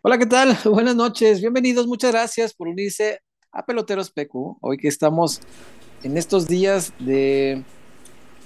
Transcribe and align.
Hola, 0.00 0.16
¿qué 0.16 0.26
tal? 0.26 0.56
Buenas 0.64 0.94
noches, 0.94 1.40
bienvenidos, 1.40 1.88
muchas 1.88 2.12
gracias 2.12 2.54
por 2.54 2.68
unirse 2.68 3.20
a 3.50 3.66
Peloteros 3.66 4.12
PQ. 4.12 4.58
Hoy 4.60 4.78
que 4.78 4.86
estamos 4.86 5.40
en 6.04 6.16
estos 6.16 6.46
días 6.46 6.92
de, 7.00 7.64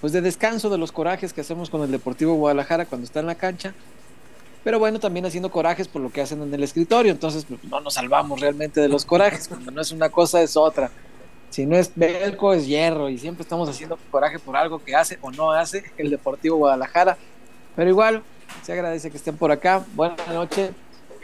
pues 0.01 0.15
de 0.15 0.23
descanso 0.23 0.71
de 0.71 0.79
los 0.79 0.93
corajes 0.93 1.35
que 1.35 1.43
hacemos 1.43 1.69
con 1.69 1.83
el 1.83 1.91
Deportivo 1.91 2.33
Guadalajara 2.37 2.87
cuando 2.87 3.05
está 3.05 3.21
en 3.21 3.27
la 3.27 3.35
cancha. 3.35 3.75
Pero 4.65 4.79
bueno, 4.79 4.99
también 4.99 5.27
haciendo 5.27 5.51
corajes 5.51 5.89
por 5.89 6.01
lo 6.01 6.11
que 6.11 6.23
hacen 6.23 6.41
en 6.41 6.55
el 6.55 6.63
escritorio. 6.63 7.13
Entonces, 7.13 7.45
pues, 7.45 7.63
no 7.65 7.81
nos 7.81 7.95
salvamos 7.95 8.41
realmente 8.41 8.81
de 8.81 8.89
los 8.89 9.05
corajes. 9.05 9.47
Cuando 9.47 9.71
no 9.73 9.83
es 9.83 9.93
una 9.93 10.09
cosa, 10.09 10.41
es 10.41 10.57
otra. 10.57 10.91
Si 11.51 11.67
no 11.67 11.77
es 11.77 11.93
velco, 11.95 12.55
es 12.55 12.67
hierro. 12.67 13.11
Y 13.11 13.19
siempre 13.19 13.43
estamos 13.43 13.69
haciendo 13.69 13.99
coraje 14.11 14.39
por 14.39 14.57
algo 14.57 14.83
que 14.83 14.97
hace 14.97 15.19
o 15.21 15.31
no 15.31 15.53
hace 15.53 15.85
el 15.99 16.09
Deportivo 16.09 16.57
Guadalajara. 16.57 17.19
Pero 17.77 17.91
igual, 17.91 18.23
se 18.63 18.73
agradece 18.73 19.11
que 19.11 19.19
estén 19.19 19.37
por 19.37 19.53
acá. 19.53 19.85
Buenas 19.95 20.27
noches. 20.29 20.71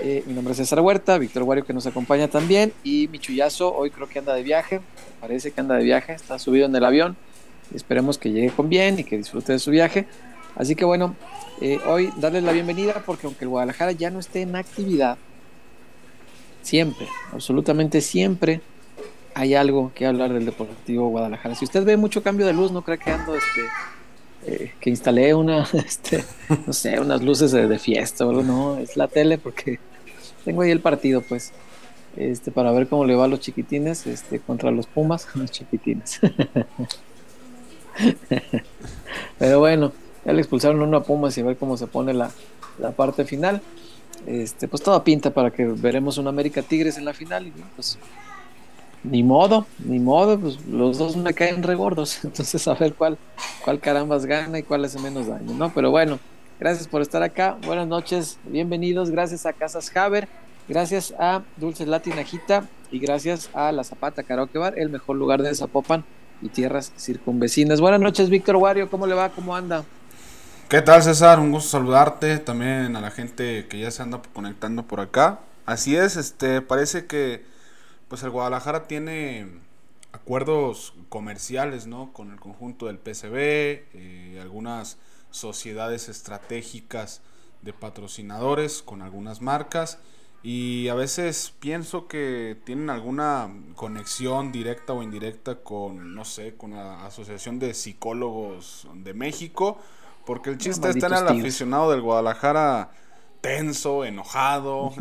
Eh, 0.01 0.23
mi 0.27 0.33
nombre 0.33 0.53
es 0.53 0.59
César 0.59 0.81
Huerta, 0.81 1.19
Víctor 1.19 1.43
Guario 1.43 1.65
que 1.65 1.73
nos 1.73 1.85
acompaña 1.87 2.29
también 2.29 2.73
y 2.85 3.09
mi 3.09 3.19
chullazo 3.19 3.75
hoy 3.75 3.91
creo 3.91 4.09
que 4.09 4.21
anda 4.21 4.33
de 4.33 4.45
viaje, 4.45 4.81
parece 5.21 5.51
que 5.51 5.61
anda 5.61 5.75
de 5.75 5.83
viaje, 5.83 6.13
está 6.13 6.39
subido 6.39 6.67
en 6.67 6.77
el 6.77 6.85
avión. 6.85 7.17
Esperemos 7.75 8.17
que 8.17 8.31
llegue 8.31 8.51
con 8.51 8.69
bien 8.69 9.01
y 9.01 9.05
que 9.05 9.17
disfrute 9.17 9.53
de 9.53 9.59
su 9.59 9.73
viaje. 9.73 10.07
Así 10.55 10.77
que 10.77 10.85
bueno, 10.85 11.17
eh, 11.61 11.81
hoy 11.85 12.13
darles 12.17 12.45
la 12.45 12.53
bienvenida 12.53 13.03
porque 13.05 13.27
aunque 13.27 13.45
el 13.45 13.49
Guadalajara 13.49 13.91
ya 13.91 14.11
no 14.11 14.21
esté 14.21 14.43
en 14.43 14.55
actividad, 14.55 15.19
siempre, 16.63 17.09
absolutamente 17.33 18.01
siempre 18.01 18.61
hay 19.35 19.55
algo 19.55 19.91
que 19.97 20.07
hablar 20.07 20.33
del 20.33 20.45
Deportivo 20.45 21.09
Guadalajara. 21.09 21.57
Si 21.57 21.65
usted 21.65 21.85
ve 21.85 21.97
mucho 21.97 22.23
cambio 22.23 22.47
de 22.47 22.53
luz, 22.53 22.71
no 22.71 22.83
cree 22.83 22.99
que 22.99 23.11
ando 23.11 23.35
este, 23.35 23.63
eh, 24.47 24.73
que 24.81 24.91
instalé 24.91 25.35
una, 25.35 25.69
este, 25.73 26.25
no 26.67 26.73
sé, 26.73 27.01
unas 27.01 27.21
luces 27.21 27.51
de, 27.51 27.67
de 27.67 27.79
fiesta 27.81 28.25
o 28.25 28.43
no, 28.45 28.79
es 28.79 28.97
la 28.97 29.09
tele 29.09 29.39
porque 29.39 29.81
tengo 30.49 30.63
ahí 30.63 30.71
el 30.71 30.81
partido, 30.81 31.21
pues, 31.21 31.53
este, 32.17 32.51
para 32.51 32.73
ver 32.73 32.89
cómo 32.89 33.05
le 33.05 33.15
va 33.15 33.27
a 33.27 33.29
los 33.29 33.41
chiquitines, 33.41 34.07
este, 34.07 34.41
contra 34.41 34.71
los 34.71 34.87
Pumas, 34.87 35.29
los 35.35 35.51
chiquitines. 35.51 36.21
Pero 39.39 39.59
bueno, 39.59 39.93
ya 40.25 40.33
le 40.33 40.39
expulsaron 40.39 40.81
uno 40.81 40.97
a 40.97 41.05
Pumas 41.05 41.37
y 41.37 41.43
a 41.43 41.45
ver 41.45 41.59
cómo 41.59 41.77
se 41.77 41.87
pone 41.87 42.15
la, 42.15 42.31
la 42.79 42.93
parte 42.93 43.27
final. 43.27 43.61
Este, 44.27 44.69
pues 44.69 44.83
toda 44.83 45.05
pinta 45.05 45.35
para 45.35 45.51
que 45.51 45.67
veremos 45.67 46.17
un 46.17 46.29
América 46.29 46.63
Tigres 46.63 46.97
en 46.97 47.05
la 47.05 47.13
final 47.13 47.53
pues 47.77 47.99
ni 49.05 49.23
modo, 49.23 49.67
ni 49.85 49.99
modo, 49.99 50.41
pues 50.41 50.65
los 50.65 50.97
dos 50.97 51.15
me 51.17 51.35
caen 51.35 51.63
regordos, 51.63 52.21
entonces 52.25 52.67
a 52.69 52.73
ver 52.73 52.95
cuál, 52.95 53.19
cuál 53.63 53.81
carambas 53.81 54.25
gana 54.25 54.59
y 54.59 54.63
cuál 54.63 54.87
hace 54.87 54.99
menos 54.99 55.27
daño, 55.27 55.53
¿no? 55.53 55.71
Pero 55.75 55.91
bueno, 55.91 56.19
Gracias 56.61 56.89
por 56.89 57.03
estar 57.03 57.23
acá. 57.23 57.57
Buenas 57.65 57.87
noches, 57.87 58.37
bienvenidos. 58.43 59.11
Gracias 59.11 59.47
a 59.47 59.53
Casas 59.53 59.97
Haber, 59.97 60.27
gracias 60.69 61.15
a 61.17 61.43
Dulces 61.57 61.87
Latinajita 61.87 62.69
y 62.91 62.99
gracias 62.99 63.49
a 63.55 63.71
La 63.71 63.85
Zapata 63.85 64.25
Karaoke 64.25 64.59
Bar, 64.59 64.77
el 64.77 64.89
mejor 64.89 65.15
lugar 65.15 65.41
de 65.41 65.55
Zapopan 65.55 66.05
y 66.43 66.49
tierras 66.49 66.93
circunvecinas. 66.99 67.81
Buenas 67.81 68.01
noches, 68.01 68.29
Víctor 68.29 68.57
Wario. 68.57 68.91
¿Cómo 68.91 69.07
le 69.07 69.15
va? 69.15 69.29
¿Cómo 69.29 69.55
anda? 69.55 69.85
¿Qué 70.69 70.83
tal, 70.83 71.01
César? 71.01 71.39
Un 71.39 71.53
gusto 71.53 71.71
saludarte. 71.71 72.39
También 72.39 72.97
a 72.97 73.01
la 73.01 73.13
gente 73.13 73.69
que 73.69 73.79
ya 73.79 73.93
se 73.93 74.03
anda 74.03 74.21
conectando 74.33 74.83
por 74.83 74.99
acá. 74.99 75.39
Así 75.65 75.95
es, 75.95 76.17
este, 76.17 76.61
parece 76.61 77.07
que 77.07 77.45
pues 78.09 78.25
el 78.25 78.31
Guadalajara 78.31 78.89
tiene 78.89 79.47
acuerdos 80.11 80.93
comerciales, 81.09 81.87
¿no? 81.87 82.13
Con 82.13 82.33
el 82.33 82.41
conjunto 82.41 82.87
del 82.87 82.99
PCB, 82.99 83.37
eh, 83.37 84.39
algunas 84.43 84.99
sociedades 85.31 86.09
estratégicas 86.09 87.21
de 87.63 87.73
patrocinadores 87.73 88.83
con 88.83 89.03
algunas 89.03 89.41
marcas 89.41 89.99
y 90.43 90.89
a 90.89 90.95
veces 90.95 91.53
pienso 91.59 92.07
que 92.07 92.57
tienen 92.65 92.91
alguna 92.91 93.51
conexión 93.75 94.53
directa 94.53 94.93
o 94.93 95.03
indirecta 95.03 95.57
con, 95.57 96.15
no 96.15 96.25
sé, 96.25 96.55
con 96.55 96.73
la 96.73 97.05
Asociación 97.05 97.59
de 97.59 97.75
Psicólogos 97.75 98.87
de 98.95 99.15
México, 99.15 99.79
porque 100.25 100.51
el 100.51 100.59
chiste 100.59 100.91
está 100.91 101.09
en 101.09 101.15
el 101.15 101.29
aficionado 101.29 101.91
del 101.91 102.03
Guadalajara 102.03 102.91
tenso, 103.41 104.05
enojado, 104.05 104.93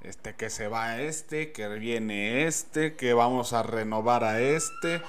este 0.00 0.34
que 0.34 0.48
se 0.48 0.68
va 0.68 1.00
este, 1.00 1.52
que 1.52 1.68
viene 1.68 2.46
este, 2.46 2.94
que 2.96 3.12
vamos 3.12 3.52
a 3.52 3.62
renovar 3.62 4.24
a 4.24 4.40
este. 4.40 5.02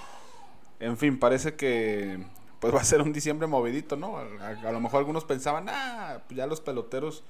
En 0.81 0.97
fin, 0.97 1.17
parece 1.17 1.56
que 1.56 2.25
pues 2.65 2.73
va 2.75 2.81
a 2.81 2.83
ser 2.83 3.03
un 3.03 3.13
diciembre 3.13 3.45
movidito, 3.45 3.95
¿no? 3.95 4.17
A, 4.17 4.71
lo 4.71 4.79
mejor 4.79 4.97
algunos 4.97 5.23
pensaban, 5.23 5.67
ah, 5.69 6.17
pues 6.27 6.35
ya 6.35 6.47
los 6.47 6.61
peloteros 6.61 7.21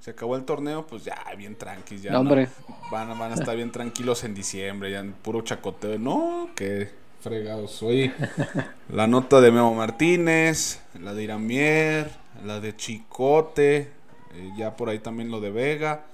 se 0.00 0.10
acabó 0.10 0.34
el 0.34 0.42
torneo, 0.42 0.84
pues 0.84 1.04
ya 1.04 1.16
bien 1.38 1.54
tranquilos, 1.54 2.02
ya 2.02 2.18
hombre. 2.18 2.48
van, 2.90 3.16
van 3.16 3.30
a 3.30 3.34
estar 3.36 3.54
bien 3.54 3.70
tranquilos 3.70 4.24
en 4.24 4.34
diciembre, 4.34 4.90
ya 4.90 4.98
en 4.98 5.12
puro 5.12 5.42
chacoteo. 5.42 5.96
No, 5.96 6.50
qué 6.56 6.90
fregados 7.20 7.70
soy. 7.70 8.12
La 8.88 9.06
nota 9.06 9.40
de 9.40 9.52
Memo 9.52 9.72
Martínez, 9.76 10.82
la 10.98 11.14
de 11.14 11.22
Iramier, 11.22 12.10
la 12.44 12.58
de 12.58 12.74
Chicote, 12.74 13.92
eh, 14.34 14.50
ya 14.56 14.76
por 14.76 14.88
ahí 14.88 14.98
también 14.98 15.30
lo 15.30 15.40
de 15.40 15.52
Vega. 15.52 16.04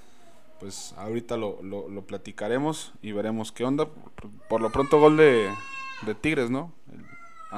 Pues 0.60 0.92
ahorita 0.98 1.38
lo, 1.38 1.62
lo, 1.62 1.88
lo, 1.88 2.02
platicaremos 2.02 2.92
y 3.00 3.12
veremos 3.12 3.52
qué 3.52 3.64
onda. 3.64 3.88
Por 4.50 4.60
lo 4.60 4.70
pronto 4.70 5.00
gol 5.00 5.16
de, 5.16 5.48
de 6.02 6.14
Tigres, 6.14 6.50
¿no? 6.50 6.72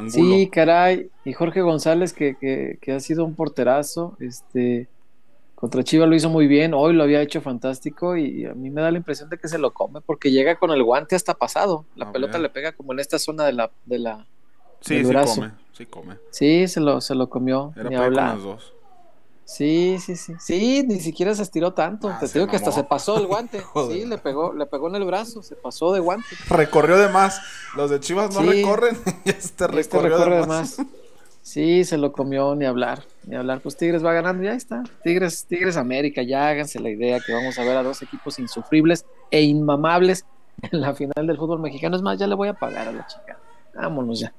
Sí, 0.09 0.49
caray. 0.51 1.11
Y 1.25 1.33
Jorge 1.33 1.61
González, 1.61 2.13
que, 2.13 2.37
que, 2.81 2.93
ha 2.93 3.01
sido 3.01 3.25
un 3.25 3.35
porterazo, 3.35 4.17
este, 4.21 4.89
contra 5.55 5.83
Chivas 5.83 6.09
lo 6.09 6.15
hizo 6.15 6.31
muy 6.31 6.47
bien, 6.47 6.75
hoy 6.75 6.93
lo 6.93 7.03
había 7.03 7.21
hecho 7.21 7.41
fantástico 7.41 8.17
y 8.17 8.45
a 8.45 8.55
mí 8.55 8.71
me 8.71 8.81
da 8.81 8.91
la 8.91 8.99
impresión 8.99 9.29
de 9.29 9.39
que 9.39 9.49
se 9.49 9.59
lo 9.59 9.73
come 9.73 10.01
porque 10.01 10.31
llega 10.31 10.57
con 10.57 10.71
el 10.71 10.83
guante 10.83 11.17
hasta 11.17 11.35
pasado. 11.35 11.85
La 11.97 12.13
pelota 12.13 12.39
le 12.39 12.49
pega 12.49 12.73
como 12.73 12.93
en 12.93 13.01
esta 13.01 13.19
zona 13.19 13.45
de 13.45 13.53
la, 13.53 13.71
de 13.85 13.99
la 13.99 14.27
sí, 14.81 15.05
sí 15.05 15.13
come, 15.13 15.53
sí 15.73 15.87
come. 15.87 16.17
Sí, 16.31 16.69
se 16.69 16.81
lo, 16.81 17.01
se 17.01 17.15
lo 17.15 17.29
comió. 17.29 17.73
Era 17.77 17.91
para 17.91 18.35
los 18.35 18.45
dos. 18.45 18.75
Sí, 19.49 19.97
sí, 19.99 20.15
sí. 20.15 20.35
Sí, 20.39 20.85
ni 20.87 21.01
siquiera 21.01 21.35
se 21.35 21.43
estiró 21.43 21.73
tanto. 21.73 22.11
Ah, 22.11 22.19
Te 22.21 22.27
digo 22.29 22.47
que 22.49 22.57
hasta 22.57 22.71
se 22.71 22.85
pasó 22.85 23.17
el 23.17 23.27
guante. 23.27 23.63
sí, 23.91 24.05
le 24.05 24.19
pegó, 24.19 24.53
le 24.53 24.67
pegó 24.67 24.89
en 24.89 24.97
el 24.97 25.07
brazo, 25.07 25.43
se 25.43 25.57
pasó 25.57 25.91
de 25.95 26.01
guante. 26.01 26.29
Recorrió 26.51 26.99
de 26.99 27.09
más. 27.09 27.41
Los 27.75 27.89
de 27.89 27.99
Chivas 27.99 28.35
no 28.35 28.43
recorren. 28.43 28.99
y 29.25 29.31
este, 29.31 29.65
este 29.65 29.67
recorrió 29.67 30.19
de, 30.19 30.47
más. 30.47 30.77
Sí, 31.41 31.83
se 31.85 31.97
lo 31.97 32.13
comió, 32.13 32.55
ni 32.57 32.67
hablar. 32.67 33.05
Ni 33.25 33.37
hablar. 33.37 33.61
Pues 33.63 33.75
Tigres 33.79 34.05
va 34.05 34.13
ganando, 34.13 34.45
ya 34.45 34.53
está. 34.53 34.83
Tigres, 35.03 35.47
Tigres 35.47 35.79
América, 35.79 36.23
ya 36.23 36.47
háganse 36.47 36.79
la 36.79 36.91
idea 36.91 37.19
que 37.19 37.33
vamos 37.33 37.59
a 37.59 37.65
ver 37.65 37.79
a 37.79 37.83
dos 37.83 38.03
equipos 38.03 38.39
insufribles 38.39 39.07
e 39.31 39.41
inmamables 39.41 40.27
en 40.61 40.83
la 40.83 40.93
final 40.93 41.27
del 41.27 41.39
fútbol 41.39 41.61
mexicano. 41.61 41.97
Es 41.97 42.03
más, 42.03 42.19
ya 42.19 42.27
le 42.27 42.35
voy 42.35 42.49
a 42.49 42.55
pagar 42.55 42.89
a 42.89 42.93
la 42.93 43.07
chica. 43.07 43.39
Vámonos 43.75 44.21
ya. 44.21 44.35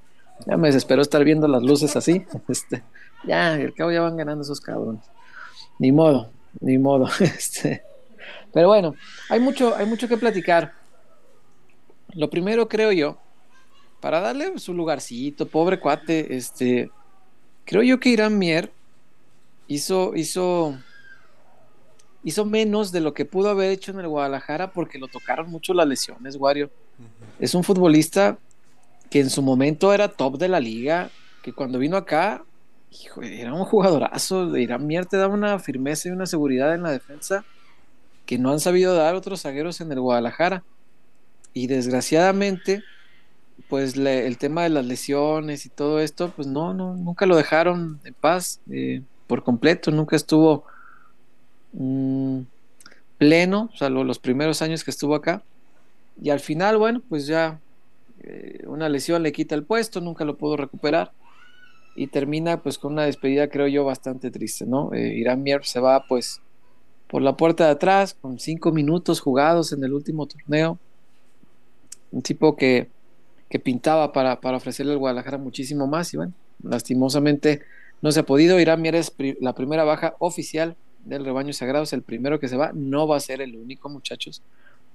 Ya 0.46 0.56
me 0.56 0.68
desespero 0.68 1.02
estar 1.02 1.24
viendo 1.24 1.47
las 1.47 1.64
luces 1.64 1.96
así. 1.96 2.28
Este, 2.47 2.84
ya, 3.25 3.56
el 3.56 3.74
cabo 3.74 3.91
ya 3.91 4.02
van 4.02 4.18
ganando 4.18 4.44
esos 4.44 4.62
cabrones. 4.62 5.03
Ni 5.78 5.91
modo, 5.91 6.30
ni 6.59 6.78
modo. 6.78 7.07
Este, 7.19 7.84
pero 8.53 8.68
bueno, 8.68 8.96
hay 9.30 9.40
mucho, 9.40 9.75
hay 9.75 9.85
mucho 9.85 10.07
que 10.07 10.18
platicar. 10.18 10.74
Lo 12.13 12.29
primero 12.29 12.68
creo 12.68 12.91
yo, 12.91 13.18
para 14.00 14.19
darle 14.19 14.58
su 14.58 14.74
lugarcito, 14.74 15.47
pobre 15.47 15.79
cuate, 15.79 16.35
este, 16.35 16.90
creo 17.66 17.84
yo 17.84 17.99
que 17.99 18.09
Irán 18.09 18.38
Mier 18.38 18.72
hizo, 19.67 20.16
hizo, 20.16 20.78
hizo 22.23 22.46
menos 22.46 22.91
de 22.91 23.02
lo 23.02 23.14
que 23.14 23.26
pudo 23.26 23.49
haber 23.49 23.72
hecho 23.72 23.91
en 23.91 23.99
el 23.99 24.08
Guadalajara 24.08 24.72
porque 24.72 24.97
lo 24.97 25.08
tocaron 25.08 25.49
mucho 25.49 25.73
las 25.73 25.88
lesiones, 25.88 26.35
Wario. 26.35 26.72
Es 27.40 27.53
un 27.53 27.64
futbolista 27.64 28.38
que 29.09 29.20
en 29.20 29.29
su 29.29 29.41
momento 29.41 29.94
era 29.94 30.09
top 30.09 30.38
de 30.38 30.49
la 30.49 30.59
liga, 30.59 31.09
que 31.44 31.53
cuando 31.53 31.79
vino 31.79 31.96
acá 31.96 32.44
era 33.22 33.53
un 33.53 33.66
jugadorazo. 33.66 34.50
De 34.50 34.62
Irán 34.62 34.88
Mier 34.88 35.06
te 35.06 35.18
daba 35.18 35.34
una 35.34 35.59
firmeza 35.59 36.09
y 36.09 36.12
una 36.12 36.26
seguridad 36.26 36.74
en 36.74 36.84
la 36.84 36.91
defensa 36.91 37.46
que 38.26 38.38
no 38.38 38.52
han 38.52 38.59
sabido 38.59 38.94
dar 38.94 39.16
otros 39.16 39.41
zagueros 39.41 39.82
en 39.82 39.91
el 39.91 40.00
Guadalajara. 40.00 40.64
Y 41.53 41.68
desgraciadamente, 41.68 42.84
pues 43.68 43.96
el 43.96 44.38
tema 44.38 44.64
de 44.64 44.70
las 44.70 44.86
lesiones 44.86 45.66
y 45.66 45.70
todo 45.70 46.00
esto, 46.00 46.32
pues 46.36 46.47
no, 46.47 46.74
no, 46.74 46.96
nunca 46.96 47.26
lo 47.26 47.36
dejaron 47.36 48.00
en 48.03 48.14
paz 48.14 48.59
eh, 48.70 49.02
por 49.26 49.44
completo, 49.44 49.90
nunca 49.90 50.16
estuvo 50.16 50.64
mm, 51.74 52.42
pleno, 53.18 53.72
salvo 53.76 54.03
los 54.03 54.20
primeros 54.20 54.62
años 54.62 54.84
que 54.84 54.92
estuvo 54.92 55.16
acá. 55.16 55.42
Y 56.22 56.30
al 56.30 56.40
final, 56.40 56.78
bueno, 56.78 57.02
pues 57.09 57.26
ya 57.26 57.59
eh, 58.22 58.64
una 58.68 58.90
lesión 58.90 59.24
le 59.24 59.32
quita 59.32 59.56
el 59.56 59.64
puesto, 59.64 60.02
nunca 60.02 60.24
lo 60.24 60.38
pudo 60.38 60.56
recuperar 60.56 61.12
y 61.99 62.07
termina 62.07 62.63
pues 62.63 62.78
con 62.78 62.93
una 62.93 63.03
despedida 63.03 63.49
creo 63.49 63.67
yo 63.67 63.84
bastante 63.84 64.31
triste, 64.31 64.66
¿no? 64.66 64.93
Eh, 64.93 65.16
Irán 65.17 65.43
Mier 65.43 65.66
se 65.66 65.81
va 65.81 66.05
pues 66.07 66.40
por 67.09 67.22
la 67.22 67.35
puerta 67.35 67.66
de 67.66 67.72
atrás 67.72 68.16
con 68.22 68.40
cinco 68.40 68.72
minutos 68.72 69.19
jugados 69.19 69.73
en 69.73 69.84
el 69.84 69.93
último 69.93 70.25
torneo, 70.25 70.79
un 72.13 72.22
tipo 72.22 72.55
que, 72.55 72.87
que 73.49 73.59
pintaba 73.59 74.13
para, 74.13 74.40
para 74.40 74.55
ofrecerle 74.55 74.93
al 74.93 74.97
Guadalajara 74.97 75.37
muchísimo 75.37 75.87
más 75.87 76.13
y 76.13 76.17
bueno, 76.17 76.31
lastimosamente 76.63 77.63
no 78.01 78.13
se 78.13 78.22
ha 78.22 78.25
podido, 78.25 78.61
Irán 78.61 78.81
Mier 78.81 78.96
es 78.96 79.11
la 79.41 79.53
primera 79.53 79.84
baja 79.84 80.16
oficial 80.19 80.78
del 81.03 81.25
rebaño 81.25 81.51
sagrado, 81.51 81.84
es 81.84 81.91
el 81.91 82.03
primero 82.03 82.40
que 82.40 82.47
se 82.47 82.55
va, 82.55 82.72
no 82.73 83.09
va 83.09 83.17
a 83.17 83.19
ser 83.19 83.41
el 83.41 83.57
único, 83.57 83.90
muchachos. 83.90 84.41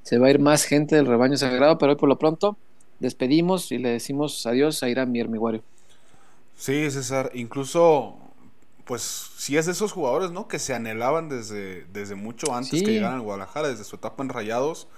Se 0.05 0.17
va 0.17 0.29
a 0.29 0.31
ir 0.31 0.39
más 0.39 0.65
gente 0.65 0.97
del 0.97 1.05
rebaño 1.05 1.37
sagrado, 1.37 1.77
pero 1.77 1.93
hoy 1.93 1.99
por 1.99 2.09
lo 2.09 2.19
pronto 2.19 2.57
despedimos 2.99 3.73
y 3.73 3.79
le 3.79 3.91
decimos 3.91 4.47
adiós 4.47 4.83
a 4.83 4.89
Irán 4.89 5.13
Mier, 5.13 5.29
mi 5.29 5.37
Sí, 6.57 6.91
César, 6.91 7.31
incluso, 7.35 8.17
pues, 8.85 9.03
si 9.37 9.57
es 9.57 9.67
de 9.67 9.73
esos 9.73 9.93
jugadores, 9.93 10.31
¿no? 10.31 10.49
Que 10.49 10.59
se 10.59 10.75
anhelaban 10.75 11.29
desde, 11.29 11.85
desde 11.87 12.15
mucho 12.15 12.55
antes 12.55 12.83
que 12.83 12.93
llegaran 12.93 13.17
al 13.17 13.23
Guadalajara, 13.23 13.69
desde 13.69 13.85
su 13.85 13.97
etapa 13.97 14.23
en 14.23 14.29
Rayados. 14.29 14.89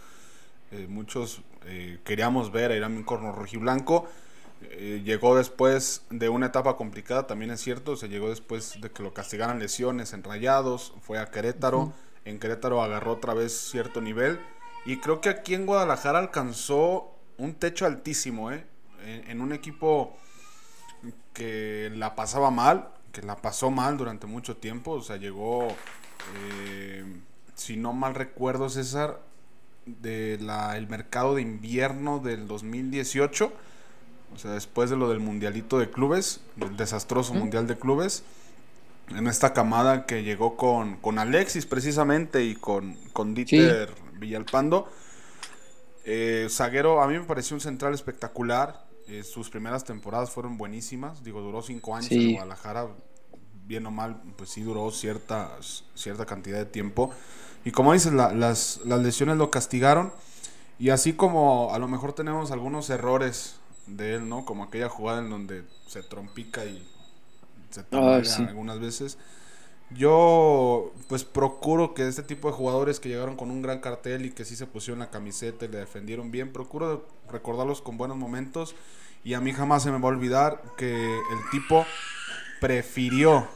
Eh, 0.73 0.87
muchos 0.89 1.43
eh, 1.67 1.99
queríamos 2.05 2.53
ver 2.53 2.71
a 2.73 2.77
Irán 2.77 3.03
Corno 3.03 3.33
Rojiblanco. 3.33 4.07
Eh, 4.63 5.03
llegó 5.05 5.37
después 5.37 6.03
de 6.11 6.29
una 6.29 6.47
etapa 6.47 6.77
complicada, 6.77 7.27
también 7.27 7.51
es 7.51 7.61
cierto, 7.61 7.97
se 7.97 8.09
llegó 8.09 8.31
después 8.31 8.81
de 8.81 8.91
que 8.91 9.03
lo 9.03 9.13
castigaran 9.13 9.59
lesiones 9.59 10.13
en 10.13 10.23
Rayados, 10.23 10.95
fue 11.03 11.19
a 11.19 11.27
Querétaro, 11.27 11.93
en 12.25 12.39
Querétaro 12.39 12.83
agarró 12.83 13.13
otra 13.13 13.35
vez 13.35 13.53
cierto 13.53 14.01
nivel 14.01 14.41
y 14.87 14.99
creo 14.99 15.21
que 15.21 15.29
aquí 15.29 15.55
en 15.55 15.67
Guadalajara 15.67 16.19
alcanzó 16.19 17.15
un 17.37 17.55
techo 17.55 17.85
altísimo, 17.85 18.51
¿eh? 18.51 18.65
en, 19.05 19.41
un 19.41 19.53
equipo 19.53 20.17
que 21.33 21.91
la 21.95 22.15
pasaba 22.15 22.51
mal, 22.51 22.89
que 23.13 23.23
la 23.23 23.37
pasó 23.37 23.71
mal 23.71 23.97
durante 23.97 24.27
mucho 24.27 24.57
tiempo, 24.57 24.93
o 24.93 25.03
sea, 25.03 25.17
llegó, 25.17 25.69
eh, 26.35 27.05
si 27.55 27.77
no 27.77 27.93
mal 27.93 28.15
recuerdo 28.15 28.69
César, 28.69 29.21
del 29.87 30.51
el 30.51 30.89
mercado 30.89 31.37
de 31.37 31.43
invierno 31.43 32.19
del 32.19 32.49
2018 32.49 33.53
o 34.35 34.39
sea, 34.39 34.53
después 34.53 34.91
de 34.91 34.97
lo 34.97 35.09
del 35.09 35.21
mundialito 35.21 35.79
de 35.79 35.91
clubes, 35.91 36.41
del 36.57 36.77
desastroso 36.77 37.33
mundial 37.33 37.67
de 37.67 37.79
clubes, 37.79 38.23
en 39.09 39.29
esta 39.29 39.53
camada 39.53 40.05
que 40.05 40.25
llegó 40.25 40.57
con, 40.57 40.97
con 40.97 41.19
Alexis 41.19 41.65
precisamente 41.65 42.45
y 42.45 42.55
con, 42.55 42.97
con 43.13 43.35
Dieter 43.35 43.95
Villalpando. 44.19 44.91
Eh, 46.05 46.49
Zaguero, 46.51 47.01
a 47.03 47.07
mí 47.07 47.19
me 47.19 47.25
pareció 47.25 47.55
un 47.55 47.61
central 47.61 47.95
espectacular. 47.95 48.85
Eh, 49.09 49.23
sus 49.23 49.51
primeras 49.51 49.85
temporadas 49.85 50.31
fueron 50.31 50.59
buenísimas. 50.59 51.23
Digo, 51.23 51.41
duró 51.41 51.63
cinco 51.63 51.95
años 51.95 52.11
en 52.11 52.33
Guadalajara. 52.33 52.89
Bien 53.67 53.85
o 53.87 53.91
mal, 53.91 54.23
pues 54.37 54.51
sí 54.51 54.63
duró 54.63 54.91
cierta, 54.91 55.51
cierta 55.95 56.25
cantidad 56.25 56.59
de 56.59 56.67
tiempo. 56.67 57.11
Y 57.65 57.73
como 57.73 57.93
dices, 57.93 58.13
las, 58.13 58.81
las 58.85 59.01
lesiones 59.03 59.37
lo 59.37 59.51
castigaron. 59.51 60.13
Y 60.79 60.91
así 60.91 61.15
como 61.15 61.75
a 61.75 61.79
lo 61.79 61.89
mejor 61.89 62.13
tenemos 62.13 62.51
algunos 62.51 62.91
errores 62.91 63.57
de 63.87 64.15
él, 64.15 64.29
¿no? 64.29 64.45
Como 64.45 64.65
aquella 64.65 64.89
jugada 64.89 65.21
en 65.21 65.31
donde 65.31 65.65
se 65.87 66.03
trompica 66.03 66.65
y 66.65 66.87
se 67.71 67.83
tambalean 67.83 68.45
ah, 68.45 68.49
algunas 68.49 68.79
veces. 68.79 69.19
Yo, 69.91 70.93
pues 71.09 71.25
procuro 71.25 71.95
que 71.95 72.09
este 72.09 72.23
tipo 72.23 72.49
de 72.49 72.55
jugadores 72.55 72.99
que 72.99 73.09
llegaron 73.09 73.37
con 73.37 73.51
un 73.51 73.63
gran 73.63 73.81
cartel 73.81 74.27
y 74.27 74.33
que 74.33 74.45
sí 74.45 74.57
se 74.57 74.67
pusieron 74.67 74.99
la 74.99 75.11
camiseta 75.11 75.65
y 75.65 75.69
le 75.69 75.79
defendieron 75.79 76.31
bien, 76.31 76.53
procuro 76.53 77.07
recordarlos 77.31 77.81
con 77.83 77.97
buenos 77.97 78.17
momentos. 78.17 78.75
Y 79.23 79.35
a 79.35 79.41
mí 79.41 79.53
jamás 79.53 79.83
se 79.83 79.91
me 79.91 79.99
va 79.99 80.09
a 80.09 80.13
olvidar 80.13 80.63
que 80.77 80.95
el 80.95 81.51
tipo 81.51 81.85
prefirió 82.61 83.49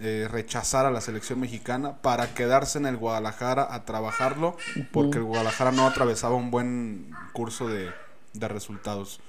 eh, 0.00 0.28
rechazar 0.30 0.86
a 0.86 0.92
la 0.92 1.00
selección 1.00 1.40
mexicana 1.40 1.96
para 2.00 2.34
quedarse 2.34 2.78
en 2.78 2.86
el 2.86 2.96
Guadalajara 2.96 3.66
a 3.74 3.84
trabajarlo, 3.84 4.56
porque 4.92 5.18
el 5.18 5.24
Guadalajara 5.24 5.72
no 5.72 5.86
atravesaba 5.86 6.36
un 6.36 6.52
buen 6.52 7.10
curso 7.32 7.68
de, 7.68 7.90
de 8.32 8.48
resultados. 8.48 9.20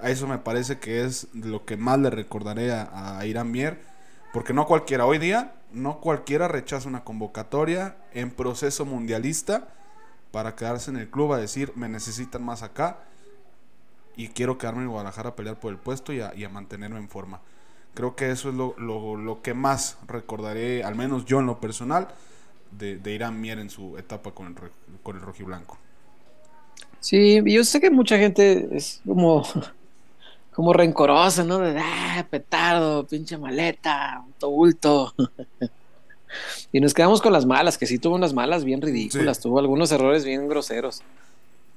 A 0.00 0.10
eso 0.10 0.26
me 0.26 0.38
parece 0.38 0.78
que 0.78 1.04
es 1.04 1.28
lo 1.32 1.64
que 1.64 1.76
más 1.76 1.98
le 1.98 2.10
recordaré 2.10 2.72
a, 2.72 3.20
Irán 3.26 3.50
Mier, 3.50 3.80
porque 4.32 4.52
no 4.52 4.66
cualquiera, 4.66 5.06
hoy 5.06 5.18
día, 5.18 5.52
no 5.72 6.00
cualquiera 6.00 6.48
rechaza 6.48 6.88
una 6.88 7.04
convocatoria 7.04 7.96
en 8.12 8.30
proceso 8.30 8.84
mundialista 8.84 9.68
para 10.30 10.56
quedarse 10.56 10.90
en 10.90 10.96
el 10.96 11.08
club 11.08 11.32
a 11.32 11.38
decir, 11.38 11.72
me 11.76 11.88
necesitan 11.88 12.42
más 12.42 12.62
acá 12.62 13.00
y 14.16 14.28
quiero 14.28 14.58
quedarme 14.58 14.82
en 14.82 14.88
Guadalajara 14.88 15.30
a 15.30 15.36
pelear 15.36 15.58
por 15.58 15.72
el 15.72 15.78
puesto 15.78 16.12
y 16.12 16.20
a, 16.20 16.48
mantenerme 16.48 16.98
en 16.98 17.08
forma. 17.08 17.40
Creo 17.94 18.16
que 18.16 18.30
eso 18.30 18.48
es 18.48 18.54
lo, 18.54 19.40
que 19.42 19.54
más 19.54 19.98
recordaré, 20.06 20.82
al 20.82 20.94
menos 20.94 21.24
yo 21.24 21.40
en 21.40 21.46
lo 21.46 21.60
personal, 21.60 22.08
de, 22.70 22.98
Irán 23.12 23.40
Mier 23.40 23.58
en 23.58 23.68
su 23.68 23.98
etapa 23.98 24.30
con 24.32 24.46
el, 24.46 24.54
con 25.02 25.16
el 25.16 25.22
rojiblanco. 25.22 25.78
Sí, 27.00 27.42
yo 27.44 27.64
sé 27.64 27.80
que 27.80 27.90
mucha 27.90 28.16
gente 28.16 28.68
es 28.76 29.02
como 29.06 29.42
como 30.54 30.72
rencorosa, 30.72 31.44
¿no? 31.44 31.58
De, 31.58 31.78
ah, 31.78 32.26
petardo, 32.30 33.06
pinche 33.06 33.38
maleta, 33.38 34.24
bulto. 34.40 35.14
y 36.72 36.80
nos 36.80 36.94
quedamos 36.94 37.22
con 37.22 37.32
las 37.32 37.46
malas, 37.46 37.78
que 37.78 37.86
sí 37.86 37.98
tuvo 37.98 38.14
unas 38.14 38.34
malas 38.34 38.64
bien 38.64 38.82
ridículas, 38.82 39.40
tuvo 39.40 39.58
algunos 39.58 39.90
errores 39.92 40.24
bien 40.24 40.48
groseros. 40.48 41.02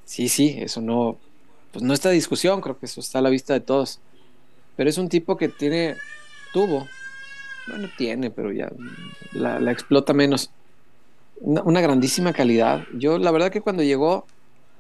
Sí, 0.04 0.30
sí, 0.30 0.58
eso 0.60 0.82
no, 0.82 1.18
pues 1.72 1.84
no 1.84 1.94
está 1.94 2.10
discusión, 2.10 2.62
creo 2.62 2.78
que 2.78 2.86
eso 2.86 3.00
está 3.00 3.20
a 3.20 3.22
la 3.22 3.30
vista 3.30 3.54
de 3.54 3.62
todos. 3.62 4.00
Pero 4.76 4.90
es 4.90 4.98
un 4.98 5.10
tipo 5.10 5.38
que 5.38 5.48
tiene, 5.48 5.96
tuvo, 6.52 6.88
bueno, 7.68 7.90
tiene, 7.98 8.30
pero 8.30 8.52
ya 8.52 8.70
la, 9.32 9.72
explota 9.72 10.14
menos. 10.14 10.52
Una, 11.40 11.64
una, 11.64 11.82
grandísima 11.82 12.34
calidad. 12.34 12.86
Yo, 12.94 13.18
la 13.18 13.32
verdad 13.32 13.52
que 13.52 13.62
cuando 13.62 13.84
llegó, 13.84 14.26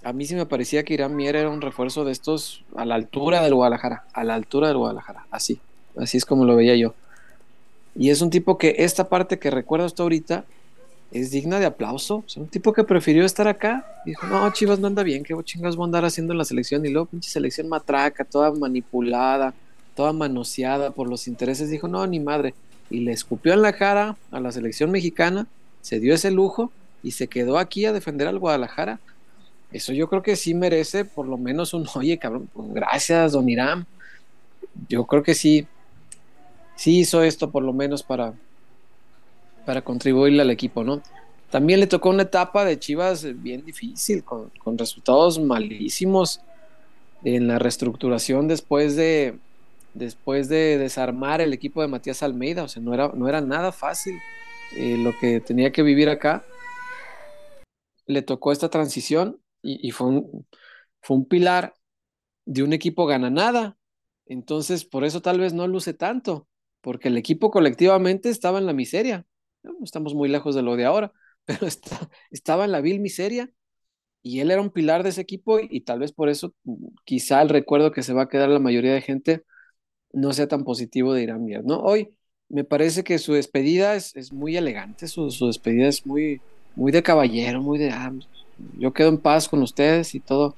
a 0.05 0.13
mí 0.13 0.25
sí 0.27 0.35
me 0.35 0.45
parecía 0.45 0.83
que 0.83 0.93
Irán 0.93 1.15
Mier 1.15 1.35
era 1.35 1.49
un 1.49 1.61
refuerzo 1.61 2.05
de 2.05 2.11
estos 2.11 2.63
a 2.75 2.85
la 2.85 2.93
altura 2.93 3.41
del 3.41 3.55
Guadalajara, 3.55 4.03
a 4.13 4.23
la 4.23 4.35
altura 4.35 4.67
del 4.67 4.77
Guadalajara, 4.77 5.25
así, 5.31 5.59
así 5.97 6.17
es 6.17 6.25
como 6.25 6.45
lo 6.45 6.55
veía 6.55 6.75
yo. 6.75 6.93
Y 7.95 8.11
es 8.11 8.21
un 8.21 8.29
tipo 8.29 8.59
que 8.59 8.75
esta 8.77 9.09
parte 9.09 9.39
que 9.39 9.49
recuerdo 9.49 9.87
hasta 9.87 10.03
ahorita 10.03 10.45
es 11.11 11.31
digna 11.31 11.59
de 11.59 11.65
aplauso. 11.65 12.23
Es 12.27 12.37
un 12.37 12.47
tipo 12.47 12.71
que 12.71 12.83
prefirió 12.83 13.25
estar 13.25 13.47
acá. 13.47 13.85
Dijo, 14.05 14.27
no, 14.27 14.51
Chivas 14.51 14.79
no 14.79 14.87
anda 14.87 15.01
bien, 15.01 15.23
qué 15.23 15.33
chingas 15.43 15.75
voy 15.75 15.85
a 15.85 15.87
andar 15.87 16.05
haciendo 16.05 16.33
en 16.33 16.37
la 16.37 16.45
selección. 16.45 16.85
Y 16.85 16.89
luego, 16.89 17.07
pinche 17.07 17.29
selección 17.29 17.67
matraca, 17.67 18.25
toda 18.25 18.51
manipulada, 18.51 19.53
toda 19.95 20.13
manoseada 20.13 20.91
por 20.91 21.09
los 21.09 21.27
intereses. 21.27 21.69
Dijo, 21.69 21.87
no, 21.87 22.05
ni 22.05 22.19
madre. 22.19 22.53
Y 22.89 22.99
le 22.99 23.11
escupió 23.11 23.53
en 23.53 23.61
la 23.61 23.73
cara 23.73 24.17
a 24.29 24.39
la 24.39 24.51
selección 24.51 24.91
mexicana, 24.91 25.47
se 25.81 25.99
dio 25.99 26.13
ese 26.13 26.31
lujo 26.31 26.71
y 27.01 27.11
se 27.11 27.27
quedó 27.27 27.57
aquí 27.57 27.85
a 27.85 27.93
defender 27.93 28.27
al 28.27 28.39
Guadalajara 28.39 28.99
eso 29.75 29.91
yo 29.91 30.07
creo 30.07 30.23
que 30.23 30.37
sí 30.37 30.53
merece 30.53 31.03
por 31.03 31.27
lo 31.27 31.37
menos 31.37 31.73
un, 31.73 31.85
oye, 31.95 32.17
cabrón, 32.17 32.49
pues, 32.53 32.73
gracias, 32.73 33.33
don 33.33 33.49
Irán. 33.49 33.85
Yo 34.87 35.05
creo 35.05 35.21
que 35.21 35.35
sí, 35.35 35.67
sí 36.77 36.99
hizo 36.99 37.23
esto 37.23 37.51
por 37.51 37.61
lo 37.61 37.73
menos 37.73 38.01
para, 38.01 38.33
para 39.65 39.81
contribuirle 39.81 40.41
al 40.41 40.49
equipo, 40.49 40.85
¿no? 40.85 41.01
También 41.49 41.81
le 41.81 41.87
tocó 41.87 42.09
una 42.09 42.23
etapa 42.23 42.63
de 42.63 42.79
Chivas 42.79 43.25
bien 43.41 43.65
difícil, 43.65 44.23
con, 44.23 44.49
resultados 44.77 45.39
malísimos 45.39 46.39
en 47.25 47.47
la 47.47 47.59
reestructuración 47.59 48.47
después 48.47 48.95
de, 48.95 49.37
después 49.93 50.47
de 50.47 50.77
desarmar 50.77 51.41
el 51.41 51.51
equipo 51.51 51.81
de 51.81 51.89
Matías 51.89 52.23
Almeida. 52.23 52.63
O 52.63 52.69
sea, 52.69 52.81
no 52.81 52.93
era, 52.93 53.11
no 53.13 53.27
era 53.27 53.41
nada 53.41 53.73
fácil 53.73 54.17
eh, 54.77 54.97
lo 54.97 55.17
que 55.19 55.41
tenía 55.41 55.73
que 55.73 55.83
vivir 55.83 56.07
acá. 56.07 56.45
Le 58.05 58.21
tocó 58.21 58.53
esta 58.53 58.69
transición 58.69 59.39
y, 59.65 59.91
fue, 59.91 60.07
un, 60.07 60.47
fue 61.01 61.17
un 61.17 61.25
pilar 61.25 61.73
de 62.45 62.63
un 62.63 62.73
equipo 62.73 63.05
gana 63.05 63.29
nada. 63.29 63.77
Entonces, 64.27 64.85
por 64.85 65.03
eso 65.03 65.21
tal 65.21 65.39
vez 65.39 65.53
no 65.53 65.67
luce 65.67 65.93
tanto, 65.93 66.47
porque 66.81 67.09
el 67.09 67.17
equipo 67.17 67.51
colectivamente 67.51 68.29
estaba 68.29 68.59
en 68.59 68.65
la 68.65 68.73
miseria. 68.73 69.25
Estamos 69.83 70.13
muy 70.15 70.29
lejos 70.29 70.55
de 70.55 70.61
lo 70.61 70.75
de 70.75 70.85
ahora, 70.85 71.11
pero 71.45 71.67
estaba 72.31 72.65
en 72.65 72.71
la 72.71 72.81
vil 72.81 72.99
miseria 72.99 73.51
y 74.25 74.39
él 74.39 74.49
era 74.49 74.59
un 74.59 74.71
pilar 74.71 75.03
de 75.03 75.09
ese 75.09 75.21
equipo 75.21 75.59
y, 75.59 75.81
tal 75.81 75.99
vez 75.99 76.11
por 76.11 76.29
eso 76.29 76.55
quizá 77.03 77.43
el 77.43 77.49
recuerdo 77.49 77.91
que 77.91 78.01
se 78.01 78.11
va 78.11 78.23
a 78.23 78.27
quedar 78.27 78.49
la 78.49 78.59
mayoría 78.59 78.91
de 78.93 79.01
gente 79.01 79.43
no 80.13 80.33
sea 80.33 80.47
tan 80.47 80.63
positivo 80.63 81.13
de 81.13 81.21
Irán 81.21 81.45
Mier, 81.45 81.63
¿no? 81.63 81.79
Hoy 81.81 82.15
me 82.49 82.63
parece 82.63 83.03
que 83.03 83.19
su 83.19 83.33
despedida 83.33 83.95
es, 83.95 84.15
es 84.15 84.33
muy 84.33 84.57
elegante, 84.57 85.07
su, 85.07 85.29
su, 85.29 85.45
despedida 85.45 85.87
es 85.87 86.07
muy, 86.07 86.41
muy 86.75 86.91
de 86.91 87.03
caballero, 87.03 87.61
muy 87.61 87.77
de, 87.77 87.91
ah, 87.91 88.11
yo 88.77 88.93
quedo 88.93 89.09
en 89.09 89.17
paz 89.17 89.47
con 89.47 89.61
ustedes 89.61 90.15
y 90.15 90.19
todo, 90.19 90.55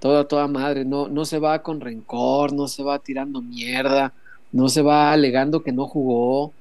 toda, 0.00 0.26
toda 0.26 0.46
madre, 0.48 0.84
no, 0.84 1.08
no 1.08 1.24
se 1.24 1.38
va 1.38 1.62
con 1.62 1.80
rencor, 1.80 2.52
no 2.52 2.68
se 2.68 2.82
va 2.82 2.98
tirando 2.98 3.40
mierda, 3.40 4.12
no 4.52 4.68
se 4.68 4.82
va 4.82 5.12
alegando 5.12 5.62
que 5.62 5.72
no 5.72 5.86
jugó, 5.86 6.52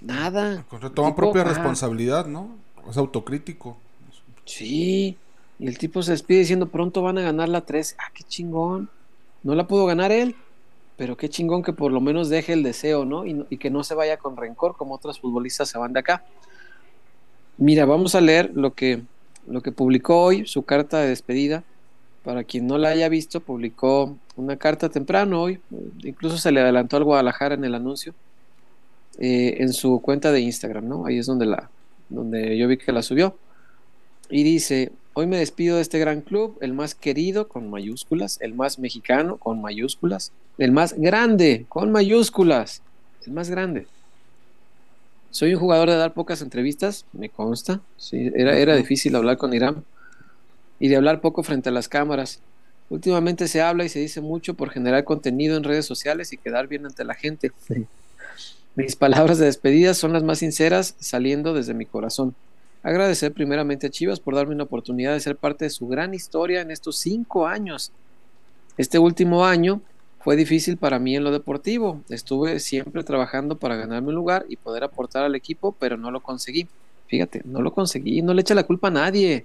nada. 0.00 0.64
Toma 0.94 1.14
propia 1.14 1.44
responsabilidad, 1.44 2.26
¿no? 2.26 2.48
Es 2.88 2.96
autocrítico. 2.96 3.76
Sí, 4.44 5.16
y 5.58 5.66
el 5.66 5.78
tipo 5.78 6.02
se 6.02 6.12
despide 6.12 6.40
diciendo 6.40 6.68
pronto 6.68 7.02
van 7.02 7.18
a 7.18 7.22
ganar 7.22 7.48
la 7.48 7.62
3. 7.62 7.96
Ah, 7.98 8.10
qué 8.12 8.24
chingón. 8.24 8.88
No 9.42 9.54
la 9.54 9.66
pudo 9.66 9.86
ganar 9.86 10.12
él, 10.12 10.36
pero 10.96 11.16
qué 11.16 11.28
chingón 11.28 11.62
que 11.62 11.72
por 11.72 11.92
lo 11.92 12.00
menos 12.00 12.28
deje 12.28 12.52
el 12.52 12.62
deseo, 12.62 13.04
¿no? 13.04 13.26
Y, 13.26 13.44
y 13.50 13.58
que 13.58 13.70
no 13.70 13.84
se 13.84 13.94
vaya 13.94 14.16
con 14.16 14.36
rencor 14.36 14.76
como 14.76 14.94
otros 14.94 15.20
futbolistas 15.20 15.68
se 15.68 15.78
van 15.78 15.92
de 15.92 16.00
acá. 16.00 16.24
Mira, 17.56 17.84
vamos 17.84 18.14
a 18.14 18.20
leer 18.20 18.50
lo 18.54 18.74
que 18.74 19.02
lo 19.46 19.62
que 19.62 19.72
publicó 19.72 20.22
hoy, 20.22 20.46
su 20.46 20.62
carta 20.62 21.00
de 21.00 21.08
despedida. 21.08 21.64
Para 22.22 22.44
quien 22.44 22.66
no 22.66 22.78
la 22.78 22.88
haya 22.88 23.08
visto, 23.10 23.40
publicó 23.40 24.16
una 24.36 24.56
carta 24.56 24.88
temprano 24.88 25.42
hoy, 25.42 25.60
incluso 26.02 26.38
se 26.38 26.52
le 26.52 26.60
adelantó 26.60 26.96
al 26.96 27.04
Guadalajara 27.04 27.54
en 27.54 27.64
el 27.64 27.74
anuncio, 27.74 28.14
eh, 29.18 29.56
en 29.58 29.74
su 29.74 30.00
cuenta 30.00 30.32
de 30.32 30.40
Instagram, 30.40 30.88
¿no? 30.88 31.06
Ahí 31.06 31.18
es 31.18 31.26
donde 31.26 31.44
la, 31.44 31.68
donde 32.08 32.56
yo 32.56 32.66
vi 32.66 32.78
que 32.78 32.92
la 32.92 33.02
subió. 33.02 33.36
Y 34.30 34.42
dice, 34.42 34.90
hoy 35.12 35.26
me 35.26 35.36
despido 35.36 35.76
de 35.76 35.82
este 35.82 35.98
gran 35.98 36.22
club, 36.22 36.56
el 36.62 36.72
más 36.72 36.94
querido 36.94 37.46
con 37.46 37.68
mayúsculas, 37.68 38.38
el 38.40 38.54
más 38.54 38.78
mexicano 38.78 39.36
con 39.36 39.60
mayúsculas, 39.60 40.32
el 40.56 40.72
más 40.72 40.94
grande 40.94 41.66
con 41.68 41.92
mayúsculas, 41.92 42.82
el 43.26 43.32
más 43.32 43.50
grande. 43.50 43.86
Soy 45.34 45.52
un 45.52 45.58
jugador 45.58 45.90
de 45.90 45.96
dar 45.96 46.14
pocas 46.14 46.42
entrevistas, 46.42 47.06
me 47.12 47.28
consta. 47.28 47.80
Sí, 47.96 48.30
era, 48.36 48.56
era 48.56 48.76
difícil 48.76 49.16
hablar 49.16 49.36
con 49.36 49.52
Irán 49.52 49.84
y 50.78 50.86
de 50.86 50.94
hablar 50.94 51.20
poco 51.20 51.42
frente 51.42 51.70
a 51.70 51.72
las 51.72 51.88
cámaras. 51.88 52.38
Últimamente 52.88 53.48
se 53.48 53.60
habla 53.60 53.84
y 53.84 53.88
se 53.88 53.98
dice 53.98 54.20
mucho 54.20 54.54
por 54.54 54.70
generar 54.70 55.02
contenido 55.02 55.56
en 55.56 55.64
redes 55.64 55.86
sociales 55.86 56.32
y 56.32 56.36
quedar 56.36 56.68
bien 56.68 56.86
ante 56.86 57.02
la 57.02 57.14
gente. 57.14 57.50
Mis 58.76 58.94
palabras 58.94 59.38
de 59.38 59.46
despedida 59.46 59.94
son 59.94 60.12
las 60.12 60.22
más 60.22 60.38
sinceras, 60.38 60.94
saliendo 61.00 61.52
desde 61.52 61.74
mi 61.74 61.84
corazón. 61.84 62.36
Agradecer 62.84 63.32
primeramente 63.32 63.88
a 63.88 63.90
Chivas 63.90 64.20
por 64.20 64.36
darme 64.36 64.54
una 64.54 64.62
oportunidad 64.62 65.14
de 65.14 65.20
ser 65.20 65.34
parte 65.34 65.64
de 65.64 65.70
su 65.70 65.88
gran 65.88 66.14
historia 66.14 66.60
en 66.60 66.70
estos 66.70 66.98
cinco 66.98 67.48
años. 67.48 67.90
Este 68.78 69.00
último 69.00 69.44
año 69.44 69.80
fue 70.24 70.36
difícil 70.36 70.78
para 70.78 70.98
mí 70.98 71.14
en 71.14 71.22
lo 71.22 71.30
deportivo. 71.30 72.00
Estuve 72.08 72.58
siempre 72.58 73.04
trabajando 73.04 73.58
para 73.58 73.76
ganarme 73.76 74.08
un 74.08 74.14
lugar 74.14 74.46
y 74.48 74.56
poder 74.56 74.82
aportar 74.82 75.22
al 75.22 75.34
equipo, 75.34 75.72
pero 75.78 75.98
no 75.98 76.10
lo 76.10 76.20
conseguí. 76.20 76.66
Fíjate, 77.08 77.42
no 77.44 77.60
lo 77.60 77.74
conseguí. 77.74 78.22
No 78.22 78.32
le 78.32 78.40
echa 78.40 78.54
la 78.54 78.62
culpa 78.62 78.88
a 78.88 78.90
nadie. 78.90 79.44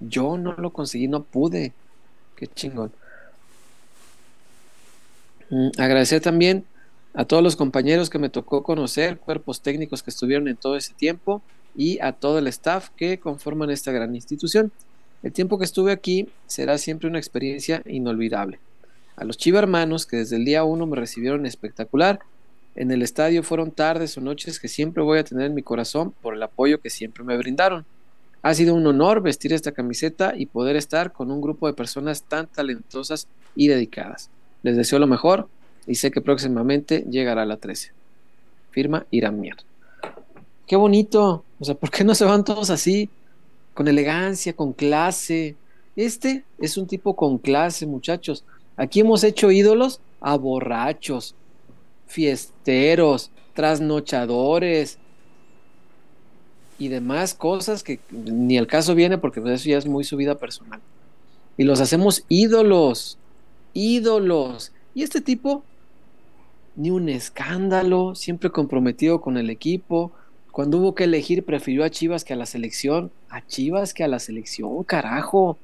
Yo 0.00 0.36
no 0.36 0.52
lo 0.52 0.70
conseguí, 0.70 1.08
no 1.08 1.22
pude. 1.22 1.72
Qué 2.36 2.46
chingón. 2.46 2.92
Mm, 5.48 5.68
agradecer 5.78 6.20
también 6.20 6.66
a 7.14 7.24
todos 7.24 7.42
los 7.42 7.56
compañeros 7.56 8.10
que 8.10 8.18
me 8.18 8.28
tocó 8.28 8.62
conocer, 8.62 9.16
cuerpos 9.16 9.62
técnicos 9.62 10.02
que 10.02 10.10
estuvieron 10.10 10.46
en 10.46 10.56
todo 10.56 10.76
ese 10.76 10.92
tiempo 10.92 11.40
y 11.74 12.00
a 12.00 12.12
todo 12.12 12.38
el 12.38 12.48
staff 12.48 12.90
que 12.98 13.18
conforman 13.18 13.70
esta 13.70 13.92
gran 13.92 14.14
institución. 14.14 14.72
El 15.22 15.32
tiempo 15.32 15.58
que 15.58 15.64
estuve 15.64 15.90
aquí 15.90 16.28
será 16.46 16.76
siempre 16.76 17.08
una 17.08 17.18
experiencia 17.18 17.82
inolvidable. 17.86 18.60
A 19.18 19.24
los 19.24 19.36
Chiva 19.36 19.58
hermanos, 19.58 20.06
que 20.06 20.18
desde 20.18 20.36
el 20.36 20.44
día 20.44 20.62
uno 20.62 20.86
me 20.86 20.96
recibieron 20.96 21.44
espectacular, 21.44 22.20
en 22.76 22.92
el 22.92 23.02
estadio 23.02 23.42
fueron 23.42 23.72
tardes 23.72 24.16
o 24.16 24.20
noches 24.20 24.60
que 24.60 24.68
siempre 24.68 25.02
voy 25.02 25.18
a 25.18 25.24
tener 25.24 25.46
en 25.46 25.54
mi 25.54 25.62
corazón 25.62 26.12
por 26.22 26.34
el 26.34 26.42
apoyo 26.44 26.80
que 26.80 26.90
siempre 26.90 27.24
me 27.24 27.36
brindaron. 27.36 27.84
Ha 28.42 28.54
sido 28.54 28.76
un 28.76 28.86
honor 28.86 29.20
vestir 29.20 29.52
esta 29.52 29.72
camiseta 29.72 30.34
y 30.36 30.46
poder 30.46 30.76
estar 30.76 31.12
con 31.12 31.32
un 31.32 31.40
grupo 31.40 31.66
de 31.66 31.72
personas 31.72 32.22
tan 32.22 32.46
talentosas 32.46 33.26
y 33.56 33.66
dedicadas. 33.66 34.30
Les 34.62 34.76
deseo 34.76 35.00
lo 35.00 35.08
mejor 35.08 35.48
y 35.88 35.96
sé 35.96 36.12
que 36.12 36.20
próximamente 36.20 37.04
llegará 37.10 37.44
la 37.44 37.56
13. 37.56 37.90
Firma 38.70 39.04
Irán 39.10 39.40
Mier. 39.40 39.56
Qué 40.68 40.76
bonito. 40.76 41.42
O 41.58 41.64
sea, 41.64 41.74
¿por 41.74 41.90
qué 41.90 42.04
no 42.04 42.14
se 42.14 42.24
van 42.24 42.44
todos 42.44 42.70
así? 42.70 43.10
Con 43.74 43.88
elegancia, 43.88 44.52
con 44.52 44.72
clase. 44.72 45.56
Este 45.96 46.44
es 46.58 46.76
un 46.76 46.86
tipo 46.86 47.16
con 47.16 47.38
clase, 47.38 47.86
muchachos. 47.86 48.44
Aquí 48.78 49.00
hemos 49.00 49.24
hecho 49.24 49.50
ídolos 49.50 50.00
a 50.20 50.36
borrachos, 50.36 51.34
fiesteros, 52.06 53.32
trasnochadores 53.52 54.98
y 56.78 56.86
demás 56.86 57.34
cosas 57.34 57.82
que 57.82 57.98
ni 58.12 58.56
el 58.56 58.68
caso 58.68 58.94
viene 58.94 59.18
porque 59.18 59.40
eso 59.52 59.68
ya 59.68 59.78
es 59.78 59.86
muy 59.86 60.04
su 60.04 60.16
vida 60.16 60.36
personal. 60.36 60.80
Y 61.56 61.64
los 61.64 61.80
hacemos 61.80 62.24
ídolos, 62.28 63.18
ídolos. 63.74 64.70
Y 64.94 65.02
este 65.02 65.20
tipo, 65.20 65.64
ni 66.76 66.92
un 66.92 67.08
escándalo, 67.08 68.14
siempre 68.14 68.50
comprometido 68.50 69.20
con 69.20 69.36
el 69.36 69.50
equipo. 69.50 70.12
Cuando 70.52 70.78
hubo 70.78 70.94
que 70.94 71.04
elegir, 71.04 71.44
prefirió 71.44 71.82
a 71.82 71.90
Chivas 71.90 72.22
que 72.22 72.34
a 72.34 72.36
la 72.36 72.46
selección. 72.46 73.10
A 73.28 73.44
Chivas 73.44 73.92
que 73.92 74.04
a 74.04 74.08
la 74.08 74.20
selección, 74.20 74.84
carajo 74.84 75.58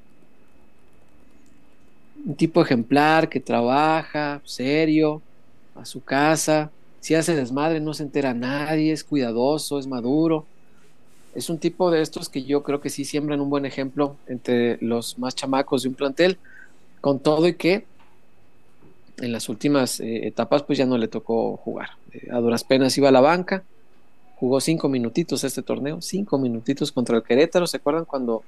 un 2.25 2.35
tipo 2.35 2.61
ejemplar 2.61 3.29
que 3.29 3.39
trabaja, 3.39 4.41
serio, 4.43 5.21
a 5.75 5.85
su 5.85 6.03
casa, 6.03 6.71
si 6.99 7.13
hace 7.13 7.35
desmadre 7.35 7.79
no 7.79 7.93
se 7.93 8.01
entera 8.01 8.33
nadie, 8.33 8.91
es 8.91 9.03
cuidadoso, 9.03 9.77
es 9.77 9.85
maduro. 9.85 10.45
Es 11.35 11.51
un 11.51 11.59
tipo 11.59 11.91
de 11.91 12.01
estos 12.01 12.29
que 12.29 12.43
yo 12.43 12.63
creo 12.63 12.81
que 12.81 12.89
sí 12.89 13.05
siembran 13.05 13.41
un 13.41 13.49
buen 13.51 13.65
ejemplo 13.65 14.15
entre 14.25 14.77
los 14.81 15.19
más 15.19 15.35
chamacos 15.35 15.83
de 15.83 15.89
un 15.89 15.95
plantel, 15.95 16.39
con 17.01 17.19
todo 17.19 17.47
y 17.47 17.53
que 17.53 17.85
en 19.17 19.31
las 19.31 19.47
últimas 19.47 19.99
eh, 19.99 20.25
etapas 20.25 20.63
pues 20.63 20.79
ya 20.79 20.87
no 20.87 20.97
le 20.97 21.07
tocó 21.07 21.57
jugar. 21.57 21.89
Eh, 22.11 22.27
a 22.31 22.39
duras 22.39 22.63
penas 22.63 22.97
iba 22.97 23.09
a 23.09 23.11
la 23.11 23.21
banca, 23.21 23.63
jugó 24.37 24.59
cinco 24.59 24.89
minutitos 24.89 25.43
este 25.43 25.61
torneo, 25.61 26.01
cinco 26.01 26.39
minutitos 26.39 26.91
contra 26.91 27.17
el 27.17 27.23
Querétaro. 27.23 27.67
¿Se 27.67 27.77
acuerdan 27.77 28.05
cuando 28.05 28.43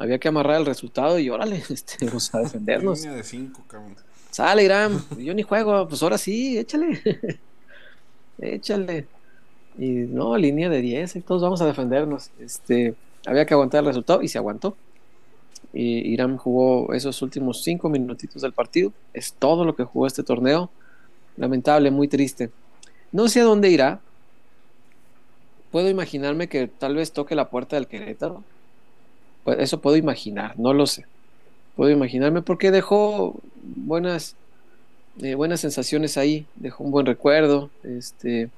había 0.00 0.18
que 0.18 0.28
amarrar 0.28 0.58
el 0.58 0.66
resultado 0.66 1.18
y 1.18 1.28
órale, 1.28 1.62
este, 1.68 2.06
vamos 2.06 2.34
a 2.34 2.40
defendernos. 2.40 3.00
Línea 3.00 3.16
de 3.16 3.22
cinco, 3.22 3.62
cabrón. 3.68 3.94
Sale, 4.30 4.64
Irán, 4.64 4.98
yo 5.18 5.34
ni 5.34 5.42
juego, 5.42 5.86
pues 5.86 6.02
ahora 6.02 6.16
sí, 6.16 6.56
échale. 6.56 7.38
échale. 8.38 9.06
Y 9.76 9.88
no, 9.88 10.36
línea 10.38 10.70
de 10.70 10.80
10, 10.80 11.16
y 11.16 11.20
todos 11.20 11.42
vamos 11.42 11.60
a 11.60 11.66
defendernos. 11.66 12.30
Este, 12.40 12.94
había 13.26 13.44
que 13.44 13.52
aguantar 13.52 13.80
el 13.80 13.88
resultado 13.88 14.22
y 14.22 14.28
se 14.28 14.38
aguantó. 14.38 14.74
Y 15.74 16.10
Irán 16.12 16.38
jugó 16.38 16.94
esos 16.94 17.20
últimos 17.20 17.62
cinco 17.62 17.90
minutitos 17.90 18.40
del 18.40 18.52
partido. 18.52 18.92
Es 19.12 19.34
todo 19.34 19.66
lo 19.66 19.76
que 19.76 19.84
jugó 19.84 20.06
este 20.06 20.22
torneo. 20.22 20.70
Lamentable, 21.36 21.90
muy 21.90 22.08
triste. 22.08 22.50
No 23.12 23.28
sé 23.28 23.40
a 23.40 23.44
dónde 23.44 23.68
irá. 23.68 24.00
Puedo 25.70 25.90
imaginarme 25.90 26.48
que 26.48 26.68
tal 26.68 26.94
vez 26.94 27.12
toque 27.12 27.34
la 27.34 27.50
puerta 27.50 27.76
del 27.76 27.86
Querétaro 27.86 28.42
pues, 29.44 29.58
eso 29.60 29.80
puedo 29.80 29.96
imaginar, 29.96 30.58
no 30.58 30.72
lo 30.72 30.86
sé. 30.86 31.06
Puedo 31.76 31.90
imaginarme 31.90 32.42
porque 32.42 32.70
dejó 32.70 33.36
buenas, 33.62 34.36
eh, 35.22 35.34
buenas 35.34 35.60
sensaciones 35.60 36.16
ahí, 36.16 36.46
dejó 36.56 36.84
un 36.84 36.90
buen 36.90 37.06
recuerdo. 37.06 37.70
Este, 37.82 38.50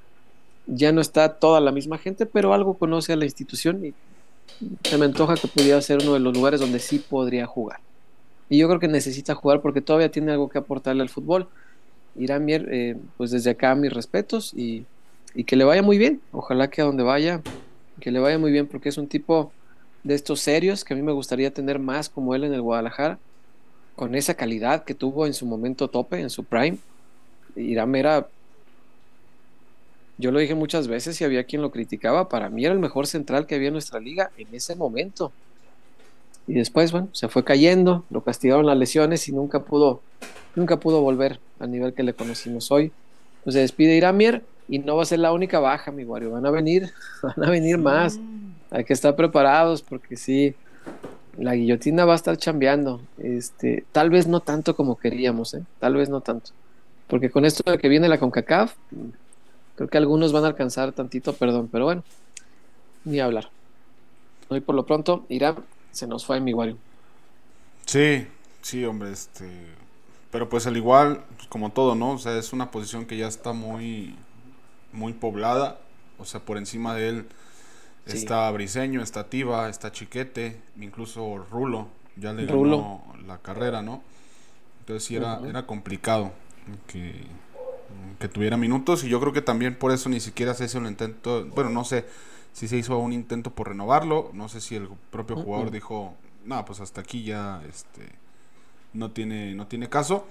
ya 0.67 0.93
no 0.93 1.01
está 1.01 1.35
toda 1.35 1.61
la 1.61 1.73
misma 1.73 1.99
gente, 1.99 2.27
pero 2.27 2.55
algo 2.55 2.75
conoce 2.75 3.13
a 3.13 3.17
la 3.17 3.25
institución 3.25 3.85
y 3.85 3.95
se 4.85 4.99
me 4.99 5.05
antoja 5.05 5.35
que 5.35 5.49
pudiera 5.49 5.81
ser 5.81 6.01
uno 6.03 6.15
de 6.15 6.21
los 6.21 6.35
lugares 6.35 6.61
donde 6.61 6.79
sí 6.79 6.99
podría 6.99 7.47
jugar. 7.47 7.81
Y 8.49 8.59
yo 8.59 8.69
creo 8.69 8.81
que 8.81 8.89
necesita 8.89 9.35
jugar 9.35 9.61
porque 9.61 9.81
todavía 9.81 10.11
tiene 10.11 10.33
algo 10.33 10.49
que 10.49 10.59
aportarle 10.59 11.03
al 11.03 11.09
fútbol. 11.09 11.49
Irán 12.17 12.45
Mier, 12.45 12.69
eh, 12.71 12.97
pues 13.17 13.31
desde 13.31 13.51
acá 13.51 13.75
mis 13.75 13.93
respetos 13.93 14.53
y, 14.55 14.85
y 15.35 15.45
que 15.45 15.57
le 15.57 15.65
vaya 15.65 15.83
muy 15.83 15.97
bien. 15.97 16.21
Ojalá 16.33 16.69
que 16.69 16.83
a 16.83 16.85
donde 16.85 17.03
vaya, 17.03 17.41
que 18.01 18.11
le 18.11 18.21
vaya 18.21 18.39
muy 18.39 18.53
bien 18.53 18.67
porque 18.67 18.91
es 18.91 18.99
un 18.99 19.09
tipo 19.09 19.53
de 20.05 20.15
estos 20.15 20.41
serios 20.41 20.85
que 20.85 20.95
a 20.95 20.97
mí 20.97 21.03
me 21.03 21.13
gustaría 21.13 21.53
tener 21.53 21.79
más 21.79 22.09
como 22.09 22.35
él 22.35 22.45
en 22.45 22.55
el 22.55 22.63
Guadalajara, 22.63 23.19
con 23.97 24.15
esa 24.15 24.35
calidad 24.35 24.85
que 24.85 24.95
tuvo 24.95 25.27
en 25.27 25.35
su 25.35 25.47
momento 25.47 25.89
tope, 25.89 26.21
en 26.21 26.31
su 26.31 26.45
prime. 26.45 26.79
Irán 27.57 27.95
era, 27.95 28.27
yo 30.19 30.33
lo 30.33 30.39
dije 30.39 30.55
muchas 30.55 30.89
veces 30.89 31.21
y 31.21 31.25
había 31.25 31.45
quien 31.45 31.63
lo 31.63 31.71
criticaba, 31.71 32.29
para 32.29 32.49
mí 32.49 32.65
era 32.65 32.75
el 32.75 32.81
mejor 32.81 33.07
central 33.07 33.47
que 33.47 33.55
había 33.55 33.69
en 33.69 33.75
nuestra 33.75 34.01
liga 34.01 34.31
en 34.39 34.49
ese 34.53 34.75
momento. 34.75 35.33
Y 36.47 36.55
después, 36.55 36.91
bueno, 36.91 37.09
se 37.13 37.29
fue 37.29 37.45
cayendo, 37.45 38.05
lo 38.11 38.23
castigaron 38.23 38.67
las 38.67 38.77
lesiones 38.77 39.29
y 39.29 39.33
nunca 39.33 39.61
pudo, 39.61 40.01
nunca 40.57 40.79
pudo 40.79 41.01
volver 41.01 41.39
al 41.61 41.71
nivel 41.71 41.95
que 41.95 42.03
le 42.03 42.15
conocimos 42.15 42.73
hoy. 42.73 42.91
Pues 43.45 43.55
se 43.55 43.61
despide 43.61 43.97
Iramier 43.97 44.43
y 44.69 44.79
no 44.79 44.97
va 44.97 45.03
a 45.03 45.07
ser 45.07 45.21
la 45.21 45.33
única 45.33 45.61
baja, 45.61 45.93
mi 45.93 46.05
guario. 46.05 46.31
Van 46.33 46.47
a 46.47 46.51
venir, 46.51 46.91
van 47.23 47.45
a 47.45 47.51
venir 47.51 47.79
más. 47.79 48.19
Hay 48.73 48.85
que 48.85 48.95
estar 48.95 49.15
preparados 49.15 49.83
porque 49.83 50.17
sí, 50.17 50.55
la 51.37 51.55
guillotina 51.55 52.05
va 52.05 52.15
a 52.15 52.17
estar 52.17 52.37
chambeando. 52.39 53.03
Este, 53.19 53.85
tal 53.93 54.11
vez 54.11 54.27
no 54.27 54.41
tanto 54.41 54.75
como 54.75 54.97
queríamos, 54.97 55.55
¿eh? 55.55 55.63
tal 55.79 55.95
vez 55.95 56.09
no 56.09 56.23
tanto. 56.23 56.53
Porque 57.07 57.31
con 57.31 57.45
esto 57.45 57.71
de 57.71 57.79
que 57.79 57.89
viene 57.89 58.09
la 58.09 58.19
CONCACAF, 58.19 58.75
creo 59.77 59.89
que 59.89 59.99
algunos 59.99 60.33
van 60.33 60.45
a 60.45 60.49
alcanzar 60.49 60.93
tantito 60.93 61.35
perdón, 61.35 61.69
pero 61.71 61.85
bueno, 61.85 62.03
ni 63.05 63.21
hablar. 63.21 63.51
Hoy 64.49 64.61
por 64.61 64.75
lo 64.75 64.87
pronto, 64.87 65.27
Irán 65.29 65.57
se 65.91 66.07
nos 66.07 66.25
fue 66.25 66.39
en 66.39 66.45
mi 66.45 66.53
guario. 66.53 66.79
Sí, 67.85 68.27
sí, 68.63 68.85
hombre, 68.87 69.13
este. 69.13 69.51
Pero 70.31 70.49
pues 70.49 70.67
al 70.67 70.79
igual, 70.79 71.23
pues 71.37 71.47
como 71.49 71.71
todo, 71.71 71.95
¿no? 71.95 72.13
O 72.13 72.19
sea, 72.19 72.39
es 72.39 72.55
una 72.55 72.71
posición 72.71 73.05
que 73.05 73.19
ya 73.19 73.29
está 73.29 73.53
muy, 73.53 74.15
muy 74.93 75.13
poblada. 75.13 75.79
O 76.19 76.25
sea, 76.25 76.41
por 76.41 76.57
encima 76.57 76.95
de 76.95 77.09
él 77.11 77.27
Está 78.07 78.51
Briseño, 78.51 79.03
está 79.03 79.29
Tiva, 79.29 79.69
está 79.69 79.93
Chiquete, 79.93 80.61
incluso 80.81 81.47
Rulo. 81.51 81.89
Ya 82.17 82.33
le 82.33 82.47
ganó 82.47 83.03
la 83.27 83.39
carrera, 83.39 83.81
¿no? 83.83 84.03
Entonces 84.81 85.05
sí 85.05 85.17
era, 85.17 85.41
era 85.49 85.67
complicado 85.67 86.33
que, 86.89 87.25
que, 88.19 88.29
tuviera 88.29 88.57
minutos. 88.57 89.05
Y 89.05 89.09
yo 89.09 89.21
creo 89.21 89.33
que 89.33 89.43
también 89.43 89.77
por 89.77 89.93
eso 89.93 90.09
ni 90.09 90.21
siquiera 90.21 90.55
se 90.55 90.65
hizo 90.65 90.79
un 90.79 90.87
intento. 90.87 91.47
Bueno, 91.47 91.71
no 91.71 91.85
sé 91.85 92.05
si 92.53 92.69
se 92.69 92.77
hizo 92.77 92.99
un 92.99 93.13
intento 93.13 93.51
por 93.51 93.69
renovarlo. 93.69 94.31
No 94.35 94.49
sé 94.49 94.61
si 94.61 94.75
el 94.75 94.89
propio 95.11 95.37
jugador 95.37 95.71
dijo, 95.71 96.15
no, 96.45 96.65
pues 96.65 96.81
hasta 96.81 97.01
aquí 97.01 97.23
ya 97.23 97.63
este, 97.69 98.09
no, 98.93 99.13
tiene, 99.13 99.55
no 99.55 99.69
tiene 99.69 99.89
caso. 99.89 100.27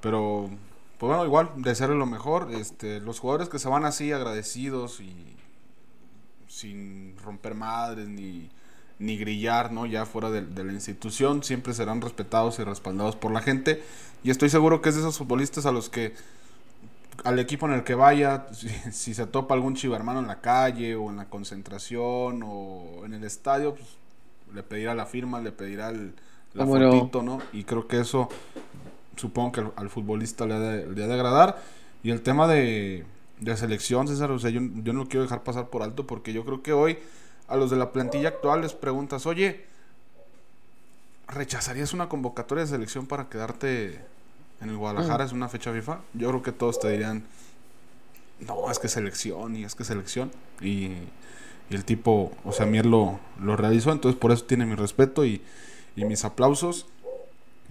Pero, 0.00 0.50
pues 0.98 1.08
bueno, 1.08 1.24
igual, 1.24 1.50
desearle 1.56 1.96
lo 1.96 2.06
mejor. 2.06 2.50
Este, 2.52 3.00
los 3.00 3.18
jugadores 3.18 3.48
que 3.48 3.58
se 3.58 3.68
van 3.68 3.84
así 3.84 4.12
agradecidos 4.12 5.00
y 5.00 5.36
sin 6.50 7.16
romper 7.18 7.54
madres 7.54 8.08
ni, 8.08 8.50
ni 8.98 9.16
grillar, 9.16 9.72
¿no? 9.72 9.86
Ya 9.86 10.04
fuera 10.04 10.30
de, 10.30 10.64
la 10.64 10.72
institución, 10.72 11.44
siempre 11.44 11.72
serán 11.72 12.00
respetados 12.00 12.58
y 12.58 12.64
respaldados 12.64 13.16
por 13.16 13.30
la 13.30 13.40
gente. 13.40 13.82
Y 14.24 14.30
estoy 14.30 14.50
seguro 14.50 14.82
que 14.82 14.88
es 14.88 14.96
de 14.96 15.00
esos 15.00 15.16
futbolistas 15.16 15.64
a 15.64 15.72
los 15.72 15.88
que 15.88 16.14
al 17.24 17.38
equipo 17.38 17.66
en 17.66 17.72
el 17.72 17.84
que 17.84 17.94
vaya, 17.94 18.46
si, 18.92 19.14
se 19.14 19.26
topa 19.26 19.54
algún 19.54 19.74
chivermano 19.74 20.20
en 20.20 20.26
la 20.26 20.40
calle 20.40 20.96
o 20.96 21.10
en 21.10 21.16
la 21.16 21.26
concentración 21.26 22.42
o 22.44 23.04
en 23.04 23.14
el 23.14 23.24
estadio, 23.24 23.74
pues, 23.74 23.96
le 24.52 24.62
pedirá 24.62 24.94
la 24.94 25.06
firma, 25.06 25.40
le 25.40 25.52
pedirá 25.52 25.90
el, 25.90 26.14
la 26.54 26.66
fotito, 26.66 27.22
¿no? 27.22 27.40
Y 27.52 27.62
creo 27.62 27.86
que 27.86 28.00
eso 28.00 28.28
supongo 29.16 29.52
que 29.52 29.64
al, 29.76 29.88
futbolista 29.88 30.46
le 30.46 30.54
ha, 30.54 30.58
de, 30.58 30.86
le 30.90 31.04
ha, 31.04 31.06
de, 31.06 31.14
agradar. 31.14 31.62
Y 32.02 32.10
el 32.10 32.22
tema 32.22 32.48
de, 32.48 33.04
de 33.40 33.56
selección, 33.56 34.06
César, 34.06 34.30
o 34.30 34.38
sea, 34.38 34.50
yo, 34.50 34.60
yo 34.60 34.92
no 34.92 35.00
lo 35.00 35.08
quiero 35.08 35.22
dejar 35.22 35.42
pasar 35.42 35.68
por 35.68 35.82
alto 35.82 36.06
porque 36.06 36.32
yo 36.32 36.44
creo 36.44 36.62
que 36.62 36.72
hoy 36.72 36.98
a 37.48 37.56
los 37.56 37.70
de 37.70 37.76
la 37.76 37.92
plantilla 37.92 38.28
actual 38.28 38.60
les 38.60 38.74
preguntas, 38.74 39.26
oye, 39.26 39.64
¿rechazarías 41.26 41.92
una 41.92 42.08
convocatoria 42.08 42.64
de 42.64 42.70
selección 42.70 43.06
para 43.06 43.28
quedarte 43.28 44.00
en 44.60 44.68
el 44.68 44.76
Guadalajara? 44.76 45.24
Es 45.24 45.32
una 45.32 45.48
fecha 45.48 45.72
FIFA. 45.72 46.00
Yo 46.14 46.28
creo 46.28 46.42
que 46.42 46.52
todos 46.52 46.78
te 46.78 46.90
dirían, 46.90 47.24
no, 48.40 48.70
es 48.70 48.78
que 48.78 48.88
selección 48.88 49.56
y 49.56 49.64
es 49.64 49.74
que 49.74 49.84
selección. 49.84 50.30
Y, 50.60 50.92
el 51.70 51.84
tipo, 51.84 52.32
o 52.44 52.50
sea, 52.50 52.66
Mier 52.66 52.84
lo, 52.84 53.20
lo 53.40 53.56
realizó, 53.56 53.92
entonces 53.92 54.18
por 54.18 54.32
eso 54.32 54.44
tiene 54.44 54.66
mi 54.66 54.74
respeto 54.74 55.24
y, 55.24 55.40
y 55.94 56.04
mis 56.04 56.24
aplausos. 56.24 56.86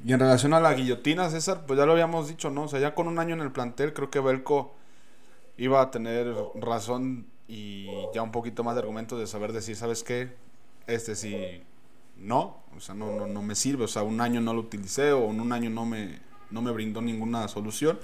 Y 0.05 0.13
en 0.13 0.21
relación 0.21 0.53
a 0.53 0.61
la 0.61 0.73
guillotina, 0.73 1.29
César, 1.29 1.65
pues 1.67 1.77
ya 1.77 1.85
lo 1.85 1.91
habíamos 1.91 2.29
dicho, 2.29 2.49
¿no? 2.49 2.63
O 2.63 2.67
sea, 2.69 2.79
ya 2.79 2.95
con 2.95 3.09
un 3.09 3.19
año 3.19 3.35
en 3.35 3.41
el 3.41 3.51
plantel, 3.51 3.93
creo 3.93 4.09
que 4.09 4.21
Belco 4.21 4.73
iba 5.60 5.82
a 5.82 5.92
tener 5.92 6.34
razón 6.56 7.28
y 7.48 7.88
ya 8.13 8.24
un 8.24 8.32
poquito 8.32 8.63
más 8.63 8.75
de 8.75 8.80
argumentos 8.80 9.20
de 9.20 9.28
saber 9.28 9.51
decir, 9.51 9.75
¿sabes 9.75 10.04
qué? 10.04 10.34
Este 10.88 11.16
sí, 11.16 11.62
no, 12.18 12.63
o 12.75 12.80
sea, 12.80 12.96
no, 12.96 13.28
no, 13.28 13.42
me 13.42 13.56
sirve, 13.56 13.84
o 13.84 13.88
sea, 13.88 14.04
un 14.04 14.22
año 14.22 14.42
no 14.42 14.54
lo 14.54 14.62
utilicé 14.62 15.12
o 15.12 15.30
en 15.30 15.42
un 15.42 15.51
año 15.51 15.70
no 15.70 15.86
me, 15.86 16.20
no 16.50 16.62
me 16.62 16.72
brindó 16.72 17.01
ninguna 17.01 17.48
solución. 17.48 18.00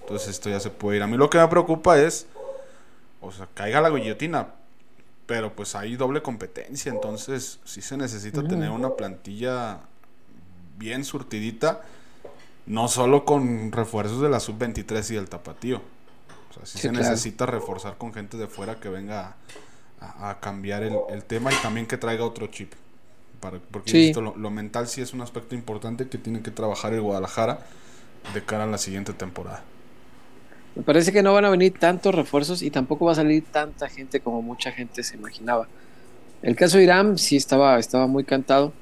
Entonces 0.00 0.28
esto 0.28 0.48
ya 0.48 0.60
se 0.60 0.70
puede 0.70 0.98
ir. 0.98 1.02
A 1.02 1.06
mí 1.06 1.16
lo 1.16 1.28
que 1.28 1.38
me 1.38 1.48
preocupa 1.48 1.98
es, 1.98 2.26
o 3.20 3.32
sea, 3.32 3.48
caiga 3.52 3.80
la 3.80 3.90
guillotina, 3.90 4.54
pero 5.26 5.54
pues 5.54 5.74
hay 5.74 5.96
doble 5.96 6.22
competencia, 6.22 6.92
entonces 6.92 7.60
sí 7.64 7.80
se 7.80 7.96
necesita 7.96 8.42
tener 8.42 8.70
una 8.70 8.94
plantilla 8.94 9.80
bien 10.76 11.04
surtidita, 11.04 11.82
no 12.66 12.88
solo 12.88 13.24
con 13.24 13.72
refuerzos 13.72 14.20
de 14.20 14.28
la 14.28 14.40
sub-23 14.40 15.10
y 15.10 15.14
del 15.14 15.28
tapatío. 15.28 15.80
O 16.52 16.54
sea, 16.54 16.66
sí, 16.66 16.78
se 16.78 16.92
necesita 16.92 17.46
reforzar 17.46 17.96
con 17.96 18.12
gente 18.12 18.36
de 18.36 18.46
fuera 18.46 18.78
que 18.78 18.88
venga 18.88 19.36
a, 20.00 20.38
cambiar 20.40 20.82
el, 20.82 21.24
tema 21.24 21.52
y 21.52 21.56
también 21.56 21.86
que 21.86 21.96
traiga 21.96 22.24
otro 22.24 22.46
chip. 22.48 22.72
Para, 23.40 23.58
porque 23.58 24.12
lo, 24.14 24.50
mental 24.50 24.86
sí 24.86 25.00
es 25.00 25.14
un 25.14 25.20
aspecto 25.20 25.54
importante 25.54 26.08
que 26.08 26.18
tiene 26.18 26.42
que 26.42 26.50
trabajar 26.50 26.92
el 26.92 27.00
Guadalajara 27.00 27.60
de 28.34 28.44
cara 28.44 28.64
a 28.64 28.66
la 28.66 28.78
siguiente 28.78 29.12
temporada. 29.12 29.62
Me 30.74 30.82
parece 30.82 31.12
que 31.12 31.22
no 31.22 31.32
van 31.32 31.44
a 31.44 31.50
venir 31.50 31.78
tantos 31.78 32.14
refuerzos 32.14 32.62
y 32.62 32.70
tampoco 32.70 33.06
va 33.06 33.12
a 33.12 33.16
salir 33.16 33.44
tanta 33.44 33.88
gente 33.88 34.20
como 34.20 34.42
mucha 34.42 34.72
gente 34.72 35.02
se 35.02 35.16
imaginaba. 35.16 35.66
El 36.42 36.56
caso 36.56 36.78
de 36.78 36.84
Irán 36.84 37.18
sí 37.18 37.36
estaba, 37.36 37.78
estaba 37.78 38.06
muy 38.06 38.24
cantado 38.24 38.72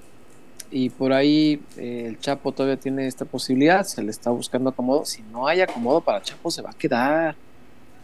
y 0.70 0.90
por 0.90 1.12
ahí 1.12 1.60
eh, 1.76 2.04
el 2.06 2.18
Chapo 2.20 2.52
todavía 2.52 2.78
tiene 2.78 3.06
esta 3.06 3.24
posibilidad, 3.24 3.84
se 3.84 4.02
le 4.02 4.10
está 4.10 4.30
buscando 4.30 4.70
acomodo. 4.70 5.04
Si 5.04 5.22
no 5.22 5.46
hay 5.46 5.60
acomodo 5.60 6.00
para 6.00 6.22
Chapo, 6.22 6.50
se 6.50 6.62
va 6.62 6.70
a 6.70 6.74
quedar. 6.74 7.34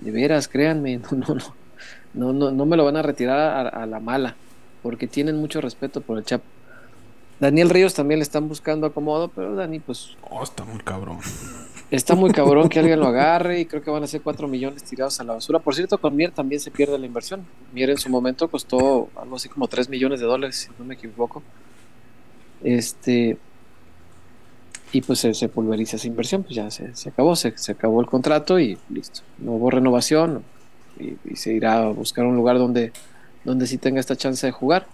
De 0.01 0.11
veras, 0.11 0.49
créanme, 0.49 0.99
no, 1.11 1.11
no, 1.13 1.35
no, 1.35 1.45
no, 2.15 2.33
no, 2.33 2.51
no 2.51 2.67
me 2.67 2.77
lo 2.77 2.85
van 2.85 2.97
a 2.97 3.03
retirar 3.03 3.75
a, 3.75 3.87
la 3.87 4.01
mala, 4.01 4.37
porque 4.83 5.07
tienen 5.07 5.37
mucho 5.37 5.61
respeto 5.61 6.01
por 6.01 6.19
el 6.19 6.25
Chapo. 6.25 6.45
Daniel 7.39 7.69
Ríos 7.69 7.93
también 7.93 8.19
le 8.19 8.23
están 8.23 8.49
buscando 8.49 8.87
acomodo, 8.87 9.29
pero 9.29 9.55
Dani, 9.55 9.79
pues. 9.79 10.17
Oh, 10.31 10.43
está 10.43 10.65
muy 10.65 10.79
cabrón. 10.79 11.19
Está 11.91 12.15
muy 12.15 12.33
cabrón 12.33 12.69
que 12.69 12.79
alguien 12.79 12.99
lo 12.99 13.07
agarre 13.09 13.61
y 13.61 13.67
creo 13.67 13.83
que 13.83 13.91
van 13.91 14.03
a 14.03 14.07
ser 14.07 14.23
4 14.23 14.49
millones 14.49 14.83
tirados 14.85 15.21
a 15.21 15.25
la 15.25 15.35
basura. 15.35 15.59
Por 15.59 15.75
cierto, 15.75 15.99
con 15.99 16.17
Mier 16.17 16.31
también 16.31 16.61
se 16.61 16.71
pierde 16.71 16.99
la 16.99 17.05
inversión. 17.05 17.47
Mier 17.75 17.91
en 17.91 17.99
su 17.99 18.09
momento 18.09 18.49
costó 18.49 19.11
algo 19.17 19.37
así 19.37 19.51
como 19.51 19.69
3 19.69 19.91
millones 19.91 20.21
de 20.21 20.27
dólares, 20.27 20.57
si 20.57 20.71
no 20.79 20.87
me 20.87 20.95
equivoco. 20.95 21.43
Este, 22.65 23.37
y 24.93 25.01
pues 25.01 25.19
se, 25.19 25.49
pulveriza 25.49 25.97
esa 25.97 26.07
inversión, 26.07 26.43
pues 26.43 26.55
ya 26.55 26.71
se, 26.71 26.93
acabó, 27.09 27.35
se, 27.37 27.53
acabó 27.69 28.01
el 28.01 28.07
contrato 28.07 28.59
y 28.59 28.79
listo. 28.89 29.21
No 29.39 29.53
hubo 29.53 29.71
renovación 29.71 30.45
y, 30.99 31.37
se 31.37 31.53
irá 31.53 31.83
a 31.83 31.89
buscar 31.89 32.25
un 32.25 32.37
lugar 32.37 32.59
donde, 32.59 32.93
donde 33.45 33.67
sí 33.67 33.79
tenga 33.79 34.01
esta 34.01 34.17
chance 34.17 34.47
de 34.47 34.53
jugar. 34.53 34.87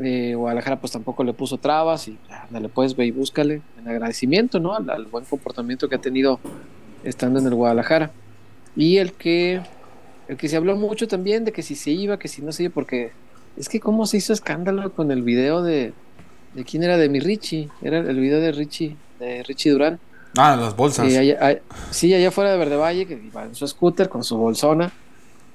Eh, 0.00 0.34
Guadalajara 0.36 0.78
pues 0.78 0.92
tampoco 0.92 1.24
le 1.24 1.32
puso 1.32 1.56
trabas 1.56 2.06
y 2.06 2.18
le 2.50 2.68
puedes 2.68 2.94
ve 2.94 3.06
y 3.06 3.10
búscale 3.12 3.62
en 3.78 3.88
agradecimiento 3.88 4.60
¿no? 4.60 4.74
Al, 4.74 5.06
buen 5.06 5.24
comportamiento 5.24 5.88
que 5.88 5.94
ha 5.94 6.00
tenido 6.00 6.38
estando 7.02 7.40
en 7.40 7.46
el 7.46 7.54
Guadalajara. 7.54 8.12
Y 8.76 8.98
el 8.98 9.14
que, 9.14 9.62
el 10.28 10.36
que 10.36 10.48
se 10.48 10.56
habló 10.56 10.76
mucho 10.76 11.08
también 11.08 11.44
de 11.44 11.52
que 11.52 11.62
si 11.62 11.74
se 11.74 11.90
iba, 11.90 12.18
que 12.18 12.28
si 12.28 12.42
no 12.42 12.52
se 12.52 12.64
iba, 12.64 12.74
porque 12.74 13.10
es 13.56 13.68
que 13.68 13.80
cómo 13.80 14.06
se 14.06 14.18
hizo 14.18 14.32
escándalo 14.32 14.92
con 14.92 15.10
el 15.10 15.22
video 15.22 15.62
de, 15.62 15.92
¿De 16.56 16.64
quién 16.64 16.82
era? 16.82 16.96
De 16.96 17.10
mi 17.10 17.20
Richie. 17.20 17.68
Era 17.82 17.98
el 17.98 18.18
video 18.18 18.40
de 18.40 18.50
Richie, 18.50 18.96
de 19.18 19.42
Richie 19.42 19.70
Durán. 19.70 20.00
Ah, 20.38 20.56
las 20.56 20.74
bolsas. 20.74 21.06
sí, 21.90 22.14
allá 22.14 22.30
fuera 22.30 22.50
de 22.52 22.56
Verde 22.56 22.76
Valle, 22.76 23.06
que 23.06 23.14
iba 23.14 23.44
en 23.44 23.54
su 23.54 23.68
scooter 23.68 24.08
con 24.08 24.24
su 24.24 24.38
bolsona. 24.38 24.90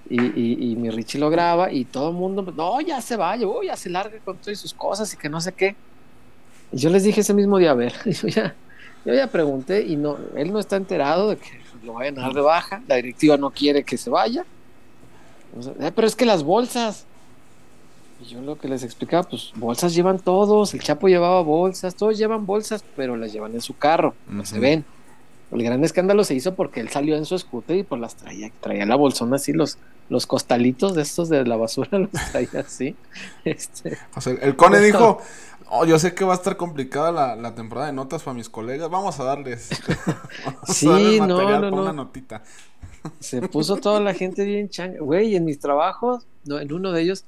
Y, 0.09 0.75
mi 0.77 0.89
Richie 0.89 1.19
lo 1.19 1.29
graba 1.29 1.71
y 1.71 1.85
todo 1.85 2.09
el 2.09 2.15
mundo, 2.15 2.53
no, 2.55 2.81
ya 2.81 3.01
se 3.01 3.15
vaya, 3.15 3.47
ya 3.65 3.77
se 3.77 3.89
larga 3.89 4.19
con 4.19 4.37
todas 4.37 4.59
sus 4.59 4.73
cosas 4.73 5.11
y 5.13 5.17
que 5.17 5.29
no 5.29 5.41
sé 5.41 5.53
qué. 5.53 5.75
Y 6.71 6.77
yo 6.77 6.89
les 6.89 7.03
dije 7.03 7.21
ese 7.21 7.33
mismo 7.33 7.57
día, 7.57 7.71
a 7.71 7.75
ver, 7.75 7.93
yo 8.05 8.27
ya, 8.27 8.53
yo 9.05 9.13
ya 9.13 9.27
pregunté 9.27 9.81
y 9.81 9.95
no, 9.95 10.17
él 10.35 10.51
no 10.51 10.59
está 10.59 10.75
enterado 10.75 11.29
de 11.29 11.37
que 11.37 11.61
lo 11.83 11.93
vayan 11.93 12.19
a 12.19 12.23
dar 12.23 12.33
de 12.33 12.41
baja, 12.41 12.83
la 12.87 12.97
directiva 12.97 13.37
no 13.37 13.51
quiere 13.51 13.83
que 13.83 13.97
se 13.97 14.09
vaya. 14.09 14.45
Eh, 15.79 15.91
pero 15.95 16.07
es 16.07 16.15
que 16.15 16.25
las 16.25 16.43
bolsas, 16.43 17.05
y 18.21 18.25
yo 18.25 18.41
lo 18.41 18.57
que 18.57 18.67
les 18.67 18.83
explicaba, 18.83 19.23
pues 19.23 19.51
bolsas 19.55 19.93
llevan 19.93 20.19
todos, 20.19 20.73
el 20.73 20.81
Chapo 20.81 21.07
llevaba 21.07 21.41
bolsas, 21.41 21.95
todos 21.95 22.17
llevan 22.17 22.45
bolsas, 22.45 22.83
pero 22.95 23.17
las 23.17 23.33
llevan 23.33 23.53
en 23.53 23.61
su 23.61 23.77
carro, 23.77 24.13
no 24.27 24.45
se 24.45 24.59
ven. 24.59 24.85
El 25.51 25.63
gran 25.63 25.83
escándalo 25.83 26.23
se 26.23 26.33
hizo 26.33 26.55
porque 26.55 26.79
él 26.79 26.89
salió 26.89 27.17
en 27.17 27.25
su 27.25 27.37
scooter 27.37 27.75
y 27.75 27.83
pues 27.83 27.99
las 27.99 28.15
traía, 28.15 28.49
traía 28.61 28.85
la 28.85 28.95
bolsona 28.95 29.35
así, 29.35 29.51
los, 29.51 29.77
los 30.07 30.25
costalitos 30.25 30.95
de 30.95 31.01
estos 31.01 31.27
de 31.27 31.45
la 31.45 31.57
basura 31.57 31.99
los 31.99 32.11
traía 32.31 32.61
así. 32.61 32.95
Este, 33.43 33.97
o 34.15 34.21
sea, 34.21 34.33
el 34.41 34.55
Cone 34.55 34.79
dijo, 34.79 35.19
oh, 35.69 35.85
yo 35.85 35.99
sé 35.99 36.13
que 36.13 36.23
va 36.23 36.33
a 36.33 36.37
estar 36.37 36.55
complicada 36.55 37.35
la, 37.35 37.55
temporada 37.55 37.87
de 37.87 37.93
notas 37.93 38.23
para 38.23 38.35
mis 38.35 38.49
colegas, 38.49 38.89
vamos 38.89 39.19
a 39.19 39.23
darles, 39.23 39.69
sí, 40.67 41.19
no, 41.19 41.69
no, 41.71 41.81
una 41.81 41.93
notita. 41.93 42.43
Se 43.19 43.41
puso 43.47 43.77
toda 43.77 43.99
la 43.99 44.13
gente 44.13 44.45
bien 44.45 44.69
changa. 44.69 44.99
Güey, 44.99 45.35
en 45.35 45.43
mis 45.43 45.59
trabajos, 45.59 46.27
no, 46.45 46.59
en 46.59 46.71
uno 46.71 46.91
de 46.91 47.01
ellos, 47.01 47.25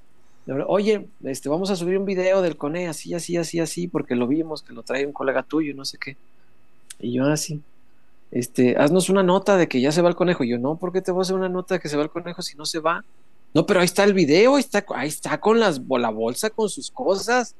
Oye, 0.67 1.07
este, 1.23 1.47
vamos 1.47 1.69
a 1.69 1.75
subir 1.75 1.97
un 1.97 2.05
video 2.05 2.41
del 2.41 2.57
Cone, 2.57 2.87
así, 2.87 3.13
así, 3.13 3.37
así, 3.37 3.59
así, 3.59 3.87
porque 3.87 4.15
lo 4.15 4.27
vimos, 4.27 4.61
que 4.61 4.73
lo 4.73 4.83
trae 4.83 5.05
un 5.05 5.13
colega 5.13 5.43
tuyo, 5.43 5.73
no 5.73 5.85
sé 5.85 5.97
qué. 5.97 6.17
Y 6.99 7.13
yo 7.13 7.25
así, 7.25 7.61
este, 8.31 8.75
haznos 8.77 9.09
una 9.09 9.23
nota 9.23 9.57
de 9.57 9.67
que 9.67 9.79
ya 9.79 9.91
se 9.91 10.01
va 10.01 10.09
el 10.09 10.15
conejo. 10.15 10.43
Y 10.43 10.49
yo, 10.49 10.57
no, 10.57 10.75
¿por 10.75 10.91
qué 10.91 11.01
te 11.01 11.11
voy 11.11 11.21
a 11.21 11.23
hacer 11.23 11.35
una 11.35 11.49
nota 11.49 11.75
de 11.75 11.79
que 11.79 11.87
se 11.87 11.95
va 11.95 12.03
el 12.03 12.09
conejo 12.09 12.41
si 12.41 12.57
no 12.57 12.65
se 12.65 12.79
va? 12.79 13.05
No, 13.53 13.65
pero 13.65 13.79
ahí 13.79 13.85
está 13.85 14.03
el 14.03 14.13
video, 14.13 14.55
ahí 14.55 15.07
está, 15.07 15.39
con 15.39 15.59
las, 15.59 15.79
la 15.87 16.09
bolsa, 16.09 16.49
con 16.49 16.67
sus 16.67 16.89
cosas. 16.89 17.55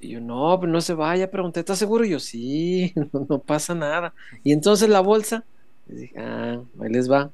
Y 0.00 0.10
yo, 0.10 0.20
no, 0.20 0.56
no 0.58 0.80
se 0.80 0.94
vaya, 0.94 1.30
pregunté, 1.30 1.60
¿estás 1.60 1.78
seguro? 1.78 2.04
Y 2.04 2.10
yo, 2.10 2.20
sí, 2.20 2.94
no, 3.28 3.38
pasa 3.40 3.74
nada. 3.74 4.14
Y 4.44 4.52
entonces 4.52 4.88
la 4.88 5.00
bolsa, 5.00 5.44
dije, 5.86 6.18
ah, 6.18 6.60
ahí 6.80 6.90
les 6.90 7.10
va. 7.10 7.30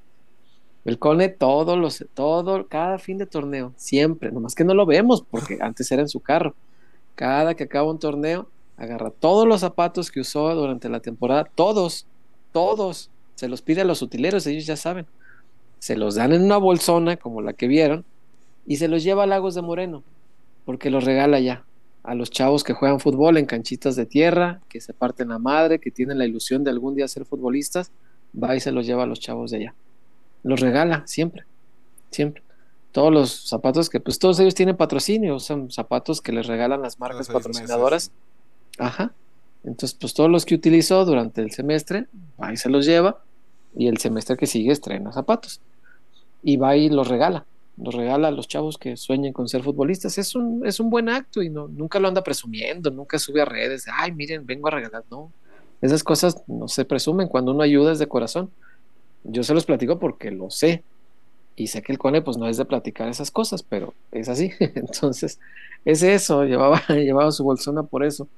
El 0.84 0.98
Cone 0.98 1.28
todos 1.28 1.78
los, 1.78 2.04
todo, 2.12 2.66
cada 2.66 2.98
fin 2.98 3.16
de 3.18 3.26
torneo, 3.26 3.72
siempre, 3.76 4.32
nomás 4.32 4.54
que 4.54 4.64
no 4.64 4.74
lo 4.74 4.84
vemos 4.84 5.22
porque 5.22 5.58
antes 5.62 5.90
era 5.92 6.02
en 6.02 6.08
su 6.08 6.20
carro. 6.20 6.54
Cada 7.14 7.54
que 7.54 7.64
acaba 7.64 7.90
un 7.90 7.98
torneo, 7.98 8.48
agarra 8.76 9.10
todos 9.10 9.46
los 9.46 9.60
zapatos 9.60 10.10
que 10.10 10.20
usó 10.20 10.52
durante 10.54 10.88
la 10.88 11.00
temporada, 11.00 11.44
todos, 11.54 12.06
todos, 12.52 13.10
se 13.36 13.48
los 13.48 13.62
pide 13.62 13.82
a 13.82 13.84
los 13.84 14.02
utileros, 14.02 14.46
ellos 14.46 14.66
ya 14.66 14.76
saben. 14.76 15.06
Se 15.78 15.96
los 15.96 16.16
dan 16.16 16.32
en 16.32 16.42
una 16.42 16.56
bolsona 16.56 17.16
como 17.16 17.42
la 17.42 17.52
que 17.52 17.68
vieron 17.68 18.04
y 18.66 18.76
se 18.76 18.88
los 18.88 19.04
lleva 19.04 19.24
a 19.24 19.26
Lagos 19.26 19.54
de 19.54 19.62
Moreno 19.62 20.02
porque 20.64 20.90
los 20.90 21.04
regala 21.04 21.40
ya 21.40 21.64
a 22.04 22.14
los 22.14 22.30
chavos 22.30 22.64
que 22.64 22.72
juegan 22.72 22.98
fútbol 22.98 23.36
en 23.36 23.46
canchitas 23.46 23.94
de 23.94 24.06
tierra, 24.06 24.60
que 24.68 24.80
se 24.80 24.92
parten 24.92 25.28
la 25.28 25.38
madre, 25.38 25.78
que 25.78 25.92
tienen 25.92 26.18
la 26.18 26.24
ilusión 26.24 26.64
de 26.64 26.70
algún 26.70 26.96
día 26.96 27.06
ser 27.06 27.24
futbolistas, 27.24 27.92
va 28.40 28.56
y 28.56 28.60
se 28.60 28.72
los 28.72 28.86
lleva 28.86 29.04
a 29.04 29.06
los 29.06 29.20
chavos 29.20 29.52
de 29.52 29.58
allá 29.58 29.74
los 30.42 30.60
regala 30.60 31.06
siempre, 31.06 31.44
siempre. 32.10 32.42
Todos 32.92 33.12
los 33.12 33.48
zapatos 33.48 33.88
que, 33.88 34.00
pues 34.00 34.18
todos 34.18 34.38
ellos 34.40 34.54
tienen 34.54 34.76
patrocinio, 34.76 35.38
son 35.38 35.70
zapatos 35.70 36.20
que 36.20 36.32
les 36.32 36.46
regalan 36.46 36.82
las 36.82 37.00
marcas 37.00 37.28
patrocinadoras. 37.28 38.10
Ajá. 38.78 39.12
Entonces, 39.64 39.96
pues 39.98 40.12
todos 40.12 40.30
los 40.30 40.44
que 40.44 40.54
utilizó 40.54 41.04
durante 41.04 41.40
el 41.40 41.52
semestre, 41.52 42.06
ahí 42.38 42.56
se 42.56 42.68
los 42.68 42.84
lleva 42.84 43.22
y 43.74 43.86
el 43.86 43.98
semestre 43.98 44.36
que 44.36 44.46
sigue 44.46 44.72
estrena 44.72 45.12
zapatos. 45.12 45.60
Y 46.42 46.56
va 46.56 46.76
y 46.76 46.88
los 46.88 47.08
regala. 47.08 47.46
nos 47.76 47.94
regala 47.94 48.28
a 48.28 48.30
los 48.30 48.48
chavos 48.48 48.76
que 48.76 48.96
sueñen 48.96 49.32
con 49.32 49.48
ser 49.48 49.62
futbolistas. 49.62 50.18
Es 50.18 50.34
un, 50.34 50.66
es 50.66 50.78
un 50.80 50.90
buen 50.90 51.08
acto 51.08 51.42
y 51.42 51.48
no, 51.48 51.68
nunca 51.68 51.98
lo 51.98 52.08
anda 52.08 52.22
presumiendo, 52.22 52.90
nunca 52.90 53.18
sube 53.18 53.40
a 53.40 53.44
redes, 53.44 53.86
ay, 53.90 54.12
miren, 54.12 54.44
vengo 54.44 54.68
a 54.68 54.72
regalar, 54.72 55.04
no. 55.10 55.32
Esas 55.80 56.04
cosas 56.04 56.42
no 56.46 56.68
se 56.68 56.84
presumen 56.84 57.28
cuando 57.28 57.52
uno 57.52 57.62
ayuda 57.62 57.92
es 57.92 57.98
de 57.98 58.06
corazón. 58.06 58.50
Yo 59.24 59.42
se 59.42 59.54
los 59.54 59.64
platico 59.64 59.98
porque 59.98 60.30
lo 60.30 60.50
sé. 60.50 60.82
Y 61.54 61.66
sé 61.66 61.82
que 61.82 61.92
el 61.92 61.98
Cone 61.98 62.22
pues 62.22 62.38
no 62.38 62.48
es 62.48 62.56
de 62.56 62.64
platicar 62.64 63.08
esas 63.08 63.30
cosas, 63.30 63.62
pero 63.62 63.94
es 64.10 64.28
así. 64.28 64.52
Entonces, 64.60 65.38
es 65.84 66.02
eso, 66.02 66.44
llevaba, 66.44 66.82
llevaba 66.88 67.30
su 67.32 67.44
bolsona 67.44 67.82
por 67.82 68.04
eso. 68.04 68.28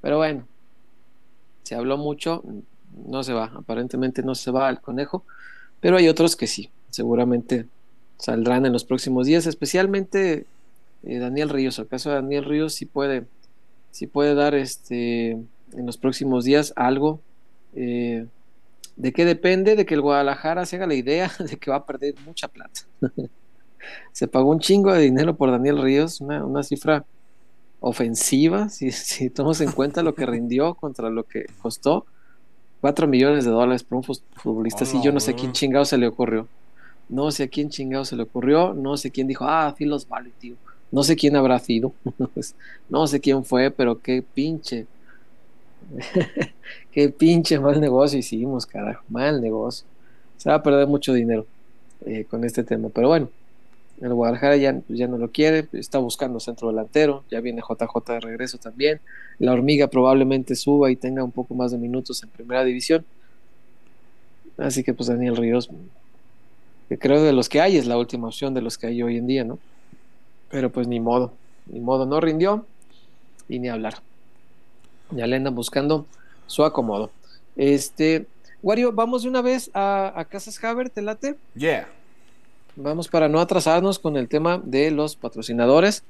Pero 0.00 0.18
bueno, 0.18 0.46
se 1.62 1.74
habló 1.74 1.96
mucho, 1.96 2.42
no 3.06 3.22
se 3.22 3.32
va, 3.32 3.52
aparentemente 3.54 4.22
no 4.22 4.34
se 4.34 4.50
va 4.50 4.68
al 4.68 4.80
conejo, 4.80 5.24
pero 5.80 5.96
hay 5.96 6.08
otros 6.08 6.36
que 6.36 6.46
sí, 6.46 6.70
seguramente 6.90 7.66
saldrán 8.18 8.66
en 8.66 8.72
los 8.72 8.84
próximos 8.84 9.26
días, 9.26 9.46
especialmente 9.46 10.46
eh, 11.04 11.18
Daniel 11.18 11.48
Ríos. 11.48 11.78
El 11.78 11.86
caso 11.86 12.10
de 12.10 12.16
Daniel 12.16 12.44
Ríos 12.44 12.74
sí 12.74 12.86
puede, 12.86 13.24
sí 13.90 14.06
puede 14.06 14.34
dar 14.34 14.54
este 14.54 15.30
en 15.30 15.86
los 15.86 15.96
próximos 15.96 16.44
días 16.44 16.72
algo. 16.76 17.20
Eh, 17.74 18.26
¿De 19.00 19.14
qué 19.14 19.24
depende? 19.24 19.76
De 19.76 19.86
que 19.86 19.94
el 19.94 20.02
Guadalajara 20.02 20.66
se 20.66 20.76
haga 20.76 20.86
la 20.86 20.94
idea 20.94 21.32
de 21.38 21.56
que 21.56 21.70
va 21.70 21.78
a 21.78 21.86
perder 21.86 22.14
mucha 22.26 22.48
plata. 22.48 22.82
se 24.12 24.28
pagó 24.28 24.50
un 24.50 24.60
chingo 24.60 24.92
de 24.92 25.00
dinero 25.00 25.34
por 25.36 25.50
Daniel 25.50 25.80
Ríos, 25.80 26.20
una, 26.20 26.62
cifra 26.62 27.06
ofensiva, 27.80 28.68
si, 28.68 28.92
si 28.92 29.30
tomamos 29.30 29.62
en 29.62 29.72
cuenta 29.72 30.02
lo 30.02 30.14
que 30.14 30.26
rindió 30.26 30.74
contra 30.74 31.08
lo 31.08 31.24
que 31.24 31.46
costó. 31.62 32.04
4 32.82 33.06
millones 33.06 33.44
de 33.44 33.50
dólares 33.50 33.84
por 33.84 33.96
un 33.98 34.04
futbolista, 34.04 34.84
si 34.84 35.02
yo 35.02 35.12
no 35.12 35.20
sé 35.20 35.34
quién 35.34 35.52
chingado 35.52 35.84
se 35.84 35.98
le 35.98 36.06
ocurrió. 36.06 36.46
No 37.08 37.30
sé 37.30 37.44
a 37.44 37.48
quién 37.48 37.68
chingado 37.70 38.04
se 38.04 38.16
le 38.16 38.22
ocurrió, 38.22 38.72
no 38.72 38.96
sé 38.96 39.10
quién 39.10 39.26
dijo, 39.26 39.44
ah, 39.46 39.74
Filos 39.76 40.08
vale, 40.08 40.30
tío. 40.38 40.56
No 40.92 41.02
sé 41.02 41.16
quién 41.16 41.36
habrá 41.36 41.58
sido, 41.58 41.92
no 42.88 43.06
sé 43.06 43.20
quién 43.20 43.44
fue, 43.44 43.70
pero 43.70 44.00
qué 44.00 44.22
pinche, 44.22 44.86
qué 46.92 47.08
pinche 47.08 47.58
mal 47.58 47.80
negocio 47.80 48.18
hicimos, 48.18 48.66
carajo, 48.66 49.04
mal 49.08 49.40
negocio. 49.40 49.86
Se 50.36 50.48
va 50.48 50.56
a 50.56 50.62
perder 50.62 50.86
mucho 50.86 51.12
dinero 51.12 51.46
eh, 52.06 52.24
con 52.24 52.44
este 52.44 52.64
tema, 52.64 52.88
pero 52.88 53.08
bueno, 53.08 53.28
el 54.00 54.14
Guadalajara 54.14 54.56
ya, 54.56 54.80
ya 54.88 55.06
no 55.06 55.18
lo 55.18 55.30
quiere, 55.30 55.68
está 55.72 55.98
buscando 55.98 56.40
centro 56.40 56.68
delantero, 56.68 57.24
ya 57.30 57.40
viene 57.40 57.60
JJ 57.60 58.12
de 58.12 58.20
regreso 58.20 58.58
también. 58.58 59.00
La 59.38 59.52
hormiga 59.52 59.88
probablemente 59.88 60.54
suba 60.54 60.90
y 60.90 60.96
tenga 60.96 61.22
un 61.22 61.32
poco 61.32 61.54
más 61.54 61.70
de 61.70 61.78
minutos 61.78 62.22
en 62.22 62.30
primera 62.30 62.64
división. 62.64 63.04
Así 64.56 64.82
que 64.82 64.94
pues 64.94 65.08
Daniel 65.08 65.36
Ríos 65.36 65.70
que 66.90 66.98
creo 66.98 67.22
de 67.22 67.32
los 67.32 67.48
que 67.48 67.60
hay 67.60 67.76
es 67.76 67.86
la 67.86 67.96
última 67.96 68.26
opción 68.26 68.52
de 68.52 68.62
los 68.62 68.76
que 68.76 68.88
hay 68.88 69.00
hoy 69.00 69.16
en 69.16 69.28
día, 69.28 69.44
¿no? 69.44 69.60
Pero 70.50 70.70
pues 70.70 70.88
ni 70.88 70.98
modo, 70.98 71.32
ni 71.66 71.78
modo, 71.78 72.04
no 72.04 72.20
rindió 72.20 72.66
y 73.48 73.60
ni 73.60 73.68
hablar. 73.68 74.02
Ya 75.12 75.26
le 75.26 75.36
andan 75.36 75.54
buscando 75.54 76.06
su 76.46 76.64
acomodo. 76.64 77.10
Este, 77.56 78.26
Wario, 78.62 78.92
vamos 78.92 79.22
de 79.22 79.28
una 79.28 79.42
vez 79.42 79.70
a, 79.74 80.24
Casas 80.28 80.62
Haber, 80.62 80.90
¿te 80.90 81.02
late? 81.02 81.36
Yeah. 81.54 81.88
Vamos 82.76 83.08
para 83.08 83.28
no 83.28 83.40
atrasarnos 83.40 83.98
con 83.98 84.16
el 84.16 84.28
tema 84.28 84.60
de 84.62 84.90
los 84.90 85.16
patrocinadores, 85.16 86.04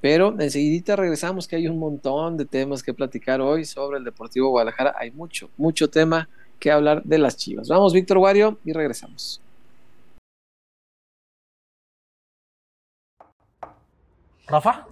pero 0.00 0.34
enseguida 0.38 0.96
regresamos 0.96 1.46
que 1.48 1.56
hay 1.56 1.68
un 1.68 1.78
montón 1.78 2.36
de 2.36 2.44
temas 2.44 2.82
que 2.82 2.92
platicar 2.92 3.40
hoy 3.40 3.64
sobre 3.64 3.98
el 3.98 4.04
Deportivo 4.04 4.50
Guadalajara. 4.50 4.94
Hay 4.98 5.10
mucho, 5.10 5.48
mucho 5.56 5.88
tema 5.88 6.28
que 6.58 6.70
hablar 6.70 7.02
de 7.02 7.18
las 7.18 7.36
chivas. 7.36 7.68
Vamos, 7.68 7.92
Víctor 7.92 8.18
Wario, 8.18 8.58
y 8.64 8.72
regresamos. 8.72 9.40
Rafa. 14.46 14.91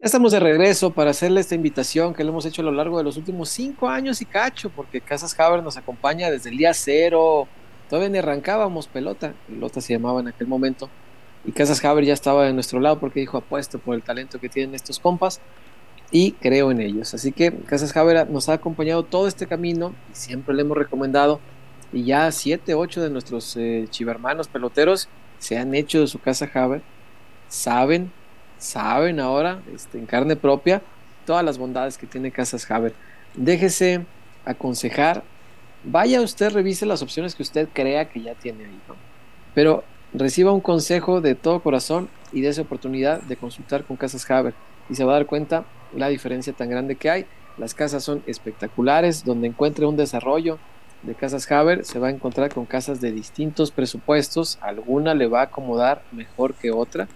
Estamos 0.00 0.30
de 0.30 0.38
regreso 0.38 0.92
para 0.92 1.10
hacerle 1.10 1.40
esta 1.40 1.56
invitación 1.56 2.14
que 2.14 2.22
le 2.22 2.30
hemos 2.30 2.46
hecho 2.46 2.62
a 2.62 2.64
lo 2.64 2.70
largo 2.70 2.98
de 2.98 3.02
los 3.02 3.16
últimos 3.16 3.48
cinco 3.48 3.88
años 3.88 4.22
y 4.22 4.26
cacho, 4.26 4.70
porque 4.70 5.00
Casas 5.00 5.38
Haber 5.40 5.60
nos 5.60 5.76
acompaña 5.76 6.30
desde 6.30 6.50
el 6.50 6.56
día 6.56 6.72
cero. 6.72 7.48
Todavía 7.90 8.08
ni 8.08 8.18
arrancábamos 8.18 8.86
pelota, 8.86 9.34
pelota 9.48 9.80
se 9.80 9.94
llamaba 9.94 10.20
en 10.20 10.28
aquel 10.28 10.46
momento. 10.46 10.88
Y 11.44 11.50
Casas 11.50 11.84
Haber 11.84 12.04
ya 12.04 12.12
estaba 12.12 12.44
de 12.44 12.52
nuestro 12.52 12.78
lado 12.78 13.00
porque 13.00 13.18
dijo 13.18 13.38
apuesto 13.38 13.80
por 13.80 13.96
el 13.96 14.04
talento 14.04 14.38
que 14.38 14.48
tienen 14.48 14.76
estos 14.76 15.00
compas 15.00 15.40
y 16.12 16.30
creo 16.30 16.70
en 16.70 16.80
ellos. 16.80 17.12
Así 17.12 17.32
que 17.32 17.52
Casas 17.52 17.96
Haber 17.96 18.30
nos 18.30 18.48
ha 18.48 18.52
acompañado 18.52 19.02
todo 19.02 19.26
este 19.26 19.48
camino 19.48 19.96
y 20.12 20.14
siempre 20.14 20.54
le 20.54 20.62
hemos 20.62 20.78
recomendado. 20.78 21.40
Y 21.92 22.04
ya 22.04 22.30
siete, 22.30 22.74
ocho 22.74 23.02
de 23.02 23.10
nuestros 23.10 23.56
eh, 23.56 23.86
chivermanos 23.90 24.46
peloteros 24.46 25.08
se 25.40 25.58
han 25.58 25.74
hecho 25.74 25.98
de 25.98 26.06
su 26.06 26.20
Casa 26.20 26.48
Haber, 26.54 26.82
saben 27.48 28.12
saben 28.58 29.20
ahora, 29.20 29.62
este, 29.74 29.98
en 29.98 30.06
carne 30.06 30.36
propia, 30.36 30.82
todas 31.26 31.44
las 31.44 31.58
bondades 31.58 31.98
que 31.98 32.06
tiene 32.06 32.30
Casas 32.30 32.70
Haber. 32.70 32.94
Déjese 33.34 34.04
aconsejar, 34.44 35.22
vaya 35.84 36.20
usted, 36.20 36.52
revise 36.52 36.86
las 36.86 37.02
opciones 37.02 37.34
que 37.34 37.42
usted 37.42 37.68
crea 37.72 38.08
que 38.08 38.22
ya 38.22 38.34
tiene 38.34 38.64
ahí. 38.64 38.80
Pero 39.54 39.84
reciba 40.12 40.52
un 40.52 40.60
consejo 40.60 41.20
de 41.20 41.34
todo 41.34 41.60
corazón 41.60 42.08
y 42.32 42.40
de 42.40 42.48
esa 42.48 42.62
oportunidad 42.62 43.22
de 43.22 43.36
consultar 43.36 43.84
con 43.84 43.96
Casas 43.96 44.28
Haber 44.30 44.54
y 44.88 44.94
se 44.94 45.04
va 45.04 45.12
a 45.12 45.16
dar 45.16 45.26
cuenta 45.26 45.64
la 45.94 46.08
diferencia 46.08 46.52
tan 46.52 46.70
grande 46.70 46.96
que 46.96 47.10
hay. 47.10 47.26
Las 47.58 47.74
casas 47.74 48.04
son 48.04 48.22
espectaculares, 48.26 49.24
donde 49.24 49.48
encuentre 49.48 49.86
un 49.86 49.96
desarrollo 49.96 50.58
de 51.02 51.14
Casas 51.14 51.50
Haber, 51.50 51.84
se 51.84 51.98
va 51.98 52.08
a 52.08 52.10
encontrar 52.10 52.52
con 52.52 52.66
casas 52.66 53.00
de 53.00 53.12
distintos 53.12 53.70
presupuestos, 53.70 54.58
alguna 54.60 55.14
le 55.14 55.26
va 55.26 55.40
a 55.40 55.44
acomodar 55.44 56.02
mejor 56.12 56.54
que 56.54 56.70
otra 56.70 57.08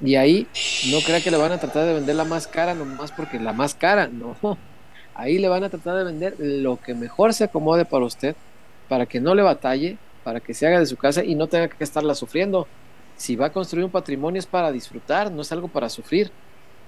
y 0.00 0.16
ahí 0.16 0.46
no 0.90 1.00
crea 1.00 1.20
que 1.20 1.30
le 1.30 1.36
van 1.36 1.52
a 1.52 1.58
tratar 1.58 1.86
de 1.86 1.94
vender 1.94 2.16
la 2.16 2.24
más 2.24 2.46
cara 2.46 2.74
nomás 2.74 3.12
porque 3.12 3.38
la 3.38 3.52
más 3.52 3.74
cara, 3.74 4.08
no. 4.08 4.36
Ahí 5.16 5.38
le 5.38 5.48
van 5.48 5.62
a 5.62 5.70
tratar 5.70 5.96
de 5.96 6.02
vender 6.02 6.34
lo 6.38 6.76
que 6.80 6.92
mejor 6.92 7.34
se 7.34 7.44
acomode 7.44 7.84
para 7.84 8.04
usted, 8.04 8.34
para 8.88 9.06
que 9.06 9.20
no 9.20 9.36
le 9.36 9.42
batalle, 9.42 9.96
para 10.24 10.40
que 10.40 10.54
se 10.54 10.66
haga 10.66 10.80
de 10.80 10.86
su 10.86 10.96
casa 10.96 11.22
y 11.22 11.36
no 11.36 11.46
tenga 11.46 11.68
que 11.68 11.84
estarla 11.84 12.16
sufriendo. 12.16 12.66
Si 13.16 13.36
va 13.36 13.46
a 13.46 13.52
construir 13.52 13.84
un 13.84 13.92
patrimonio 13.92 14.40
es 14.40 14.46
para 14.46 14.72
disfrutar, 14.72 15.30
no 15.30 15.42
es 15.42 15.52
algo 15.52 15.68
para 15.68 15.88
sufrir. 15.88 16.32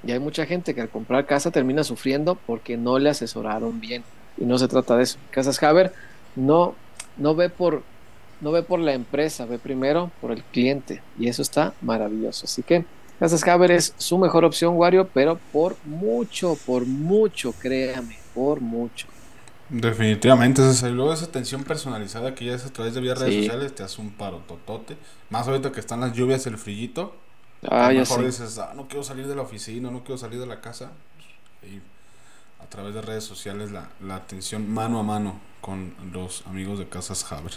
Y 0.05 0.11
hay 0.11 0.19
mucha 0.19 0.45
gente 0.45 0.75
que 0.75 0.81
al 0.81 0.89
comprar 0.89 1.25
casa 1.27 1.53
termina 1.53 1.85
sufriendo 1.85 2.35
porque 2.35 2.77
no 2.77 2.99
le 2.99 3.11
asesoraron 3.11 3.81
bien. 3.81 4.03
Y 4.37 4.45
no 4.45 4.59
se 4.59 4.67
trata 4.67 4.97
de 4.97 5.05
eso. 5.05 5.19
Casas 5.31 5.63
Haber 5.63 5.93
no, 6.35 6.75
no 7.17 7.37
ve 7.37 7.49
por 7.49 7.85
no 8.41 8.53
ve 8.53 8.63
por 8.63 8.81
la 8.81 8.93
empresa, 8.93 9.47
ve 9.47 9.59
primero 9.59 10.11
por 10.21 10.33
el 10.33 10.43
cliente. 10.43 11.01
Y 11.19 11.29
eso 11.29 11.43
está 11.43 11.75
maravilloso. 11.81 12.45
Así 12.45 12.63
que 12.63 12.85
Casas 13.19 13.47
Haber 13.49 13.71
es 13.71 13.95
su 13.97 14.19
mejor 14.19 14.45
opción, 14.45 14.77
Wario, 14.77 15.09
pero 15.13 15.39
por 15.53 15.77
mucho, 15.85 16.57
por 16.67 16.85
mucho, 16.85 17.53
créame, 17.53 18.19
por 18.35 18.61
mucho. 18.61 19.07
Definitivamente, 19.69 20.63
y 20.63 20.91
luego 20.91 21.13
esa 21.13 21.25
atención 21.25 21.65
personalizada 21.65 22.35
que 22.35 22.45
ya 22.45 22.55
es 22.55 22.65
a 22.67 22.73
través 22.73 22.95
de 22.95 23.01
vías 23.01 23.19
redes 23.19 23.35
sociales 23.35 23.75
te 23.75 23.83
hace 23.83 24.01
un 24.01 24.11
paro 24.11 24.39
totote. 24.47 24.97
Más 25.31 25.49
ahorita 25.49 25.73
que 25.73 25.81
están 25.81 26.01
las 26.01 26.13
lluvias, 26.13 26.47
el 26.47 26.57
frillito. 26.57 27.17
Ah, 27.69 27.91
ya 27.93 28.01
mejor 28.01 28.25
dices, 28.25 28.59
ah, 28.59 28.75
no 28.77 28.87
quiero 28.87 29.03
salir 29.03 29.27
de 29.27 29.35
la 29.35 29.43
oficina, 29.43 29.91
no 29.91 30.05
quiero 30.05 30.19
salir 30.19 30.39
de 30.39 30.47
la 30.47 30.61
casa. 30.61 30.93
a 32.63 32.67
través 32.69 32.95
de 32.95 33.03
redes 33.03 33.25
sociales 33.25 33.73
la, 33.73 33.89
la 34.01 34.17
atención 34.17 34.73
mano 34.73 35.01
a 35.01 35.03
mano 35.03 35.41
con 35.61 35.95
los 36.13 36.47
amigos 36.47 36.79
de 36.79 36.89
Casas 36.89 37.31
Haber. 37.33 37.53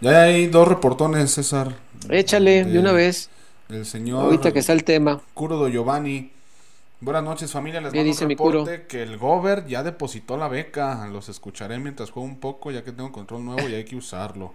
Ya 0.00 0.22
hay 0.22 0.46
dos 0.46 0.68
reportones, 0.68 1.32
César. 1.32 1.74
Échale 2.08 2.64
de 2.64 2.78
una 2.78 2.92
vez. 2.92 3.28
El 3.70 3.86
señor 3.86 4.24
Ahorita 4.24 4.52
que 4.52 4.58
está 4.58 4.72
el 4.72 4.84
tema. 4.84 5.20
Curo 5.34 5.68
Giovanni. 5.68 6.32
Buenas 7.00 7.22
noches 7.24 7.50
familia, 7.50 7.80
les 7.80 7.92
¿Qué 7.92 7.98
mando 7.98 8.10
dice 8.10 8.24
un 8.24 8.28
mi 8.28 8.36
Curo? 8.36 8.64
reporte 8.64 8.86
que 8.86 9.02
el 9.02 9.16
Gober 9.16 9.66
ya 9.66 9.82
depositó 9.82 10.36
la 10.36 10.48
beca. 10.48 11.06
Los 11.08 11.28
escucharé 11.28 11.78
mientras 11.78 12.10
juego 12.10 12.28
un 12.28 12.38
poco 12.40 12.70
ya 12.70 12.84
que 12.84 12.92
tengo 12.92 13.10
control 13.12 13.44
nuevo 13.44 13.68
y 13.68 13.74
hay 13.74 13.84
que 13.84 13.96
usarlo. 13.96 14.52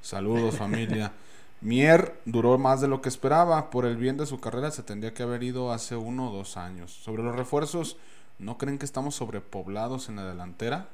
Saludos 0.00 0.56
familia. 0.56 1.12
Mier 1.60 2.20
duró 2.24 2.56
más 2.56 2.80
de 2.80 2.86
lo 2.88 3.00
que 3.02 3.08
esperaba. 3.08 3.70
Por 3.70 3.84
el 3.84 3.96
bien 3.96 4.16
de 4.16 4.26
su 4.26 4.38
carrera 4.38 4.70
se 4.70 4.82
tendría 4.84 5.12
que 5.12 5.24
haber 5.24 5.42
ido 5.42 5.72
hace 5.72 5.96
uno 5.96 6.30
o 6.30 6.32
dos 6.32 6.56
años. 6.56 6.92
Sobre 6.92 7.22
los 7.24 7.34
refuerzos, 7.34 7.96
¿no 8.38 8.58
creen 8.58 8.78
que 8.78 8.84
estamos 8.84 9.16
sobrepoblados 9.16 10.08
en 10.08 10.16
la 10.16 10.24
delantera? 10.24 10.88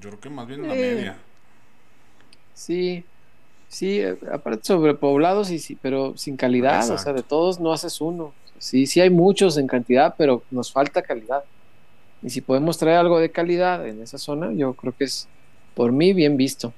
Yo 0.00 0.08
creo 0.10 0.20
que 0.20 0.30
más 0.30 0.48
bien 0.48 0.62
en 0.62 0.68
la 0.68 0.74
Eh, 0.74 0.94
media. 0.94 1.16
Sí, 2.54 3.04
sí, 3.72 3.98
eh, 4.00 4.16
aparte 4.30 4.64
sobrepoblados, 4.64 5.50
y 5.50 5.58
sí, 5.58 5.76
pero 5.80 6.16
sin 6.16 6.36
calidad, 6.36 6.88
o 6.90 6.98
sea, 6.98 7.12
de 7.12 7.22
todos 7.22 7.58
no 7.58 7.72
haces 7.72 8.00
uno. 8.00 8.32
Sí, 8.58 8.86
sí 8.86 9.00
hay 9.00 9.10
muchos 9.10 9.56
en 9.56 9.66
cantidad, 9.66 10.14
pero 10.16 10.42
nos 10.50 10.70
falta 10.70 11.02
calidad. 11.02 11.42
Y 12.22 12.30
si 12.30 12.40
podemos 12.40 12.78
traer 12.78 12.98
algo 12.98 13.18
de 13.18 13.30
calidad 13.30 13.86
en 13.88 14.00
esa 14.02 14.18
zona, 14.18 14.52
yo 14.52 14.74
creo 14.74 14.94
que 14.96 15.04
es 15.04 15.26
por 15.74 15.90
mí 15.90 16.12
bien 16.12 16.36
visto. 16.36 16.72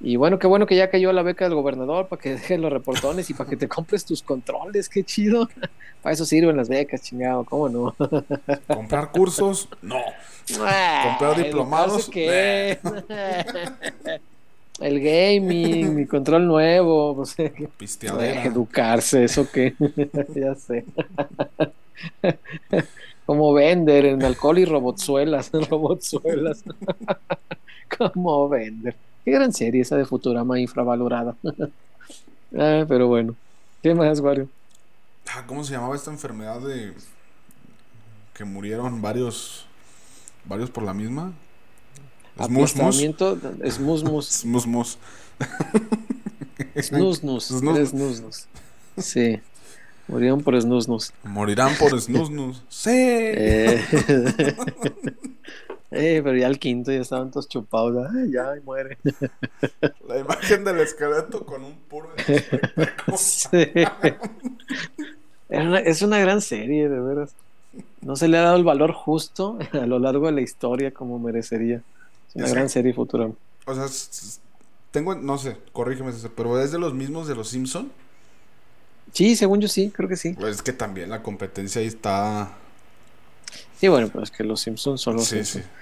Y 0.00 0.16
bueno, 0.16 0.38
qué 0.38 0.46
bueno 0.46 0.66
que 0.66 0.76
ya 0.76 0.90
cayó 0.90 1.12
la 1.12 1.22
beca 1.22 1.44
del 1.44 1.54
gobernador 1.54 2.08
para 2.08 2.20
que 2.20 2.30
dejen 2.34 2.62
los 2.62 2.72
reportones 2.72 3.28
y 3.30 3.34
para 3.34 3.50
que 3.50 3.56
te 3.56 3.68
compres 3.68 4.04
tus 4.04 4.22
controles, 4.22 4.88
qué 4.88 5.04
chido. 5.04 5.48
Para 6.02 6.14
eso 6.14 6.24
sirven 6.24 6.56
las 6.56 6.68
becas, 6.68 7.02
chingado, 7.02 7.42
¿cómo 7.44 7.68
no? 7.68 7.96
¿Comprar 8.68 9.10
cursos? 9.10 9.68
No. 9.82 10.00
Comprar 10.56 11.36
diplomados? 11.36 12.08
¿Qué? 12.08 12.78
El 14.80 15.00
gaming, 15.00 15.94
mi 15.96 16.06
control 16.06 16.46
nuevo, 16.46 17.16
pues, 17.16 17.36
Pisteadera. 17.76 18.44
educarse, 18.44 19.24
eso 19.24 19.50
que 19.50 19.74
ya 20.34 20.54
sé. 20.54 20.84
Como 23.26 23.52
vender 23.52 24.06
en 24.06 24.22
alcohol 24.22 24.58
y 24.58 24.64
robotzuelas, 24.64 25.50
robotzuelas. 25.52 26.64
Como 27.98 28.48
vender. 28.48 28.96
Qué 29.24 29.32
gran 29.32 29.52
serie 29.52 29.82
esa 29.82 29.96
de 29.96 30.06
Futurama 30.06 30.58
infravalorada. 30.58 31.36
Ah, 32.56 32.86
pero 32.88 33.08
bueno. 33.08 33.34
¿Qué 33.82 33.94
más, 33.94 34.20
Wario? 34.20 34.48
Ah, 35.28 35.44
¿Cómo 35.46 35.62
se 35.62 35.74
llamaba 35.74 35.94
esta 35.94 36.10
enfermedad 36.10 36.60
de 36.60 36.94
que 38.32 38.44
murieron 38.44 39.02
varios 39.02 39.66
varios 40.46 40.70
por 40.70 40.84
la 40.84 40.94
misma? 40.94 41.32
Aplastamiento. 42.38 43.38
Snusnus. 43.70 44.44
Snus- 47.50 47.76
Eres 47.76 47.90
Snusnus. 47.90 48.46
Sí. 48.96 49.40
Murieron 50.08 50.42
por 50.42 50.60
Snusnus. 50.60 51.12
Morirán 51.24 51.74
por 51.78 52.00
snusnus. 52.00 52.62
Sí. 52.68 52.90
Eh, 52.94 53.84
eh, 55.90 56.20
pero 56.24 56.36
ya 56.36 56.46
el 56.46 56.58
quinto 56.58 56.90
ya 56.92 57.00
estaban 57.00 57.30
todos 57.30 57.48
chupados. 57.48 58.06
Ay, 58.14 58.30
ya, 58.32 58.56
y 58.56 58.60
muere. 58.60 58.98
La 60.08 60.18
imagen 60.18 60.64
del 60.64 60.80
esqueleto 60.80 61.44
con 61.44 61.62
un 61.64 61.74
puro 61.88 62.08
Sí. 63.16 63.48
Una- 65.50 65.80
es 65.80 66.02
una 66.02 66.18
gran 66.18 66.40
serie, 66.40 66.88
de 66.88 67.00
veras. 67.00 67.34
No 68.00 68.16
se 68.16 68.28
le 68.28 68.38
ha 68.38 68.42
dado 68.42 68.56
el 68.56 68.64
valor 68.64 68.92
justo 68.92 69.58
a 69.72 69.86
lo 69.86 69.98
largo 69.98 70.26
de 70.26 70.32
la 70.32 70.40
historia 70.40 70.90
como 70.92 71.18
merecería. 71.18 71.82
Es 72.28 72.34
una 72.36 72.44
Es 72.44 72.50
que- 72.50 72.56
gran 72.56 72.68
serie 72.68 72.92
futura. 72.92 73.30
O 73.66 73.74
sea, 73.74 73.86
tengo, 74.90 75.14
no 75.14 75.38
sé, 75.38 75.56
corrígeme, 75.72 76.12
pero 76.34 76.60
es 76.60 76.72
de 76.72 76.78
los 76.78 76.94
mismos 76.94 77.28
de 77.28 77.34
los 77.34 77.48
Simpson. 77.48 77.90
Sí, 79.12 79.36
según 79.36 79.60
yo 79.60 79.68
sí, 79.68 79.90
creo 79.94 80.08
que 80.08 80.16
sí. 80.16 80.34
Pues 80.34 80.56
es 80.56 80.62
que 80.62 80.72
también 80.72 81.10
la 81.10 81.22
competencia 81.22 81.80
ahí 81.80 81.86
está. 81.86 82.50
Sí, 83.80 83.88
bueno, 83.88 84.08
pero 84.12 84.22
es 84.24 84.30
que 84.30 84.44
los 84.44 84.60
Simpsons 84.60 85.00
son 85.00 85.16
los 85.16 85.24
Sí, 85.24 85.38
sí. 85.38 85.44
Simpsons. 85.44 85.74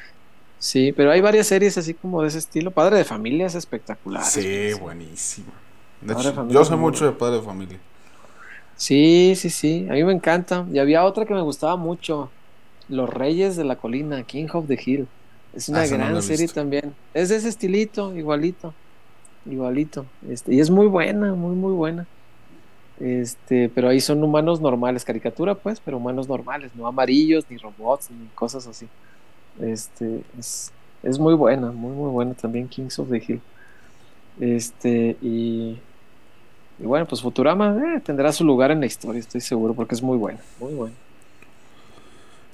Sí, 0.59 0.93
pero 0.93 1.11
hay 1.11 1.21
varias 1.21 1.47
series 1.49 1.77
así 1.77 1.93
como 1.95 2.23
de 2.23 2.29
ese 2.29 2.39
estilo. 2.39 2.71
Padre 2.71 2.97
de 2.97 3.05
familia 3.05 3.47
es 3.47 3.55
espectacular. 3.55 4.25
Sí, 4.25 4.73
buenísima. 4.81 5.53
De 6.01 6.13
hecho, 6.15 6.49
yo 6.49 6.65
sé 6.65 6.77
mucho 6.77 7.05
de 7.05 7.13
padre 7.13 7.37
de 7.37 7.43
familia. 7.43 7.79
Sí, 8.77 9.35
sí, 9.37 9.51
sí. 9.51 9.87
A 9.91 9.95
mí 9.95 10.05
me 10.05 10.13
encanta. 10.13 10.67
Y 10.73 10.79
había 10.79 11.05
otra 11.05 11.25
que 11.27 11.35
me 11.35 11.43
gustaba 11.43 11.77
mucho. 11.77 12.31
Los 12.89 13.11
Reyes 13.11 13.57
de 13.57 13.65
la 13.65 13.77
Colina, 13.77 14.23
King 14.23 14.47
of 14.53 14.67
the 14.67 14.79
Hill. 14.83 15.09
Es 15.57 15.69
una 15.69 15.83
Ah, 15.83 15.87
no 15.87 15.97
gran 15.97 16.23
serie 16.23 16.49
también. 16.49 16.95
Es 17.15 17.31
de 17.31 17.37
ese 17.37 17.49
estilito, 17.49 18.15
igualito. 18.17 18.75
Igualito. 19.51 20.07
Este, 20.29 20.55
y 20.55 20.61
es 20.61 20.71
muy 20.71 20.87
buena, 20.87 21.35
muy, 21.35 21.57
muy 21.57 21.73
buena. 21.73 22.07
Este, 23.01 23.69
pero 23.69 23.89
ahí 23.89 24.01
son 24.01 24.23
humanos 24.23 24.61
normales, 24.61 25.05
caricatura, 25.05 25.55
pues, 25.55 25.81
pero 25.81 25.99
humanos 25.99 26.29
normales, 26.29 26.73
no 26.75 26.87
amarillos, 26.87 27.45
ni 27.51 27.57
robots, 27.59 28.11
ni 28.11 28.27
cosas 28.35 28.67
así. 28.67 28.87
Este, 29.61 30.23
es, 30.39 30.73
es 31.03 31.19
muy 31.19 31.35
buena, 31.35 31.73
muy, 31.73 31.93
muy 31.93 32.11
buena 32.11 32.35
también, 32.35 32.69
Kings 32.69 32.99
of 32.99 33.11
the 33.11 33.23
Hill. 33.27 33.41
Este, 34.41 35.17
y, 35.23 35.79
y 36.79 36.85
bueno, 36.85 37.07
pues 37.07 37.23
Futurama 37.23 37.77
eh, 37.97 38.01
tendrá 38.01 38.33
su 38.33 38.45
lugar 38.45 38.71
en 38.71 38.81
la 38.81 38.87
historia, 38.87 39.21
estoy 39.21 39.41
seguro, 39.41 39.75
porque 39.75 39.95
es 39.95 40.03
muy 40.03 40.19
buena, 40.19 40.41
muy 40.61 40.75
buena. 40.75 40.95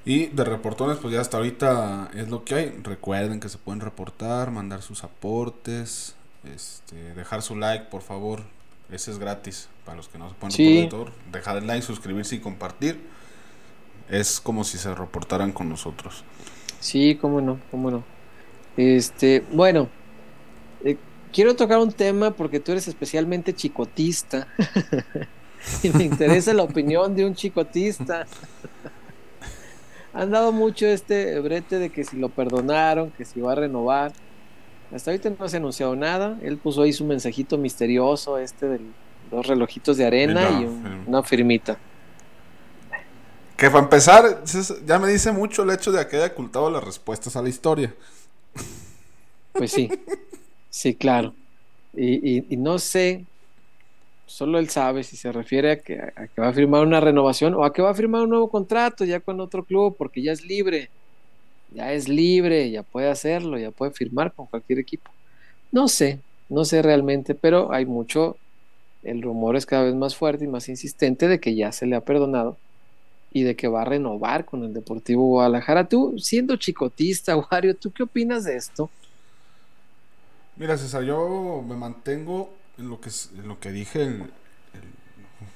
Y 0.05 0.27
de 0.27 0.45
reportones, 0.45 0.99
pues 0.99 1.15
ya 1.15 1.21
hasta 1.21 1.37
ahorita 1.37 2.11
es 2.15 2.29
lo 2.29 2.45
que 2.45 2.55
hay. 2.57 2.71
Recuerden 2.83 3.39
que 3.39 3.49
se 3.49 3.59
pueden 3.59 3.81
reportar, 3.81 4.51
mandar 4.51 4.83
sus 4.83 5.05
aportes, 5.05 6.17
este, 6.53 7.15
dejar 7.15 7.43
su 7.43 7.55
like, 7.57 7.87
por 7.87 8.03
favor. 8.03 8.43
Ese 8.91 9.11
es 9.13 9.19
gratis 9.19 9.69
para 9.85 9.97
los 9.97 10.09
que 10.09 10.19
no 10.19 10.29
se 10.29 10.35
pueden 10.35 10.51
Sí. 10.53 10.83
reportar. 10.83 11.15
Dejar 11.31 11.57
el 11.59 11.67
like, 11.67 11.83
suscribirse 11.87 12.35
y 12.35 12.41
compartir. 12.41 13.01
Es 14.11 14.41
como 14.41 14.65
si 14.65 14.77
se 14.77 14.93
reportaran 14.95 15.53
con 15.53 15.69
nosotros. 15.69 16.25
Sí, 16.81 17.17
cómo 17.21 17.41
no, 17.41 17.61
cómo 17.71 17.91
no. 17.91 18.03
Este, 18.77 19.45
bueno, 19.53 19.89
eh, 20.85 20.97
quiero 21.33 21.55
tocar 21.55 21.79
un 21.79 21.93
tema 21.93 22.33
porque 22.33 22.59
tú 22.59 22.73
eres 22.73 22.89
especialmente 22.89 23.55
chicotista. 23.55 24.49
y 25.85 25.91
me 25.91 26.05
interesa 26.05 26.53
la 26.53 26.65
opinión 26.65 27.15
de 27.15 27.25
un 27.25 27.35
chicotista. 27.37 28.27
Han 30.15 30.31
dado 30.31 30.53
mucho 30.53 30.87
este 30.87 31.39
brete 31.41 31.79
de 31.79 31.91
que 31.91 32.05
si 32.05 32.17
lo 32.19 32.29
perdonaron, 32.29 33.11
que 33.13 33.25
si 33.25 33.41
va 33.41 33.53
a 33.53 33.55
renovar. 33.57 34.13
Hasta 34.95 35.11
ahorita 35.11 35.31
no 35.39 35.49
se 35.49 35.57
ha 35.57 35.59
anunciado 35.61 35.97
nada. 35.97 36.39
Él 36.43 36.59
puso 36.59 36.83
ahí 36.83 36.93
su 36.93 37.05
mensajito 37.07 37.57
misterioso, 37.57 38.37
este 38.39 38.67
de 38.69 38.81
dos 39.31 39.47
relojitos 39.47 39.97
de 39.97 40.05
arena 40.07 40.51
No, 40.51 40.61
y 40.61 40.65
un- 40.65 41.05
una 41.07 41.23
firmita. 41.23 41.79
Que 43.57 43.71
para 43.71 43.85
empezar, 43.85 44.43
ya 44.85 44.99
me 44.99 45.09
dice 45.09 45.33
mucho 45.33 45.63
el 45.63 45.71
hecho 45.71 45.93
de 45.93 46.07
que 46.09 46.17
haya 46.17 46.27
ocultado 46.27 46.71
las 46.71 46.83
respuestas 46.85 47.37
a 47.37 47.43
la 47.43 47.49
historia. 47.49 47.95
Pues 49.53 49.71
sí, 49.71 49.91
sí, 50.69 50.95
claro. 50.95 51.35
Y, 51.95 52.39
y- 52.39 52.47
y 52.51 52.57
no 52.57 52.79
sé, 52.79 53.25
solo 54.27 54.59
él 54.59 54.69
sabe 54.69 55.05
si 55.05 55.17
se 55.17 55.33
refiere 55.33 55.73
a 55.73 55.81
que, 55.81 56.01
a 56.01 56.27
que 56.29 56.41
va 56.41 56.49
a 56.49 56.53
firmar 56.53 56.87
una 56.87 57.01
renovación 57.01 57.55
o 57.55 57.65
a 57.65 57.73
que 57.73 57.83
va 57.83 57.91
a 57.91 57.95
firmar 57.95 58.23
un 58.23 58.31
nuevo 58.31 58.51
contrato 58.51 59.05
ya 59.05 59.21
con 59.21 59.41
otro 59.41 59.65
club, 59.65 59.97
porque 59.97 60.23
ya 60.23 60.33
es 60.33 60.45
libre, 60.45 60.91
ya 61.75 61.93
es 61.93 62.09
libre, 62.09 62.71
ya 62.71 62.83
puede 62.83 63.09
hacerlo, 63.11 63.59
ya 63.59 63.71
puede 63.71 63.93
firmar 63.93 64.33
con 64.33 64.47
cualquier 64.47 64.79
equipo. 64.79 65.11
No 65.71 65.89
sé, 65.89 66.21
no 66.49 66.65
sé 66.65 66.83
realmente, 66.83 67.35
pero 67.35 67.73
hay 67.73 67.87
mucho, 67.87 68.37
el 69.03 69.23
rumor 69.23 69.57
es 69.57 69.67
cada 69.67 69.85
vez 69.85 69.95
más 69.95 70.17
fuerte 70.17 70.45
y 70.45 70.49
más 70.49 70.69
insistente 70.69 71.29
de 71.29 71.41
que 71.41 71.55
ya 71.55 71.73
se 71.73 71.87
le 71.87 71.97
ha 71.97 72.01
perdonado 72.05 72.57
y 73.33 73.43
de 73.43 73.57
que 73.57 73.69
va 73.69 73.83
a 73.83 73.87
renovar 73.87 74.45
con 74.45 74.63
el 74.63 74.75
Deportivo 74.75 75.27
Guadalajara. 75.27 75.89
Tú, 75.89 76.19
siendo 76.19 76.57
chicotista, 76.57 77.37
Wario, 77.51 77.75
¿tú 77.75 77.91
qué 77.91 78.03
opinas 78.03 78.45
de 78.45 78.57
esto? 78.57 78.91
Mira, 80.57 80.77
César, 80.77 81.03
yo 81.03 81.65
me 81.67 81.75
mantengo 81.75 82.51
en 82.79 82.89
lo 82.89 83.01
que, 83.01 83.11
en 83.37 83.49
lo 83.49 83.61
que 83.61 83.71
dije, 83.73 84.03
el- 84.03 84.21
el- 84.23 84.33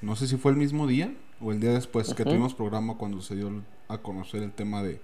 no 0.03 0.17
sé 0.17 0.27
si 0.27 0.37
fue 0.37 0.53
el 0.53 0.57
mismo 0.59 0.87
día 0.87 1.13
o 1.41 1.53
el 1.53 1.61
día 1.61 1.73
después 1.73 2.13
que 2.15 2.25
tuvimos 2.25 2.55
programa 2.55 2.95
cuando 2.97 3.21
se 3.23 3.37
dio 3.37 3.51
a 3.89 3.99
conocer 3.99 4.43
el 4.43 4.53
tema 4.53 4.83
de, 4.83 5.01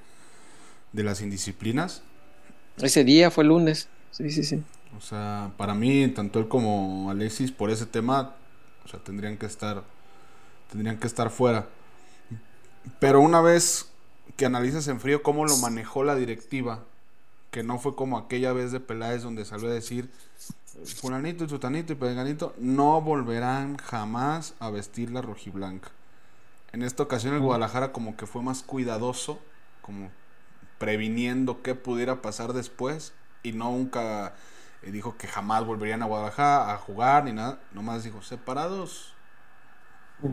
de 0.92 1.02
las 1.02 1.20
indisciplinas. 1.20 2.02
Ese 2.78 3.04
día 3.04 3.30
fue 3.30 3.44
lunes. 3.44 3.88
Sí, 4.10 4.30
sí, 4.30 4.42
sí. 4.44 4.62
O 4.96 5.00
sea, 5.00 5.52
para 5.56 5.74
mí, 5.74 6.08
tanto 6.08 6.38
él 6.38 6.48
como 6.48 7.10
Alexis, 7.10 7.50
por 7.52 7.70
ese 7.70 7.86
tema, 7.86 8.34
o 8.84 8.88
sea, 8.88 9.00
tendrían 9.00 9.38
que 9.38 9.46
estar, 9.46 9.84
tendrían 10.70 10.98
que 10.98 11.06
estar 11.06 11.30
fuera. 11.30 11.68
Pero 12.98 13.20
una 13.20 13.40
vez 13.40 13.88
que 14.36 14.44
analizas 14.46 14.88
en 14.88 15.00
frío 15.00 15.22
cómo 15.22 15.44
lo 15.46 15.56
manejó 15.58 16.04
la 16.04 16.14
directiva, 16.16 16.84
que 17.50 17.62
no 17.62 17.78
fue 17.78 17.94
como 17.94 18.18
aquella 18.18 18.52
vez 18.52 18.72
de 18.72 18.80
Peláez 18.80 19.22
donde 19.22 19.44
salió 19.44 19.68
a 19.68 19.72
decir, 19.72 20.10
fulanito 21.00 21.44
y 21.44 21.48
sutanito 21.48 21.92
y 21.92 21.96
peganito, 21.96 22.54
no 22.58 23.00
volverán 23.00 23.76
jamás 23.78 24.54
a 24.60 24.70
vestir 24.70 25.10
la 25.10 25.22
rojiblanca. 25.22 25.90
En 26.72 26.82
esta 26.82 27.02
ocasión 27.02 27.34
el 27.34 27.40
Guadalajara 27.40 27.92
como 27.92 28.16
que 28.16 28.26
fue 28.26 28.42
más 28.42 28.62
cuidadoso, 28.62 29.40
como 29.82 30.10
previniendo 30.78 31.62
qué 31.62 31.74
pudiera 31.74 32.22
pasar 32.22 32.52
después 32.54 33.14
y 33.42 33.52
nunca 33.52 34.34
eh, 34.82 34.90
dijo 34.90 35.16
que 35.16 35.28
jamás 35.28 35.64
volverían 35.64 36.02
a 36.02 36.06
Guadalajara 36.06 36.72
a 36.72 36.78
jugar 36.78 37.24
ni 37.24 37.32
nada, 37.32 37.60
nomás 37.72 38.04
dijo 38.04 38.22
separados 38.22 39.14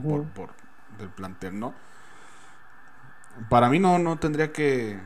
por, 0.07 0.23
por 0.23 0.51
del 0.97 1.09
plantel, 1.09 1.59
¿no? 1.59 1.73
Para 3.49 3.69
mí 3.69 3.79
no, 3.79 3.99
no 3.99 4.17
tendría 4.19 4.51
que, 4.51 4.99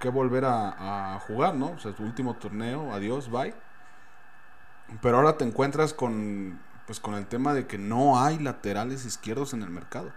que 0.00 0.08
volver 0.08 0.44
a, 0.44 1.14
a 1.14 1.20
jugar, 1.20 1.54
¿no? 1.54 1.72
O 1.72 1.78
sea, 1.78 1.94
su 1.96 2.02
último 2.02 2.36
torneo, 2.36 2.92
adiós, 2.92 3.30
bye. 3.30 3.54
Pero 5.02 5.18
ahora 5.18 5.36
te 5.36 5.44
encuentras 5.44 5.92
con, 5.94 6.58
pues, 6.86 7.00
con 7.00 7.14
el 7.14 7.26
tema 7.26 7.54
de 7.54 7.66
que 7.66 7.78
no 7.78 8.20
hay 8.22 8.38
laterales 8.38 9.04
izquierdos 9.04 9.52
en 9.52 9.62
el 9.62 9.70
mercado. 9.70 10.12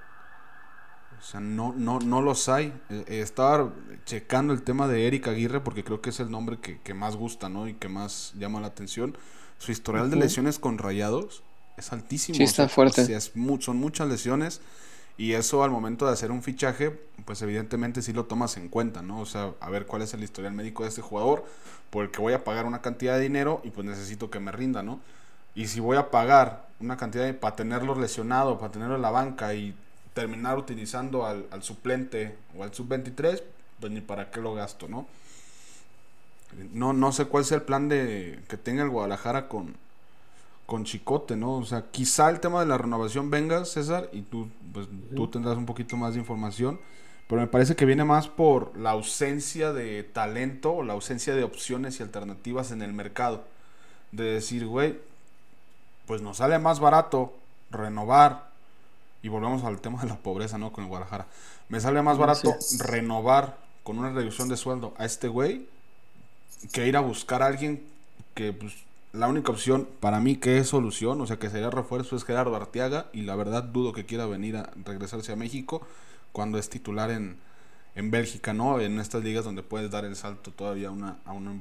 O 1.19 1.23
sea, 1.23 1.39
no, 1.39 1.73
no, 1.77 1.99
no 1.99 2.21
los 2.21 2.49
hay. 2.49 2.67
Eh, 2.89 3.03
eh, 3.07 3.21
estaba 3.21 3.71
checando 4.05 4.53
el 4.53 4.63
tema 4.63 4.87
de 4.87 5.05
Eric 5.07 5.27
Aguirre 5.27 5.59
porque 5.61 5.83
creo 5.83 6.01
que 6.01 6.09
es 6.09 6.19
el 6.19 6.31
nombre 6.31 6.59
que, 6.59 6.79
que 6.81 6.93
más 6.93 7.15
gusta, 7.15 7.47
¿no? 7.47 7.67
Y 7.67 7.75
que 7.75 7.89
más 7.89 8.33
llama 8.37 8.59
la 8.59 8.67
atención. 8.67 9.15
Su 9.59 9.71
historial 9.71 10.09
de 10.09 10.15
lesiones 10.15 10.57
con 10.57 10.79
rayados 10.79 11.43
es 11.77 11.91
altísimo. 11.93 12.37
Sí, 12.37 12.43
está 12.43 12.67
fuerte. 12.67 13.01
O 13.01 13.05
sea, 13.05 13.17
es 13.17 13.35
mu- 13.35 13.61
son 13.61 13.77
muchas 13.77 14.07
lesiones. 14.07 14.61
Y 15.21 15.33
eso 15.33 15.63
al 15.63 15.69
momento 15.69 16.07
de 16.07 16.13
hacer 16.13 16.31
un 16.31 16.41
fichaje, 16.41 16.89
pues 17.25 17.43
evidentemente 17.43 18.01
sí 18.01 18.11
lo 18.11 18.25
tomas 18.25 18.57
en 18.57 18.69
cuenta, 18.69 19.03
¿no? 19.03 19.19
O 19.19 19.27
sea, 19.27 19.51
a 19.59 19.69
ver 19.69 19.85
cuál 19.85 20.01
es 20.01 20.15
el 20.15 20.23
historial 20.23 20.51
médico 20.51 20.81
de 20.81 20.89
este 20.89 21.03
jugador, 21.03 21.45
porque 21.91 22.19
voy 22.19 22.33
a 22.33 22.43
pagar 22.43 22.65
una 22.65 22.81
cantidad 22.81 23.17
de 23.17 23.21
dinero 23.21 23.61
y 23.63 23.69
pues 23.69 23.85
necesito 23.85 24.31
que 24.31 24.39
me 24.39 24.51
rinda, 24.51 24.81
¿no? 24.81 24.99
Y 25.53 25.67
si 25.67 25.79
voy 25.79 25.97
a 25.97 26.09
pagar 26.09 26.65
una 26.79 26.97
cantidad 26.97 27.23
de, 27.23 27.35
para 27.35 27.55
tenerlo 27.55 27.93
lesionado, 27.93 28.57
para 28.57 28.71
tenerlo 28.71 28.95
en 28.95 29.03
la 29.03 29.11
banca 29.11 29.53
y 29.53 29.75
terminar 30.15 30.57
utilizando 30.57 31.23
al, 31.27 31.45
al 31.51 31.61
suplente 31.61 32.35
o 32.57 32.63
al 32.63 32.73
sub-23, 32.73 33.43
pues 33.79 33.91
ni 33.91 34.01
para 34.01 34.31
qué 34.31 34.41
lo 34.41 34.55
gasto, 34.55 34.87
¿no? 34.87 35.05
No, 36.73 36.93
no 36.93 37.11
sé 37.11 37.25
cuál 37.25 37.45
sea 37.45 37.57
el 37.57 37.63
plan 37.63 37.89
de 37.89 38.39
que 38.49 38.57
tenga 38.57 38.81
el 38.81 38.89
Guadalajara 38.89 39.47
con, 39.47 39.75
con 40.71 40.85
Chicote, 40.85 41.35
¿no? 41.35 41.57
O 41.57 41.65
sea, 41.65 41.87
quizá 41.91 42.29
el 42.29 42.39
tema 42.39 42.61
de 42.61 42.65
la 42.65 42.77
renovación 42.77 43.29
venga, 43.29 43.65
César, 43.65 44.07
y 44.13 44.21
tú, 44.21 44.47
pues, 44.71 44.87
tú 45.13 45.27
tendrás 45.27 45.57
un 45.57 45.65
poquito 45.65 45.97
más 45.97 46.13
de 46.13 46.21
información, 46.21 46.79
pero 47.27 47.41
me 47.41 47.47
parece 47.47 47.75
que 47.75 47.83
viene 47.83 48.05
más 48.05 48.29
por 48.29 48.71
la 48.77 48.91
ausencia 48.91 49.73
de 49.73 50.01
talento 50.03 50.75
o 50.75 50.83
la 50.83 50.93
ausencia 50.93 51.35
de 51.35 51.43
opciones 51.43 51.99
y 51.99 52.03
alternativas 52.03 52.71
en 52.71 52.81
el 52.81 52.93
mercado. 52.93 53.43
De 54.13 54.23
decir, 54.23 54.65
güey, 54.65 54.97
pues 56.05 56.21
nos 56.21 56.37
sale 56.37 56.57
más 56.57 56.79
barato 56.79 57.33
renovar, 57.69 58.49
y 59.21 59.27
volvemos 59.27 59.65
al 59.65 59.81
tema 59.81 60.01
de 60.03 60.07
la 60.07 60.19
pobreza, 60.19 60.57
¿no? 60.57 60.71
Con 60.71 60.85
el 60.85 60.89
Guadalajara. 60.89 61.27
Me 61.67 61.81
sale 61.81 62.01
más 62.01 62.17
barato 62.17 62.55
renovar 62.79 63.57
con 63.83 63.99
una 63.99 64.13
reducción 64.13 64.47
de 64.47 64.55
sueldo 64.55 64.93
a 64.97 65.03
este 65.03 65.27
güey 65.27 65.67
que 66.71 66.87
ir 66.87 66.95
a 66.95 67.01
buscar 67.01 67.43
a 67.43 67.47
alguien 67.47 67.83
que 68.35 68.53
pues, 68.53 68.73
la 69.13 69.27
única 69.27 69.51
opción 69.51 69.87
para 69.99 70.19
mí 70.19 70.37
que 70.37 70.57
es 70.57 70.67
solución, 70.69 71.19
o 71.21 71.27
sea 71.27 71.37
que 71.37 71.49
sería 71.49 71.69
refuerzo 71.69 72.15
es 72.15 72.23
Gerardo 72.23 72.55
Arteaga 72.55 73.07
y 73.13 73.21
la 73.21 73.35
verdad 73.35 73.63
dudo 73.63 73.93
que 73.93 74.05
quiera 74.05 74.25
venir 74.25 74.57
a 74.57 74.71
regresarse 74.85 75.33
a 75.33 75.35
México 75.35 75.85
cuando 76.31 76.57
es 76.57 76.69
titular 76.69 77.11
en, 77.11 77.37
en 77.95 78.11
Bélgica, 78.11 78.53
¿no? 78.53 78.79
En 78.79 78.99
estas 78.99 79.23
ligas 79.23 79.43
donde 79.43 79.63
puedes 79.63 79.91
dar 79.91 80.05
el 80.05 80.15
salto 80.15 80.51
todavía 80.51 80.91
una, 80.91 81.17
a 81.25 81.33
una 81.33 81.53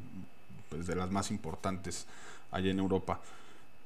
pues, 0.68 0.86
de 0.86 0.94
las 0.94 1.10
más 1.10 1.30
importantes 1.30 2.06
allá 2.52 2.70
en 2.70 2.78
Europa. 2.78 3.20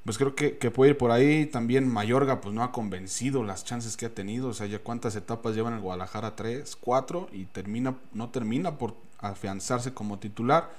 Pues 0.05 0.19
creo 0.19 0.35
que, 0.35 0.59
que 0.59 0.71
puede 0.71 0.91
ir 0.91 0.99
por 0.99 1.11
ahí. 1.11 1.47
También 1.47 1.89
Mayorga 1.89 2.43
pues 2.43 2.55
no 2.55 2.63
ha 2.63 2.73
convencido 2.73 3.43
las 3.43 3.65
chances 3.65 3.97
que 3.97 4.05
ha 4.05 4.15
tenido. 4.15 4.49
O 4.49 4.53
sea, 4.53 4.67
ya 4.67 4.79
cuántas 4.79 5.17
etapas 5.17 5.55
llevan 5.55 5.73
el 5.73 5.81
Guadalajara, 5.81 6.37
tres, 6.37 6.77
cuatro, 6.77 7.29
y 7.33 7.47
termina, 7.47 7.95
no 8.13 8.29
termina 8.29 8.77
por 8.77 8.95
afianzarse 9.19 9.95
como 9.95 10.19
titular. 10.19 10.71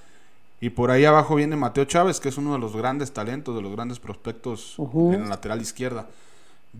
Y 0.65 0.71
por 0.71 0.89
ahí 0.89 1.05
abajo 1.05 1.35
viene 1.35 1.55
Mateo 1.55 1.85
Chávez, 1.85 2.19
que 2.19 2.29
es 2.29 2.37
uno 2.39 2.53
de 2.53 2.57
los 2.59 2.75
grandes 2.75 3.13
talentos, 3.13 3.55
de 3.55 3.61
los 3.61 3.71
grandes 3.71 3.99
prospectos 3.99 4.73
en 5.13 5.21
la 5.21 5.27
lateral 5.29 5.61
izquierda. 5.61 6.09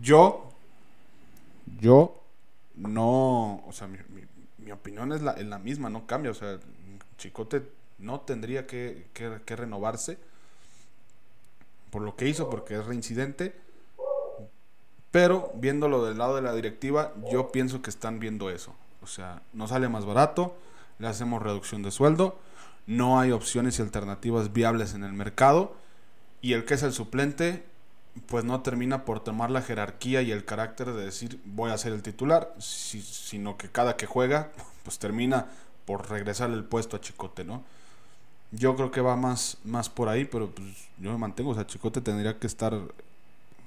Yo, 0.02 0.50
yo 1.80 2.20
no, 2.74 3.62
o 3.64 3.70
sea, 3.72 3.86
mi, 3.86 3.98
mi- 4.08 4.26
mi 4.58 4.72
opinión 4.72 5.12
es 5.12 5.22
la, 5.22 5.32
es 5.34 5.46
la 5.46 5.60
misma, 5.60 5.88
no 5.88 6.04
cambia. 6.04 6.32
O 6.32 6.34
sea, 6.34 6.58
Chicote 7.16 7.62
no 8.00 8.22
tendría 8.22 8.66
que, 8.66 9.06
que- 9.14 9.38
que 9.44 9.54
renovarse 9.54 10.18
por 11.90 12.02
lo 12.02 12.16
que 12.16 12.26
hizo, 12.28 12.50
porque 12.50 12.74
es 12.74 12.84
reincidente. 12.84 13.54
Pero 15.12 15.52
viéndolo 15.54 16.04
del 16.04 16.18
lado 16.18 16.34
de 16.34 16.42
la 16.42 16.52
directiva, 16.54 17.12
yo 17.30 17.52
pienso 17.52 17.82
que 17.82 17.90
están 17.90 18.18
viendo 18.18 18.50
eso. 18.50 18.74
O 19.00 19.06
sea, 19.06 19.42
no 19.52 19.68
sale 19.68 19.88
más 19.88 20.04
barato, 20.04 20.56
le 20.98 21.06
hacemos 21.06 21.40
reducción 21.40 21.84
de 21.84 21.92
sueldo, 21.92 22.36
no 22.86 23.18
hay 23.20 23.32
opciones 23.32 23.78
y 23.78 23.82
alternativas 23.82 24.52
viables 24.52 24.94
en 24.94 25.04
el 25.04 25.12
mercado, 25.12 25.74
y 26.42 26.52
el 26.54 26.64
que 26.64 26.74
es 26.74 26.82
el 26.82 26.92
suplente, 26.92 27.64
pues 28.26 28.44
no 28.44 28.62
termina 28.62 29.04
por 29.04 29.20
tomar 29.20 29.50
la 29.50 29.62
jerarquía 29.62 30.22
y 30.22 30.32
el 30.32 30.44
carácter 30.44 30.92
de 30.92 31.04
decir 31.04 31.40
voy 31.44 31.70
a 31.70 31.78
ser 31.78 31.92
el 31.92 32.02
titular, 32.02 32.54
si- 32.58 33.02
sino 33.02 33.56
que 33.58 33.68
cada 33.70 33.96
que 33.96 34.06
juega, 34.06 34.50
pues 34.84 34.98
termina 34.98 35.46
por 35.86 36.08
regresar 36.10 36.50
el 36.50 36.64
puesto 36.64 36.96
a 36.96 37.00
Chicote, 37.00 37.44
¿no? 37.44 37.62
Yo 38.52 38.76
creo 38.76 38.90
que 38.90 39.00
va 39.00 39.16
más, 39.16 39.58
más 39.64 39.88
por 39.88 40.08
ahí, 40.08 40.24
pero 40.24 40.50
pues 40.50 40.68
yo 40.98 41.10
me 41.12 41.18
mantengo, 41.18 41.50
o 41.50 41.54
sea, 41.54 41.66
Chicote 41.66 42.00
tendría 42.00 42.38
que 42.38 42.46
estar 42.46 42.78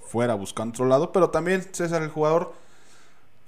fuera 0.01 0.34
buscando 0.34 0.71
otro 0.73 0.86
lado, 0.88 1.12
pero 1.12 1.29
también 1.29 1.62
César 1.73 2.01
el 2.01 2.10
jugador 2.10 2.53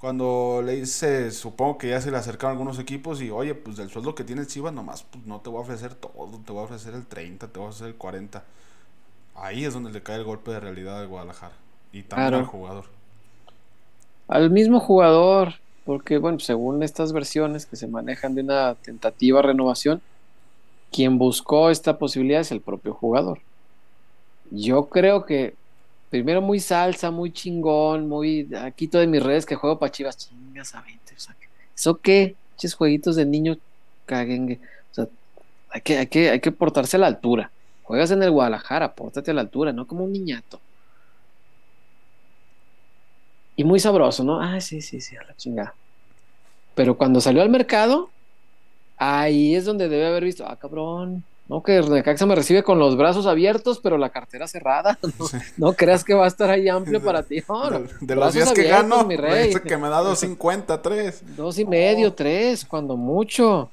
cuando 0.02 0.62
le 0.66 0.78
dice, 0.78 1.32
supongo 1.32 1.78
que 1.78 1.90
ya 1.90 2.02
se 2.02 2.12
le 2.12 2.18
acercaron 2.18 2.54
algunos 2.58 2.80
equipos 2.80 3.22
y 3.22 3.30
oye, 3.30 3.56
pues 3.56 3.78
del 3.78 3.90
sueldo 3.92 4.16
que 4.16 4.24
tienes 4.24 4.48
Chivas 4.48 4.74
nomás, 4.74 5.04
pues 5.04 5.26
no 5.26 5.42
te 5.42 5.50
voy 5.50 5.60
a 5.60 5.62
ofrecer 5.62 5.96
todo, 5.96 6.42
te 6.46 6.52
voy 6.52 6.62
a 6.62 6.66
ofrecer 6.66 6.96
el 6.96 7.06
30, 7.08 7.48
te 7.50 7.60
voy 7.60 7.68
a 7.68 7.70
ofrecer 7.70 7.88
el 7.90 7.96
40. 7.96 8.44
Ahí 9.36 9.66
es 9.66 9.74
donde 9.74 9.92
le 9.92 10.04
cae 10.04 10.18
el 10.18 10.26
golpe 10.26 10.52
de 10.52 10.60
realidad 10.62 11.00
al 11.02 11.08
Guadalajara 11.08 11.56
y 11.94 12.04
también 12.04 12.34
Claro. 12.34 12.38
al 12.38 12.46
jugador. 12.46 12.86
Al 14.28 14.50
mismo 14.50 14.80
jugador, 14.80 15.56
porque 15.86 16.18
bueno, 16.18 16.40
según 16.40 16.82
estas 16.82 17.14
versiones 17.14 17.68
que 17.68 17.76
se 17.76 17.88
manejan 17.88 18.34
de 18.34 18.42
una 18.42 18.74
tentativa 18.76 19.44
renovación, 19.44 20.02
quien 20.92 21.18
buscó 21.18 21.70
esta 21.72 21.98
posibilidad 22.00 22.42
es 22.42 22.52
el 22.52 22.62
propio 22.62 22.94
jugador. 22.94 23.42
Yo 24.52 24.90
creo 24.90 25.26
que 25.26 25.56
primero 26.12 26.42
muy 26.42 26.60
salsa, 26.60 27.10
muy 27.10 27.32
chingón, 27.32 28.08
muy 28.08 28.48
aquí 28.62 28.88
todo 28.88 29.02
en 29.02 29.10
mis 29.10 29.24
redes 29.24 29.46
que 29.46 29.56
juego 29.56 29.80
para 29.80 29.92
Chivas, 29.92 30.18
chingas 30.18 30.76
a 30.76 30.82
20, 30.82 31.16
o 31.16 31.20
sea, 31.20 31.36
¿eso 31.76 31.98
qué? 31.98 32.36
Pinches 32.52 32.76
jueguitos 32.76 33.16
de 33.16 33.26
niño 33.26 33.58
caguengue. 34.06 34.60
O 34.92 34.94
sea, 34.94 35.08
hay 35.70 35.82
que, 35.82 35.98
hay 35.98 36.08
que, 36.08 36.30
hay 36.30 36.40
que 36.42 36.52
portarse 36.52 36.98
a 36.98 37.00
la 37.00 37.08
altura. 37.08 37.50
Juegas 37.84 38.12
en 38.12 38.22
el 38.24 38.32
Guadalajara, 38.32 38.94
pórtate 38.94 39.32
a 39.32 39.34
la 39.34 39.42
altura, 39.42 39.72
no 39.72 39.88
como 39.88 40.04
un 40.04 40.12
niñato. 40.12 40.60
Y 43.56 43.64
muy 43.64 43.80
sabroso, 43.80 44.24
¿no? 44.26 44.42
Ah, 44.42 44.60
sí, 44.60 44.82
sí, 44.82 45.00
sí, 45.00 45.16
a 45.16 45.24
la 45.24 45.36
chingada. 45.38 45.74
Pero 46.76 46.98
cuando 46.98 47.22
salió 47.22 47.42
al 47.42 47.50
mercado, 47.50 48.10
ahí 48.98 49.56
es 49.56 49.64
donde 49.64 49.88
debe 49.88 50.08
haber 50.08 50.26
visto, 50.26 50.46
ah, 50.46 50.58
cabrón, 50.58 51.24
no, 51.52 51.62
que 51.64 51.82
Necaxa 51.82 52.26
me 52.26 52.34
recibe 52.36 52.64
con 52.64 52.80
los 52.80 52.96
brazos 52.96 53.26
abiertos, 53.28 53.80
pero 53.84 53.98
la 53.98 54.10
cartera 54.10 54.48
cerrada. 54.48 54.98
No, 55.20 55.28
Sí. 55.28 55.38
no 55.58 55.74
creas 55.74 56.04
que 56.06 56.14
va 56.14 56.24
a 56.26 56.28
estar 56.28 56.50
ahí 56.50 56.70
amplio 56.70 57.04
para 57.04 57.24
ti. 57.24 57.44
No, 57.48 57.70
de, 57.70 57.90
de 58.00 58.16
los 58.16 58.34
días 58.34 58.52
que 58.54 58.62
abiertos, 58.62 58.90
gano, 58.90 59.06
mi 59.06 59.16
rey. 59.18 59.54
que 59.54 59.78
me 59.78 59.90
da 59.90 59.98
250, 60.00 60.82
3. 60.82 61.36
Dos 61.36 61.60
y 61.60 61.66
medio, 61.66 62.14
tres, 62.14 62.64
cuando 62.66 62.96
mucho. 62.96 63.70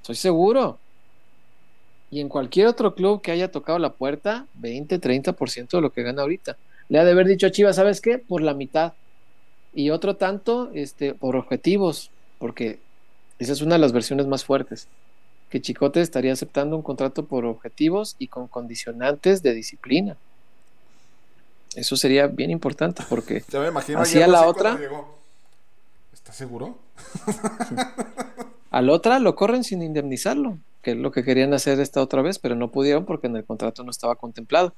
Estoy 0.00 0.14
seguro. 0.16 0.78
Y 2.10 2.20
en 2.22 2.30
cualquier 2.30 2.66
otro 2.68 2.94
club 2.94 3.20
que 3.20 3.32
haya 3.32 3.50
tocado 3.52 3.78
la 3.78 3.90
puerta, 3.92 4.46
20, 4.54 4.98
30% 4.98 5.68
de 5.70 5.80
lo 5.82 5.90
que 5.92 6.02
gana 6.02 6.22
ahorita. 6.22 6.56
Le 6.88 6.98
ha 6.98 7.04
de 7.04 7.10
haber 7.10 7.26
dicho 7.26 7.46
a 7.46 7.50
Chivas, 7.50 7.76
¿sabes 7.76 8.00
qué? 8.00 8.16
Por 8.18 8.40
la 8.40 8.54
mitad. 8.54 8.94
Y 9.74 9.90
otro 9.90 10.16
tanto 10.16 10.70
este, 10.72 11.12
por 11.12 11.36
objetivos, 11.36 12.10
porque 12.38 12.78
esa 13.38 13.52
es 13.52 13.60
una 13.60 13.74
de 13.74 13.80
las 13.80 13.92
versiones 13.92 14.26
más 14.26 14.42
fuertes. 14.42 14.88
Que 15.50 15.60
Chicote 15.60 16.00
estaría 16.00 16.32
aceptando 16.32 16.76
un 16.76 16.82
contrato 16.82 17.24
por 17.24 17.44
objetivos 17.44 18.16
y 18.18 18.28
con 18.28 18.48
condicionantes 18.48 19.42
de 19.42 19.54
disciplina. 19.54 20.16
Eso 21.74 21.96
sería 21.96 22.26
bien 22.26 22.50
importante 22.50 23.02
porque 23.08 23.44
Ya 23.50 23.60
me 23.60 23.68
imagino 23.68 24.00
Hacía 24.00 24.24
ayer 24.24 24.28
la 24.30 24.46
otra. 24.46 24.78
¿Estás 26.12 26.36
seguro? 26.36 26.76
Al 28.70 28.90
otra 28.90 29.18
lo 29.18 29.34
corren 29.34 29.64
sin 29.64 29.82
indemnizarlo, 29.82 30.58
que 30.82 30.90
es 30.90 30.96
lo 30.96 31.10
que 31.10 31.24
querían 31.24 31.54
hacer 31.54 31.80
esta 31.80 32.02
otra 32.02 32.20
vez, 32.20 32.38
pero 32.38 32.54
no 32.54 32.70
pudieron 32.70 33.06
porque 33.06 33.28
en 33.28 33.36
el 33.36 33.44
contrato 33.44 33.82
no 33.82 33.90
estaba 33.90 34.16
contemplado. 34.16 34.74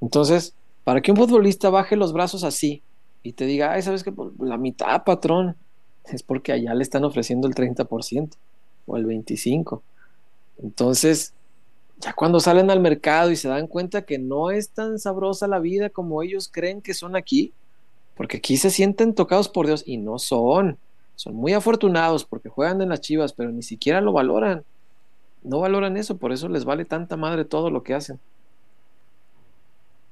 Entonces, 0.00 0.54
para 0.84 1.02
que 1.02 1.10
un 1.10 1.16
futbolista 1.18 1.68
baje 1.68 1.96
los 1.96 2.12
brazos 2.12 2.44
así 2.44 2.82
y 3.22 3.32
te 3.32 3.44
diga, 3.44 3.72
ay, 3.72 3.82
¿sabes 3.82 4.04
qué? 4.04 4.12
Pues, 4.12 4.30
la 4.38 4.56
mitad, 4.56 5.04
patrón, 5.04 5.56
es 6.04 6.22
porque 6.22 6.52
allá 6.52 6.74
le 6.74 6.82
están 6.82 7.04
ofreciendo 7.04 7.46
el 7.46 7.54
30% 7.54 8.30
o 8.86 8.96
el 8.96 9.06
25%. 9.06 9.82
Entonces, 10.62 11.34
ya 11.98 12.12
cuando 12.12 12.40
salen 12.40 12.70
al 12.70 12.80
mercado 12.80 13.30
y 13.30 13.36
se 13.36 13.48
dan 13.48 13.66
cuenta 13.66 14.02
que 14.02 14.18
no 14.18 14.50
es 14.50 14.70
tan 14.70 14.98
sabrosa 14.98 15.48
la 15.48 15.58
vida 15.58 15.90
como 15.90 16.22
ellos 16.22 16.48
creen 16.52 16.80
que 16.80 16.94
son 16.94 17.16
aquí, 17.16 17.52
porque 18.16 18.38
aquí 18.38 18.56
se 18.56 18.70
sienten 18.70 19.14
tocados 19.14 19.48
por 19.48 19.66
Dios 19.66 19.82
y 19.86 19.96
no 19.96 20.18
son. 20.18 20.78
son 21.16 21.34
muy 21.34 21.52
afortunados 21.52 22.24
porque 22.24 22.48
juegan 22.48 22.80
en 22.82 22.88
las 22.90 23.00
Chivas, 23.00 23.32
pero 23.32 23.50
ni 23.50 23.62
siquiera 23.62 24.00
lo 24.00 24.12
valoran. 24.12 24.64
No 25.42 25.60
valoran 25.60 25.96
eso, 25.96 26.16
por 26.16 26.32
eso 26.32 26.48
les 26.48 26.64
vale 26.64 26.84
tanta 26.84 27.16
madre 27.16 27.44
todo 27.44 27.70
lo 27.70 27.82
que 27.82 27.94
hacen. 27.94 28.18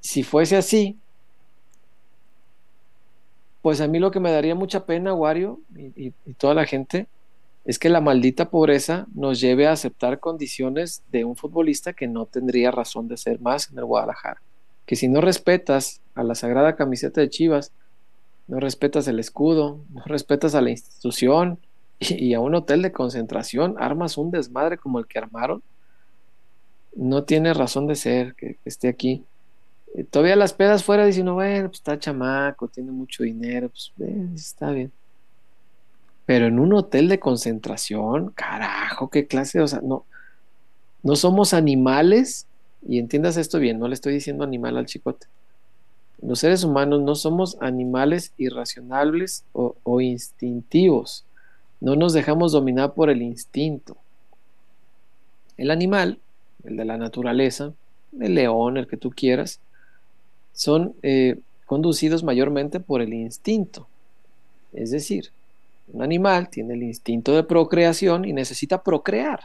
Si 0.00 0.22
fuese 0.22 0.56
así, 0.56 0.98
pues 3.62 3.80
a 3.80 3.86
mí 3.88 3.98
lo 3.98 4.10
que 4.10 4.20
me 4.20 4.32
daría 4.32 4.54
mucha 4.54 4.84
pena, 4.84 5.14
Wario, 5.14 5.60
y, 5.76 6.12
y, 6.26 6.32
toda 6.34 6.54
la 6.54 6.66
gente, 6.66 7.06
es 7.64 7.78
que 7.78 7.88
la 7.88 8.00
maldita 8.00 8.50
pobreza 8.50 9.06
nos 9.14 9.40
lleve 9.40 9.66
a 9.66 9.72
aceptar 9.72 10.18
condiciones 10.18 11.02
de 11.12 11.24
un 11.24 11.36
futbolista 11.36 11.92
que 11.92 12.08
no 12.08 12.26
tendría 12.26 12.70
razón 12.70 13.08
de 13.08 13.16
ser 13.16 13.40
más 13.40 13.70
en 13.70 13.78
el 13.78 13.84
Guadalajara. 13.84 14.42
Que 14.84 14.96
si 14.96 15.08
no 15.08 15.20
respetas 15.20 16.00
a 16.14 16.24
la 16.24 16.34
sagrada 16.34 16.74
camiseta 16.74 17.20
de 17.20 17.28
Chivas, 17.28 17.72
no 18.48 18.58
respetas 18.58 19.06
el 19.06 19.20
escudo, 19.20 19.78
no 19.90 20.02
respetas 20.06 20.54
a 20.54 20.60
la 20.60 20.70
institución 20.70 21.58
y, 22.00 22.34
a 22.34 22.40
un 22.40 22.54
hotel 22.54 22.82
de 22.82 22.90
concentración, 22.90 23.76
armas 23.78 24.18
un 24.18 24.32
desmadre 24.32 24.76
como 24.76 24.98
el 24.98 25.06
que 25.06 25.18
armaron, 25.18 25.62
no 26.96 27.22
tiene 27.24 27.54
razón 27.54 27.86
de 27.86 27.94
ser 27.94 28.34
que 28.34 28.58
esté 28.64 28.88
aquí. 28.88 29.24
Eh, 29.94 30.04
todavía 30.04 30.36
las 30.36 30.52
pedas 30.52 30.82
fuera 30.82 31.06
diciendo, 31.06 31.34
bueno, 31.34 31.68
pues 31.68 31.78
está 31.78 31.98
chamaco, 31.98 32.66
tiene 32.66 32.90
mucho 32.90 33.22
dinero, 33.22 33.68
pues 33.68 33.92
está 34.34 34.70
bien. 34.70 34.92
Pero 36.32 36.46
en 36.46 36.58
un 36.58 36.72
hotel 36.72 37.10
de 37.10 37.20
concentración, 37.20 38.30
carajo, 38.30 39.10
qué 39.10 39.26
clase, 39.26 39.60
o 39.60 39.68
sea, 39.68 39.82
no, 39.82 40.06
no 41.02 41.14
somos 41.14 41.52
animales, 41.52 42.46
y 42.88 42.98
entiendas 42.98 43.36
esto 43.36 43.58
bien, 43.58 43.78
no 43.78 43.86
le 43.86 43.92
estoy 43.92 44.14
diciendo 44.14 44.42
animal 44.42 44.78
al 44.78 44.86
chicote. 44.86 45.26
Los 46.22 46.38
seres 46.38 46.64
humanos 46.64 47.02
no 47.02 47.16
somos 47.16 47.58
animales 47.60 48.32
irracionables 48.38 49.44
o, 49.52 49.76
o 49.82 50.00
instintivos. 50.00 51.26
No 51.82 51.96
nos 51.96 52.14
dejamos 52.14 52.52
dominar 52.52 52.94
por 52.94 53.10
el 53.10 53.20
instinto. 53.20 53.98
El 55.58 55.70
animal, 55.70 56.18
el 56.64 56.78
de 56.78 56.86
la 56.86 56.96
naturaleza, 56.96 57.74
el 58.18 58.36
león, 58.36 58.78
el 58.78 58.86
que 58.86 58.96
tú 58.96 59.10
quieras, 59.10 59.60
son 60.54 60.94
eh, 61.02 61.38
conducidos 61.66 62.24
mayormente 62.24 62.80
por 62.80 63.02
el 63.02 63.12
instinto. 63.12 63.86
Es 64.72 64.92
decir, 64.92 65.30
un 65.92 66.02
animal 66.02 66.48
tiene 66.48 66.74
el 66.74 66.82
instinto 66.82 67.34
de 67.34 67.44
procreación 67.44 68.24
y 68.24 68.32
necesita 68.32 68.82
procrear. 68.82 69.40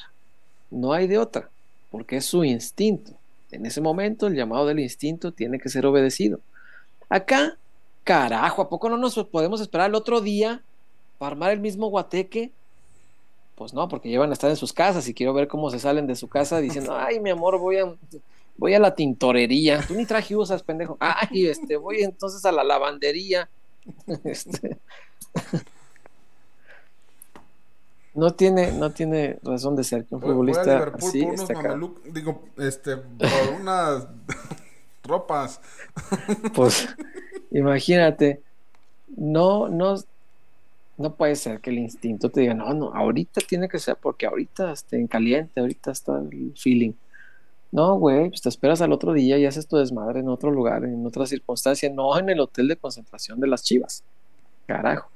No 0.72 0.93
hay 0.93 1.08
de 1.08 1.18
otra, 1.18 1.50
porque 1.91 2.18
es 2.18 2.26
su 2.26 2.43
instinto. 2.43 3.12
En 3.52 3.66
ese 3.66 3.82
momento 3.82 4.28
el 4.28 4.36
llamado 4.36 4.66
del 4.66 4.80
instinto 4.80 5.32
tiene 5.32 5.60
que 5.60 5.70
ser 5.70 5.86
obedecido. 5.86 6.39
Acá, 7.10 7.58
carajo, 8.04 8.62
¿a 8.62 8.70
poco 8.70 8.89
no 8.89 8.98
nos 8.98 9.16
podemos 9.26 9.62
esperar 9.62 9.89
el 9.89 9.95
otro 9.95 10.22
día 10.22 10.62
para 11.18 11.32
armar 11.34 11.52
el 11.52 11.60
mismo 11.60 11.88
guateque? 11.88 12.52
Pues 13.56 13.74
no, 13.74 13.88
porque 13.89 14.10
llevan 14.10 14.30
a 14.30 14.34
estar 14.34 14.50
en 14.50 14.56
sus 14.56 14.72
casas 14.72 15.08
y 15.08 15.14
quiero 15.14 15.34
ver 15.34 15.48
cómo 15.48 15.70
se 15.70 15.80
salen 15.80 16.08
de 16.08 16.16
su 16.16 16.28
casa 16.28 16.60
diciendo, 16.60 16.95
ay, 16.98 17.20
mi 17.20 17.30
amor, 17.30 17.60
voy 17.60 17.78
a 17.78 17.93
voy 18.58 18.74
a 18.74 18.80
la 18.80 18.95
tintorería. 18.95 19.84
Tú 19.88 19.95
ni 19.95 20.06
traje 20.06 20.36
usas, 20.36 20.64
pendejo. 20.64 20.98
Ay, 21.00 21.48
este, 21.48 21.78
voy 21.78 22.04
entonces 22.04 22.43
a 22.45 22.52
la 22.52 22.64
lavandería. 22.64 23.50
Este. 24.26 24.78
No 28.18 28.32
tiene, 28.32 28.72
no 28.72 28.89
tiene 28.89 29.38
razón 29.43 29.76
de 29.76 29.84
ser 29.84 30.05
que 30.05 30.15
un 30.15 30.22
futbolista 30.22 30.91
así 30.91 31.24
acá. 31.24 31.80
digo, 32.11 32.45
este, 32.57 32.97
por 32.97 33.61
unas 33.61 34.07
ropas. 35.03 35.61
Pues, 36.55 36.88
imagínate, 37.51 38.41
no, 39.15 39.70
no, 39.70 39.97
no 40.97 41.13
puede 41.13 41.36
ser 41.36 41.59
que 41.59 41.70
el 41.70 41.78
instinto 41.78 42.32
te 42.32 42.41
diga, 42.41 42.55
no, 42.55 42.74
no, 42.74 42.91
ahorita 42.91 43.39
tiene 43.41 43.70
que 43.70 43.78
ser 43.78 43.97
porque 44.01 44.26
ahorita 44.26 44.72
esté 44.72 44.95
en 44.95 45.05
caliente, 45.05 45.59
ahorita 45.59 45.91
está 45.91 46.18
el 46.18 46.53
feeling. 46.57 46.93
No, 47.72 47.99
güey, 47.99 48.30
pues 48.30 48.41
te 48.41 48.49
esperas 48.49 48.82
al 48.82 48.93
otro 48.93 49.13
día 49.13 49.38
y 49.38 49.45
haces 49.45 49.68
tu 49.68 49.78
desmadre 49.78 50.22
en 50.22 50.30
otro 50.30 50.49
lugar, 50.49 50.84
en 50.86 51.05
otra 51.05 51.28
circunstancia, 51.28 51.88
no 51.91 52.18
en 52.18 52.30
el 52.30 52.39
hotel 52.39 52.68
de 52.68 52.78
concentración 52.78 53.39
de 53.39 53.45
las 53.45 53.61
chivas. 53.61 54.03
Carajo. 54.65 55.11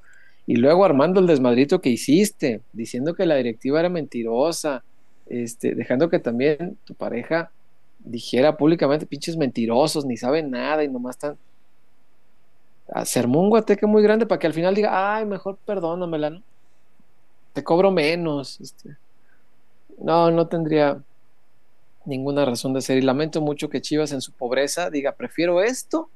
Y 0.52 0.58
luego 0.58 0.84
armando 0.84 1.22
el 1.22 1.28
desmadrito 1.28 1.80
que 1.80 1.88
hiciste, 1.88 2.60
diciendo 2.74 3.14
que 3.14 3.26
la 3.26 3.36
directiva 3.36 3.80
era 3.80 3.88
mentirosa, 3.88 4.84
este, 5.30 5.76
dejando 5.76 6.10
que 6.10 6.20
también 6.20 6.78
tu 6.84 6.94
pareja 6.94 7.52
dijera 8.00 8.58
públicamente, 8.58 9.06
pinches 9.06 9.38
mentirosos, 9.38 10.04
ni 10.06 10.18
saben 10.18 10.52
nada 10.52 10.84
y 10.84 10.90
nomás 10.90 11.16
están. 11.16 11.38
Hacerme 12.90 13.38
un 13.38 13.50
guateque 13.50 13.86
muy 13.86 14.04
grande 14.04 14.26
para 14.26 14.40
que 14.40 14.48
al 14.48 14.54
final 14.54 14.76
diga, 14.76 15.16
ay, 15.16 15.26
mejor 15.26 15.58
perdónamela, 15.66 16.32
¿no? 16.32 16.44
Te 17.54 17.64
cobro 17.64 17.90
menos. 17.90 18.60
Este. 18.60 18.98
No, 20.00 20.32
no 20.32 20.48
tendría, 20.48 21.02
ninguna 22.04 22.44
razón 22.44 22.74
de 22.74 22.82
ser. 22.82 22.98
Y 22.98 23.02
lamento 23.04 23.40
mucho 23.40 23.70
que 23.70 23.80
Chivas 23.80 24.12
en 24.12 24.20
su 24.20 24.34
pobreza 24.34 24.90
diga, 24.90 25.14
prefiero 25.14 25.62
esto 25.62 26.10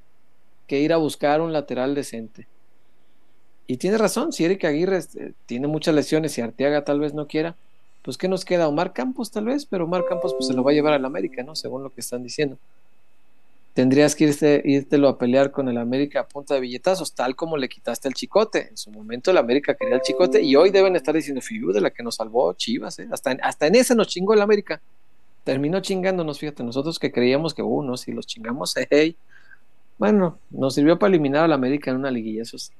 que 0.67 0.81
ir 0.81 0.91
a 0.91 0.97
buscar 0.97 1.39
un 1.39 1.53
lateral 1.53 1.95
decente. 1.95 2.47
Y 3.67 3.77
tiene 3.77 3.97
razón, 3.97 4.31
si 4.31 4.45
Eric 4.45 4.65
Aguirre 4.65 4.99
eh, 5.15 5.33
tiene 5.45 5.67
muchas 5.67 5.95
lesiones 5.95 6.37
y 6.37 6.41
Arteaga 6.41 6.83
tal 6.83 6.99
vez 6.99 7.13
no 7.13 7.27
quiera, 7.27 7.55
pues 8.03 8.17
¿qué 8.17 8.27
nos 8.27 8.45
queda? 8.45 8.67
Omar 8.67 8.93
Campos 8.93 9.31
tal 9.31 9.45
vez, 9.45 9.65
pero 9.65 9.85
Omar 9.85 10.05
Campos 10.07 10.33
pues 10.33 10.47
se 10.47 10.53
lo 10.53 10.63
va 10.63 10.71
a 10.71 10.73
llevar 10.73 10.93
al 10.93 11.05
América, 11.05 11.41
¿no? 11.43 11.55
Según 11.55 11.83
lo 11.83 11.89
que 11.89 12.01
están 12.01 12.21
diciendo. 12.21 12.57
Tendrías 13.73 14.15
que 14.15 14.25
irte, 14.25 14.61
írtelo 14.63 15.09
a 15.09 15.17
pelear 15.17 15.51
con 15.51 15.67
el 15.67 15.77
América 15.77 16.21
a 16.21 16.27
punta 16.27 16.53
de 16.53 16.61
billetazos, 16.61 17.13
tal 17.13 17.35
como 17.35 17.57
le 17.57 17.67
quitaste 17.67 18.07
al 18.07 18.13
Chicote. 18.13 18.69
En 18.69 18.77
su 18.77 18.91
momento 18.91 19.31
el 19.31 19.37
América 19.37 19.73
quería 19.73 19.95
el 19.95 20.01
Chicote 20.01 20.41
y 20.41 20.55
hoy 20.55 20.69
deben 20.69 20.95
estar 20.95 21.13
diciendo, 21.15 21.41
Fiu, 21.41 21.73
de 21.73 21.81
la 21.81 21.89
que 21.89 22.03
nos 22.03 22.15
salvó 22.15 22.53
Chivas, 22.53 22.99
¿eh? 22.99 23.07
hasta, 23.11 23.31
en, 23.31 23.43
hasta 23.43 23.67
en 23.67 23.75
ese 23.75 23.95
nos 23.95 24.07
chingó 24.07 24.33
el 24.33 24.41
América 24.41 24.79
terminó 25.45 25.79
chingándonos, 25.79 26.39
fíjate, 26.39 26.63
nosotros 26.63 26.99
que 26.99 27.11
creíamos 27.11 27.53
que 27.53 27.61
uno, 27.61 27.93
uh, 27.93 27.97
si 27.97 28.11
los 28.11 28.25
chingamos, 28.27 28.75
hey, 28.89 29.15
bueno, 29.97 30.39
nos 30.49 30.73
sirvió 30.73 30.99
para 30.99 31.09
eliminar 31.09 31.45
a 31.45 31.47
la 31.47 31.55
América 31.55 31.91
en 31.91 31.97
una 31.97 32.11
liguilla, 32.11 32.41
eso 32.41 32.57
sí. 32.57 32.73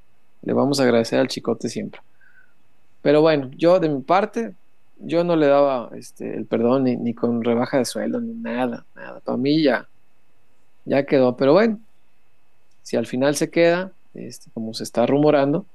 Le 0.46 0.54
vamos 0.54 0.80
a 0.80 0.84
agradecer 0.84 1.20
al 1.20 1.28
chicote 1.28 1.70
siempre. 1.70 2.02
Pero 3.02 3.22
bueno, 3.22 3.52
yo 3.56 3.80
de 3.80 3.90
mi 3.90 4.02
parte, 4.02 4.56
yo 5.00 5.24
no 5.24 5.36
le 5.36 5.48
daba 5.48 5.90
este, 5.96 6.36
el 6.36 6.46
perdón 6.46 6.86
ni, 6.86 7.14
con 7.14 7.44
rebaja 7.44 7.78
de 7.78 7.86
sueldo, 7.86 8.20
ni 8.20 8.34
nada, 8.34 8.86
nada. 8.96 9.20
Para 9.20 9.38
mí 9.38 9.62
ya, 9.62 9.88
ya 10.86 11.06
quedó. 11.06 11.36
Pero 11.36 11.54
bueno, 11.54 11.80
si 12.82 12.98
al 12.98 13.06
final 13.06 13.36
se 13.36 13.50
queda, 13.50 13.92
este, 14.14 14.50
como 14.54 14.74
se 14.74 14.84
está 14.84 15.06
rumorando, 15.06 15.66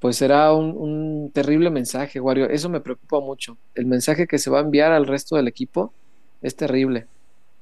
pues 0.00 0.16
será 0.16 0.52
un, 0.52 1.30
terrible 1.32 1.70
mensaje, 1.70 2.20
Wario. 2.20 2.50
Eso 2.50 2.68
me 2.68 2.80
preocupa 2.80 3.20
mucho. 3.20 3.56
El 3.74 3.86
mensaje 3.86 4.26
que 4.26 4.38
se 4.38 4.50
va 4.50 4.58
a 4.58 4.62
enviar 4.62 4.92
al 4.92 5.06
resto 5.06 5.36
del 5.36 5.48
equipo 5.48 5.94
es 6.42 6.56
terrible. 6.56 7.06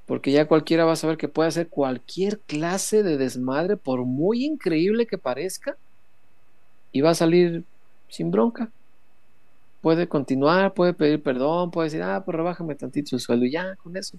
Porque 0.06 0.32
ya 0.32 0.48
cualquiera 0.48 0.84
va 0.84 0.94
a 0.94 0.96
saber 0.96 1.18
que 1.18 1.28
puede 1.28 1.50
hacer 1.50 1.68
cualquier 1.68 2.40
clase 2.40 3.04
de 3.04 3.16
desmadre, 3.16 3.76
por 3.76 4.04
muy 4.04 4.44
increíble 4.44 5.06
que 5.06 5.18
parezca, 5.18 5.76
y 6.92 7.00
va 7.00 7.10
a 7.10 7.14
salir 7.14 7.64
sin 8.08 8.30
bronca. 8.30 8.70
Puede 9.80 10.06
continuar, 10.06 10.74
puede 10.74 10.92
pedir 10.92 11.22
perdón, 11.22 11.70
puede 11.70 11.86
decir, 11.86 12.02
ah, 12.02 12.22
pues 12.24 12.36
rebájame 12.36 12.74
tantito 12.74 13.16
el 13.16 13.20
sueldo 13.20 13.46
y 13.46 13.50
ya, 13.50 13.74
con 13.76 13.96
eso. 13.96 14.16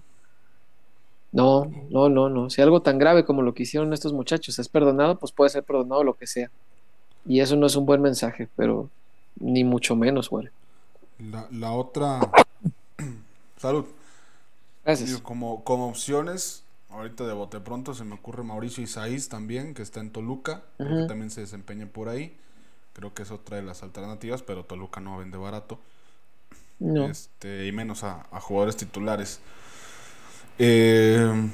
No, 1.32 1.72
no, 1.90 2.08
no, 2.08 2.28
no. 2.28 2.50
Si 2.50 2.60
algo 2.60 2.82
tan 2.82 2.98
grave 2.98 3.24
como 3.24 3.42
lo 3.42 3.54
que 3.54 3.64
hicieron 3.64 3.92
estos 3.92 4.12
muchachos 4.12 4.58
es 4.58 4.68
perdonado, 4.68 5.18
pues 5.18 5.32
puede 5.32 5.50
ser 5.50 5.64
perdonado 5.64 6.04
lo 6.04 6.14
que 6.14 6.26
sea. 6.26 6.50
Y 7.26 7.40
eso 7.40 7.56
no 7.56 7.66
es 7.66 7.74
un 7.76 7.86
buen 7.86 8.02
mensaje, 8.02 8.48
pero 8.56 8.90
ni 9.40 9.64
mucho 9.64 9.96
menos, 9.96 10.28
güey. 10.28 10.48
La, 11.50 11.72
otra. 11.72 12.20
Salud. 13.56 13.86
Gracias. 14.84 15.18
como, 15.22 15.64
como 15.64 15.88
opciones, 15.88 16.62
ahorita 16.90 17.26
de 17.26 17.32
bote 17.32 17.58
pronto 17.58 17.94
se 17.94 18.04
me 18.04 18.14
ocurre 18.14 18.44
Mauricio 18.44 18.84
Isaías 18.84 19.28
también, 19.28 19.72
que 19.74 19.82
está 19.82 20.00
en 20.00 20.10
Toluca, 20.10 20.62
que 20.78 21.06
también 21.08 21.30
se 21.30 21.40
desempeña 21.40 21.86
por 21.86 22.08
ahí. 22.08 22.36
Creo 22.94 23.12
que 23.12 23.22
es 23.22 23.30
otra 23.30 23.58
de 23.58 23.62
las 23.62 23.82
alternativas, 23.82 24.42
pero 24.42 24.64
Toluca 24.64 25.00
no 25.00 25.18
vende 25.18 25.36
barato. 25.36 25.78
No. 26.78 27.06
Este, 27.06 27.66
y 27.66 27.72
menos 27.72 28.02
a, 28.02 28.26
a 28.30 28.40
jugadores 28.40 28.76
titulares. 28.76 29.40
Eh, 30.58 31.50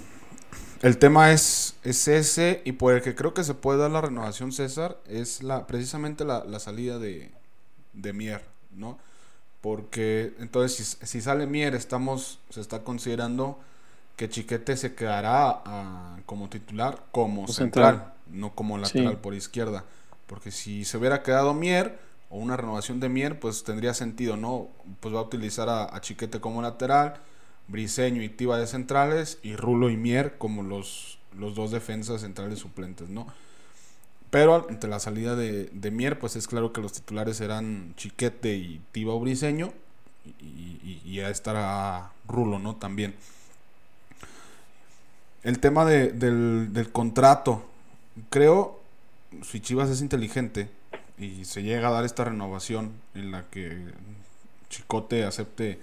el 0.83 0.97
tema 0.97 1.33
es, 1.33 1.77
es 1.85 2.09
ese 2.09 2.63
y 2.65 2.73
por 2.73 2.95
el 2.95 3.03
que 3.03 3.15
creo 3.15 3.35
que 3.35 3.45
se 3.45 3.55
puede 3.55 3.79
dar 3.79 3.91
la 3.91 4.01
renovación 4.01 4.53
César 4.53 4.99
es 5.07 5.43
la 5.43 5.67
precisamente 5.67 6.25
la, 6.25 6.59
salida 6.59 6.99
de, 6.99 7.33
Mier, 7.93 8.43
¿no? 8.71 8.99
Porque 9.61 10.33
entonces 10.39 10.99
si, 11.03 11.21
sale 11.21 11.47
Mier 11.47 11.75
estamos, 11.75 12.39
se 12.49 12.63
está 12.63 12.83
considerando 12.83 13.59
que 14.17 14.31
Chiquete 14.31 14.77
se 14.77 14.95
quedará 14.95 15.63
como 16.25 16.49
titular 16.49 17.05
como 17.13 17.47
central, 17.49 18.15
no 18.31 18.55
como 18.55 18.79
lateral 18.79 19.19
por 19.19 19.35
izquierda. 19.35 19.85
Porque 20.31 20.53
si 20.53 20.85
se 20.85 20.97
hubiera 20.97 21.25
quedado 21.25 21.55
Mier 21.55 21.99
o 22.31 22.39
una 22.39 22.57
renovación 22.57 23.01
de 23.01 23.09
Mier, 23.09 23.41
pues 23.41 23.65
tendría 23.65 23.95
sentido, 23.95 24.37
¿no? 24.37 24.69
Pues 25.01 25.13
va 25.13 25.19
a 25.19 25.23
utilizar 25.23 25.69
a, 25.69 26.01
Chiquete 26.01 26.39
como 26.41 26.63
lateral 26.63 27.15
Briseño 27.67 28.23
y 28.23 28.29
Tiva 28.29 28.57
de 28.57 28.69
centrales 28.69 29.39
y 29.43 29.57
Rulo 29.57 29.91
y 29.91 29.97
Mier 29.97 30.39
como 30.39 30.63
los, 30.63 31.19
los 31.37 31.57
dos 31.57 31.73
defensas 31.73 32.21
centrales 32.21 32.61
suplentes, 32.61 33.09
¿no? 33.09 33.27
Pero 34.31 34.69
ante 34.69 34.87
la 34.87 35.01
salida 35.01 35.35
de, 35.35 35.65
de 35.73 35.91
Mier, 35.91 36.21
pues 36.21 36.37
es 36.37 36.47
claro 36.47 36.73
que 36.73 36.81
los 36.81 36.93
titulares 36.93 37.41
eran 37.41 37.95
Chiquete 37.97 38.55
y 38.55 38.81
Tiba 38.93 39.19
Briseño. 39.19 39.73
Y, 40.41 40.45
y, 40.45 41.03
y 41.05 41.17
ya 41.17 41.31
estará 41.31 42.13
Rulo, 42.29 42.61
¿no? 42.61 42.77
También. 42.77 43.17
El 45.43 45.59
tema 45.59 45.85
de- 45.85 46.13
del, 46.13 46.73
del 46.73 46.93
contrato. 46.93 47.65
Creo, 48.29 48.80
si 49.43 49.61
Chivas 49.61 49.91
es 49.91 50.01
inteligente 50.01 50.69
y 51.19 51.45
se 51.45 51.63
llega 51.63 51.89
a 51.89 51.93
dar 51.93 52.05
esta 52.05 52.25
renovación 52.25 52.93
en 53.15 53.31
la 53.33 53.45
que 53.51 53.77
Chicote 54.69 55.25
acepte 55.25 55.81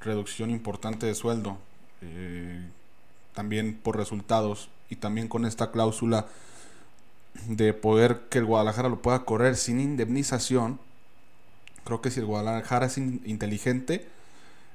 reducción 0.00 0.50
importante 0.50 1.06
de 1.06 1.14
sueldo, 1.14 1.58
eh, 2.02 2.62
también 3.34 3.78
por 3.82 3.96
resultados 3.96 4.68
y 4.88 4.96
también 4.96 5.28
con 5.28 5.44
esta 5.44 5.70
cláusula 5.70 6.26
de 7.46 7.72
poder 7.74 8.22
que 8.28 8.38
el 8.38 8.44
Guadalajara 8.46 8.88
lo 8.88 9.00
pueda 9.02 9.20
correr 9.24 9.56
sin 9.56 9.78
indemnización, 9.80 10.80
creo 11.84 12.00
que 12.00 12.10
si 12.10 12.20
el 12.20 12.26
Guadalajara 12.26 12.86
es 12.86 12.98
in- 12.98 13.22
inteligente, 13.24 14.06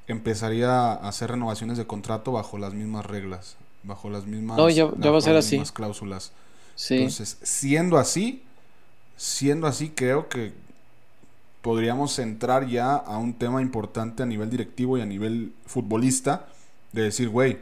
empezaría 0.08 0.94
a 0.94 1.08
hacer 1.08 1.32
renovaciones 1.32 1.78
de 1.78 1.86
contrato 1.88 2.32
bajo 2.32 2.58
las 2.58 2.74
mismas 2.74 3.06
reglas, 3.06 3.58
bajo 3.84 4.10
las 4.10 4.26
mismas, 4.26 4.58
No, 4.58 4.70
ya- 4.70 4.86
ya 4.86 4.92
bajo 4.92 5.12
va 5.14 5.18
a 5.18 5.22
ser 5.22 5.34
las 5.34 5.46
así. 5.46 5.56
mismas 5.56 5.72
cláusulas. 5.72 6.32
Sí. 6.76 6.96
Entonces, 6.96 7.38
siendo 7.42 7.98
así, 7.98 8.44
siendo 9.18 9.68
así, 9.68 9.90
creo 9.90 10.30
que 10.30 10.54
podríamos 11.62 12.20
entrar 12.20 12.68
ya 12.68 12.96
a 12.96 13.18
un 13.18 13.34
tema 13.34 13.62
importante 13.62 14.24
a 14.24 14.26
nivel 14.26 14.50
directivo 14.50 14.98
y 14.98 15.02
a 15.02 15.06
nivel 15.06 15.54
futbolista, 15.66 16.48
de 16.92 17.04
decir, 17.04 17.30
güey, 17.30 17.60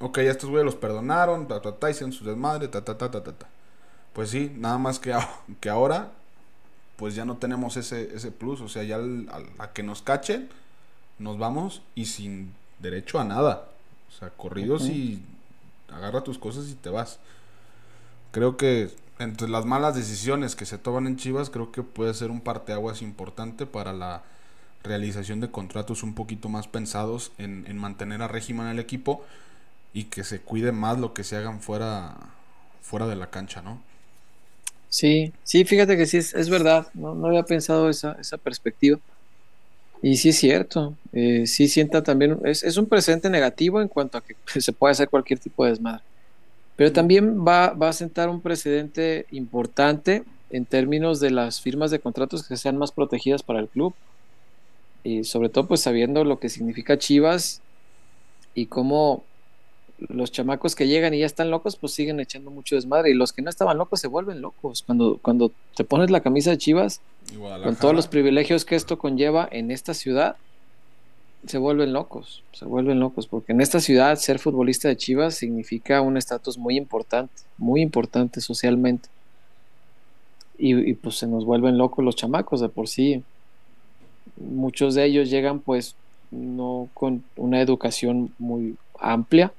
ok, 0.00 0.18
ya 0.18 0.30
estos 0.30 0.48
güeyes 0.50 0.64
los 0.64 0.76
perdonaron, 0.76 1.48
ta, 1.48 1.60
ta, 1.60 1.72
ta, 1.76 1.90
hicieron 1.90 2.12
su 2.12 2.24
desmadre, 2.24 2.68
ta, 2.68 2.84
ta, 2.84 2.96
ta, 2.96 3.10
ta, 3.10 3.22
ta, 3.22 3.32
ta. 3.32 3.48
Pues 4.12 4.30
sí, 4.30 4.52
nada 4.56 4.78
más 4.78 4.98
que, 4.98 5.14
que 5.60 5.68
ahora, 5.70 6.12
pues 6.96 7.14
ya 7.14 7.24
no 7.24 7.36
tenemos 7.36 7.76
ese, 7.76 8.14
ese 8.14 8.30
plus, 8.30 8.60
o 8.60 8.68
sea, 8.68 8.82
ya 8.82 8.96
al- 8.96 9.28
al- 9.30 9.50
a 9.58 9.72
que 9.72 9.82
nos 9.82 10.02
cachen, 10.02 10.48
nos 11.18 11.38
vamos 11.38 11.82
y 11.94 12.06
sin 12.06 12.54
derecho 12.78 13.18
a 13.20 13.24
nada. 13.24 13.68
O 14.08 14.12
sea, 14.18 14.30
corridos 14.30 14.88
y 14.88 15.22
agarra 15.92 16.22
tus 16.24 16.38
cosas 16.38 16.68
y 16.70 16.74
te 16.74 16.90
vas. 16.90 17.18
Creo 18.32 18.56
que 18.56 18.90
entre 19.18 19.48
las 19.48 19.66
malas 19.66 19.94
decisiones 19.94 20.56
que 20.56 20.66
se 20.66 20.78
toman 20.78 21.06
en 21.06 21.16
Chivas, 21.16 21.50
creo 21.50 21.72
que 21.72 21.82
puede 21.82 22.14
ser 22.14 22.30
un 22.30 22.40
parteaguas 22.40 23.02
importante 23.02 23.66
para 23.66 23.92
la 23.92 24.22
realización 24.82 25.40
de 25.40 25.50
contratos 25.50 26.02
un 26.02 26.14
poquito 26.14 26.48
más 26.48 26.68
pensados 26.68 27.32
en, 27.38 27.66
en 27.68 27.76
mantener 27.78 28.22
a 28.22 28.28
régimen 28.28 28.66
en 28.66 28.72
el 28.72 28.78
equipo 28.78 29.24
y 29.94 30.04
que 30.04 30.24
se 30.24 30.40
cuide 30.40 30.72
más 30.72 30.98
lo 31.00 31.14
que 31.14 31.24
se 31.24 31.36
hagan 31.36 31.60
fuera, 31.62 32.16
fuera 32.82 33.06
de 33.08 33.16
la 33.16 33.30
cancha, 33.30 33.62
¿no? 33.62 33.80
Sí, 34.88 35.32
sí, 35.44 35.64
fíjate 35.64 35.96
que 35.96 36.06
sí, 36.06 36.16
es, 36.18 36.34
es 36.34 36.50
verdad, 36.50 36.88
no, 36.94 37.14
no 37.14 37.28
había 37.28 37.44
pensado 37.44 37.88
esa, 37.88 38.12
esa 38.20 38.38
perspectiva. 38.38 38.98
Y 40.02 40.16
sí 40.16 40.30
es 40.30 40.36
cierto, 40.38 40.96
eh, 41.12 41.46
sí 41.46 41.68
sienta 41.68 42.02
también, 42.02 42.38
es, 42.44 42.62
es 42.62 42.78
un 42.78 42.86
presente 42.86 43.28
negativo 43.28 43.82
en 43.82 43.88
cuanto 43.88 44.18
a 44.18 44.22
que 44.22 44.34
se 44.60 44.72
puede 44.72 44.92
hacer 44.92 45.08
cualquier 45.08 45.38
tipo 45.38 45.64
de 45.64 45.70
desmadre. 45.70 46.02
Pero 46.76 46.92
también 46.92 47.46
va, 47.46 47.70
va 47.70 47.90
a 47.90 47.92
sentar 47.92 48.30
un 48.30 48.40
precedente 48.40 49.26
importante 49.30 50.24
en 50.50 50.64
términos 50.64 51.20
de 51.20 51.30
las 51.30 51.60
firmas 51.60 51.90
de 51.90 52.00
contratos 52.00 52.46
que 52.46 52.56
sean 52.56 52.78
más 52.78 52.92
protegidas 52.92 53.42
para 53.42 53.60
el 53.60 53.68
club. 53.68 53.94
Y 55.04 55.24
sobre 55.24 55.48
todo, 55.48 55.66
pues 55.66 55.82
sabiendo 55.82 56.24
lo 56.24 56.38
que 56.38 56.48
significa 56.48 56.98
Chivas 56.98 57.60
y 58.54 58.66
cómo 58.66 59.24
los 60.08 60.32
chamacos 60.32 60.74
que 60.74 60.88
llegan 60.88 61.14
y 61.14 61.20
ya 61.20 61.26
están 61.26 61.50
locos, 61.50 61.76
pues 61.76 61.92
siguen 61.92 62.20
echando 62.20 62.50
mucho 62.50 62.74
desmadre. 62.74 63.10
Y 63.10 63.14
los 63.14 63.32
que 63.32 63.42
no 63.42 63.50
estaban 63.50 63.78
locos 63.78 64.00
se 64.00 64.08
vuelven 64.08 64.40
locos. 64.40 64.82
Cuando, 64.82 65.18
cuando 65.20 65.52
te 65.76 65.84
pones 65.84 66.10
la 66.10 66.20
camisa 66.20 66.50
de 66.50 66.58
Chivas, 66.58 67.00
con 67.62 67.76
todos 67.76 67.94
los 67.94 68.08
privilegios 68.08 68.64
que 68.64 68.76
esto 68.76 68.98
conlleva 68.98 69.48
en 69.50 69.70
esta 69.70 69.94
ciudad, 69.94 70.36
se 71.46 71.58
vuelven 71.58 71.92
locos, 71.92 72.42
se 72.52 72.66
vuelven 72.66 73.00
locos, 73.00 73.26
porque 73.26 73.52
en 73.52 73.60
esta 73.60 73.80
ciudad 73.80 74.16
ser 74.16 74.38
futbolista 74.38 74.88
de 74.88 74.96
Chivas 74.96 75.34
significa 75.34 76.02
un 76.02 76.16
estatus 76.16 76.58
muy 76.58 76.76
importante, 76.76 77.32
muy 77.56 77.80
importante 77.80 78.40
socialmente. 78.40 79.08
Y, 80.58 80.74
y, 80.90 80.94
pues 80.94 81.16
se 81.16 81.26
nos 81.26 81.46
vuelven 81.46 81.78
locos 81.78 82.04
los 82.04 82.16
chamacos 82.16 82.60
de 82.60 82.68
por 82.68 82.88
sí. 82.88 83.22
Muchos 84.36 84.94
de 84.94 85.06
ellos 85.06 85.30
llegan 85.30 85.60
pues 85.60 85.94
no 86.30 86.88
con 86.92 87.24
una 87.36 87.62
educación 87.62 88.34
muy 88.38 88.76
amplia, 88.98 89.52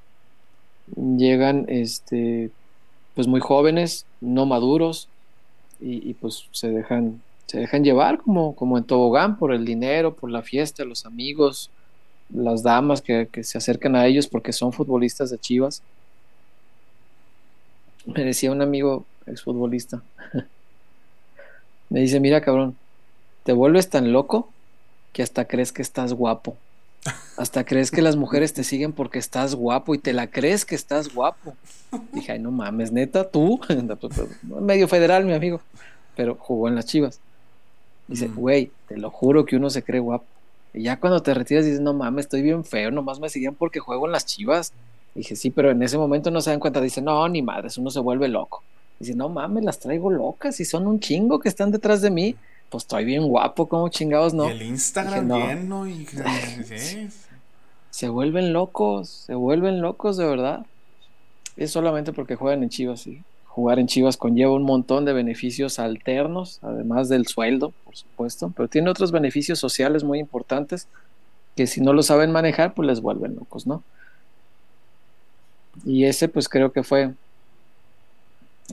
llegan 0.95 1.65
este 1.67 2.51
pues 3.13 3.27
muy 3.27 3.41
jóvenes, 3.41 4.05
no 4.21 4.45
maduros, 4.45 5.09
y, 5.83 6.13
pues 6.13 6.45
se 6.51 6.69
dejan, 6.69 7.21
se 7.47 7.59
dejan 7.59 7.83
llevar 7.83 8.19
como, 8.19 8.55
como 8.55 8.77
en 8.77 8.83
tobogán 8.83 9.37
por 9.37 9.51
el 9.51 9.65
dinero, 9.65 10.13
por 10.13 10.29
la 10.29 10.43
fiesta, 10.43 10.85
los 10.85 11.07
amigos, 11.07 11.71
las 12.29 12.61
damas 12.61 13.01
que, 13.01 13.27
que 13.31 13.43
se 13.43 13.57
acercan 13.57 13.95
a 13.95 14.05
ellos 14.05 14.27
porque 14.27 14.53
son 14.53 14.73
futbolistas 14.73 15.31
de 15.31 15.39
Chivas. 15.39 15.81
Me 18.05 18.23
decía 18.23 18.51
un 18.51 18.61
amigo 18.61 19.05
exfutbolista, 19.25 20.03
me 21.89 22.01
dice, 22.01 22.19
mira 22.19 22.41
cabrón, 22.41 22.75
te 23.43 23.53
vuelves 23.53 23.89
tan 23.89 24.11
loco 24.11 24.49
que 25.13 25.23
hasta 25.23 25.45
crees 25.45 25.71
que 25.71 25.81
estás 25.81 26.13
guapo. 26.13 26.55
Hasta 27.37 27.65
crees 27.65 27.89
que 27.89 28.01
las 28.01 28.15
mujeres 28.15 28.53
te 28.53 28.63
siguen 28.63 28.93
porque 28.93 29.17
estás 29.17 29.55
guapo 29.55 29.95
y 29.95 29.97
te 29.97 30.13
la 30.13 30.27
crees 30.27 30.65
que 30.65 30.75
estás 30.75 31.13
guapo. 31.13 31.55
Dije, 32.13 32.33
ay, 32.33 32.39
no 32.39 32.51
mames, 32.51 32.91
neta, 32.91 33.29
tú, 33.29 33.59
medio 34.43 34.87
federal, 34.87 35.25
mi 35.25 35.33
amigo, 35.33 35.61
pero 36.15 36.35
jugó 36.35 36.67
en 36.67 36.75
las 36.75 36.85
chivas. 36.85 37.19
Dice, 38.07 38.27
güey, 38.27 38.71
te 38.87 38.97
lo 38.97 39.09
juro 39.09 39.45
que 39.45 39.55
uno 39.55 39.69
se 39.69 39.83
cree 39.83 39.99
guapo. 39.99 40.25
Y 40.73 40.83
ya 40.83 40.99
cuando 40.99 41.21
te 41.21 41.33
retiras 41.33 41.65
dices, 41.65 41.81
no 41.81 41.93
mames, 41.93 42.25
estoy 42.25 42.41
bien 42.41 42.63
feo, 42.63 42.91
nomás 42.91 43.19
me 43.19 43.29
siguen 43.29 43.55
porque 43.55 43.79
juego 43.79 44.05
en 44.05 44.11
las 44.11 44.25
chivas. 44.25 44.73
Dije, 45.15 45.35
sí, 45.35 45.49
pero 45.49 45.71
en 45.71 45.81
ese 45.83 45.97
momento 45.97 46.31
no 46.31 46.39
se 46.41 46.51
dan 46.51 46.59
cuenta. 46.59 46.79
Dice, 46.79 47.01
no, 47.01 47.27
ni 47.27 47.41
madres, 47.41 47.77
uno 47.77 47.89
se 47.89 47.99
vuelve 47.99 48.27
loco. 48.27 48.63
Dice, 48.99 49.15
no 49.15 49.29
mames, 49.29 49.63
las 49.63 49.79
traigo 49.79 50.11
locas 50.11 50.59
y 50.59 50.65
son 50.65 50.87
un 50.87 50.99
chingo 50.99 51.39
que 51.39 51.49
están 51.49 51.71
detrás 51.71 52.01
de 52.01 52.11
mí. 52.11 52.35
Pues 52.71 52.85
estoy 52.85 53.03
bien 53.03 53.27
guapo, 53.27 53.67
como 53.67 53.89
chingados, 53.89 54.33
¿no? 54.33 54.47
Y 54.47 54.53
el 54.53 54.61
Instagram 54.61 55.27
Dije, 55.27 55.39
no. 55.39 55.45
bien, 55.45 55.69
¿no? 55.69 55.87
Y, 55.87 56.05
sí. 56.77 57.09
Se 57.89 58.07
vuelven 58.07 58.53
locos, 58.53 59.09
se 59.09 59.35
vuelven 59.35 59.81
locos 59.81 60.15
de 60.15 60.25
verdad. 60.25 60.65
Es 61.57 61.71
solamente 61.71 62.13
porque 62.13 62.35
juegan 62.35 62.63
en 62.63 62.69
Chivas, 62.69 63.01
sí. 63.01 63.21
Jugar 63.45 63.77
en 63.79 63.87
Chivas 63.87 64.15
conlleva 64.15 64.53
un 64.53 64.63
montón 64.63 65.03
de 65.03 65.11
beneficios 65.11 65.79
alternos, 65.79 66.59
además 66.61 67.09
del 67.09 67.27
sueldo, 67.27 67.73
por 67.83 67.97
supuesto, 67.97 68.53
pero 68.55 68.69
tiene 68.69 68.89
otros 68.89 69.11
beneficios 69.11 69.59
sociales 69.59 70.05
muy 70.05 70.19
importantes 70.19 70.87
que 71.57 71.67
si 71.67 71.81
no 71.81 71.91
lo 71.91 72.03
saben 72.03 72.31
manejar, 72.31 72.73
pues 72.73 72.87
les 72.87 73.01
vuelven 73.01 73.35
locos, 73.35 73.67
¿no? 73.67 73.83
Y 75.85 76.05
ese, 76.05 76.29
pues 76.29 76.47
creo 76.47 76.71
que 76.71 76.83
fue 76.83 77.11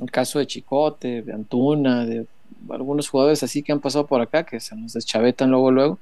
el 0.01 0.11
caso 0.13 0.39
de 0.39 0.47
Chicote, 0.47 1.23
de 1.23 1.33
Antuna, 1.33 2.07
de 2.07 2.29
algunos 2.71 3.09
jugadores 3.09 3.43
así 3.43 3.63
que 3.63 3.73
han 3.73 3.81
pasado 3.81 4.07
por 4.07 4.21
acá, 4.21 4.45
que 4.45 4.61
se 4.61 4.77
nos 4.77 4.93
deschavetan 4.93 5.51
luego, 5.51 5.71
luego. 5.71 5.99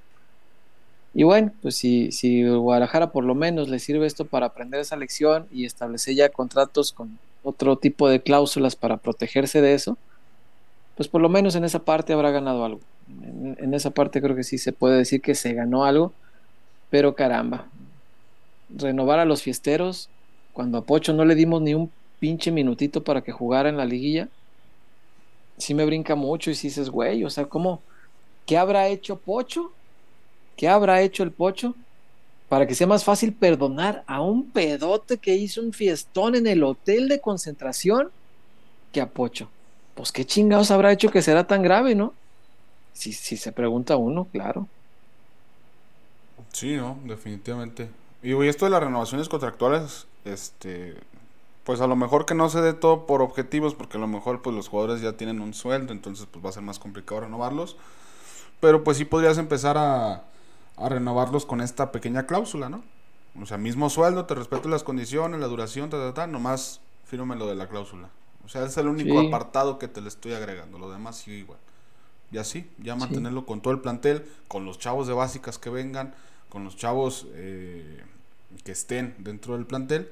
Y 1.15 1.23
bueno, 1.23 1.53
pues 1.63 1.77
si, 1.77 2.13
si 2.13 2.47
Guadalajara 2.47 3.11
por 3.11 3.25
lo 3.25 3.35
menos 3.35 3.69
le 3.69 3.79
sirve 3.79 4.07
esto 4.07 4.27
para 4.27 4.47
aprender 4.47 4.81
esa 4.81 4.97
lección 4.97 5.47
y 5.51 5.65
establecer 5.65 6.15
ya 6.15 6.29
contratos 6.29 6.93
con 6.93 7.19
otro 7.43 7.77
tipo 7.77 8.09
de 8.09 8.21
cláusulas 8.21 8.77
para 8.77 8.99
protegerse 8.99 9.63
de 9.63 9.75
eso, 9.75 9.97
pues 10.97 11.09
por 11.09 11.21
lo 11.21 11.29
menos 11.29 11.55
en 11.55 11.65
esa 11.65 11.81
parte 11.81 12.13
habrá 12.13 12.31
ganado 12.31 12.65
algo. 12.65 12.81
En, 13.23 13.57
en 13.59 13.75
esa 13.75 13.91
parte 13.91 14.21
creo 14.21 14.37
que 14.37 14.45
sí 14.45 14.59
se 14.59 14.73
puede 14.73 14.99
decir 14.99 15.23
que 15.23 15.35
se 15.35 15.55
ganó 15.55 15.85
algo, 15.85 16.13
pero 16.91 17.15
caramba, 17.15 17.67
renovar 18.69 19.19
a 19.19 19.25
los 19.25 19.43
fiesteros 19.43 20.09
cuando 20.53 20.79
a 20.79 20.83
Pocho 20.83 21.13
no 21.13 21.25
le 21.25 21.35
dimos 21.35 21.63
ni 21.63 21.75
un 21.75 21.91
pinche 22.19 22.51
minutito 22.51 23.05
para 23.05 23.23
que 23.23 23.33
jugara 23.33 23.69
en 23.69 23.77
la 23.77 23.85
liguilla, 23.85 24.29
sí 25.59 25.75
me 25.75 25.85
brinca 25.85 26.15
mucho 26.15 26.51
y 26.51 26.55
sí 26.55 26.69
dices, 26.69 26.91
güey, 26.91 27.25
o 27.25 27.31
sea, 27.31 27.47
¿cómo? 27.47 27.83
¿Qué 28.47 28.57
habrá 28.57 28.89
hecho 28.89 29.17
Pocho? 29.17 29.73
¿Qué 30.57 30.69
habrá 30.69 31.03
hecho 31.03 31.23
el 31.23 31.33
Pocho 31.33 31.75
para 32.49 32.67
que 32.67 32.75
sea 32.75 32.87
más 32.87 33.05
fácil 33.05 33.33
perdonar 33.33 34.05
a 34.07 34.21
un 34.21 34.51
pedote 34.51 35.19
que 35.19 35.35
hizo 35.35 35.61
un 35.61 35.73
fiestón 35.73 36.37
en 36.37 36.47
el 36.47 36.63
hotel 36.63 37.09
de 37.09 37.21
concentración 37.21 38.11
que 38.93 39.01
a 39.01 39.09
Pocho? 39.09 39.51
Pues 39.95 40.13
qué 40.13 40.25
chingados 40.25 40.71
habrá 40.71 40.93
hecho 40.93 41.11
que 41.11 41.23
será 41.23 41.47
tan 41.47 41.63
grave, 41.63 41.95
¿no? 41.95 42.15
Si, 42.93 43.13
si 43.13 43.37
se 43.37 43.53
pregunta 43.53 43.97
uno, 43.97 44.27
claro. 44.31 44.69
Sí, 46.53 46.77
no, 46.77 46.99
definitivamente. 47.05 47.89
Y 48.23 48.33
esto 48.47 48.65
de 48.65 48.71
las 48.71 48.83
renovaciones 48.83 49.29
contractuales, 49.29 50.07
este, 50.25 50.95
pues 51.67 51.83
a 51.83 51.89
lo 51.89 51.97
mejor 51.97 52.27
que 52.27 52.35
no 52.35 52.49
se 52.49 52.62
dé 52.62 52.75
todo 52.75 53.07
por 53.07 53.23
objetivos, 53.23 53.75
porque 53.75 53.99
a 53.99 54.01
lo 54.01 54.09
mejor 54.09 54.43
pues 54.43 54.57
los 54.57 54.69
jugadores 54.69 55.03
ya 55.03 55.14
tienen 55.19 55.43
un 55.43 55.55
sueldo, 55.55 55.93
entonces 55.93 56.27
pues 56.33 56.45
va 56.45 56.51
a 56.51 56.55
ser 56.55 56.62
más 56.64 56.79
complicado 56.81 57.23
renovarlos. 57.23 57.77
Pero 58.61 58.85
pues 58.85 58.97
sí 58.99 59.05
podrías 59.05 59.39
empezar 59.39 59.77
a, 59.79 60.25
a 60.77 60.89
renovarlos 60.89 61.47
con 61.47 61.61
esta 61.61 61.93
pequeña 61.93 62.27
cláusula, 62.27 62.71
¿no? 62.71 62.85
O 63.41 63.47
sea, 63.47 63.59
mismo 63.59 63.91
sueldo, 63.91 64.27
te 64.27 64.35
respeto 64.35 64.69
las 64.71 64.85
condiciones, 64.85 65.41
la 65.41 65.49
duración, 65.49 65.91
ta, 65.91 65.99
ta, 65.99 66.14
ta, 66.14 66.27
nomás 66.29 66.81
fírmame 67.05 67.37
lo 67.37 67.47
de 67.49 67.57
la 67.57 67.69
cláusula. 67.69 68.11
O 68.45 68.49
sea, 68.49 68.64
es 68.64 68.77
el 68.79 68.89
único 68.89 69.21
Sí. 69.21 69.27
apartado 69.29 69.79
que 69.79 69.89
te 69.89 70.01
le 70.01 70.09
estoy 70.09 70.35
agregando. 70.35 70.79
Lo 70.79 70.91
demás 70.91 71.19
sigue 71.19 71.39
igual. 71.39 71.59
Y 72.33 72.39
así, 72.39 72.71
ya 72.79 72.97
mantenerlo 72.97 73.47
con 73.47 73.61
todo 73.61 73.75
el 73.75 73.81
plantel, 73.81 74.27
con 74.49 74.64
los 74.64 74.79
chavos 74.79 75.07
de 75.09 75.14
básicas 75.14 75.59
que 75.59 75.71
vengan, 75.71 76.14
con 76.49 76.64
los 76.64 76.77
chavos 76.77 77.27
eh, 77.35 78.03
que 78.64 78.73
estén 78.73 79.17
dentro 79.19 79.55
del 79.57 79.67
plantel. 79.67 80.11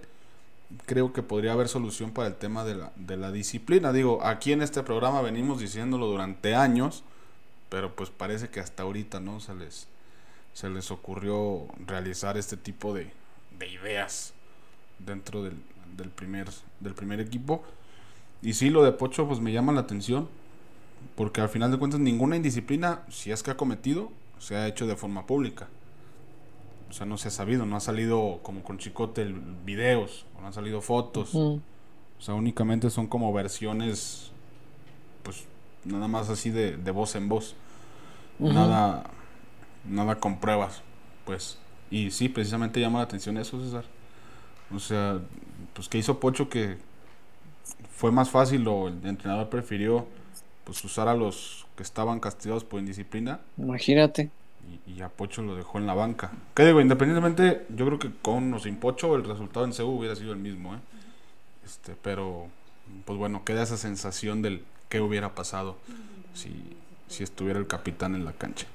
Creo 0.87 1.13
que 1.13 1.23
podría 1.23 1.53
haber 1.53 1.69
solución 1.69 2.11
para 2.11 2.29
el 2.29 2.35
tema 2.35 2.65
de 2.65 2.75
la, 2.75 2.93
de 2.97 3.17
la 3.17 3.31
disciplina. 3.31 3.93
Digo, 3.93 4.25
aquí 4.25 4.53
en 4.53 4.63
este 4.63 4.83
programa 4.83 5.23
venimos 5.23 5.61
diciéndolo 5.61 6.07
durante 6.07 6.55
años, 6.55 7.05
pero 7.69 7.95
pues 7.95 8.11
parece 8.11 8.49
que 8.49 8.61
hasta 8.61 8.83
ahorita 8.83 9.21
no 9.21 9.41
se 9.41 9.55
les, 9.55 9.87
se 10.53 10.71
les 10.71 10.91
ocurrió 10.91 11.67
realizar 11.87 12.37
este 12.37 12.57
tipo 12.57 12.95
de, 12.95 13.11
de 13.59 13.69
ideas 13.69 14.33
dentro 14.99 15.43
del, 15.43 15.57
del 15.97 16.11
primer, 16.11 16.49
del 16.81 16.95
primer 16.95 17.21
equipo. 17.21 17.63
Y 18.43 18.55
sí, 18.55 18.71
lo 18.71 18.83
de 18.83 18.93
Pocho 18.93 19.27
pues 19.27 19.41
me 19.41 19.53
llama 19.53 19.73
la 19.73 19.81
atención, 19.81 20.29
porque 21.17 21.41
al 21.41 21.49
final 21.49 21.71
de 21.71 21.79
cuentas 21.79 22.01
ninguna 22.01 22.37
indisciplina, 22.37 23.03
si 23.09 23.31
es 23.31 23.43
que 23.43 23.51
ha 23.51 23.57
cometido, 23.57 24.11
se 24.39 24.57
ha 24.57 24.67
hecho 24.67 24.87
de 24.87 24.97
forma 24.97 25.27
pública. 25.27 25.69
O 26.91 26.93
sea, 26.93 27.07
no 27.07 27.17
se 27.19 27.29
ha 27.29 27.31
sabido, 27.31 27.67
no 27.67 27.77
ha 27.77 27.81
salido 27.81 28.41
como 28.43 28.63
con 28.63 28.79
Chicote 28.79 29.23
el- 29.23 29.35
videos, 29.65 30.27
o 30.37 30.41
no 30.41 30.47
han 30.49 30.53
salido 30.53 30.81
fotos. 30.81 31.35
Mm. 31.35 31.57
O 32.19 32.21
sea, 32.21 32.35
únicamente 32.35 32.91
son 32.91 33.07
como 33.07 33.33
versiones, 33.33 34.31
pues 35.23 35.45
nada 35.85 36.09
más 36.09 36.29
así 36.31 36.51
de, 36.51 36.77
de 36.77 36.91
voz 36.91 37.15
en 37.17 37.29
voz. 37.29 37.57
Nada, 38.39 39.05
nada 39.89 40.17
con 40.21 40.41
pruebas, 40.41 40.83
pues. 41.25 41.59
Y 41.91 42.11
sí, 42.11 42.29
precisamente 42.29 42.81
llama 42.81 42.99
la 42.99 43.05
atención 43.05 43.37
eso, 43.37 43.61
César. 43.61 43.85
O 44.75 44.79
sea, 44.79 45.21
pues 45.75 45.89
que 45.89 45.99
hizo 45.99 46.19
Pocho 46.21 46.49
que 46.49 46.79
fue 47.91 48.11
más 48.13 48.31
fácil 48.31 48.67
o 48.69 48.89
el 48.89 49.05
entrenador 49.07 49.49
prefirió 49.49 50.07
pues 50.65 50.83
usar 50.85 51.09
a 51.09 51.15
los 51.15 51.67
que 51.77 51.83
estaban 51.83 52.21
castigados 52.21 52.65
por 52.65 52.81
indisciplina 52.81 53.41
Imagínate. 53.57 54.31
Y, 54.87 55.01
a 55.03 55.09
Pocho 55.09 55.43
lo 55.43 55.55
dejó 55.55 55.79
en 55.79 55.87
la 55.87 55.95
banca. 55.95 56.33
¿Qué 56.55 56.65
digo? 56.65 56.81
Independientemente, 56.81 57.67
yo 57.75 57.87
creo 57.87 57.99
que 57.99 58.11
con 58.23 58.53
o 58.55 58.59
sin 58.59 58.77
Pocho 58.77 59.15
el 59.17 59.25
resultado 59.25 59.65
en 59.65 59.73
CEU 59.73 59.89
hubiera 59.89 60.17
sido 60.17 60.33
el 60.33 60.39
mismo, 60.39 60.75
¿eh? 60.75 60.79
Este, 61.65 61.95
pero, 62.01 62.49
pues 63.05 63.19
bueno, 63.19 63.45
queda 63.45 63.63
esa 63.63 63.77
sensación 63.77 64.43
del 64.43 64.65
qué 64.89 65.01
hubiera 65.01 65.35
pasado 65.35 65.77
si, 66.35 66.77
si 67.09 67.23
estuviera 67.23 67.59
el 67.59 67.67
capitán 67.67 68.15
en 68.15 68.25
la 68.25 68.33
cancha. 68.33 68.67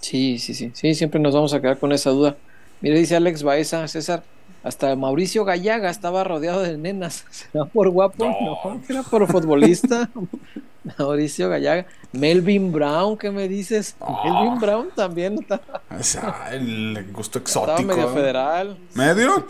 Sí, 0.00 0.38
sí, 0.38 0.54
sí. 0.54 0.70
Sí, 0.74 0.94
siempre 0.94 1.20
nos 1.20 1.34
vamos 1.34 1.54
a 1.54 1.60
quedar 1.60 1.78
con 1.78 1.92
esa 1.92 2.10
duda. 2.10 2.36
Mire, 2.80 2.98
dice 2.98 3.16
Alex 3.16 3.42
Baeza, 3.42 3.86
César, 3.86 4.24
hasta 4.62 4.94
Mauricio 4.96 5.44
Gallaga 5.44 5.90
estaba 5.90 6.24
rodeado 6.24 6.62
de 6.62 6.76
nenas. 6.78 7.24
¿Será 7.30 7.64
por 7.64 7.88
guapo? 7.90 8.26
No, 8.26 8.80
que 8.86 8.92
era 8.92 9.02
por 9.02 9.26
futbolista. 9.26 10.10
Mauricio 10.98 11.48
Gallaga. 11.48 11.86
Melvin 12.12 12.72
Brown, 12.72 13.16
¿qué 13.18 13.30
me 13.30 13.48
dices? 13.48 13.96
Melvin 14.24 14.58
Brown 14.60 14.88
también 14.96 15.34
estaba, 15.40 15.82
O 15.98 16.02
sea, 16.02 16.48
el 16.52 17.06
gusto 17.12 17.38
estaba 17.44 17.74
exótico. 17.74 17.94
medio 17.94 18.10
¿eh? 18.10 18.14
federal. 18.14 18.78
¿Medio? 18.94 19.46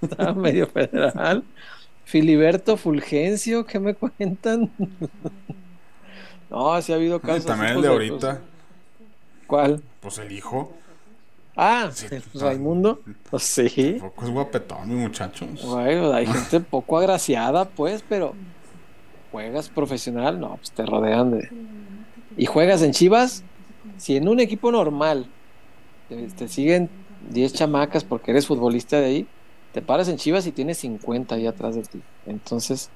Estaba 0.00 0.32
medio 0.34 0.66
federal. 0.66 1.44
Filiberto 2.04 2.76
Fulgencio, 2.76 3.64
¿qué 3.66 3.78
me 3.80 3.94
cuentan? 3.94 4.70
No, 6.50 6.80
sí 6.82 6.92
ha 6.92 6.96
habido 6.96 7.16
Y 7.16 7.20
casos. 7.20 7.46
también 7.46 7.70
así, 7.72 7.76
el 7.78 7.82
de 7.82 7.88
pues, 7.88 8.10
ahorita. 8.10 8.40
¿Cuál? 9.46 9.82
Pues 10.00 10.18
el 10.18 10.32
hijo. 10.32 10.72
Ah, 11.56 11.90
Sí. 11.92 12.06
Raimundo. 12.34 13.00
Pues 13.30 13.42
sí. 13.44 13.96
Tampoco 13.98 14.24
es 14.24 14.30
guapetón, 14.30 14.88
mi 14.88 14.94
muchacho. 14.96 15.46
Bueno, 15.64 16.12
hay 16.12 16.26
gente 16.26 16.60
poco 16.60 16.98
agraciada, 16.98 17.64
pues, 17.68 18.04
pero 18.08 18.34
juegas 19.30 19.68
profesional, 19.68 20.40
no, 20.40 20.56
pues 20.56 20.72
te 20.72 20.84
rodean 20.84 21.30
de. 21.32 21.48
Y 22.36 22.46
juegas 22.46 22.82
en 22.82 22.92
Chivas, 22.92 23.44
si 23.98 24.16
en 24.16 24.28
un 24.28 24.40
equipo 24.40 24.72
normal 24.72 25.26
te, 26.08 26.26
te 26.28 26.48
siguen 26.48 26.90
10 27.30 27.52
chamacas 27.52 28.04
porque 28.04 28.32
eres 28.32 28.46
futbolista 28.46 28.98
de 28.98 29.06
ahí, 29.06 29.26
te 29.72 29.80
paras 29.82 30.08
en 30.08 30.16
Chivas 30.16 30.46
y 30.46 30.52
tienes 30.52 30.78
50 30.78 31.36
ahí 31.36 31.46
atrás 31.46 31.74
de 31.76 31.82
ti. 31.82 32.00
Entonces, 32.26 32.90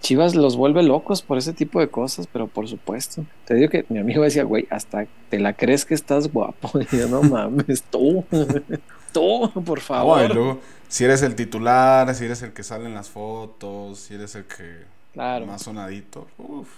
Chivas 0.00 0.34
los 0.34 0.56
vuelve 0.56 0.82
locos 0.82 1.22
por 1.22 1.38
ese 1.38 1.52
tipo 1.52 1.80
de 1.80 1.88
cosas, 1.88 2.26
pero 2.32 2.46
por 2.46 2.68
supuesto. 2.68 3.24
Te 3.46 3.54
digo 3.54 3.68
que 3.70 3.84
mi 3.88 3.98
amigo 3.98 4.22
decía, 4.22 4.44
güey, 4.44 4.66
hasta 4.70 5.06
te 5.30 5.38
la 5.38 5.52
crees 5.54 5.84
que 5.84 5.94
estás 5.94 6.32
guapo. 6.32 6.70
Y 6.92 6.96
yo, 6.96 7.08
no 7.08 7.22
mames, 7.22 7.82
tú, 7.84 8.24
tú, 9.12 9.50
por 9.64 9.78
Ah, 9.78 9.82
favor. 9.82 10.26
bueno, 10.34 10.58
si 10.88 11.04
eres 11.04 11.22
el 11.22 11.34
titular, 11.34 12.14
si 12.14 12.24
eres 12.24 12.42
el 12.42 12.52
que 12.52 12.62
sale 12.62 12.86
en 12.86 12.94
las 12.94 13.08
fotos, 13.08 13.98
si 13.98 14.14
eres 14.14 14.34
el 14.34 14.44
que 14.44 14.84
Claro. 15.12 15.46
más 15.46 15.62
sonadito. 15.62 16.26
Uf. 16.38 16.68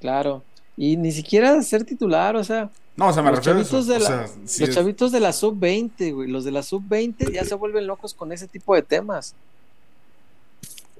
Claro. 0.00 0.42
Y 0.76 0.96
ni 0.96 1.10
siquiera 1.12 1.60
ser 1.62 1.84
titular, 1.84 2.36
o 2.36 2.44
sea, 2.44 2.70
No, 2.96 3.08
o 3.08 3.12
sea, 3.12 3.22
me 3.22 3.30
los 3.30 3.38
refiero 3.38 3.58
a 3.58 3.62
eso. 3.62 3.78
O 3.78 3.82
sea, 3.82 3.98
los 3.98 4.60
es- 4.60 4.74
chavitos 4.74 5.10
de 5.12 5.20
la 5.20 5.32
sub-20, 5.32 6.12
güey, 6.14 6.28
los 6.28 6.44
de 6.44 6.50
la 6.52 6.62
sub-20 6.62 7.32
ya 7.32 7.44
se 7.44 7.54
vuelven 7.54 7.86
locos 7.86 8.14
con 8.14 8.30
ese 8.32 8.46
tipo 8.46 8.74
de 8.74 8.82
temas. 8.82 9.34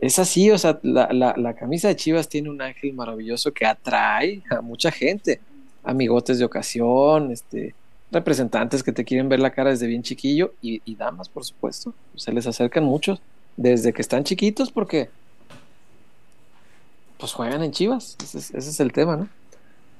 Es 0.01 0.19
así, 0.19 0.51
o 0.51 0.59
sea, 0.59 0.79
la, 0.83 1.09
la- 1.13 1.35
la 1.37 1.55
camisa 1.55 1.89
de 1.89 1.97
Chivas 1.97 2.29
tiene 2.29 2.51
un 2.51 2.63
ángel 2.63 2.93
maravilloso 2.95 3.53
que 3.53 3.67
atrae 3.67 4.43
a 4.51 4.61
mucha 4.61 4.91
gente, 4.93 5.41
amigotes 5.83 6.39
de 6.39 6.45
ocasión, 6.45 7.33
este, 7.33 7.75
representantes 8.13 8.83
que 8.83 8.93
te 8.93 9.05
quieren 9.05 9.29
ver 9.29 9.41
la 9.41 9.51
cara 9.51 9.71
desde 9.71 9.87
bien 9.89 10.03
chiquillo 10.03 10.55
y, 10.63 10.95
damas, 10.95 11.29
por 11.29 11.45
supuesto, 11.45 11.93
se 12.17 12.33
les 12.33 12.47
acercan 12.47 12.85
muchos 12.85 13.21
desde 13.57 13.93
que 13.93 14.03
están 14.03 14.23
chiquitos 14.25 14.71
porque 14.71 15.11
pues 17.19 17.33
juegan 17.33 17.63
en 17.65 17.73
Chivas, 17.73 18.17
ese 18.23 18.39
es, 18.39 18.51
ese 18.55 18.71
es 18.71 18.81
el 18.81 18.93
tema, 18.93 19.17
¿no? 19.17 19.29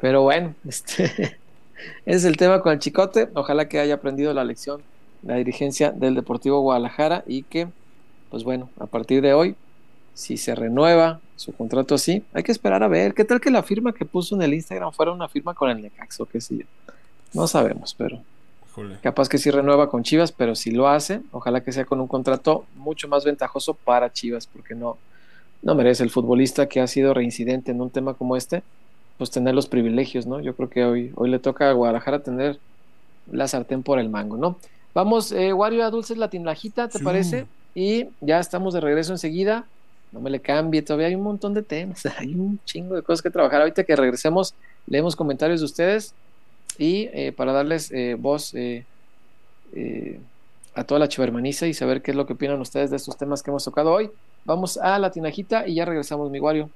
Pero 0.01 0.23
bueno, 0.23 0.55
este 0.69 1.05
ese 2.07 2.17
es 2.19 2.25
el 2.25 2.37
tema 2.37 2.61
con 2.63 2.73
el 2.73 2.79
chicote. 2.79 3.29
Ojalá 3.35 3.69
que 3.69 3.79
haya 3.81 3.95
aprendido 3.95 4.33
la 4.35 4.45
lección 4.45 4.83
la 5.23 5.35
dirigencia 5.37 5.91
del 5.91 6.15
Deportivo 6.15 6.61
Guadalajara 6.61 7.25
y 7.27 7.43
que, 7.43 7.69
pues 8.31 8.45
bueno, 8.45 8.71
a 8.79 8.87
partir 8.87 9.21
de 9.21 9.35
hoy, 9.35 9.57
si 10.19 10.37
se 10.37 10.53
renueva 10.57 11.21
su 11.37 11.53
contrato 11.53 11.95
así, 11.95 12.25
hay 12.35 12.43
que 12.43 12.51
esperar 12.51 12.83
a 12.83 12.89
ver. 12.89 13.15
¿Qué 13.15 13.25
tal 13.25 13.41
que 13.41 13.53
la 13.53 13.63
firma 13.63 13.93
que 13.93 14.05
puso 14.05 14.35
en 14.35 14.43
el 14.43 14.53
Instagram 14.53 14.91
fuera 14.93 15.13
una 15.13 15.29
firma 15.29 15.55
con 15.55 15.71
el 15.71 15.81
Necaxo? 15.81 16.27
¿Qué 16.27 16.41
sé 16.41 16.57
yo? 16.57 16.65
No 17.35 17.47
sabemos, 17.47 17.95
pero 17.97 18.21
capaz 19.01 19.29
que 19.29 19.39
sí 19.39 19.49
renueva 19.53 19.89
con 19.89 20.03
Chivas, 20.03 20.33
pero 20.33 20.57
si 20.57 20.73
lo 20.73 20.89
hace, 20.89 21.21
ojalá 21.31 21.63
que 21.63 21.71
sea 21.71 21.85
con 21.85 22.01
un 22.01 22.09
contrato 22.09 22.65
mucho 22.75 23.07
más 23.07 23.25
ventajoso 23.25 23.75
para 23.75 24.13
Chivas, 24.13 24.49
porque 24.49 24.75
no, 24.75 24.99
no 25.63 25.77
merece 25.77 26.03
el 26.03 26.11
futbolista 26.11 26.67
que 26.69 26.81
ha 26.81 26.89
sido 26.89 27.15
reincidente 27.15 27.71
en 27.71 27.81
un 27.81 27.91
tema 27.91 28.15
como 28.15 28.35
este, 28.37 28.65
pues 29.19 29.31
tener 29.31 29.55
los 29.55 29.69
privilegios, 29.69 30.27
¿no? 30.27 30.41
Yo 30.41 30.57
creo 30.57 30.69
que 30.69 30.85
hoy, 30.85 31.13
hoy 31.15 31.31
le 31.31 31.39
toca 31.39 31.71
a 31.71 31.75
Guadalajara 31.75 32.25
tener 32.25 32.59
la 33.31 33.47
sartén 33.47 33.85
por 33.85 34.01
el 34.01 34.09
mango, 34.09 34.37
¿no? 34.37 34.57
Vamos, 34.95 35.31
eh, 35.31 35.53
Wario 35.53 35.85
a 35.85 35.91
Dulces 35.91 36.19
Latinlajita, 36.19 36.89
¿te 36.89 36.99
Sí. 36.99 37.05
parece? 37.05 37.47
Y 37.77 38.07
ya 38.21 38.41
estamos 38.41 38.75
de 38.75 38.81
regreso 38.81 39.13
enseguida. 39.13 39.65
No 40.13 40.21
me 40.21 40.31
le 40.31 40.41
cambie, 40.41 40.83
todavía 40.83 41.09
hay 41.09 41.15
un 41.15 41.23
montón 41.23 41.55
de 41.55 41.63
temas, 41.63 42.05
hay 42.19 42.35
un 42.35 42.59
chingo 42.65 42.95
de 42.95 43.03
cosas 43.03 43.23
que 43.23 43.31
trabajar. 43.31 43.61
Ahorita 43.61 43.85
que 43.85 43.97
regresemos, 43.97 44.55
leemos 44.87 45.17
comentarios 45.17 45.61
de 45.61 45.67
ustedes 45.67 46.15
y 46.79 47.09
eh, 47.13 47.33
para 47.33 47.53
darles 47.53 47.91
eh, 47.91 48.17
voz 48.19 48.55
eh, 48.55 48.85
eh, 49.75 50.21
a 50.75 50.85
toda 50.85 51.01
la 51.01 51.09
chivermaniza 51.09 51.67
y 51.67 51.75
saber 51.75 52.03
qué 52.03 52.13
es 52.13 52.17
lo 52.17 52.27
que 52.27 52.35
opinan 52.35 52.61
ustedes 52.61 52.91
de 52.91 52.97
estos 52.97 53.17
temas 53.17 53.43
que 53.43 53.51
hemos 53.51 53.65
tocado 53.65 53.93
hoy. 53.93 54.11
Vamos 54.45 54.77
a 54.79 54.99
la 54.99 55.11
tinajita 55.11 55.67
y 55.67 55.75
ya 55.75 55.85
regresamos, 55.85 56.31
mi 56.31 56.41
Wario. 56.41 56.71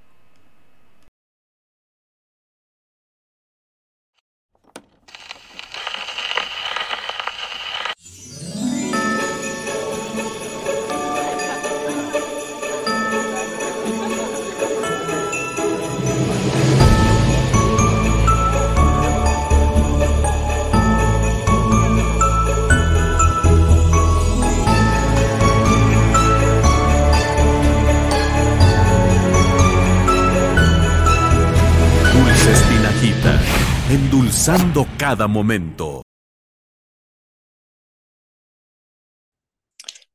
Momento. 35.16 36.02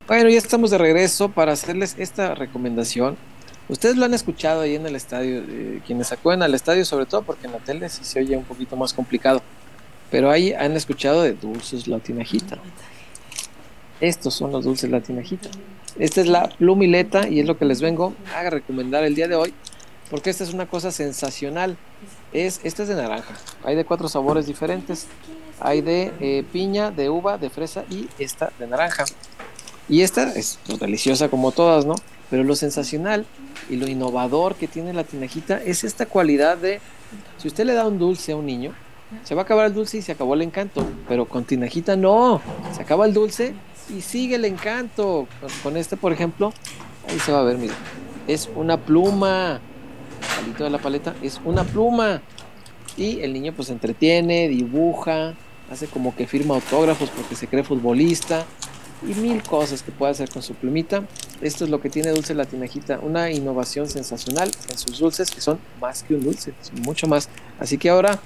Bueno, 0.08 0.30
ya 0.30 0.38
estamos 0.38 0.72
de 0.72 0.78
regreso 0.78 1.30
para 1.30 1.52
hacerles 1.52 1.96
esta 1.98 2.34
recomendación. 2.34 3.18
Ustedes 3.70 3.98
lo 3.98 4.06
han 4.06 4.14
escuchado 4.14 4.62
ahí 4.62 4.76
en 4.76 4.86
el 4.86 4.96
estadio, 4.96 5.44
eh, 5.48 5.82
quienes 5.86 6.12
acuden 6.14 6.42
al 6.42 6.56
estadio 6.56 6.86
sobre 6.86 7.06
todo 7.06 7.24
porque 7.24 7.48
en 7.48 7.52
la 7.54 7.60
tele 7.60 7.90
sí 7.90 8.06
se 8.06 8.20
oye 8.22 8.38
un 8.38 8.46
poquito 8.46 8.78
más 8.78 8.94
complicado, 8.94 9.42
pero 10.10 10.32
ahí 10.32 10.54
han 10.54 10.78
escuchado 10.78 11.22
de 11.22 11.34
dulces 11.34 11.88
latinajita. 11.88 12.58
Estos 14.00 14.34
son 14.34 14.54
los 14.54 14.64
dulces 14.64 14.90
latinajita. 14.90 15.50
Esta 16.00 16.22
es 16.22 16.28
la 16.28 16.48
plumileta 16.50 17.28
y 17.28 17.42
es 17.42 17.46
lo 17.46 17.58
que 17.58 17.66
les 17.66 17.82
vengo 17.82 18.14
a 18.34 18.50
recomendar 18.50 19.04
el 19.04 19.16
día 19.16 19.28
de 19.28 19.36
hoy, 19.36 19.54
porque 20.10 20.30
esta 20.30 20.46
es 20.46 20.54
una 20.54 20.68
cosa 20.68 20.92
sensacional. 20.92 21.78
Es, 22.38 22.60
esta 22.64 22.84
es 22.84 22.90
de 22.90 22.96
naranja. 22.96 23.34
Hay 23.64 23.76
de 23.76 23.84
cuatro 23.84 24.08
sabores 24.08 24.46
diferentes. 24.46 25.08
Hay 25.60 25.82
de 25.82 26.14
eh, 26.20 26.44
piña, 26.54 26.92
de 26.92 27.10
uva, 27.10 27.40
de 27.40 27.50
fresa 27.50 27.84
y 27.90 28.08
esta 28.20 28.52
de 28.60 28.68
naranja. 28.68 29.06
Y 29.90 30.02
esta 30.02 30.32
es 30.34 30.60
pues, 30.68 30.80
deliciosa 30.80 31.30
como 31.30 31.52
todas, 31.52 31.88
¿no? 31.88 31.96
Pero 32.30 32.44
lo 32.44 32.56
sensacional 32.56 33.26
y 33.72 33.78
lo 33.78 33.88
innovador 33.88 34.54
que 34.54 34.68
tiene 34.68 34.94
la 34.94 35.04
tinajita 35.04 35.64
es 35.64 35.84
esta 35.84 36.06
cualidad 36.06 36.58
de, 36.58 36.80
si 37.40 37.48
usted 37.48 37.66
le 37.66 37.74
da 37.74 37.88
un 37.88 37.98
dulce 37.98 38.34
a 38.34 38.36
un 38.36 38.46
niño, 38.46 38.76
se 39.24 39.34
va 39.34 39.42
a 39.42 39.46
acabar 39.46 39.66
el 39.66 39.74
dulce 39.74 39.98
y 39.98 40.04
se 40.04 40.12
acabó 40.12 40.36
el 40.36 40.44
encanto. 40.44 40.86
Pero 41.08 41.26
con 41.26 41.44
tinajita 41.44 41.96
no, 41.96 42.40
se 42.76 42.84
acaba 42.84 43.08
el 43.08 43.16
dulce 43.16 43.56
y 43.90 44.02
sigue 44.02 44.36
el 44.36 44.46
encanto. 44.46 45.28
Con, 45.42 45.50
con 45.64 45.78
este, 45.78 45.98
por 45.98 46.14
ejemplo, 46.14 46.54
ahí 47.10 47.18
se 47.18 47.32
va 47.32 47.40
a 47.40 47.44
ver, 47.44 47.58
mira, 47.58 47.74
es 48.28 48.48
una 48.56 48.78
pluma. 48.78 49.60
Palito 50.36 50.64
de 50.64 50.70
la 50.70 50.78
paleta 50.78 51.16
es 51.22 51.40
una 51.46 51.64
pluma. 51.64 52.22
Y 52.96 53.22
el 53.22 53.34
niño 53.34 53.54
pues 53.56 53.70
entretiene, 53.70 54.48
dibuja, 54.48 55.36
hace 55.72 55.88
como 55.88 56.16
que 56.16 56.26
firma 56.28 56.56
autógrafos 56.56 57.10
porque 57.10 57.36
se 57.36 57.48
cree 57.48 57.64
futbolista 57.64 58.46
y 59.04 59.14
mil 59.14 59.44
cosas 59.44 59.84
que 59.84 59.92
puede 59.92 60.12
hacer 60.12 60.30
con 60.30 60.42
su 60.42 60.56
plumita. 60.56 61.04
Esto 61.42 61.66
es 61.66 61.70
lo 61.70 61.80
que 61.80 61.90
tiene 61.90 62.10
Dulce 62.10 62.34
la 62.34 62.46
Tinajita, 62.46 63.00
una 63.00 63.32
innovación 63.32 63.88
sensacional 63.88 64.50
en 64.70 64.78
sus 64.78 65.00
dulces 65.00 65.30
que 65.30 65.42
son 65.42 65.60
más 65.80 66.04
que 66.04 66.16
un 66.16 66.24
dulce, 66.24 66.54
mucho 66.84 67.08
más. 67.08 67.30
Así 67.60 67.78
que 67.78 67.90
ahora 67.90 68.20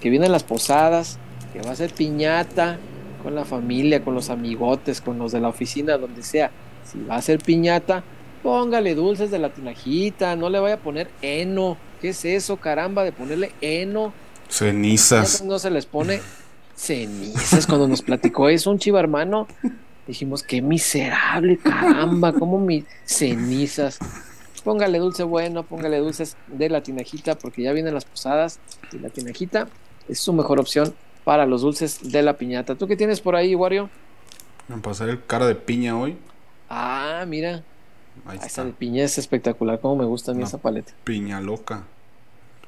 que 0.00 0.10
vienen 0.10 0.32
las 0.32 0.44
posadas, 0.44 1.18
que 1.52 1.62
va 1.62 1.72
a 1.72 1.76
ser 1.76 1.92
piñata 1.92 2.78
con 3.22 3.34
la 3.34 3.44
familia, 3.44 4.04
con 4.04 4.14
los 4.14 4.30
amigotes, 4.30 5.00
con 5.00 5.18
los 5.18 5.32
de 5.32 5.40
la 5.40 5.48
oficina, 5.48 5.96
donde 5.96 6.22
sea, 6.22 6.50
si 6.84 7.02
va 7.02 7.16
a 7.16 7.22
ser 7.22 7.38
piñata, 7.38 8.04
póngale 8.42 8.94
dulces 8.94 9.30
de 9.30 9.38
la 9.38 9.50
tinajita, 9.50 10.36
no 10.36 10.50
le 10.50 10.60
vaya 10.60 10.76
a 10.76 10.78
poner 10.78 11.08
heno. 11.22 11.76
¿Qué 12.00 12.10
es 12.10 12.24
eso, 12.24 12.56
caramba, 12.56 13.04
de 13.04 13.12
ponerle 13.12 13.52
heno? 13.60 14.12
Cenizas. 14.48 15.42
No 15.42 15.58
se 15.58 15.70
les 15.70 15.86
pone 15.86 16.20
cenizas. 16.74 17.66
Cuando 17.66 17.88
nos 17.88 18.02
platicó 18.02 18.48
eso 18.48 18.70
un 18.70 18.78
chiva 18.78 19.00
hermano, 19.00 19.46
dijimos, 20.06 20.42
qué 20.42 20.62
miserable, 20.62 21.58
caramba, 21.58 22.32
como 22.32 22.58
mis 22.58 22.84
cenizas. 23.04 23.98
Póngale 24.64 24.98
dulce 24.98 25.22
bueno, 25.22 25.62
póngale 25.62 25.98
dulces 25.98 26.36
de 26.46 26.68
la 26.68 26.82
tinajita, 26.82 27.36
porque 27.36 27.62
ya 27.62 27.72
vienen 27.72 27.94
las 27.94 28.04
posadas 28.04 28.58
y 28.92 28.98
la 28.98 29.08
tinajita 29.10 29.68
es 30.08 30.20
su 30.20 30.32
mejor 30.32 30.60
opción 30.60 30.94
para 31.24 31.46
los 31.46 31.62
dulces 31.62 32.00
de 32.10 32.22
la 32.22 32.38
piñata. 32.38 32.74
¿Tú 32.74 32.86
qué 32.86 32.96
tienes 32.96 33.20
por 33.20 33.36
ahí, 33.36 33.54
Wario? 33.54 33.90
Me 34.68 34.78
pasaré 34.78 35.12
el 35.12 35.24
cara 35.24 35.46
de 35.46 35.54
piña 35.54 35.98
hoy. 35.98 36.16
Ah, 36.68 37.24
mira. 37.26 37.62
Ahí 38.28 38.38
Ah, 38.40 38.46
Esa 38.46 38.62
está. 38.62 38.78
piña 38.78 39.04
es 39.04 39.18
espectacular, 39.18 39.80
como 39.80 39.96
me 39.96 40.04
gusta 40.04 40.32
a 40.32 40.34
mí 40.34 40.42
esa 40.42 40.58
paleta. 40.58 40.92
Piña 41.04 41.40
loca. 41.40 41.84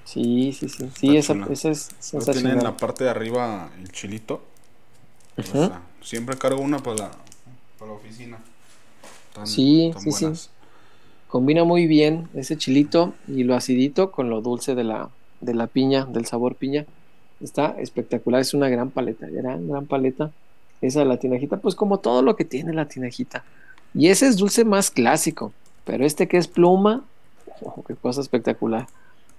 Sí, 0.05 0.53
sí, 0.53 0.69
sí. 0.69 0.91
Sí, 0.97 1.17
esa, 1.17 1.35
esa 1.51 1.71
es 1.71 1.89
Luego 2.13 2.33
tiene 2.33 2.51
en 2.51 2.63
sensacional. 2.63 2.65
la 2.65 2.77
parte 2.77 3.05
de 3.05 3.11
arriba 3.11 3.71
el 3.79 3.93
chilito. 3.93 4.41
O 5.37 5.41
Ujú. 5.41 5.51
sea, 5.53 5.83
siempre 6.03 6.37
cargo 6.37 6.61
una 6.61 6.79
para 6.83 6.97
la, 6.97 7.11
para 7.79 7.91
la 7.93 7.97
oficina. 7.97 8.39
Sí, 9.45 9.87
están 9.89 10.03
sí, 10.03 10.13
sí. 10.13 10.25
buenas. 10.25 10.51
Combina 11.29 11.65
muy 11.65 11.87
bien 11.87 12.29
ese 12.35 12.57
chilito 12.57 13.15
y 13.29 13.45
lo 13.45 13.55
acidito 13.55 14.11
con 14.11 14.31
lo 14.31 14.41
dulce 14.41 14.75
de 14.75 14.85
la, 14.85 15.09
de 15.41 15.55
la 15.55 15.67
piña, 15.69 16.05
del 16.07 16.27
sabor 16.27 16.57
piña. 16.57 16.87
Está 17.41 17.77
espectacular, 17.79 18.41
es 18.41 18.53
una 18.53 18.69
gran 18.69 18.91
paleta, 18.91 19.27
gran, 19.29 19.69
gran 19.69 19.87
paleta. 19.87 20.31
Esa 20.81 21.01
de 21.01 21.07
la 21.07 21.19
tinajita, 21.19 21.59
pues 21.59 21.75
como 21.75 21.99
todo 21.99 22.23
lo 22.23 22.35
que 22.37 22.45
tiene 22.45 22.73
la 22.73 22.87
tinajita. 22.89 23.45
Y 23.95 24.09
ese 24.09 24.27
es 24.29 24.37
dulce 24.37 24.65
más 24.65 24.91
clásico, 24.91 25.53
pero 25.85 26.05
este 26.05 26.29
que 26.29 26.37
es 26.37 26.47
pluma, 26.49 27.03
oh, 27.63 27.83
qué 27.87 27.95
cosa 27.97 28.21
espectacular. 28.21 28.87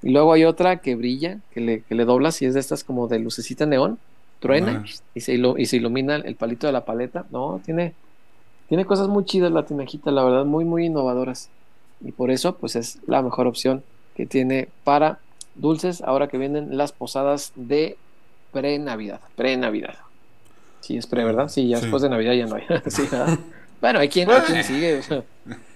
Y 0.03 0.09
luego 0.11 0.33
hay 0.33 0.43
otra 0.45 0.77
que 0.77 0.95
brilla, 0.95 1.37
que 1.53 1.61
le, 1.61 1.81
que 1.83 1.95
le 1.95 2.05
doblas 2.05 2.41
y 2.41 2.45
es 2.45 2.53
de 2.53 2.59
estas 2.59 2.83
como 2.83 3.07
de 3.07 3.19
lucecita 3.19 3.65
neón, 3.65 3.99
truena 4.39 4.83
Ah. 4.83 4.89
y, 5.13 5.21
se, 5.21 5.33
y 5.35 5.65
se 5.65 5.77
ilumina 5.77 6.15
el 6.15 6.35
palito 6.35 6.65
de 6.67 6.73
la 6.73 6.83
paleta. 6.85 7.25
No, 7.31 7.61
tiene, 7.63 7.93
tiene 8.67 8.85
cosas 8.85 9.07
muy 9.07 9.23
chidas 9.25 9.51
la 9.51 9.65
tinajita, 9.65 10.09
la 10.11 10.23
verdad, 10.23 10.45
muy, 10.45 10.65
muy 10.65 10.87
innovadoras. 10.87 11.49
Y 12.03 12.11
por 12.11 12.31
eso, 12.31 12.55
pues 12.57 12.75
es 12.75 12.97
la 13.07 13.21
mejor 13.21 13.45
opción 13.47 13.83
que 14.15 14.25
tiene 14.25 14.69
para 14.83 15.19
dulces 15.55 16.01
ahora 16.01 16.27
que 16.27 16.37
vienen 16.39 16.75
las 16.77 16.91
posadas 16.91 17.51
de 17.55 17.95
pre-Navidad. 18.51 19.19
Pre-Navidad. 19.35 19.95
Sí, 20.79 20.97
es 20.97 21.05
pre, 21.05 21.23
¿verdad? 21.23 21.47
Sí, 21.47 21.67
ya 21.67 21.77
Sí. 21.77 21.83
después 21.83 22.01
de 22.01 22.09
Navidad 22.09 22.33
ya 22.33 22.47
no 22.47 22.55
hay. 22.55 22.63
Sí. 22.87 23.03
Bueno, 23.81 23.99
hay 23.99 24.09
quien, 24.09 24.29
hay 24.29 24.41
quien 24.41 24.63
sigue, 24.63 24.99
o 24.99 25.03
sea, 25.03 25.23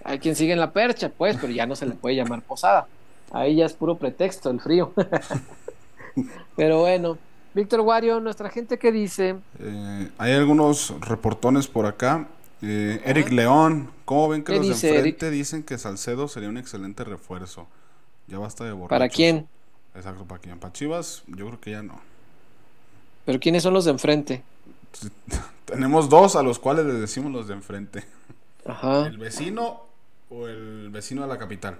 hay 0.03 0.19
quien 0.19 0.35
sigue 0.35 0.53
en 0.53 0.59
la 0.59 0.71
percha, 0.71 1.09
pues, 1.09 1.37
pero 1.41 1.51
ya 1.51 1.65
no 1.65 1.75
se 1.75 1.87
le 1.87 1.95
puede 1.95 2.15
llamar 2.15 2.41
posada. 2.43 2.87
Ahí 3.31 3.55
ya 3.55 3.65
es 3.65 3.73
puro 3.73 3.97
pretexto, 3.97 4.51
el 4.51 4.59
frío. 4.61 4.93
pero 6.55 6.81
bueno, 6.81 7.17
Víctor 7.55 7.81
Wario, 7.81 8.19
nuestra 8.19 8.49
gente 8.49 8.77
que 8.77 8.91
dice, 8.91 9.37
Eh, 9.59 10.09
hay 10.19 10.33
algunos 10.33 10.93
reportones 11.01 11.67
por 11.67 11.87
acá. 11.87 12.27
Eh, 12.61 13.01
Eric 13.05 13.31
León, 13.31 13.89
¿cómo 14.05 14.29
ven 14.29 14.43
que 14.43 14.53
¿Qué 14.53 14.59
los 14.59 14.67
dice 14.67 14.87
de 14.87 14.95
enfrente 14.97 15.31
dicen 15.31 15.63
que 15.63 15.77
Salcedo 15.77 16.27
sería 16.27 16.49
un 16.49 16.57
excelente 16.57 17.03
refuerzo? 17.03 17.67
Ya 18.27 18.37
basta 18.37 18.63
de 18.63 18.71
borrachos. 18.71 18.89
¿para 18.89 19.09
quién? 19.09 19.47
Exacto, 19.95 20.25
¿para 20.25 20.41
quién? 20.41 20.59
¿Para 20.59 20.73
Chivas? 20.73 21.23
Yo 21.27 21.47
creo 21.47 21.59
que 21.59 21.71
ya 21.71 21.81
no. 21.81 21.99
Pero 23.25 23.39
¿quiénes 23.39 23.63
son 23.63 23.73
los 23.73 23.85
de 23.85 23.91
enfrente? 23.91 24.43
Tenemos 25.65 26.09
dos 26.09 26.35
a 26.35 26.43
los 26.43 26.59
cuales 26.59 26.85
les 26.85 26.99
decimos 26.99 27.31
los 27.31 27.47
de 27.47 27.55
enfrente. 27.55 28.03
Ajá, 28.65 29.07
¿El 29.07 29.17
vecino 29.17 29.81
o 30.29 30.47
el 30.47 30.89
vecino 30.89 31.21
de 31.23 31.27
la 31.27 31.37
capital? 31.37 31.79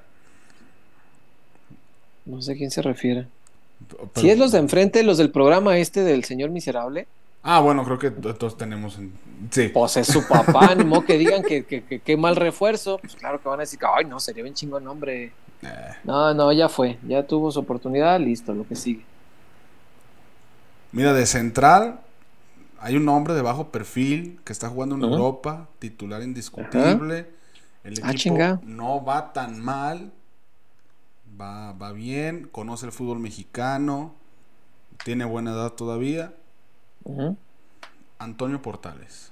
no 2.26 2.42
sé 2.42 2.54
a 2.54 2.56
quién 2.56 2.72
se 2.72 2.82
refiere. 2.82 3.28
Pero- 3.88 4.10
Si 4.16 4.30
es 4.30 4.38
los 4.38 4.52
de 4.52 4.58
enfrente, 4.60 5.04
los 5.04 5.18
del 5.18 5.30
programa 5.32 5.78
este 5.78 6.04
del 6.04 6.24
señor 6.24 6.50
miserable, 6.50 7.08
Ah, 7.48 7.60
bueno, 7.60 7.84
creo 7.86 8.00
que 8.00 8.10
to- 8.10 8.34
todos 8.34 8.58
tenemos... 8.58 8.98
en- 8.98 9.14
Sí. 9.52 9.68
pues 9.72 9.98
es 9.98 10.08
su 10.08 10.28
papá, 10.28 10.74
ni 10.74 10.84
modo 10.84 11.06
que 11.06 11.16
digan 11.16 11.44
que, 11.44 11.64
que, 11.64 11.84
que- 11.84 12.00
que 12.00 12.18
mal 12.18 12.36
refuerzo. 12.36 12.98
Pues 12.98 13.16
claro 13.16 13.40
que 13.40 13.48
van 13.48 13.60
a 13.60 13.64
decir 13.64 13.78
que, 13.78 13.86
ay, 13.86 14.06
no, 14.06 14.20
sería 14.20 14.42
bien 14.42 14.56
chingón 14.56 14.84
nombre. 14.84 15.26
Eh, 15.62 15.92
No, 16.06 16.34
no, 16.34 16.52
ya 16.52 16.70
fue, 16.70 16.98
ya 17.08 17.22
tuvo 17.28 17.52
su 17.52 17.60
oportunidad, 17.60 18.20
listo, 18.20 18.52
lo 18.56 18.68
que 18.68 18.76
sigue. 18.76 19.04
Mira, 20.92 21.14
de 21.14 21.28
central 21.28 22.00
hay 22.86 22.98
un 22.98 23.10
hombre 23.10 23.34
de 23.34 23.42
bajo 23.42 23.72
perfil 23.72 24.40
que 24.46 24.54
está 24.54 24.70
jugando 24.70 24.96
en. 24.96 25.04
Europa, 25.04 25.70
titular 25.80 26.22
indiscutible. 26.24 27.28
El 27.84 28.00
Ah, 28.04 28.12
equipo 28.12 28.60
no 28.64 29.04
va 29.04 29.34
tan 29.34 29.60
mal, 29.60 30.12
va, 31.40 31.74
va 31.74 31.92
bien, 31.92 32.48
conoce 32.52 32.86
el 32.86 32.92
fútbol 32.92 33.20
mexicano, 33.20 34.14
tiene 35.04 35.26
buena 35.26 35.52
edad 35.54 35.74
todavía. 35.74 36.34
Antonio 38.20 38.62
Portales. 38.62 39.32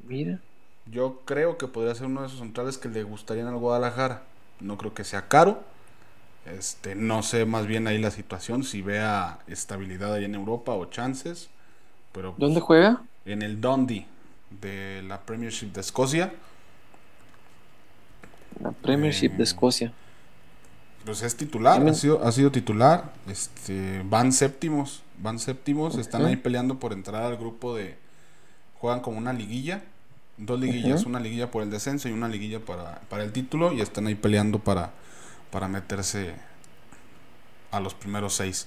Mira, 0.00 0.40
Yo 0.86 1.20
creo 1.24 1.58
que 1.58 1.68
podría 1.68 1.94
ser 1.94 2.06
uno 2.06 2.22
de 2.22 2.26
esos 2.26 2.40
centrales 2.40 2.76
que 2.78 2.88
le 2.88 3.02
gustarían 3.04 3.46
al 3.46 3.56
Guadalajara. 3.56 4.24
No 4.60 4.76
creo 4.76 4.94
que 4.94 5.04
sea 5.04 5.28
caro. 5.28 5.64
Este, 6.46 6.94
no 6.94 7.22
sé 7.22 7.44
más 7.46 7.66
bien 7.66 7.86
ahí 7.86 7.98
la 7.98 8.10
situación, 8.10 8.64
si 8.64 8.82
vea 8.82 9.38
estabilidad 9.46 10.14
ahí 10.14 10.24
en 10.24 10.34
Europa 10.34 10.72
o 10.72 10.86
chances. 10.86 11.48
Pero 12.12 12.30
pues, 12.32 12.40
¿dónde 12.40 12.60
juega? 12.60 13.02
en 13.24 13.42
el 13.42 13.60
Dundee 13.60 14.06
de 14.60 15.02
la 15.06 15.20
Premiership 15.20 15.68
de 15.72 15.80
Escocia. 15.80 16.32
La 18.60 18.72
Premiership 18.72 19.32
Eh, 19.32 19.36
de 19.38 19.42
Escocia. 19.44 19.92
Pues 21.04 21.22
es 21.22 21.36
titular, 21.36 21.74
También- 21.74 21.94
ha 21.94 21.98
sido, 21.98 22.24
ha 22.24 22.30
sido 22.32 22.52
titular. 22.52 23.12
Este, 23.26 24.02
van 24.04 24.32
séptimos, 24.32 25.02
van 25.18 25.38
séptimos, 25.38 25.96
están 25.96 26.24
ahí 26.26 26.36
peleando 26.36 26.78
por 26.78 26.92
entrar 26.92 27.22
al 27.24 27.36
grupo 27.36 27.74
de 27.74 27.96
juegan 28.78 29.00
como 29.00 29.18
una 29.18 29.32
liguilla, 29.32 29.82
dos 30.36 30.60
liguillas, 30.60 31.04
una 31.04 31.18
liguilla 31.20 31.50
por 31.50 31.62
el 31.62 31.70
descenso 31.70 32.08
y 32.08 32.12
una 32.12 32.28
liguilla 32.28 32.60
para, 32.60 33.00
para 33.08 33.22
el 33.24 33.32
título 33.32 33.72
y 33.72 33.80
están 33.80 34.06
ahí 34.06 34.14
peleando 34.14 34.58
para, 34.60 34.92
para 35.52 35.68
meterse 35.68 36.34
a 37.70 37.80
los 37.80 37.94
primeros 37.94 38.34
seis. 38.34 38.66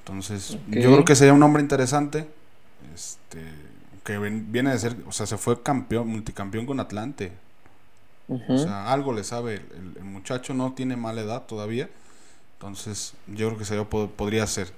Entonces, 0.00 0.58
yo 0.68 0.92
creo 0.92 1.04
que 1.04 1.16
sería 1.16 1.34
un 1.34 1.42
hombre 1.42 1.62
interesante. 1.62 2.28
Este, 2.94 3.44
que 4.04 4.18
viene 4.18 4.70
de 4.72 4.78
ser, 4.78 4.96
o 5.06 5.12
sea, 5.12 5.26
se 5.26 5.36
fue 5.38 5.62
campeón, 5.62 6.08
multicampeón 6.08 6.66
con 6.66 6.80
Atlante. 6.80 7.32
O 8.48 8.58
sea, 8.58 8.92
algo 8.92 9.12
le 9.12 9.24
sabe. 9.24 9.62
El, 9.96 10.04
muchacho 10.04 10.54
no 10.54 10.72
tiene 10.74 10.96
mala 10.96 11.20
edad 11.22 11.46
todavía. 11.46 11.88
Entonces, 12.54 13.14
yo 13.28 13.48
creo 13.48 13.58
que 13.58 13.64
sería, 13.64 13.84
po- 13.84 14.10
podría 14.10 14.46
ser. 14.46 14.72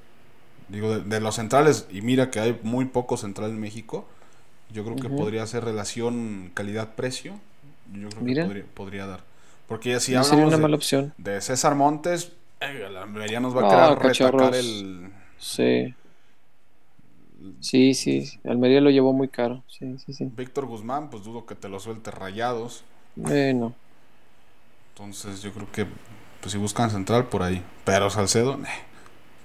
Digo, 0.68 0.98
de, 0.98 1.02
de 1.04 1.20
los 1.20 1.36
centrales, 1.36 1.86
y 1.90 2.02
mira 2.02 2.30
que 2.30 2.40
hay 2.40 2.60
muy 2.62 2.86
poco 2.86 3.16
central 3.16 3.50
en 3.50 3.60
México. 3.60 4.08
Yo 4.72 4.84
creo 4.84 4.98
que 4.98 5.10
podría 5.10 5.46
ser 5.46 5.64
relación 5.64 6.50
calidad-precio. 6.54 7.34
Yo 7.94 8.12
creo 8.14 8.22
Mira. 8.22 8.42
que 8.44 8.48
podría, 8.48 8.64
podría 8.74 9.06
dar. 9.06 9.24
Porque 9.72 9.88
ya 9.88 10.00
si 10.00 10.12
no 10.12 10.22
sería 10.22 10.44
una 10.44 10.56
de, 10.56 10.62
mala 10.62 10.76
opción. 10.76 11.14
de 11.16 11.40
César 11.40 11.74
Montes, 11.74 12.30
eh, 12.60 12.90
la 12.92 13.06
mayoría 13.06 13.40
nos 13.40 13.56
va 13.56 13.60
a 13.64 13.70
querer 13.70 13.98
cachorros. 14.06 14.50
retacar 14.50 14.54
el, 14.54 15.10
Sí. 15.38 15.94
Sí, 17.60 17.94
sí, 17.94 18.38
Almería 18.44 18.82
lo 18.82 18.90
llevó 18.90 19.14
muy 19.14 19.28
caro. 19.28 19.64
Sí, 19.68 19.96
sí, 20.04 20.12
sí. 20.12 20.30
Víctor 20.36 20.66
Guzmán, 20.66 21.08
pues 21.08 21.24
dudo 21.24 21.46
que 21.46 21.54
te 21.54 21.70
lo 21.70 21.80
suelte 21.80 22.10
rayados. 22.10 22.84
Bueno. 23.16 23.72
Entonces 24.90 25.40
yo 25.40 25.54
creo 25.54 25.72
que 25.72 25.86
pues 26.42 26.52
si 26.52 26.58
buscan 26.58 26.90
central 26.90 27.28
por 27.28 27.42
ahí. 27.42 27.62
Pero 27.86 28.10
Salcedo, 28.10 28.58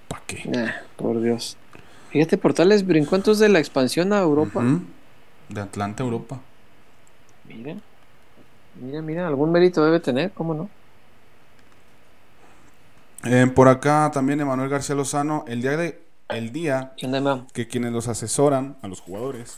¿para 0.10 0.24
qué? 0.28 0.44
por 0.98 1.22
Dios. 1.22 1.56
Fíjate, 2.10 2.38
Portales 2.38 2.86
brincó 2.86 3.16
entonces 3.16 3.40
de 3.40 3.48
la 3.48 3.60
expansión 3.60 4.12
a 4.12 4.20
Europa. 4.20 4.62
De 5.48 5.62
Atlanta 5.62 6.04
a 6.04 6.06
Europa. 6.06 6.42
Mira. 7.46 7.78
Mira, 8.82 9.02
mira, 9.02 9.28
algún 9.28 9.52
mérito 9.52 9.84
debe 9.84 10.00
tener, 10.00 10.32
¿cómo 10.32 10.54
no? 10.54 10.70
Eh, 13.24 13.48
por 13.54 13.68
acá 13.68 14.10
también 14.14 14.40
Emanuel 14.40 14.70
García 14.70 14.96
Lozano, 14.96 15.44
el 15.48 15.62
día 15.62 15.76
de 15.76 16.08
el 16.30 16.52
día 16.52 16.94
que 17.54 17.68
quienes 17.68 17.94
los 17.94 18.08
asesoran 18.08 18.78
a 18.82 18.88
los 18.88 19.00
jugadores 19.00 19.56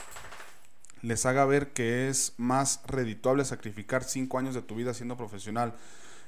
les 1.02 1.26
haga 1.26 1.46
ver 1.46 1.70
que 1.70 2.10
es 2.10 2.34
más 2.38 2.82
redituable 2.86 3.44
sacrificar 3.46 4.04
cinco 4.04 4.38
años 4.38 4.54
de 4.54 4.62
tu 4.62 4.76
vida 4.76 4.94
siendo 4.94 5.18
profesional 5.18 5.74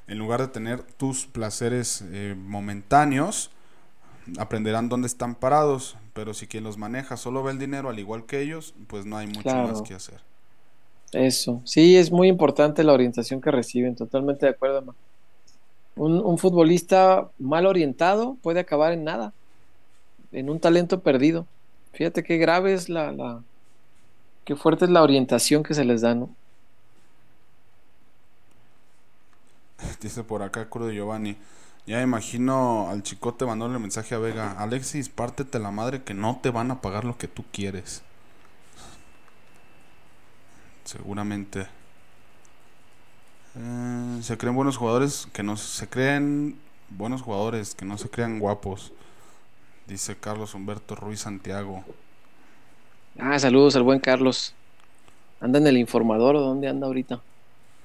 en 0.07 0.17
lugar 0.17 0.41
de 0.41 0.47
tener 0.47 0.81
tus 0.81 1.25
placeres 1.25 2.03
eh, 2.11 2.35
momentáneos 2.37 3.51
aprenderán 4.39 4.89
dónde 4.89 5.07
están 5.07 5.35
parados 5.35 5.97
pero 6.13 6.33
si 6.33 6.47
quien 6.47 6.63
los 6.63 6.77
maneja 6.77 7.17
solo 7.17 7.43
ve 7.43 7.51
el 7.51 7.59
dinero 7.59 7.89
al 7.89 7.99
igual 7.99 8.25
que 8.25 8.41
ellos 8.41 8.73
pues 8.87 9.05
no 9.05 9.17
hay 9.17 9.27
mucho 9.27 9.53
más 9.55 9.81
que 9.83 9.93
hacer 9.93 10.21
eso 11.12 11.62
sí 11.66 11.97
es 11.97 12.12
muy 12.12 12.28
importante 12.28 12.84
la 12.84 12.93
orientación 12.93 13.41
que 13.41 13.51
reciben 13.51 13.95
totalmente 13.95 14.45
de 14.45 14.51
acuerdo 14.53 14.95
un, 15.95 16.20
un 16.20 16.38
futbolista 16.38 17.30
mal 17.38 17.66
orientado 17.66 18.38
puede 18.41 18.59
acabar 18.59 18.93
en 18.93 19.03
nada 19.03 19.34
en 20.32 20.49
un 20.49 20.59
talento 20.59 21.01
perdido. 21.01 21.45
Fíjate 21.93 22.24
qué 22.24 22.38
grave 22.38 22.74
es 22.74 22.89
la, 22.89 23.12
la 23.12 23.43
qué 24.45 24.55
fuerte 24.55 24.86
es 24.86 24.91
la 24.91 25.03
orientación 25.03 25.64
que 25.64 25.74
se 25.74 25.86
les 25.86 26.01
da, 26.01 26.16
¿no? 26.16 26.30
Dice 30.01 30.24
por 30.24 30.41
acá 30.43 30.70
Cruz 30.70 30.93
Giovanni. 30.93 31.38
Ya 31.88 32.01
imagino 32.01 32.89
al 32.89 33.03
chicote 33.03 33.45
mandándole 33.45 33.80
mensaje 33.80 34.16
a 34.16 34.20
Vega. 34.20 34.51
Alexis, 34.51 35.09
pártete 35.09 35.59
la 35.59 35.72
madre 35.72 36.03
que 36.03 36.14
no 36.14 36.39
te 36.41 36.51
van 36.51 36.72
a 36.72 36.80
pagar 36.80 37.05
lo 37.05 37.18
que 37.18 37.28
tú 37.28 37.43
quieres. 37.51 38.03
Seguramente. 40.84 41.67
Eh, 43.55 44.19
se 44.21 44.38
creen 44.38 44.55
buenos 44.55 44.77
jugadores 44.77 45.27
que 45.34 45.43
no 45.43 45.57
se 45.57 45.88
creen 45.88 46.57
buenos 46.97 47.21
jugadores 47.21 47.75
que 47.75 47.86
no 47.86 47.97
se 47.97 48.09
crean 48.09 48.39
guapos. 48.39 48.91
Dice 49.88 50.15
Carlos 50.15 50.53
Humberto 50.53 50.95
Ruiz 50.95 51.21
Santiago. 51.21 51.84
Ah, 53.19 53.38
saludos 53.39 53.75
al 53.75 53.84
buen 53.84 53.99
Carlos. 53.99 54.53
¿Anda 55.39 55.59
en 55.59 55.67
el 55.67 55.77
informador 55.77 56.36
o 56.36 56.41
dónde 56.41 56.67
anda 56.67 56.88
ahorita? 56.88 57.19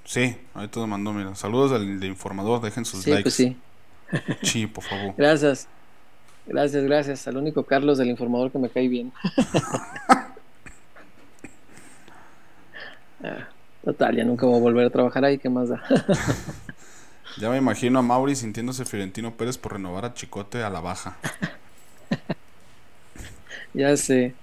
Sí, 0.05 0.37
ahorita 0.55 0.81
lo 0.81 0.87
mandó, 0.87 1.13
mira. 1.13 1.35
Saludos 1.35 1.73
al 1.73 2.05
informador, 2.05 2.61
dejen 2.61 2.85
sus 2.85 3.03
sí, 3.03 3.11
likes. 3.11 3.23
Pues 3.25 3.35
sí. 3.35 3.57
sí, 4.43 4.67
por 4.67 4.85
favor. 4.85 5.15
Gracias. 5.17 5.67
Gracias, 6.47 6.85
gracias. 6.85 7.27
Al 7.27 7.39
único 7.39 7.65
Carlos 7.65 7.99
del 7.99 8.09
informador 8.09 8.53
que 8.53 8.59
me 8.59 8.69
cae 8.69 8.87
bien. 8.89 9.13
Ah, 13.23 13.49
total, 13.85 14.17
ya 14.17 14.25
nunca 14.25 14.47
voy 14.47 14.57
a 14.57 14.61
volver 14.61 14.87
a 14.87 14.91
trabajar 14.91 15.25
ahí, 15.25 15.39
¿qué 15.39 15.49
más 15.49 15.69
da? 15.69 15.83
ya 17.39 17.51
me 17.51 17.57
imagino 17.57 17.99
a 17.99 18.03
Mauri 18.03 18.37
sintiéndose 18.37 18.85
Fiorentino 18.85 19.37
Pérez 19.37 19.59
por 19.59 19.73
renovar 19.73 20.05
a 20.05 20.15
Chicote 20.15 20.63
a 20.63 20.71
la 20.71 20.81
baja. 20.81 21.17
ya 23.75 23.97
sé. 23.97 24.35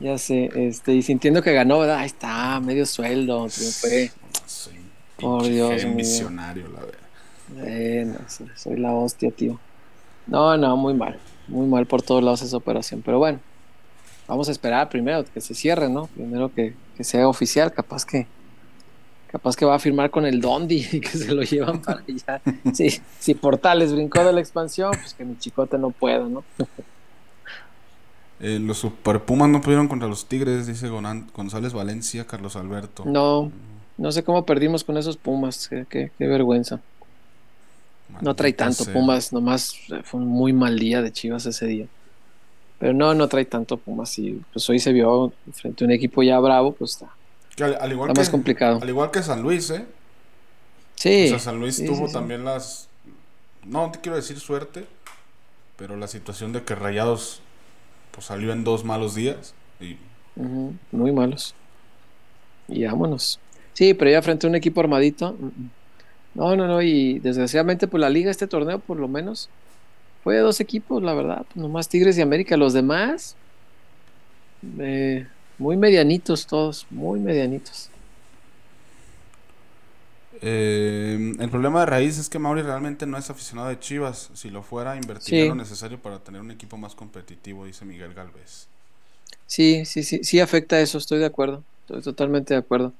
Ya 0.00 0.16
sé, 0.16 0.50
este, 0.54 0.94
y 0.94 1.02
sintiendo 1.02 1.42
que 1.42 1.52
ganó, 1.52 1.82
Ahí 1.82 2.06
está, 2.06 2.60
medio 2.60 2.86
sueldo, 2.86 3.48
triunfé. 3.48 4.12
Por 5.18 5.42
Dios 5.42 5.84
misionario, 5.86 6.68
la 6.68 6.80
verdad. 6.80 8.20
soy 8.54 8.76
la 8.76 8.92
hostia, 8.92 9.32
tío. 9.32 9.58
No, 10.28 10.56
no, 10.56 10.76
muy 10.76 10.94
mal. 10.94 11.18
Muy 11.48 11.66
mal 11.66 11.86
por 11.86 12.02
todos 12.02 12.22
lados 12.22 12.42
esa 12.42 12.56
operación. 12.56 13.02
Pero 13.04 13.18
bueno, 13.18 13.40
vamos 14.28 14.48
a 14.48 14.52
esperar 14.52 14.88
primero 14.88 15.24
que 15.24 15.40
se 15.40 15.54
cierre, 15.54 15.88
¿no? 15.88 16.06
Primero 16.08 16.54
que, 16.54 16.74
que 16.98 17.04
sea 17.04 17.28
oficial, 17.28 17.72
capaz 17.72 18.04
que 18.04 18.26
capaz 19.28 19.54
que 19.54 19.64
va 19.64 19.76
a 19.76 19.78
firmar 19.78 20.10
con 20.10 20.26
el 20.26 20.40
Dondi 20.40 20.84
y 20.92 21.00
que 21.00 21.10
se 21.10 21.32
lo 21.32 21.42
llevan 21.42 21.80
para 21.82 22.00
allá. 22.00 22.42
Sí, 22.74 23.00
si 23.20 23.34
Portales 23.34 23.92
brincó 23.92 24.24
de 24.24 24.32
la 24.32 24.40
expansión, 24.40 24.90
pues 24.90 25.14
que 25.14 25.24
mi 25.24 25.38
chicote 25.38 25.78
no 25.78 25.90
pueda, 25.90 26.24
¿no? 26.24 26.42
Eh, 28.40 28.58
los 28.58 28.78
Super 28.78 29.22
Pumas 29.22 29.48
no 29.48 29.60
pudieron 29.60 29.86
contra 29.86 30.08
los 30.08 30.26
Tigres, 30.26 30.66
dice 30.66 30.88
González 30.88 31.72
Valencia, 31.72 32.26
Carlos 32.26 32.56
Alberto. 32.56 33.04
No, 33.06 33.52
no 33.96 34.10
sé 34.10 34.24
cómo 34.24 34.44
perdimos 34.44 34.82
con 34.82 34.96
esos 34.96 35.16
Pumas, 35.16 35.70
qué, 35.88 36.10
vergüenza. 36.18 36.80
no 38.20 38.34
trae 38.34 38.52
tanto 38.54 38.84
Pumas, 38.86 39.32
nomás 39.32 39.76
fue 40.02 40.20
un 40.20 40.26
muy 40.26 40.52
mal 40.52 40.76
día 40.80 41.00
de 41.00 41.12
Chivas 41.12 41.46
ese 41.46 41.66
día. 41.66 41.86
Pero 42.78 42.92
no, 42.92 43.14
no 43.14 43.28
trae 43.28 43.44
tanto 43.44 43.76
Pumas 43.76 44.18
y 44.18 44.40
pues 44.52 44.68
hoy 44.70 44.78
se 44.78 44.92
vio 44.92 45.32
frente 45.52 45.84
a 45.84 45.86
un 45.86 45.92
equipo 45.92 46.22
ya 46.22 46.38
bravo, 46.38 46.72
pues 46.72 46.92
está, 46.92 47.10
al, 47.64 47.92
igual 47.92 48.12
más 48.16 48.30
complicado. 48.30 48.78
Al 48.80 48.88
igual 48.88 49.10
que 49.10 49.22
San 49.22 49.42
Luis, 49.42 49.70
¿eh? 49.70 49.84
Sí. 50.94 51.26
O 51.26 51.28
sea, 51.28 51.38
San 51.38 51.58
Luis 51.58 51.84
tuvo 51.84 52.08
también 52.08 52.44
las... 52.44 52.88
No 53.64 53.90
te 53.90 54.00
quiero 54.00 54.16
decir 54.16 54.38
suerte, 54.40 54.86
pero 55.76 55.96
la 55.96 56.08
situación 56.08 56.52
de 56.52 56.62
que 56.62 56.74
Rayados 56.74 57.40
pues, 58.12 58.26
salió 58.26 58.52
en 58.52 58.64
dos 58.64 58.84
malos 58.84 59.14
días. 59.14 59.54
Y... 59.80 59.96
Muy 60.92 61.12
malos. 61.12 61.54
Y 62.68 62.84
vámonos. 62.84 63.40
Sí, 63.74 63.94
pero 63.94 64.10
ya 64.10 64.22
frente 64.22 64.46
a 64.46 64.50
un 64.50 64.56
equipo 64.56 64.80
armadito. 64.80 65.32
Mm, 65.32 65.46
mm. 65.46 65.70
No, 66.34 66.56
no, 66.56 66.66
no. 66.66 66.82
Y 66.82 67.18
desgraciadamente, 67.20 67.88
pues 67.88 68.00
la 68.00 68.10
liga, 68.10 68.30
este 68.30 68.46
torneo, 68.46 68.78
por 68.78 68.98
lo 68.98 69.08
menos, 69.08 69.48
fue 70.22 70.36
de 70.36 70.40
dos 70.40 70.60
equipos, 70.60 71.02
la 71.02 71.14
verdad. 71.14 71.46
Nomás 71.54 71.88
Tigres 71.88 72.18
y 72.18 72.22
América. 72.22 72.56
Los 72.56 72.72
demás, 72.72 73.36
eh, 74.78 75.26
muy 75.58 75.76
medianitos 75.76 76.46
todos, 76.46 76.86
muy 76.90 77.20
medianitos. 77.20 77.90
Eh, 80.40 81.34
el 81.38 81.50
problema 81.50 81.80
de 81.80 81.86
raíz 81.86 82.18
es 82.18 82.28
que 82.28 82.38
Mauri 82.38 82.62
realmente 82.62 83.06
no 83.06 83.18
es 83.18 83.28
aficionado 83.28 83.68
de 83.68 83.78
Chivas. 83.80 84.30
Si 84.34 84.50
lo 84.50 84.62
fuera, 84.62 84.96
invertiría 84.96 85.46
lo 85.46 85.54
necesario 85.54 85.98
para 85.98 86.20
tener 86.20 86.40
un 86.40 86.50
equipo 86.50 86.76
más 86.76 86.94
competitivo, 86.94 87.64
dice 87.64 87.84
Miguel 87.84 88.14
Galvez. 88.14 88.68
Sí, 89.46 89.84
sí, 89.84 90.02
sí, 90.02 90.22
sí 90.22 90.40
afecta 90.40 90.78
eso, 90.80 90.98
estoy 90.98 91.18
de 91.18 91.26
acuerdo, 91.26 91.64
estoy 91.82 92.02
totalmente 92.02 92.54
de 92.54 92.60
acuerdo. 92.60 92.92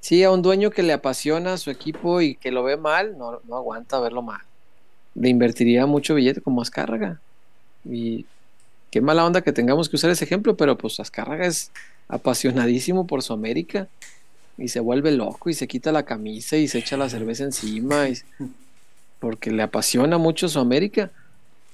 Sí, 0.00 0.22
a 0.22 0.30
un 0.30 0.40
dueño 0.40 0.70
que 0.70 0.84
le 0.84 0.92
apasiona 0.92 1.54
a 1.54 1.58
su 1.58 1.70
equipo 1.70 2.20
y 2.20 2.36
que 2.36 2.52
lo 2.52 2.62
ve 2.62 2.76
mal, 2.76 3.18
no, 3.18 3.40
no 3.48 3.56
aguanta 3.56 3.98
verlo 3.98 4.22
mal. 4.22 4.40
Le 5.18 5.28
invertiría 5.28 5.86
mucho 5.86 6.14
billete 6.14 6.40
como 6.40 6.62
Azcárraga. 6.62 7.20
Y 7.84 8.26
qué 8.90 9.00
mala 9.00 9.24
onda 9.24 9.42
que 9.42 9.52
tengamos 9.52 9.88
que 9.88 9.96
usar 9.96 10.10
ese 10.10 10.24
ejemplo, 10.24 10.56
pero 10.56 10.76
pues 10.78 11.00
Azcárraga 11.00 11.46
es 11.46 11.70
apasionadísimo 12.08 13.06
por 13.06 13.22
su 13.22 13.32
América 13.32 13.88
y 14.58 14.68
se 14.68 14.80
vuelve 14.80 15.10
loco 15.12 15.50
y 15.50 15.54
se 15.54 15.66
quita 15.66 15.92
la 15.92 16.04
camisa 16.04 16.56
y 16.56 16.68
se 16.68 16.78
echa 16.78 16.96
la 16.96 17.08
cerveza 17.08 17.44
encima 17.44 18.06
porque 19.20 19.50
le 19.50 19.62
apasiona 19.62 20.18
mucho 20.18 20.48
su 20.48 20.58
América. 20.58 21.10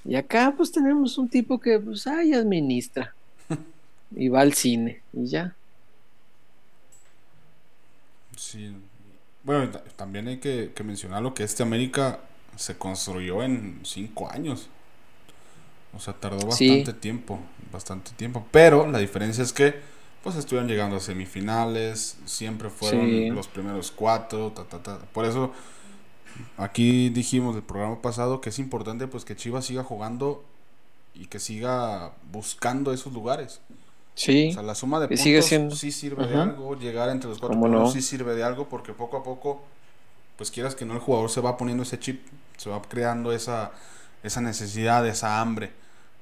Y 0.05 0.15
acá 0.15 0.53
pues 0.55 0.71
tenemos 0.71 1.17
un 1.17 1.29
tipo 1.29 1.59
que 1.59 1.79
pues 1.79 2.07
ahí 2.07 2.33
administra 2.33 3.13
y 4.15 4.27
va 4.29 4.41
al 4.41 4.53
cine 4.53 5.01
y 5.13 5.27
ya. 5.27 5.55
Sí. 8.35 8.73
Bueno, 9.43 9.69
también 9.95 10.27
hay 10.27 10.37
que, 10.37 10.71
mencionar 10.83 11.21
lo 11.21 11.33
que 11.33 11.43
este 11.43 11.63
América 11.63 12.19
se 12.55 12.77
construyó 12.77 13.43
en 13.43 13.79
cinco 13.83 14.29
años. 14.29 14.69
O 15.95 15.99
sea, 15.99 16.13
tardó 16.13 16.47
bastante 16.47 16.93
tiempo, 16.93 17.39
bastante 17.71 18.11
tiempo. 18.11 18.45
Pero 18.51 18.87
la 18.87 18.97
diferencia 18.99 19.43
es 19.43 19.53
que 19.53 19.75
pues 20.23 20.37
estuvieron 20.37 20.69
llegando 20.69 20.95
a 20.95 20.99
semifinales, 21.01 22.17
siempre 22.25 22.69
fueron 22.69 23.35
los 23.35 23.47
primeros 23.47 23.91
cuatro, 23.91 24.51
ta, 24.51 24.63
ta, 24.63 24.81
ta. 24.81 24.99
Por 25.11 25.25
eso 25.25 25.51
aquí 26.57 27.09
dijimos 27.09 27.55
del 27.55 27.63
programa 27.63 28.01
pasado 28.01 28.41
que 28.41 28.49
es 28.49 28.57
importante 28.57 29.07
pues 29.07 29.25
que 29.25 29.35
Chivas 29.35 29.65
siga 29.65 29.83
jugando 29.83 30.43
y 31.13 31.25
que 31.25 31.39
siga 31.39 32.13
buscando 32.31 32.93
esos 32.93 33.11
lugares. 33.13 33.59
Sí. 34.15 34.49
O 34.51 34.53
sea, 34.53 34.63
la 34.63 34.75
suma 34.75 34.99
de 34.99 35.07
puntos 35.07 35.79
sí 35.79 35.91
sirve 35.91 36.25
de 36.25 36.35
algo, 36.35 36.77
llegar 36.79 37.09
entre 37.09 37.29
los 37.29 37.39
cuatro 37.39 37.59
puntos 37.59 37.93
sí 37.93 38.01
sirve 38.01 38.33
de 38.33 38.43
algo 38.43 38.69
porque 38.69 38.93
poco 38.93 39.17
a 39.17 39.23
poco 39.23 39.61
pues 40.37 40.51
quieras 40.51 40.75
que 40.75 40.85
no 40.85 40.93
el 40.93 40.99
jugador 40.99 41.29
se 41.29 41.41
va 41.41 41.57
poniendo 41.57 41.83
ese 41.83 41.99
chip, 41.99 42.21
se 42.57 42.69
va 42.69 42.81
creando 42.81 43.31
esa 43.31 43.71
esa 44.23 44.41
necesidad, 44.41 45.05
esa 45.05 45.41
hambre 45.41 45.71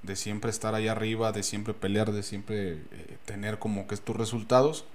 de 0.04 0.16
siempre 0.16 0.50
estar 0.50 0.74
ahí 0.74 0.88
arriba, 0.88 1.32
de 1.32 1.44
siempre 1.44 1.74
pelear, 1.74 2.12
de 2.12 2.24
siempre 2.24 2.74
eh, 2.92 3.18
tener 3.26 3.60
como 3.60 3.88
que 3.88 3.94
estos 3.94 4.16
resultados 4.16 4.86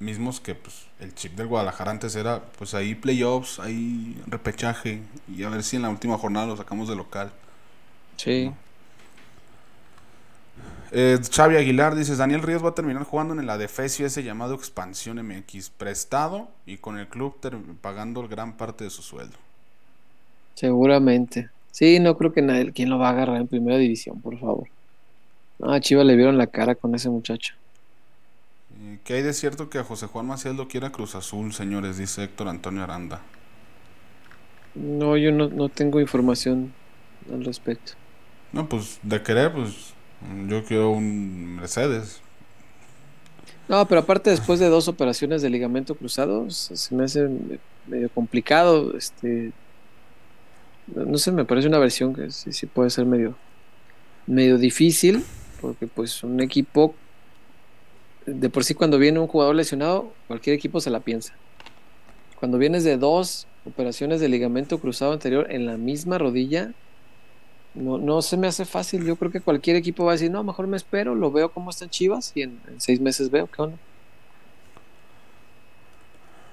mismos 0.00 0.40
que 0.40 0.54
pues 0.54 0.86
el 1.00 1.14
chip 1.14 1.34
del 1.34 1.48
Guadalajara 1.48 1.90
antes 1.90 2.14
era 2.14 2.42
pues 2.58 2.74
ahí 2.74 2.94
playoffs, 2.94 3.58
ahí 3.58 4.20
repechaje 4.26 5.02
y 5.28 5.42
a 5.42 5.48
ver 5.48 5.62
si 5.62 5.76
en 5.76 5.82
la 5.82 5.90
última 5.90 6.18
jornada 6.18 6.46
lo 6.46 6.56
sacamos 6.56 6.88
de 6.88 6.96
local. 6.96 7.32
Sí. 8.16 8.52
Eh, 10.90 11.18
Xavi 11.30 11.56
Aguilar 11.56 11.94
dice, 11.94 12.16
Daniel 12.16 12.42
Ríos 12.42 12.64
va 12.64 12.70
a 12.70 12.74
terminar 12.74 13.04
jugando 13.04 13.34
en 13.34 13.40
el 13.40 13.50
ADFESIO 13.50 14.06
ese 14.06 14.22
llamado 14.22 14.54
Expansión 14.54 15.18
MX, 15.24 15.70
prestado 15.70 16.48
y 16.64 16.78
con 16.78 16.98
el 16.98 17.08
club 17.08 17.36
pagando 17.80 18.26
gran 18.26 18.56
parte 18.56 18.84
de 18.84 18.90
su 18.90 19.02
sueldo. 19.02 19.36
Seguramente. 20.58 21.50
Sí, 21.70 22.00
no 22.00 22.16
creo 22.16 22.32
que 22.32 22.42
nadie, 22.42 22.72
¿quién 22.72 22.90
lo 22.90 22.98
va 22.98 23.10
a 23.10 23.12
agarrar 23.12 23.36
en 23.36 23.46
primera 23.46 23.78
división, 23.78 24.20
por 24.20 24.36
favor? 24.40 24.66
No, 25.60 25.72
a 25.72 25.78
Chivas 25.78 26.04
le 26.04 26.16
vieron 26.16 26.36
la 26.36 26.48
cara 26.48 26.74
con 26.74 26.96
ese 26.96 27.08
muchacho. 27.08 27.54
Eh, 28.80 28.98
¿Qué 29.04 29.14
hay 29.14 29.22
de 29.22 29.34
cierto 29.34 29.70
que 29.70 29.78
a 29.78 29.84
José 29.84 30.06
Juan 30.06 30.26
Maciel 30.26 30.56
lo 30.56 30.66
quiera 30.66 30.90
Cruz 30.90 31.14
Azul, 31.14 31.52
señores? 31.52 31.96
Dice 31.96 32.24
Héctor 32.24 32.48
Antonio 32.48 32.82
Aranda. 32.82 33.20
No, 34.74 35.16
yo 35.16 35.30
no, 35.30 35.48
no 35.48 35.68
tengo 35.68 36.00
información 36.00 36.72
al 37.32 37.44
respecto. 37.44 37.92
No, 38.52 38.68
pues 38.68 38.98
de 39.04 39.22
querer, 39.22 39.52
pues 39.52 39.94
yo 40.48 40.64
quiero 40.64 40.90
un 40.90 41.54
Mercedes. 41.54 42.20
No, 43.68 43.86
pero 43.86 44.00
aparte 44.00 44.30
después 44.30 44.58
de 44.58 44.66
dos 44.66 44.88
operaciones 44.88 45.40
de 45.40 45.50
ligamento 45.50 45.94
cruzado, 45.94 46.50
se 46.50 46.94
me 46.96 47.04
hace 47.04 47.28
medio 47.86 48.10
complicado. 48.10 48.96
Este, 48.96 49.52
no 50.94 51.18
sé, 51.18 51.32
me 51.32 51.44
parece 51.44 51.68
una 51.68 51.78
versión 51.78 52.14
que 52.14 52.30
sí, 52.30 52.52
sí 52.52 52.66
puede 52.66 52.90
ser 52.90 53.06
medio, 53.06 53.36
medio 54.26 54.58
difícil, 54.58 55.24
porque 55.60 55.86
pues 55.86 56.22
un 56.22 56.40
equipo, 56.40 56.94
de 58.26 58.50
por 58.50 58.64
sí 58.64 58.74
cuando 58.74 58.98
viene 58.98 59.18
un 59.18 59.26
jugador 59.26 59.54
lesionado, 59.54 60.12
cualquier 60.26 60.54
equipo 60.54 60.80
se 60.80 60.90
la 60.90 61.00
piensa. 61.00 61.34
Cuando 62.38 62.58
vienes 62.58 62.84
de 62.84 62.96
dos 62.96 63.46
operaciones 63.64 64.20
de 64.20 64.28
ligamento 64.28 64.78
cruzado 64.78 65.12
anterior 65.12 65.46
en 65.50 65.66
la 65.66 65.76
misma 65.76 66.18
rodilla, 66.18 66.72
no, 67.74 67.98
no 67.98 68.22
se 68.22 68.36
me 68.36 68.46
hace 68.46 68.64
fácil. 68.64 69.04
Yo 69.04 69.16
creo 69.16 69.30
que 69.30 69.40
cualquier 69.40 69.76
equipo 69.76 70.04
va 70.04 70.12
a 70.12 70.14
decir, 70.14 70.30
no, 70.30 70.42
mejor 70.44 70.66
me 70.66 70.76
espero, 70.76 71.14
lo 71.14 71.30
veo 71.30 71.50
cómo 71.50 71.70
están 71.70 71.90
Chivas 71.90 72.32
y 72.34 72.42
en, 72.42 72.60
seis 72.78 73.00
meses 73.00 73.30
veo 73.30 73.46
qué 73.46 73.62
onda. 73.62 73.78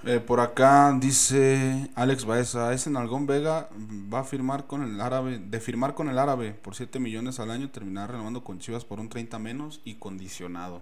Eh, 0.06 0.20
por 0.20 0.40
acá 0.40 0.96
dice 1.00 1.90
Alex 1.96 2.26
Baeza, 2.26 2.74
ese 2.74 2.90
Nalgón 2.92 3.26
Vega 3.26 3.70
va 4.14 4.20
a 4.20 4.24
firmar 4.24 4.66
con 4.66 4.84
el 4.84 5.02
árabe, 5.02 5.40
de 5.40 5.60
firmar 5.60 5.96
con 5.96 6.10
el 6.10 6.20
árabe 6.20 6.52
por 6.52 6.76
7 6.76 7.00
millones 7.00 7.40
al 7.40 7.50
año, 7.50 7.70
terminar 7.72 8.12
renovando 8.12 8.44
con 8.44 8.60
Chivas 8.60 8.86
por 8.86 9.00
un 9.00 9.10
30 9.10 9.40
menos 9.40 9.82
y 9.84 9.96
condicionado. 9.96 10.82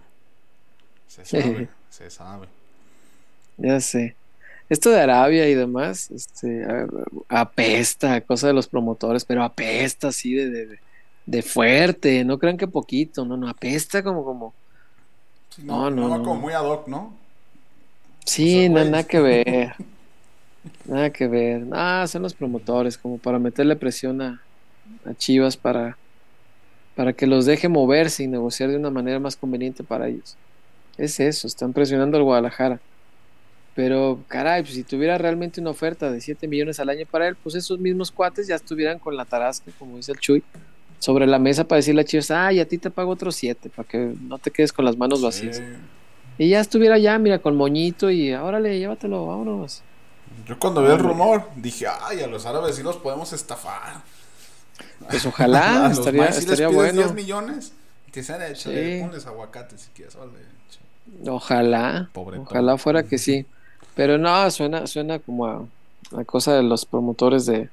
Se 1.08 1.24
sabe, 1.26 1.70
se 1.90 2.10
sabe. 2.10 2.48
Ya 3.58 3.80
sé 3.80 4.16
esto 4.70 4.90
de 4.90 5.02
Arabia 5.02 5.48
y 5.48 5.56
demás, 5.56 6.10
este, 6.12 6.66
apesta, 7.30 8.22
cosa 8.22 8.48
de 8.48 8.54
los 8.54 8.68
promotores, 8.68 9.26
pero 9.26 9.44
apesta 9.44 10.08
así 10.08 10.34
de, 10.34 10.80
de, 11.26 11.42
fuerte, 11.42 12.24
no 12.24 12.40
crean 12.40 12.58
que 12.58 12.68
poquito, 12.68 13.26
no, 13.26 13.38
no, 13.38 13.48
apesta 13.48 14.04
como, 14.04 14.24
como. 14.24 14.54
no, 15.60 15.90
no, 15.90 16.10
no, 16.10 16.24
como 16.24 16.36
muy 16.36 16.54
ad 16.54 16.66
hoc, 16.66 16.88
¿no? 16.88 17.14
Sí, 18.26 18.70
nada 18.70 19.04
que 19.04 19.20
ver. 19.20 19.76
nada 20.86 21.10
que 21.12 21.28
ver. 21.28 21.66
Ah, 21.72 22.06
son 22.08 22.24
los 22.24 22.34
promotores, 22.34 22.98
como 22.98 23.18
para 23.18 23.40
meterle 23.40 23.76
presión 23.76 24.22
a, 24.22 24.42
a 25.06 25.14
Chivas 25.14 25.58
para, 25.58 25.98
para 26.96 27.14
que 27.14 27.28
los 27.28 27.46
deje 27.46 27.68
moverse 27.68 28.24
y 28.24 28.28
negociar 28.28 28.70
de 28.70 28.78
una 28.78 28.90
manera 28.90 29.20
más 29.20 29.36
conveniente 29.36 29.84
para 29.84 30.08
ellos. 30.08 30.36
Es 30.98 31.20
eso, 31.20 31.48
están 31.48 31.74
presionando 31.74 32.18
al 32.18 32.24
Guadalajara. 32.24 32.80
Pero, 33.76 34.24
caray, 34.28 34.62
pues 34.62 34.76
si 34.76 34.84
tuviera 34.84 35.18
realmente 35.18 35.60
una 35.60 35.72
oferta 35.72 36.12
de 36.12 36.22
7 36.22 36.48
millones 36.48 36.80
al 36.80 36.90
año 36.90 37.08
para 37.10 37.28
él, 37.28 37.36
pues 37.36 37.56
esos 37.56 37.80
mismos 37.80 38.12
cuates 38.12 38.48
ya 38.48 38.56
estuvieran 38.56 39.00
con 39.00 39.18
la 39.18 39.26
tarasca, 39.26 39.72
como 39.80 39.98
dice 39.98 40.12
el 40.12 40.20
Chuy, 40.20 40.44
sobre 41.00 41.26
la 41.26 41.40
mesa 41.40 41.64
para 41.68 41.78
decirle 41.78 42.02
a 42.02 42.06
Chivas, 42.06 42.30
ay, 42.30 42.60
a 42.60 42.68
ti 42.68 42.78
te 42.78 42.92
pago 42.92 43.12
otros 43.12 43.36
7, 43.36 43.72
para 43.76 43.88
que 43.88 44.14
no 44.22 44.38
te 44.38 44.52
quedes 44.52 44.72
con 44.72 44.86
las 44.86 44.96
manos 44.96 45.24
vacías. 45.24 45.62
Y 46.38 46.50
ya 46.50 46.60
estuviera 46.60 46.98
ya, 46.98 47.18
mira, 47.20 47.40
con 47.40 47.56
moñito 47.56 48.10
y 48.10 48.34
órale, 48.34 48.80
llévatelo, 48.80 49.28
vámonos. 49.28 49.84
Yo 50.48 50.60
cuando 50.60 50.84
vi 50.84 50.92
el 50.92 51.00
rumor 51.00 51.48
dije, 51.56 51.86
ay, 52.02 52.22
a 52.22 52.28
los 52.28 52.46
árabes 52.46 52.76
sí 52.76 52.84
los 52.84 52.98
podemos 52.98 53.32
estafar. 53.34 54.02
Pues 55.10 55.26
ojalá, 55.26 55.90
estaría, 55.92 56.26
estaría 56.26 56.68
bueno. 56.68 57.02
10 57.02 57.14
millones, 57.14 57.74
que 58.12 58.24
sean 58.24 58.42
hechos, 58.42 58.74
sí. 58.74 59.00
ponles 59.02 59.26
aguacate 59.26 59.78
si 59.78 59.90
quieres, 59.92 60.18
Ojalá, 61.28 62.10
ojalá 62.14 62.78
fuera 62.78 63.04
que 63.04 63.18
sí. 63.18 63.46
Pero 63.96 64.18
no, 64.18 64.50
suena, 64.50 64.88
suena 64.88 65.20
como 65.20 65.46
a, 65.48 66.24
cosa 66.26 66.56
de 66.56 66.64
los 66.64 66.86
promotores 66.86 67.46
de, 67.46 67.70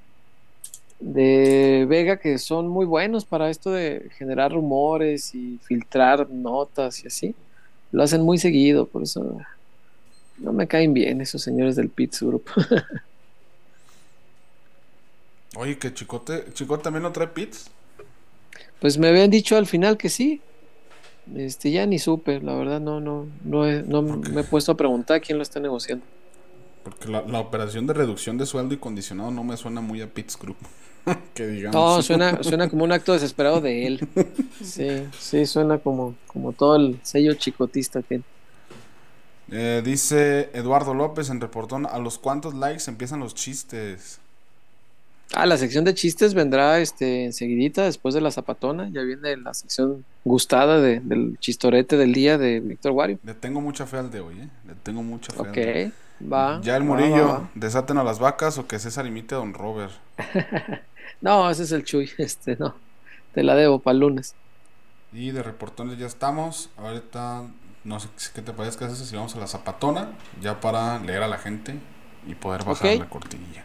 de 0.99 1.87
Vega 1.89 2.19
que 2.19 2.39
son 2.39 2.69
muy 2.69 2.85
buenos 2.85 3.25
para 3.25 3.49
esto 3.49 3.71
de 3.71 4.11
generar 4.19 4.53
rumores 4.53 5.35
y 5.35 5.59
filtrar 5.63 6.29
notas 6.29 7.03
y 7.05 7.07
así. 7.07 7.35
Lo 7.93 8.03
hacen 8.03 8.23
muy 8.23 8.39
seguido, 8.39 8.87
por 8.87 9.03
eso 9.03 9.39
no 10.39 10.53
me 10.53 10.67
caen 10.67 10.95
bien 10.95 11.21
esos 11.21 11.43
señores 11.43 11.77
del 11.77 11.89
Pits 11.89 12.23
Group. 12.23 12.45
Oye, 15.57 15.79
que 15.79 15.93
Chicote, 15.93 16.53
Chicote 16.53 16.85
también 16.85 17.03
no 17.03 17.13
trae 17.13 17.27
Pits. 17.27 17.71
Pues 18.81 18.97
me 18.99 19.09
habían 19.09 19.31
dicho 19.31 19.57
al 19.57 19.67
final 19.67 19.97
que 19.97 20.09
sí. 20.09 20.41
Este, 21.35 21.71
ya 21.71 21.87
ni 21.87 21.99
supe, 21.99 22.41
la 22.41 22.55
verdad 22.55 22.81
no, 22.81 23.01
no, 23.01 23.27
no, 23.45 23.67
no 23.83 24.03
me 24.03 24.41
he 24.41 24.45
puesto 24.45 24.73
a 24.73 24.77
preguntar 24.77 25.21
quién 25.21 25.39
lo 25.39 25.43
está 25.43 25.61
negociando. 25.61 26.05
Porque 26.83 27.09
la, 27.09 27.41
operación 27.41 27.87
de 27.87 27.95
reducción 27.95 28.39
de 28.39 28.47
sueldo 28.47 28.75
y 28.75 28.79
condicionado 28.79 29.31
no 29.31 29.45
me 29.45 29.57
suena 29.57 29.81
muy 29.81 30.01
a 30.01 30.07
Pitts 30.07 30.39
Group. 30.39 30.57
que 31.35 31.47
digamos. 31.47 31.75
No, 31.75 32.03
suena, 32.03 32.43
suena 32.43 32.69
como 32.69 32.85
un 32.85 32.93
acto 32.93 33.13
desesperado 33.13 33.61
de 33.61 33.87
él. 33.87 34.09
Sí, 34.63 35.09
sí, 35.19 35.47
suena 35.47 35.79
como, 35.79 36.15
como 36.27 36.53
todo 36.53 36.77
el 36.77 37.01
sello 37.03 37.33
chicotista 37.35 38.03
que 38.03 38.21
eh, 39.51 39.83
dice 39.85 40.51
Eduardo 40.53 40.95
López 40.95 41.29
en 41.31 41.41
Reportón, 41.41 41.87
¿a 41.87 41.99
los 41.99 42.19
cuántos 42.19 42.55
likes 42.55 42.85
empiezan 42.89 43.21
los 43.21 43.35
chistes? 43.35 44.21
Ah, 45.33 45.47
la 45.47 45.57
sección 45.57 45.85
de 45.85 45.95
chistes 45.95 46.35
vendrá 46.35 46.81
este 46.81 47.25
enseguidita 47.25 47.85
después 47.85 48.15
de 48.15 48.21
la 48.21 48.31
zapatona. 48.31 48.89
Ya 48.93 49.03
viene 49.03 49.37
la 49.37 49.55
sección 49.55 50.05
gustada 50.25 50.81
del 50.81 51.37
chistorete 51.39 51.97
del 51.97 52.13
día 52.13 52.37
de 52.37 52.61
Víctor 52.61 52.93
Wario. 52.93 53.19
Le 53.23 53.35
tengo 53.35 53.61
mucha 53.61 53.87
fe 53.87 53.99
al 53.99 54.11
de 54.11 54.21
hoy, 54.21 54.41
¿eh? 54.41 54.49
Le 54.67 54.75
tengo 54.83 55.03
mucha 55.03 55.33
fe. 55.33 55.89
Ok, 55.89 55.93
va. 56.21 56.61
Ya 56.63 56.77
el 56.77 56.85
Murillo, 56.85 57.49
desaten 57.55 57.99
a 57.99 58.05
las 58.05 58.19
vacas 58.19 58.59
o 58.59 58.67
que 58.67 58.79
César 58.79 59.07
imite 59.07 59.35
a 59.35 59.39
Don 59.39 59.55
Robert. 59.55 59.93
no, 61.21 61.51
ese 61.51 61.65
es 61.65 61.73
el 61.73 61.85
Chuy, 61.85 62.11
este, 62.19 62.57
no. 62.57 62.75
Te 63.35 63.43
la 63.43 63.55
debo 63.55 63.79
para 63.79 63.95
el 63.95 64.01
lunes. 64.01 64.35
Y 65.13 65.31
de 65.31 65.43
reportones 65.43 65.99
ya 65.99 66.07
estamos. 66.07 66.71
Ahorita, 66.77 67.45
no 67.85 68.01
sé 68.01 68.09
qué 68.35 68.43
te 68.43 68.53
parece 68.53 68.79
que 68.79 68.89
si 68.91 69.17
vamos 69.17 69.35
a 69.37 69.39
la 69.39 69.47
zapatona, 69.47 70.11
ya 70.41 70.61
para 70.61 70.99
leer 70.99 71.23
a 71.23 71.29
la 71.29 71.39
gente 71.39 71.75
y 72.27 72.35
poder 72.35 72.65
bajar 72.65 72.97
la 72.97 73.09
cortinilla 73.09 73.65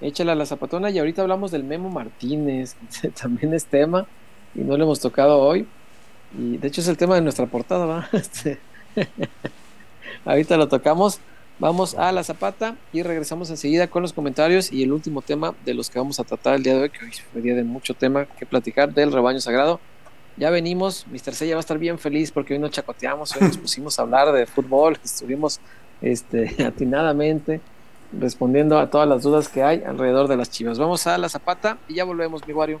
échala 0.00 0.32
a 0.32 0.34
la 0.34 0.46
zapatona. 0.46 0.90
Y 0.90 0.98
ahorita 0.98 1.22
hablamos 1.22 1.50
del 1.50 1.64
Memo 1.64 1.90
Martínez, 1.90 2.76
también 3.20 3.54
es 3.54 3.66
tema, 3.66 4.06
y 4.54 4.60
no 4.60 4.76
lo 4.76 4.84
hemos 4.84 5.00
tocado 5.00 5.38
hoy. 5.38 5.66
Y 6.38 6.58
de 6.58 6.68
hecho 6.68 6.80
es 6.80 6.88
el 6.88 6.96
tema 6.96 7.14
de 7.16 7.22
nuestra 7.22 7.46
portada, 7.46 7.86
¿va? 7.86 8.08
Este, 8.12 8.58
ahorita 10.24 10.56
lo 10.56 10.68
tocamos. 10.68 11.20
Vamos 11.60 11.94
a 11.94 12.10
la 12.10 12.24
zapata 12.24 12.74
y 12.90 13.02
regresamos 13.02 13.50
enseguida 13.50 13.86
con 13.86 14.00
los 14.00 14.14
comentarios 14.14 14.72
y 14.72 14.82
el 14.82 14.92
último 14.92 15.20
tema 15.20 15.54
de 15.66 15.74
los 15.74 15.90
que 15.90 15.98
vamos 15.98 16.18
a 16.18 16.24
tratar 16.24 16.54
el 16.54 16.62
día 16.62 16.74
de 16.74 16.80
hoy, 16.84 16.88
que 16.88 17.04
hoy 17.04 17.12
fue 17.30 17.42
día 17.42 17.54
de 17.54 17.64
mucho 17.64 17.92
tema 17.92 18.24
que 18.24 18.46
platicar 18.46 18.94
del 18.94 19.12
rebaño 19.12 19.40
sagrado. 19.40 19.78
Ya 20.38 20.48
venimos, 20.48 21.06
Mr. 21.08 21.34
C 21.34 21.46
ya 21.46 21.56
va 21.56 21.58
a 21.58 21.60
estar 21.60 21.76
bien 21.76 21.98
feliz 21.98 22.32
porque 22.32 22.54
hoy 22.54 22.60
no 22.60 22.70
chacoteamos, 22.70 23.36
hoy 23.36 23.42
nos 23.42 23.58
pusimos 23.58 23.98
a 23.98 24.02
hablar 24.02 24.32
de 24.32 24.46
fútbol, 24.46 24.98
estuvimos 25.04 25.60
este, 26.00 26.64
atinadamente 26.64 27.60
respondiendo 28.18 28.78
a 28.78 28.88
todas 28.88 29.06
las 29.06 29.22
dudas 29.22 29.50
que 29.50 29.62
hay 29.62 29.82
alrededor 29.82 30.28
de 30.28 30.38
las 30.38 30.50
chivas. 30.50 30.78
Vamos 30.78 31.06
a 31.06 31.18
la 31.18 31.28
zapata 31.28 31.76
y 31.88 31.96
ya 31.96 32.04
volvemos, 32.04 32.48
mi 32.48 32.54
Wario. 32.54 32.80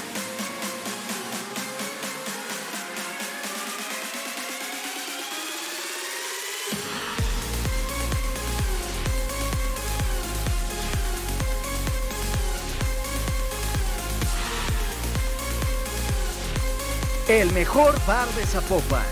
el 17.39 17.53
mejor 17.53 17.95
bar 18.05 18.27
de 18.35 18.45
Zapopan. 18.45 19.05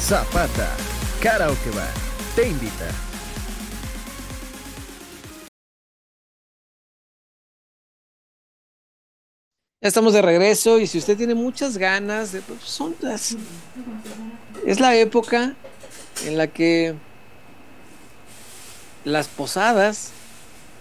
Zapata, 0.00 0.76
Karaoke 1.22 1.70
Bar, 1.70 1.88
te 2.36 2.46
invita. 2.46 2.90
Ya 9.80 9.88
estamos 9.88 10.12
de 10.12 10.20
regreso 10.20 10.78
y 10.78 10.86
si 10.86 10.98
usted 10.98 11.16
tiene 11.16 11.34
muchas 11.34 11.78
ganas, 11.78 12.32
de, 12.32 12.42
pues, 12.42 12.60
son 12.64 12.94
las, 13.00 13.34
es 14.66 14.78
la 14.78 14.94
época 14.94 15.56
en 16.26 16.36
la 16.36 16.48
que 16.48 16.94
las 19.04 19.28
posadas, 19.28 20.10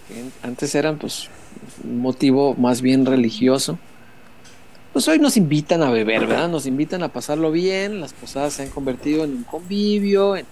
que 0.08 0.48
antes 0.48 0.76
eran 0.76 0.98
pues 0.98 1.30
un 1.84 2.00
motivo 2.00 2.56
más 2.56 2.82
bien 2.82 3.06
religioso, 3.06 3.78
pues 4.92 5.08
hoy 5.08 5.20
nos 5.20 5.38
invitan 5.38 5.82
a 5.82 5.90
beber, 5.90 6.28
¿verdad? 6.28 6.50
Nos 6.50 6.66
invitan 6.66 7.04
a 7.04 7.10
pasarlo 7.10 7.52
bien, 7.52 8.00
las 8.00 8.14
posadas 8.14 8.54
se 8.54 8.64
han 8.64 8.70
convertido 8.70 9.24
en 9.24 9.32
un 9.32 9.44
convivio, 9.44 10.36
en, 10.36 10.46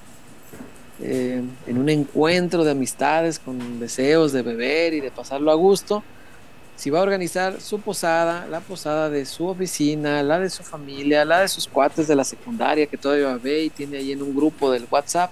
eh, 1.02 1.42
en 1.68 1.78
un 1.78 1.90
encuentro 1.90 2.64
de 2.64 2.72
amistades 2.72 3.40
con 3.40 3.80
deseos 3.80 4.32
de 4.32 4.42
beber 4.42 4.94
y 4.94 5.00
de 5.00 5.12
pasarlo 5.12 5.52
a 5.52 5.56
gusto 5.56 6.04
si 6.82 6.90
va 6.90 6.98
a 6.98 7.04
organizar 7.04 7.62
su 7.62 7.80
posada, 7.80 8.48
la 8.48 8.60
posada 8.60 9.08
de 9.08 9.28
su 9.28 9.46
oficina, 9.46 10.24
la 10.24 10.40
de 10.40 10.50
su 10.50 10.64
familia, 10.64 11.24
la 11.26 11.42
de 11.42 11.48
sus 11.48 11.68
cuates 11.68 12.08
de 12.08 12.16
la 12.16 12.24
secundaria 12.24 12.88
que 12.88 12.98
todavía 12.98 13.38
ve 13.38 13.66
y 13.66 13.70
tiene 13.70 13.98
ahí 13.98 14.12
en 14.12 14.24
un 14.24 14.36
grupo 14.36 14.72
del 14.72 14.88
WhatsApp, 14.90 15.32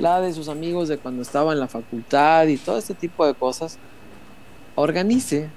la 0.00 0.20
de 0.20 0.32
sus 0.32 0.48
amigos 0.48 0.88
de 0.88 0.98
cuando 0.98 1.22
estaba 1.22 1.52
en 1.52 1.60
la 1.60 1.68
facultad 1.68 2.46
y 2.46 2.56
todo 2.56 2.78
este 2.78 2.94
tipo 2.94 3.26
de 3.26 3.34
cosas, 3.34 3.78
organice, 4.74 5.48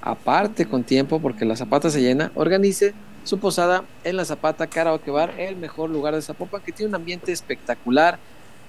aparte 0.00 0.66
con 0.66 0.84
tiempo 0.84 1.20
porque 1.20 1.44
la 1.44 1.56
Zapata 1.56 1.90
se 1.90 2.00
llena, 2.00 2.32
organice 2.34 2.94
su 3.24 3.38
posada 3.38 3.84
en 4.04 4.16
la 4.16 4.24
Zapata 4.24 4.66
Karaoke 4.66 5.10
Bar, 5.10 5.38
el 5.38 5.56
mejor 5.56 5.90
lugar 5.90 6.14
de 6.14 6.22
Zapopan, 6.22 6.62
que 6.62 6.72
tiene 6.72 6.88
un 6.88 6.94
ambiente 6.94 7.32
espectacular, 7.32 8.18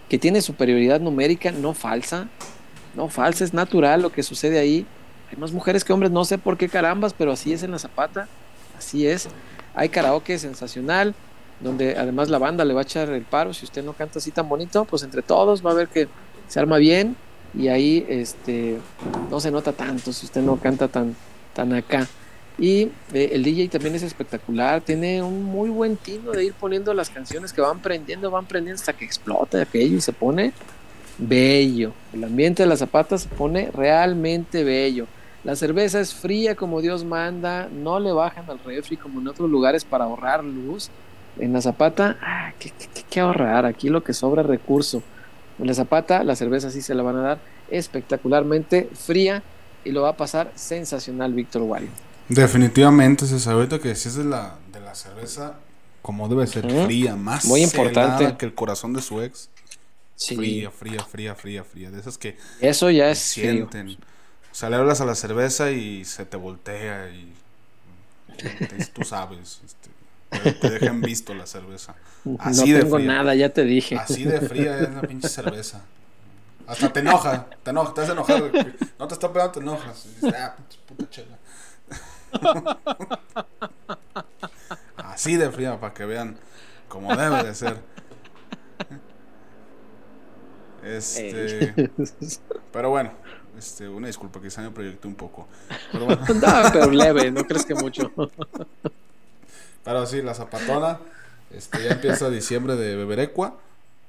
que 0.09 0.17
tiene 0.17 0.41
superioridad 0.41 0.99
numérica, 0.99 1.51
no 1.51 1.73
falsa, 1.73 2.27
no 2.95 3.07
falsa, 3.09 3.43
es 3.43 3.53
natural 3.53 4.01
lo 4.01 4.11
que 4.11 4.23
sucede 4.23 4.59
ahí. 4.59 4.85
Hay 5.31 5.37
más 5.37 5.51
mujeres 5.51 5.83
que 5.83 5.93
hombres, 5.93 6.11
no 6.11 6.25
sé 6.25 6.37
por 6.37 6.57
qué 6.57 6.67
carambas, 6.67 7.13
pero 7.13 7.31
así 7.31 7.53
es 7.53 7.63
en 7.63 7.71
la 7.71 7.79
Zapata, 7.79 8.27
así 8.77 9.07
es. 9.07 9.29
Hay 9.75 9.89
karaoke 9.89 10.37
sensacional, 10.39 11.13
donde 11.59 11.97
además 11.97 12.29
la 12.29 12.37
banda 12.37 12.65
le 12.65 12.73
va 12.73 12.81
a 12.81 12.83
echar 12.83 13.09
el 13.09 13.23
paro. 13.23 13.53
Si 13.53 13.65
usted 13.65 13.83
no 13.83 13.93
canta 13.93 14.19
así 14.19 14.31
tan 14.31 14.47
bonito, 14.47 14.85
pues 14.85 15.03
entre 15.03 15.21
todos 15.21 15.65
va 15.65 15.71
a 15.71 15.75
ver 15.75 15.87
que 15.87 16.07
se 16.47 16.59
arma 16.59 16.77
bien 16.77 17.15
y 17.57 17.67
ahí 17.67 18.05
este 18.07 18.77
no 19.29 19.39
se 19.39 19.51
nota 19.51 19.73
tanto 19.73 20.13
si 20.13 20.25
usted 20.25 20.41
no 20.41 20.57
canta 20.57 20.87
tan, 20.87 21.15
tan 21.53 21.73
acá. 21.73 22.07
Y 22.57 22.89
eh, 23.13 23.29
el 23.31 23.43
DJ 23.43 23.69
también 23.69 23.95
es 23.95 24.03
espectacular, 24.03 24.81
tiene 24.81 25.23
un 25.23 25.43
muy 25.43 25.69
buen 25.69 25.95
tino 25.95 26.31
de 26.31 26.43
ir 26.43 26.53
poniendo 26.53 26.93
las 26.93 27.09
canciones 27.09 27.53
que 27.53 27.61
van 27.61 27.79
prendiendo, 27.79 28.29
van 28.29 28.45
prendiendo 28.45 28.79
hasta 28.79 28.93
que 28.93 29.05
explota 29.05 29.61
aquello 29.61 29.97
y 29.97 30.01
se 30.01 30.11
pone 30.11 30.51
bello. 31.17 31.93
El 32.13 32.23
ambiente 32.25 32.63
de 32.63 32.69
la 32.69 32.75
zapata 32.75 33.17
se 33.17 33.29
pone 33.29 33.71
realmente 33.71 34.63
bello. 34.63 35.07
La 35.45 35.55
cerveza 35.55 36.01
es 36.01 36.13
fría 36.13 36.55
como 36.55 36.81
Dios 36.81 37.05
manda, 37.05 37.69
no 37.71 37.99
le 37.99 38.11
bajan 38.11 38.49
al 38.49 38.59
refri 38.59 38.97
como 38.97 39.21
en 39.21 39.29
otros 39.29 39.49
lugares 39.49 39.85
para 39.85 40.03
ahorrar 40.03 40.43
luz. 40.43 40.89
En 41.35 41.53
la 41.53 41.61
zapata, 41.61 42.17
ah, 42.21 42.53
¿qué, 42.59 42.71
qué, 42.71 42.87
qué- 42.93 43.05
qué 43.09 43.19
ahorrar? 43.21 43.65
Aquí 43.65 43.89
lo 43.89 44.03
que 44.03 44.13
sobra 44.13 44.41
es 44.41 44.47
recurso. 44.47 45.07
En 45.57 45.67
la 45.67 45.73
zapata, 45.73 46.23
la 46.23 46.35
cerveza 46.35 46.71
sí 46.71 46.81
se 46.81 46.95
la 46.95 47.03
van 47.03 47.17
a 47.17 47.21
dar 47.21 47.45
espectacularmente 47.67 48.91
fría 48.95 49.43
y 49.83 49.91
lo 49.91 50.03
va 50.03 50.09
a 50.09 50.17
pasar 50.17 50.51
sensacional 50.55 51.33
Víctor 51.33 51.63
Wario. 51.63 51.99
Definitivamente, 52.27 53.25
César, 53.25 53.53
ahorita 53.55 53.79
que 53.79 53.89
decías 53.89 54.15
de 54.15 54.23
la, 54.25 54.59
de 54.71 54.79
la 54.79 54.93
cerveza, 54.95 55.59
como 56.01 56.27
debe 56.29 56.45
ser 56.47 56.69
fría, 56.85 57.15
más 57.15 57.45
Muy 57.45 57.63
importante. 57.63 58.37
que 58.37 58.45
el 58.45 58.53
corazón 58.55 58.93
de 58.93 59.01
su 59.01 59.21
ex. 59.21 59.49
Sí, 60.15 60.35
Fría, 60.35 60.71
fría, 60.71 61.03
fría, 61.05 61.35
fría, 61.35 61.63
fría. 61.63 61.91
De 61.91 61.99
esas 61.99 62.17
que 62.17 62.37
eso 62.59 62.89
ya 62.91 63.09
es 63.09 63.33
frío. 63.33 63.67
sienten. 63.71 63.89
O 64.51 64.55
sea, 64.55 64.69
le 64.69 64.75
hablas 64.75 65.01
a 65.01 65.05
la 65.05 65.15
cerveza 65.15 65.71
y 65.71 66.05
se 66.05 66.25
te 66.25 66.37
voltea 66.37 67.09
y 67.09 67.33
tú 68.93 69.03
sabes. 69.03 69.61
Este, 69.65 69.89
te- 70.29 70.51
te 70.53 70.69
dejan 70.69 71.01
visto 71.01 71.33
la 71.33 71.45
cerveza. 71.45 71.95
Así 72.39 72.69
no 72.71 72.77
de 72.77 72.83
tengo 72.83 72.95
fría. 72.97 73.07
nada, 73.07 73.35
ya 73.35 73.49
te 73.49 73.63
dije. 73.63 73.97
Así 73.97 74.23
de 74.23 74.39
fría 74.41 74.77
es 74.79 74.93
la 74.93 75.01
pinche 75.01 75.27
cerveza. 75.29 75.81
Hasta 76.67 76.93
te 76.93 76.99
enoja, 76.99 77.47
te 77.63 77.71
enoja, 77.71 77.93
te 77.95 78.01
hace 78.01 78.11
enojar. 78.11 78.43
No 78.99 79.07
te 79.07 79.13
está 79.15 79.31
pegando, 79.33 79.51
te 79.53 79.59
enojas. 79.59 80.05
Y 80.05 80.09
dices, 80.15 80.33
ah, 80.39 80.55
puta 80.87 81.09
chela. 81.09 81.37
Así 84.97 85.35
de 85.35 85.49
fría, 85.49 85.79
para 85.79 85.93
que 85.93 86.05
vean 86.05 86.37
cómo 86.87 87.15
debe 87.15 87.43
de 87.43 87.55
ser. 87.55 87.77
Este. 90.83 91.73
Pero 92.71 92.89
bueno, 92.91 93.11
este, 93.57 93.89
una 93.89 94.07
disculpa, 94.07 94.39
quizá 94.41 94.61
me 94.61 94.71
proyecté 94.71 95.07
un 95.07 95.15
poco. 95.15 95.47
Pero 95.91 96.05
bueno. 96.05 96.21
no, 96.35 96.71
pero 96.71 96.91
leve, 96.91 97.31
no 97.31 97.43
crees 97.45 97.65
que 97.65 97.75
mucho. 97.75 98.11
Pero 99.83 100.05
sí, 100.05 100.21
la 100.21 100.33
zapatona. 100.33 100.99
Este, 101.51 101.83
ya 101.83 101.91
empieza 101.91 102.29
diciembre 102.29 102.75
de 102.75 102.95
Beberecua. 102.95 103.55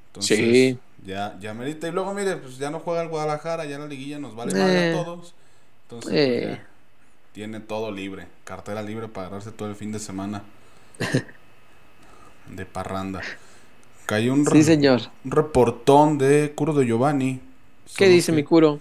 Entonces, 0.08 0.36
Sí. 0.38 0.78
ya, 1.06 1.36
ya 1.40 1.54
merita. 1.54 1.88
Y 1.88 1.92
luego, 1.92 2.12
mire, 2.12 2.36
pues 2.36 2.58
ya 2.58 2.70
no 2.70 2.80
juega 2.80 3.02
el 3.02 3.08
Guadalajara, 3.08 3.64
ya 3.64 3.78
la 3.78 3.86
liguilla 3.86 4.18
nos 4.18 4.34
vale 4.34 4.52
Eh. 4.52 4.56
madre 4.62 4.92
a 4.92 5.04
todos. 5.04 5.34
Entonces, 5.84 6.10
pues, 6.10 6.14
Eh. 6.28 6.58
ya 6.58 6.66
tiene 7.32 7.60
todo 7.60 7.90
libre. 7.92 8.26
Cartera 8.44 8.82
libre 8.82 9.08
para 9.08 9.28
agarrarse 9.28 9.52
todo 9.52 9.68
el 9.68 9.76
fin 9.76 9.92
de 9.92 9.98
semana. 10.00 10.42
de 12.48 12.66
parranda. 12.66 13.20
Cayó 14.06 14.32
un, 14.34 14.44
Sí, 14.44 14.52
re- 14.52 14.62
señor. 14.64 15.00
un 15.24 15.30
reportón 15.30 16.18
de 16.18 16.52
Curo 16.55 16.74
de 16.74 16.84
Giovanni. 16.86 17.40
¿Qué 17.97 18.09
dice 18.09 18.32
que- 18.32 18.36
mi 18.36 18.44
curo? 18.44 18.80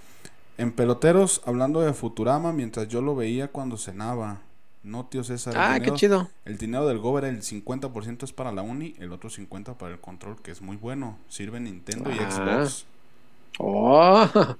En 0.57 0.71
peloteros, 0.71 1.41
hablando 1.45 1.79
de 1.81 1.93
Futurama, 1.93 2.51
mientras 2.51 2.87
yo 2.87 3.01
lo 3.01 3.15
veía 3.15 3.47
cuando 3.47 3.77
cenaba. 3.77 4.39
No, 4.81 5.05
tío 5.07 5.23
César. 5.23 5.53
el 5.55 5.59
Ah, 5.59 5.73
qué 5.73 5.79
dinero- 5.91 5.95
chido. 5.97 6.29
el 6.45 6.57
dinero 6.57 6.87
del 6.87 6.99
Gober, 6.99 7.25
el 7.25 7.41
50% 7.43 8.23
es 8.25 8.31
para 8.31 8.51
la 8.51 8.61
Uni, 8.61 8.95
el 8.99 9.11
otro 9.11 9.29
50% 9.29 9.75
para 9.77 9.91
el 9.93 9.99
control, 9.99 10.41
que 10.41 10.51
es 10.51 10.61
muy 10.61 10.77
bueno. 10.77 11.17
Sirve 11.27 11.59
Nintendo 11.59 12.09
y 12.11 12.17
Ah. 12.19 12.31
Xbox. 12.31 12.85
Oh, 13.59 14.27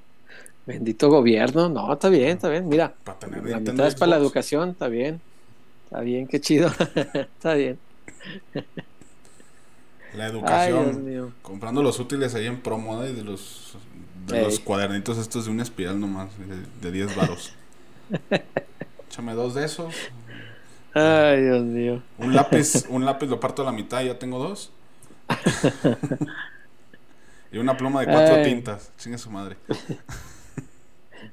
bendito 0.66 1.10
gobierno. 1.10 1.70
No, 1.70 1.94
está 1.94 2.10
bien, 2.10 2.30
está 2.30 2.50
bien. 2.50 2.68
Mira, 2.68 2.94
Para 3.04 3.18
tener 3.20 3.46
la 3.46 3.60
mitad 3.60 3.86
y 3.86 3.88
es 3.88 3.96
para 3.96 4.10
la 4.12 4.18
educación, 4.18 4.70
está 4.72 4.88
bien. 4.90 5.22
Está 5.86 6.02
bien, 6.02 6.28
qué 6.28 6.42
chido. 6.42 6.68
está 7.14 7.54
bien. 7.54 7.80
La 10.16 10.26
Ay, 10.26 10.32
Dios 10.32 10.34
educación. 10.34 11.06
mío. 11.06 11.32
comprando 11.42 11.82
los 11.82 12.00
útiles 12.00 12.36
ahí 12.36 12.46
en 12.48 12.60
promo 12.62 13.02
¿eh? 13.04 13.14
de 13.14 13.24
los, 13.24 13.76
de 14.28 14.42
los 14.42 14.60
cuadernitos 14.60 15.18
estos 15.18 15.46
de 15.46 15.52
una 15.52 15.64
espiral 15.64 16.00
nomás, 16.00 16.30
de, 16.38 16.58
de 16.82 16.92
10 16.92 17.16
varos. 17.16 17.54
Échame 19.10 19.34
dos 19.34 19.56
de 19.56 19.66
esos. 19.66 19.92
Ay, 20.94 21.42
Dios 21.42 21.64
mío. 21.64 22.04
Un 22.20 22.36
lápiz, 22.36 22.86
un 22.90 23.06
lápiz 23.06 23.26
lo 23.26 23.40
parto 23.40 23.64
a 23.64 23.66
la 23.66 23.72
mitad 23.72 24.02
y 24.02 24.06
ya 24.06 24.20
tengo 24.20 24.38
dos. 24.38 24.72
y 27.52 27.58
una 27.58 27.76
pluma 27.76 28.02
de 28.02 28.06
cuatro 28.06 28.36
Ay. 28.36 28.44
tintas. 28.44 28.92
Chingue 29.00 29.18
su 29.18 29.32
madre. 29.32 29.58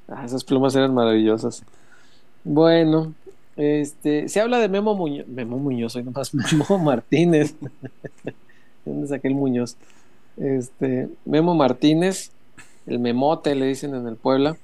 Ah, 0.09 0.23
esas 0.25 0.45
plumas 0.45 0.73
eran 0.73 0.93
maravillosas. 0.93 1.63
Bueno, 2.45 3.13
este, 3.57 4.29
se 4.29 4.39
habla 4.39 4.59
de 4.59 4.69
Memo 4.69 4.95
Muñoz, 4.95 5.27
Memo 5.27 5.57
Muñoz, 5.57 5.93
soy 5.93 6.03
nomás 6.03 6.33
Memo 6.33 6.77
Martínez. 6.77 7.55
¿De 7.59 8.33
¿Dónde 8.85 9.07
saqué 9.07 9.27
el 9.27 9.35
Muñoz? 9.35 9.75
Este, 10.37 11.09
Memo 11.25 11.55
Martínez, 11.55 12.31
el 12.85 12.99
Memote 12.99 13.53
le 13.55 13.65
dicen 13.65 13.95
en 13.95 14.07
el 14.07 14.15
Puebla, 14.15 14.55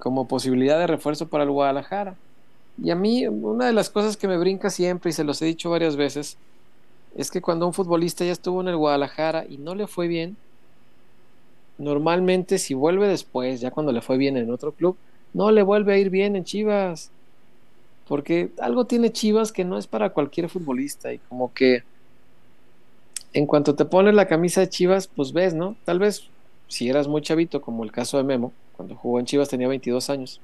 como 0.00 0.26
posibilidad 0.26 0.78
de 0.78 0.88
refuerzo 0.88 1.28
para 1.28 1.44
el 1.44 1.50
Guadalajara. 1.50 2.16
Y 2.82 2.90
a 2.90 2.96
mí, 2.96 3.26
una 3.28 3.66
de 3.66 3.72
las 3.72 3.90
cosas 3.90 4.16
que 4.16 4.26
me 4.26 4.38
brinca 4.38 4.70
siempre, 4.70 5.10
y 5.10 5.12
se 5.12 5.22
los 5.22 5.40
he 5.42 5.46
dicho 5.46 5.70
varias 5.70 5.96
veces, 5.96 6.36
es 7.16 7.30
que 7.30 7.40
cuando 7.40 7.66
un 7.66 7.74
futbolista 7.74 8.24
ya 8.24 8.32
estuvo 8.32 8.60
en 8.60 8.68
el 8.68 8.76
Guadalajara 8.76 9.44
y 9.48 9.58
no 9.58 9.74
le 9.74 9.86
fue 9.86 10.08
bien, 10.08 10.36
normalmente 11.78 12.58
si 12.58 12.74
vuelve 12.74 13.06
después, 13.06 13.60
ya 13.60 13.70
cuando 13.70 13.92
le 13.92 14.00
fue 14.00 14.16
bien 14.16 14.36
en 14.36 14.50
otro 14.50 14.72
club, 14.72 14.96
no 15.32 15.50
le 15.50 15.62
vuelve 15.62 15.94
a 15.94 15.98
ir 15.98 16.10
bien 16.10 16.36
en 16.36 16.44
Chivas. 16.44 17.10
Porque 18.08 18.50
algo 18.60 18.86
tiene 18.86 19.12
Chivas 19.12 19.52
que 19.52 19.64
no 19.64 19.78
es 19.78 19.86
para 19.86 20.10
cualquier 20.10 20.48
futbolista 20.48 21.12
y 21.12 21.18
como 21.18 21.52
que 21.52 21.84
en 23.32 23.46
cuanto 23.46 23.76
te 23.76 23.84
pones 23.84 24.14
la 24.14 24.26
camisa 24.26 24.60
de 24.60 24.68
Chivas, 24.68 25.06
pues 25.06 25.32
ves, 25.32 25.54
¿no? 25.54 25.76
Tal 25.84 25.98
vez 25.98 26.28
si 26.66 26.88
eras 26.88 27.08
muy 27.08 27.22
chavito, 27.22 27.60
como 27.60 27.84
el 27.84 27.92
caso 27.92 28.16
de 28.16 28.24
Memo, 28.24 28.52
cuando 28.80 28.96
jugó 28.96 29.20
en 29.20 29.26
Chivas 29.26 29.50
tenía 29.50 29.68
22 29.68 30.08
años. 30.08 30.40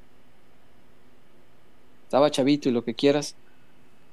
Estaba 2.05 2.31
chavito 2.31 2.69
y 2.69 2.73
lo 2.73 2.85
que 2.85 2.93
quieras. 2.93 3.35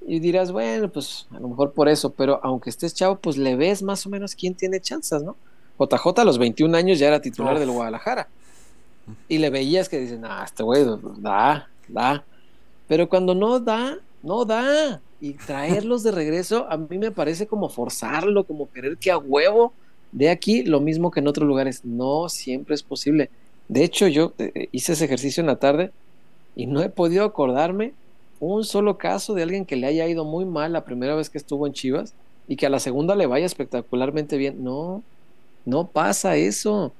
Y 0.07 0.21
dirás, 0.21 0.53
bueno, 0.53 0.87
pues 0.87 1.27
a 1.31 1.41
lo 1.41 1.49
mejor 1.49 1.73
por 1.73 1.89
eso, 1.89 2.09
pero 2.11 2.39
aunque 2.41 2.69
estés 2.69 2.93
chavo, 2.93 3.17
pues 3.17 3.35
le 3.35 3.57
ves 3.57 3.83
más 3.83 4.05
o 4.05 4.09
menos 4.09 4.33
quién 4.33 4.55
tiene 4.55 4.79
chances, 4.79 5.21
¿no? 5.23 5.35
JJ 5.77 6.21
a 6.21 6.23
los 6.23 6.37
21 6.37 6.77
años 6.77 6.99
ya 6.99 7.07
era 7.07 7.21
titular 7.21 7.55
Uf. 7.55 7.59
del 7.59 7.71
Guadalajara. 7.71 8.29
Y 9.27 9.39
le 9.39 9.49
veías 9.49 9.89
que 9.89 9.99
dicen, 9.99 10.23
ah, 10.23 10.43
este 10.45 10.63
güey 10.63 10.85
da, 11.17 11.67
da. 11.89 12.23
Pero 12.87 13.09
cuando 13.09 13.35
no 13.35 13.59
da, 13.59 13.97
no 14.21 14.45
da. 14.45 15.01
Y 15.19 15.33
traerlos 15.33 16.03
de 16.03 16.13
regreso 16.13 16.65
a 16.69 16.77
mí 16.77 16.97
me 16.97 17.11
parece 17.11 17.45
como 17.45 17.67
forzarlo, 17.67 18.45
como 18.45 18.71
querer 18.71 18.95
que 18.97 19.11
a 19.11 19.17
huevo 19.17 19.73
de 20.13 20.29
aquí 20.29 20.63
lo 20.63 20.79
mismo 20.79 21.11
que 21.11 21.19
en 21.19 21.27
otros 21.27 21.45
lugares. 21.45 21.83
No 21.83 22.29
siempre 22.29 22.73
es 22.73 22.83
posible. 22.83 23.29
De 23.67 23.83
hecho, 23.83 24.07
yo 24.07 24.33
eh, 24.37 24.69
hice 24.71 24.93
ese 24.93 25.05
ejercicio 25.05 25.41
en 25.41 25.47
la 25.47 25.57
tarde 25.57 25.91
y 26.55 26.67
no 26.67 26.81
he 26.81 26.89
podido 26.89 27.25
acordarme 27.25 27.93
un 28.39 28.65
solo 28.65 28.97
caso 28.97 29.33
de 29.33 29.43
alguien 29.43 29.65
que 29.65 29.75
le 29.75 29.87
haya 29.87 30.07
ido 30.07 30.25
muy 30.25 30.45
mal 30.45 30.73
la 30.73 30.83
primera 30.83 31.15
vez 31.15 31.29
que 31.29 31.37
estuvo 31.37 31.65
en 31.65 31.73
Chivas 31.73 32.13
y 32.47 32.57
que 32.57 32.65
a 32.65 32.69
la 32.69 32.79
segunda 32.79 33.15
le 33.15 33.25
vaya 33.25 33.45
espectacularmente 33.45 34.37
bien. 34.37 34.63
No, 34.63 35.01
no 35.65 35.87
pasa 35.87 36.35
eso. 36.35 36.91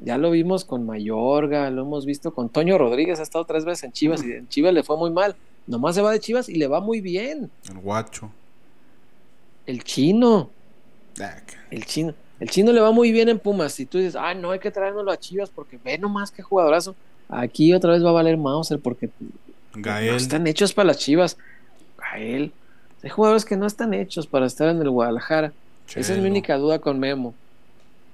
Ya 0.00 0.18
lo 0.18 0.30
vimos 0.30 0.64
con 0.64 0.84
Mayorga, 0.84 1.70
lo 1.70 1.82
hemos 1.82 2.04
visto 2.04 2.34
con 2.34 2.50
Toño 2.50 2.76
Rodríguez, 2.76 3.20
ha 3.20 3.22
estado 3.22 3.44
tres 3.44 3.64
veces 3.64 3.84
en 3.84 3.92
Chivas 3.92 4.22
y 4.22 4.32
en 4.32 4.48
Chivas 4.48 4.74
le 4.74 4.82
fue 4.82 4.96
muy 4.96 5.10
mal. 5.10 5.34
Nomás 5.66 5.94
se 5.94 6.02
va 6.02 6.12
de 6.12 6.20
Chivas 6.20 6.48
y 6.48 6.56
le 6.56 6.66
va 6.66 6.80
muy 6.80 7.00
bien. 7.00 7.50
El 7.70 7.78
guacho. 7.78 8.30
El 9.66 9.82
chino. 9.82 10.50
Ah, 11.18 11.36
El 11.70 11.86
chino. 11.86 12.12
El 12.40 12.50
chino 12.50 12.72
le 12.72 12.80
va 12.80 12.90
muy 12.92 13.12
bien 13.12 13.28
en 13.28 13.38
Pumas. 13.38 13.78
Y 13.80 13.86
tú 13.86 13.98
dices, 13.98 14.16
ay, 14.16 14.36
no 14.36 14.50
hay 14.50 14.58
que 14.58 14.70
traérnoslo 14.70 15.10
a 15.10 15.16
Chivas 15.18 15.50
porque 15.50 15.78
ve 15.82 15.98
nomás 15.98 16.30
qué 16.30 16.42
jugadorazo. 16.42 16.94
Aquí 17.28 17.72
otra 17.72 17.92
vez 17.92 18.04
va 18.04 18.10
a 18.10 18.14
valer 18.14 18.36
Mauser 18.36 18.80
porque 18.80 19.10
no 19.74 20.16
están 20.16 20.46
hechos 20.46 20.72
para 20.72 20.88
las 20.88 20.98
Chivas. 20.98 21.36
Gael. 21.98 22.52
Hay 23.02 23.10
jugadores 23.10 23.44
que 23.44 23.56
no 23.56 23.66
están 23.66 23.94
hechos 23.94 24.26
para 24.26 24.46
estar 24.46 24.68
en 24.68 24.80
el 24.80 24.90
Guadalajara. 24.90 25.52
Esa 25.94 26.14
es 26.14 26.20
mi 26.20 26.28
única 26.28 26.56
duda 26.56 26.78
con 26.78 26.98
Memo. 26.98 27.34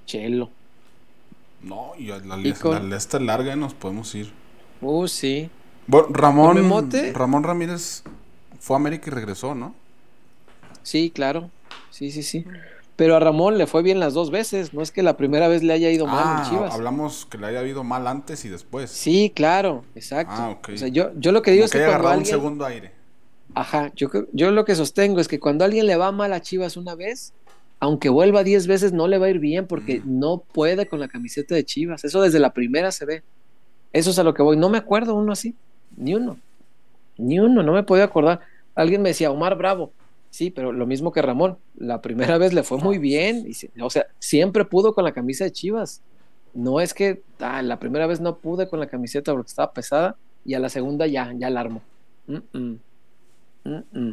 Chelo. 0.05 0.49
No, 1.61 1.91
y 1.97 2.07
la, 2.07 2.37
Y 2.37 2.43
lista, 2.43 2.61
con- 2.61 2.73
la 2.89 2.95
lista 2.95 3.17
es 3.17 3.23
larga 3.23 3.53
y 3.53 3.57
nos 3.57 3.73
podemos 3.73 4.13
ir. 4.15 4.31
Uh, 4.81 5.07
sí. 5.07 5.49
Bueno, 5.87 6.07
Ramón. 6.11 6.89
Ramón 7.13 7.43
Ramírez 7.43 8.03
fue 8.59 8.75
a 8.75 8.79
América 8.79 9.09
y 9.09 9.13
regresó, 9.13 9.55
¿no? 9.55 9.73
Sí, 10.83 11.11
claro. 11.13 11.49
Sí, 11.91 12.11
sí, 12.11 12.23
sí. 12.23 12.45
Pero 13.01 13.15
a 13.15 13.19
Ramón 13.19 13.57
le 13.57 13.65
fue 13.65 13.81
bien 13.81 13.99
las 13.99 14.13
dos 14.13 14.29
veces. 14.29 14.75
No 14.75 14.83
es 14.83 14.91
que 14.91 15.01
la 15.01 15.17
primera 15.17 15.47
vez 15.47 15.63
le 15.63 15.73
haya 15.73 15.89
ido 15.89 16.05
mal 16.05 16.23
Ah, 16.23 16.43
en 16.45 16.51
Chivas. 16.51 16.71
hablamos 16.75 17.25
que 17.25 17.39
le 17.39 17.47
haya 17.47 17.59
habido 17.61 17.83
mal 17.83 18.05
antes 18.05 18.45
y 18.45 18.49
después. 18.49 18.91
Sí, 18.91 19.31
claro, 19.35 19.83
exacto. 19.95 20.35
Ah. 20.37 20.55
O 20.71 20.77
sea, 20.77 20.87
yo, 20.87 21.09
yo 21.15 21.31
lo 21.31 21.41
que 21.41 21.49
digo 21.49 21.63
Como 21.63 21.65
es 21.65 21.71
que 21.71 21.77
que 21.79 21.83
cuando 21.85 21.95
agarrado 21.95 22.13
un 22.13 22.19
alguien... 22.19 22.35
segundo 22.39 22.65
aire. 22.65 22.91
Ajá, 23.55 23.91
yo, 23.95 24.51
lo 24.51 24.65
que 24.65 24.75
sostengo 24.75 25.19
es 25.19 25.27
que 25.27 25.39
cuando 25.39 25.63
a 25.63 25.65
alguien 25.65 25.87
le 25.87 25.95
va 25.95 26.11
mal 26.11 26.31
a 26.31 26.41
Chivas 26.43 26.77
una 26.77 26.93
vez, 26.93 27.33
aunque 27.79 28.09
vuelva 28.09 28.43
10 28.43 28.67
veces, 28.67 28.93
no 28.93 29.07
le 29.07 29.17
va 29.17 29.25
a 29.25 29.29
ir 29.31 29.39
bien 29.39 29.65
porque 29.65 30.01
Mm. 30.01 30.19
no 30.19 30.37
puede 30.37 30.85
con 30.85 30.99
la 30.99 31.07
camiseta 31.07 31.55
de 31.55 31.65
Chivas. 31.65 32.03
Eso 32.03 32.21
desde 32.21 32.37
la 32.37 32.53
primera 32.53 32.91
se 32.91 33.05
ve. 33.05 33.23
Eso 33.93 34.11
es 34.11 34.19
a 34.19 34.23
lo 34.23 34.35
que 34.35 34.43
voy. 34.43 34.57
No 34.57 34.69
me 34.69 34.77
acuerdo 34.77 35.15
uno 35.15 35.31
así, 35.31 35.55
ni 35.97 36.13
uno. 36.13 36.37
Ni 37.17 37.39
uno, 37.39 37.63
no 37.63 37.73
me 37.73 37.81
podía 37.81 38.03
acordar. 38.03 38.41
Alguien 38.75 39.01
me 39.01 39.09
decía, 39.09 39.31
Omar 39.31 39.57
Bravo. 39.57 39.91
Sí, 40.31 40.49
pero 40.49 40.71
lo 40.71 40.87
mismo 40.87 41.11
que 41.11 41.21
Ramón. 41.21 41.57
La 41.77 42.01
primera 42.01 42.37
vez 42.39 42.53
le 42.53 42.63
fue 42.63 42.77
muy 42.79 42.97
bien. 42.97 43.43
Y, 43.47 43.53
se- 43.53 43.69
o 43.79 43.89
sea, 43.89 44.07
siempre 44.17 44.65
pudo 44.65 44.95
con 44.95 45.03
la 45.03 45.11
camisa 45.11 45.43
de 45.43 45.51
Chivas. 45.51 46.01
No 46.53 46.79
es 46.81 46.93
que 46.93 47.21
ah, 47.39 47.61
la 47.61 47.79
primera 47.79 48.07
vez 48.07 48.19
no 48.21 48.35
pude 48.37 48.67
con 48.67 48.79
la 48.79 48.87
camiseta 48.87 49.31
porque 49.33 49.49
estaba 49.49 49.71
pesada 49.73 50.15
y 50.45 50.53
a 50.55 50.59
la 50.59 50.69
segunda 50.69 51.05
ya, 51.05 51.31
ya 51.37 51.49
la 51.49 51.59
armo. 51.61 51.81
Mm, 52.27 52.37
mm. 53.63 54.11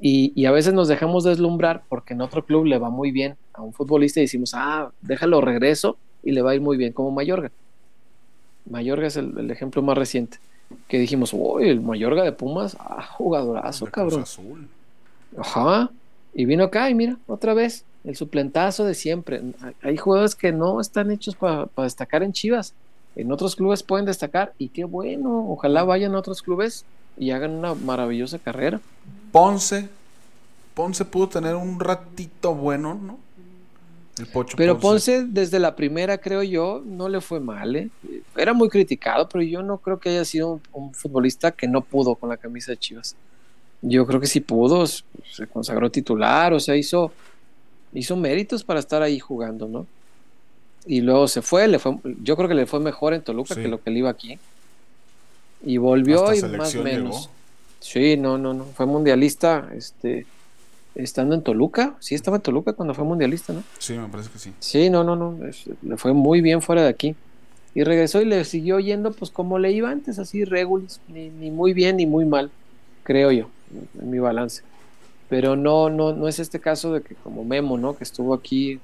Y, 0.00 0.32
y 0.34 0.44
a 0.46 0.50
veces 0.50 0.74
nos 0.74 0.88
dejamos 0.88 1.24
deslumbrar 1.24 1.82
porque 1.88 2.14
en 2.14 2.20
otro 2.20 2.44
club 2.44 2.64
le 2.66 2.78
va 2.78 2.90
muy 2.90 3.12
bien 3.12 3.36
a 3.52 3.62
un 3.62 3.72
futbolista 3.72 4.18
y 4.20 4.24
decimos, 4.24 4.52
ah, 4.54 4.90
déjalo 5.02 5.40
regreso 5.40 5.96
y 6.24 6.32
le 6.32 6.42
va 6.42 6.50
a 6.50 6.54
ir 6.54 6.60
muy 6.60 6.76
bien, 6.76 6.92
como 6.92 7.10
Mayorga. 7.12 7.50
Mayorga 8.68 9.06
es 9.06 9.16
el, 9.16 9.38
el 9.38 9.50
ejemplo 9.50 9.80
más 9.82 9.96
reciente. 9.96 10.38
Que 10.88 10.98
dijimos, 10.98 11.32
uy, 11.32 11.68
el 11.68 11.80
Mayorga 11.80 12.24
de 12.24 12.32
Pumas, 12.32 12.76
ah, 12.80 13.06
jugadorazo, 13.16 13.86
cabrón. 13.86 14.22
Azul. 14.22 14.68
Ajá. 15.36 15.90
Y 16.34 16.44
vino 16.44 16.64
acá 16.64 16.88
y 16.90 16.94
mira, 16.94 17.16
otra 17.26 17.54
vez, 17.54 17.84
el 18.04 18.16
suplentazo 18.16 18.84
de 18.84 18.94
siempre. 18.94 19.42
Hay 19.82 19.96
jugadores 19.96 20.34
que 20.34 20.52
no 20.52 20.80
están 20.80 21.10
hechos 21.10 21.34
para 21.34 21.68
destacar 21.76 22.22
en 22.22 22.32
Chivas. 22.32 22.74
En 23.16 23.32
otros 23.32 23.56
clubes 23.56 23.82
pueden 23.82 24.06
destacar 24.06 24.54
y 24.58 24.68
qué 24.68 24.84
bueno. 24.84 25.50
Ojalá 25.50 25.82
vayan 25.84 26.14
a 26.14 26.18
otros 26.18 26.42
clubes 26.42 26.84
y 27.16 27.32
hagan 27.32 27.52
una 27.52 27.74
maravillosa 27.74 28.38
carrera. 28.38 28.80
Ponce. 29.32 29.88
Ponce 30.74 31.04
pudo 31.04 31.28
tener 31.28 31.56
un 31.56 31.80
ratito 31.80 32.54
bueno, 32.54 32.94
¿no? 32.94 33.18
El 34.18 34.26
Pocho 34.26 34.56
Pero 34.56 34.78
Ponce, 34.78 35.24
desde 35.24 35.58
la 35.58 35.76
primera, 35.76 36.18
creo 36.18 36.42
yo, 36.42 36.82
no 36.84 37.08
le 37.08 37.20
fue 37.20 37.40
mal. 37.40 37.76
¿eh? 37.76 37.90
Era 38.36 38.52
muy 38.52 38.68
criticado, 38.68 39.28
pero 39.28 39.42
yo 39.42 39.62
no 39.62 39.78
creo 39.78 39.98
que 39.98 40.10
haya 40.10 40.24
sido 40.24 40.54
un, 40.54 40.62
un 40.72 40.94
futbolista 40.94 41.52
que 41.52 41.68
no 41.68 41.82
pudo 41.82 42.14
con 42.14 42.28
la 42.28 42.36
camisa 42.36 42.72
de 42.72 42.78
Chivas. 42.78 43.16
Yo 43.82 44.06
creo 44.06 44.20
que 44.20 44.26
sí 44.26 44.40
pudo, 44.40 44.86
se 44.86 45.46
consagró 45.52 45.90
titular, 45.90 46.52
o 46.52 46.60
sea, 46.60 46.74
hizo, 46.76 47.12
hizo 47.92 48.16
méritos 48.16 48.64
para 48.64 48.80
estar 48.80 49.02
ahí 49.02 49.18
jugando, 49.20 49.68
¿no? 49.68 49.86
Y 50.86 51.00
luego 51.00 51.28
se 51.28 51.42
fue, 51.42 51.68
le 51.68 51.78
fue 51.78 51.96
yo 52.22 52.36
creo 52.36 52.48
que 52.48 52.54
le 52.54 52.66
fue 52.66 52.80
mejor 52.80 53.14
en 53.14 53.22
Toluca 53.22 53.54
Sí. 53.54 53.62
que 53.62 53.68
lo 53.68 53.80
que 53.82 53.90
le 53.90 53.98
iba 54.00 54.10
aquí. 54.10 54.38
Y 55.64 55.76
volvió 55.76 56.26
Hasta 56.26 56.46
y 56.46 56.56
más 56.56 56.74
o 56.74 56.82
menos. 56.82 57.16
llegó. 57.16 57.30
Sí, 57.80 58.16
no, 58.16 58.38
no, 58.38 58.54
no. 58.54 58.64
Fue 58.64 58.86
mundialista, 58.86 59.68
este, 59.76 60.26
estando 60.94 61.34
en 61.34 61.42
Toluca. 61.42 61.96
Sí, 62.00 62.14
estaba 62.14 62.36
en 62.38 62.42
Toluca 62.42 62.72
cuando 62.72 62.94
fue 62.94 63.04
mundialista, 63.04 63.52
¿no? 63.52 63.62
Sí, 63.78 63.94
me 63.94 64.08
parece 64.08 64.30
que 64.30 64.38
sí. 64.38 64.52
Sí, 64.60 64.90
no, 64.90 65.04
no, 65.04 65.14
no. 65.16 65.46
es- 65.46 65.64
le 65.82 65.96
fue 65.96 66.12
muy 66.12 66.40
bien 66.40 66.62
fuera 66.62 66.82
de 66.82 66.88
aquí. 66.88 67.14
Y 67.74 67.84
regresó 67.84 68.20
y 68.20 68.24
le 68.24 68.44
siguió 68.44 68.80
yendo, 68.80 69.12
pues 69.12 69.30
como 69.30 69.58
le 69.58 69.70
iba 69.72 69.90
antes, 69.90 70.18
así 70.18 70.44
regulis, 70.44 71.00
ni, 71.08 71.28
ni 71.28 71.50
muy 71.50 71.72
bien 71.74 71.96
ni 71.98 72.06
muy 72.06 72.24
mal, 72.24 72.50
creo 73.04 73.30
yo, 73.30 73.48
en 74.00 74.10
mi 74.10 74.18
balance. 74.18 74.62
Pero 75.28 75.56
no, 75.56 75.90
no, 75.90 76.14
no 76.14 76.26
es 76.28 76.38
este 76.38 76.58
caso 76.60 76.92
de 76.92 77.02
que 77.02 77.14
como 77.14 77.44
Memo, 77.44 77.76
¿no? 77.76 77.96
Que 77.96 78.04
estuvo 78.04 78.32
aquí 78.34 78.80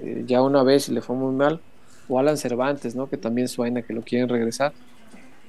eh, 0.00 0.24
ya 0.26 0.42
una 0.42 0.62
vez 0.62 0.88
y 0.88 0.92
le 0.92 1.00
fue 1.02 1.14
muy 1.16 1.34
mal. 1.34 1.60
O 2.08 2.18
Alan 2.18 2.36
Cervantes, 2.36 2.94
¿no? 2.94 3.08
Que 3.08 3.16
también 3.16 3.48
suena 3.48 3.82
que 3.82 3.92
lo 3.92 4.02
quieren 4.02 4.28
regresar. 4.28 4.72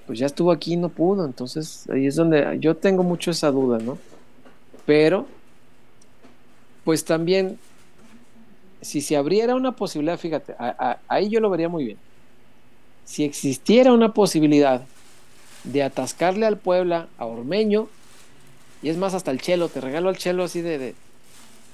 Pues 0.05 0.19
ya 0.19 0.25
estuvo 0.25 0.51
aquí 0.51 0.73
y 0.73 0.77
no 0.77 0.89
pudo. 0.89 1.25
Entonces 1.25 1.87
ahí 1.89 2.07
es 2.07 2.15
donde 2.15 2.57
yo 2.59 2.75
tengo 2.75 3.03
mucho 3.03 3.31
esa 3.31 3.51
duda, 3.51 3.77
¿no? 3.79 3.97
Pero, 4.85 5.25
pues 6.83 7.03
también 7.03 7.57
si 8.81 9.01
se 9.01 9.17
abriera 9.17 9.55
una 9.55 9.75
posibilidad, 9.75 10.17
fíjate, 10.17 10.53
a- 10.57 10.99
ahí 11.07 11.29
yo 11.29 11.39
lo 11.39 11.49
vería 11.49 11.67
muy 11.67 11.83
bien. 11.85 11.97
Si 13.03 13.23
existiera 13.23 13.91
una 13.91 14.13
posibilidad 14.13 14.81
de 15.63 15.83
atascarle 15.83 16.45
al 16.45 16.57
Puebla 16.57 17.07
a 17.17 17.25
Ormeño, 17.25 17.89
y 18.81 18.89
es 18.89 18.97
más, 18.97 19.13
hasta 19.13 19.31
el 19.31 19.41
Chelo, 19.41 19.69
te 19.69 19.81
regalo 19.81 20.09
al 20.09 20.17
Chelo 20.17 20.43
así 20.43 20.61
de, 20.61 20.95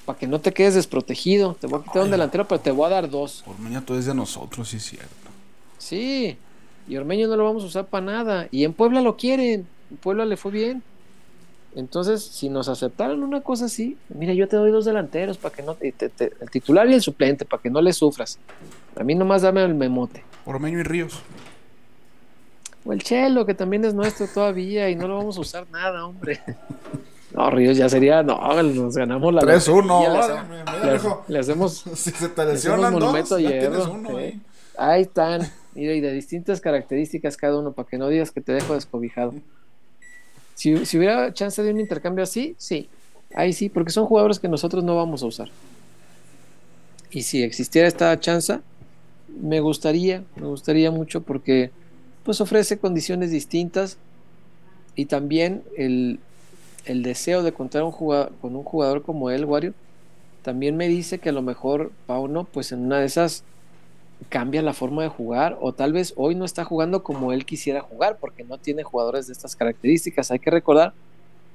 para 0.05 0.17
que 0.19 0.27
no 0.27 0.39
te 0.39 0.51
quedes 0.53 0.75
desprotegido, 0.75 1.55
te 1.59 1.67
voy 1.67 1.79
a 1.79 1.83
quitar 1.83 2.03
un 2.03 2.11
delantero, 2.11 2.47
pero 2.47 2.61
te 2.61 2.71
voy 2.71 2.87
a 2.87 2.89
dar 2.89 3.09
dos. 3.09 3.43
Ormeña 3.47 3.81
todo 3.85 3.97
es 3.97 4.05
de 4.05 4.13
nosotros, 4.13 4.69
sí 4.69 4.77
es 4.77 4.83
cierto. 4.83 5.07
Sí, 5.77 6.37
y 6.87 6.95
Ormeño 6.97 7.27
no 7.27 7.35
lo 7.37 7.43
vamos 7.45 7.63
a 7.63 7.67
usar 7.67 7.85
para 7.87 8.05
nada, 8.05 8.47
y 8.51 8.63
en 8.63 8.73
Puebla 8.73 9.01
lo 9.01 9.15
quieren, 9.17 9.67
en 9.91 9.97
Puebla 9.97 10.25
le 10.25 10.37
fue 10.37 10.51
bien. 10.51 10.83
Entonces, 11.75 12.23
si 12.23 12.49
nos 12.49 12.69
aceptaran 12.69 13.23
una 13.23 13.41
cosa 13.41 13.65
así, 13.65 13.97
mira, 14.09 14.33
yo 14.33 14.47
te 14.47 14.55
doy 14.57 14.69
dos 14.69 14.85
delanteros 14.85 15.39
para 15.39 15.55
que 15.55 15.63
no 15.63 15.73
te, 15.73 15.91
te- 15.91 16.09
te- 16.09 16.31
el 16.39 16.49
titular 16.51 16.87
y 16.87 16.93
el 16.93 17.01
suplente, 17.01 17.45
para 17.45 17.63
que 17.63 17.71
no 17.71 17.81
le 17.81 17.91
sufras. 17.93 18.37
A 18.95 19.03
mí 19.03 19.15
nomás 19.15 19.41
dame 19.41 19.63
el 19.63 19.73
memote. 19.73 20.23
Ormeño 20.45 20.79
y 20.79 20.83
Ríos. 20.83 21.19
O 22.85 22.91
el 22.93 23.01
Chelo, 23.03 23.45
que 23.45 23.53
también 23.53 23.85
es 23.85 23.93
nuestro 23.93 24.27
todavía 24.27 24.89
y 24.89 24.95
no 24.95 25.07
lo 25.07 25.17
vamos 25.17 25.37
a 25.37 25.41
usar 25.41 25.65
nada, 25.71 26.05
hombre. 26.05 26.39
No, 27.33 27.49
Ríos 27.49 27.77
ya 27.77 27.89
sería, 27.89 28.21
no, 28.23 28.61
nos 28.61 28.95
ganamos 28.95 29.33
la 29.33 29.41
3-1. 29.41 30.03
ya 30.03 30.85
le, 30.85 30.91
le- 30.93 30.99
le 31.27 31.39
hacemos, 31.39 31.83
Si 31.95 32.11
se 32.11 32.29
te 32.29 32.45
lesionan 32.45 32.99
dos, 32.99 33.29
ya 33.29 33.37
hierro. 33.39 33.91
uno 33.91 34.19
¿eh? 34.19 34.23
ahí. 34.25 34.41
Ahí 34.77 35.01
están, 35.03 35.41
mira, 35.73 35.93
y 35.93 36.01
de 36.01 36.11
distintas 36.13 36.59
características 36.61 37.37
cada 37.37 37.57
uno, 37.59 37.71
para 37.71 37.87
que 37.87 37.97
no 37.97 38.07
digas 38.09 38.31
que 38.31 38.41
te 38.41 38.51
dejo 38.51 38.73
descobijado. 38.75 39.33
Si, 40.55 40.85
si 40.85 40.97
hubiera 40.97 41.33
chance 41.33 41.63
de 41.63 41.71
un 41.71 41.79
intercambio 41.79 42.23
así, 42.23 42.55
sí, 42.59 42.87
ahí 43.33 43.53
sí, 43.53 43.69
porque 43.69 43.91
son 43.91 44.05
jugadores 44.05 44.39
que 44.39 44.47
nosotros 44.47 44.83
no 44.83 44.95
vamos 44.95 45.23
a 45.23 45.27
usar. 45.27 45.49
Y 47.11 47.23
si 47.23 47.43
existiera 47.43 47.87
esta 47.87 48.19
chance, 48.19 48.59
me 49.41 49.59
gustaría, 49.59 50.23
me 50.35 50.47
gustaría 50.47 50.91
mucho 50.91 51.21
porque 51.21 51.71
pues 52.23 52.41
ofrece 52.41 52.77
condiciones 52.77 53.31
distintas 53.31 53.97
y 54.95 55.05
también 55.05 55.63
el, 55.77 56.19
el 56.85 57.03
deseo 57.03 57.43
de 57.43 57.53
contar 57.53 57.83
un 57.83 57.91
jugador, 57.91 58.31
con 58.41 58.55
un 58.55 58.63
jugador 58.63 59.03
como 59.03 59.29
él, 59.29 59.45
Wario, 59.45 59.73
también 60.41 60.75
me 60.75 60.87
dice 60.87 61.19
que 61.19 61.29
a 61.29 61.33
lo 61.33 61.41
mejor 61.41 61.91
Pauno, 62.05 62.43
pues 62.43 62.71
en 62.71 62.81
una 62.81 62.99
de 62.99 63.05
esas 63.05 63.43
cambia 64.29 64.61
la 64.61 64.73
forma 64.73 65.03
de 65.03 65.09
jugar 65.09 65.57
o 65.59 65.73
tal 65.73 65.93
vez 65.93 66.13
hoy 66.15 66.35
no 66.35 66.45
está 66.45 66.63
jugando 66.63 67.03
como 67.03 67.33
él 67.33 67.45
quisiera 67.45 67.81
jugar 67.81 68.17
porque 68.19 68.43
no 68.43 68.57
tiene 68.57 68.83
jugadores 68.83 69.27
de 69.27 69.33
estas 69.33 69.55
características. 69.55 70.31
Hay 70.31 70.39
que 70.39 70.51
recordar 70.51 70.93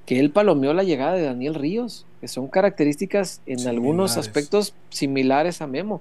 que 0.06 0.18
él 0.18 0.30
palomeó 0.30 0.72
la 0.72 0.84
llegada 0.84 1.14
de 1.14 1.22
Daniel 1.22 1.54
Ríos, 1.54 2.06
que 2.20 2.28
son 2.28 2.48
características 2.48 3.42
en 3.46 3.68
algunos 3.68 4.16
aspectos 4.16 4.74
similares 4.88 5.60
a 5.60 5.66
Memo. 5.66 6.00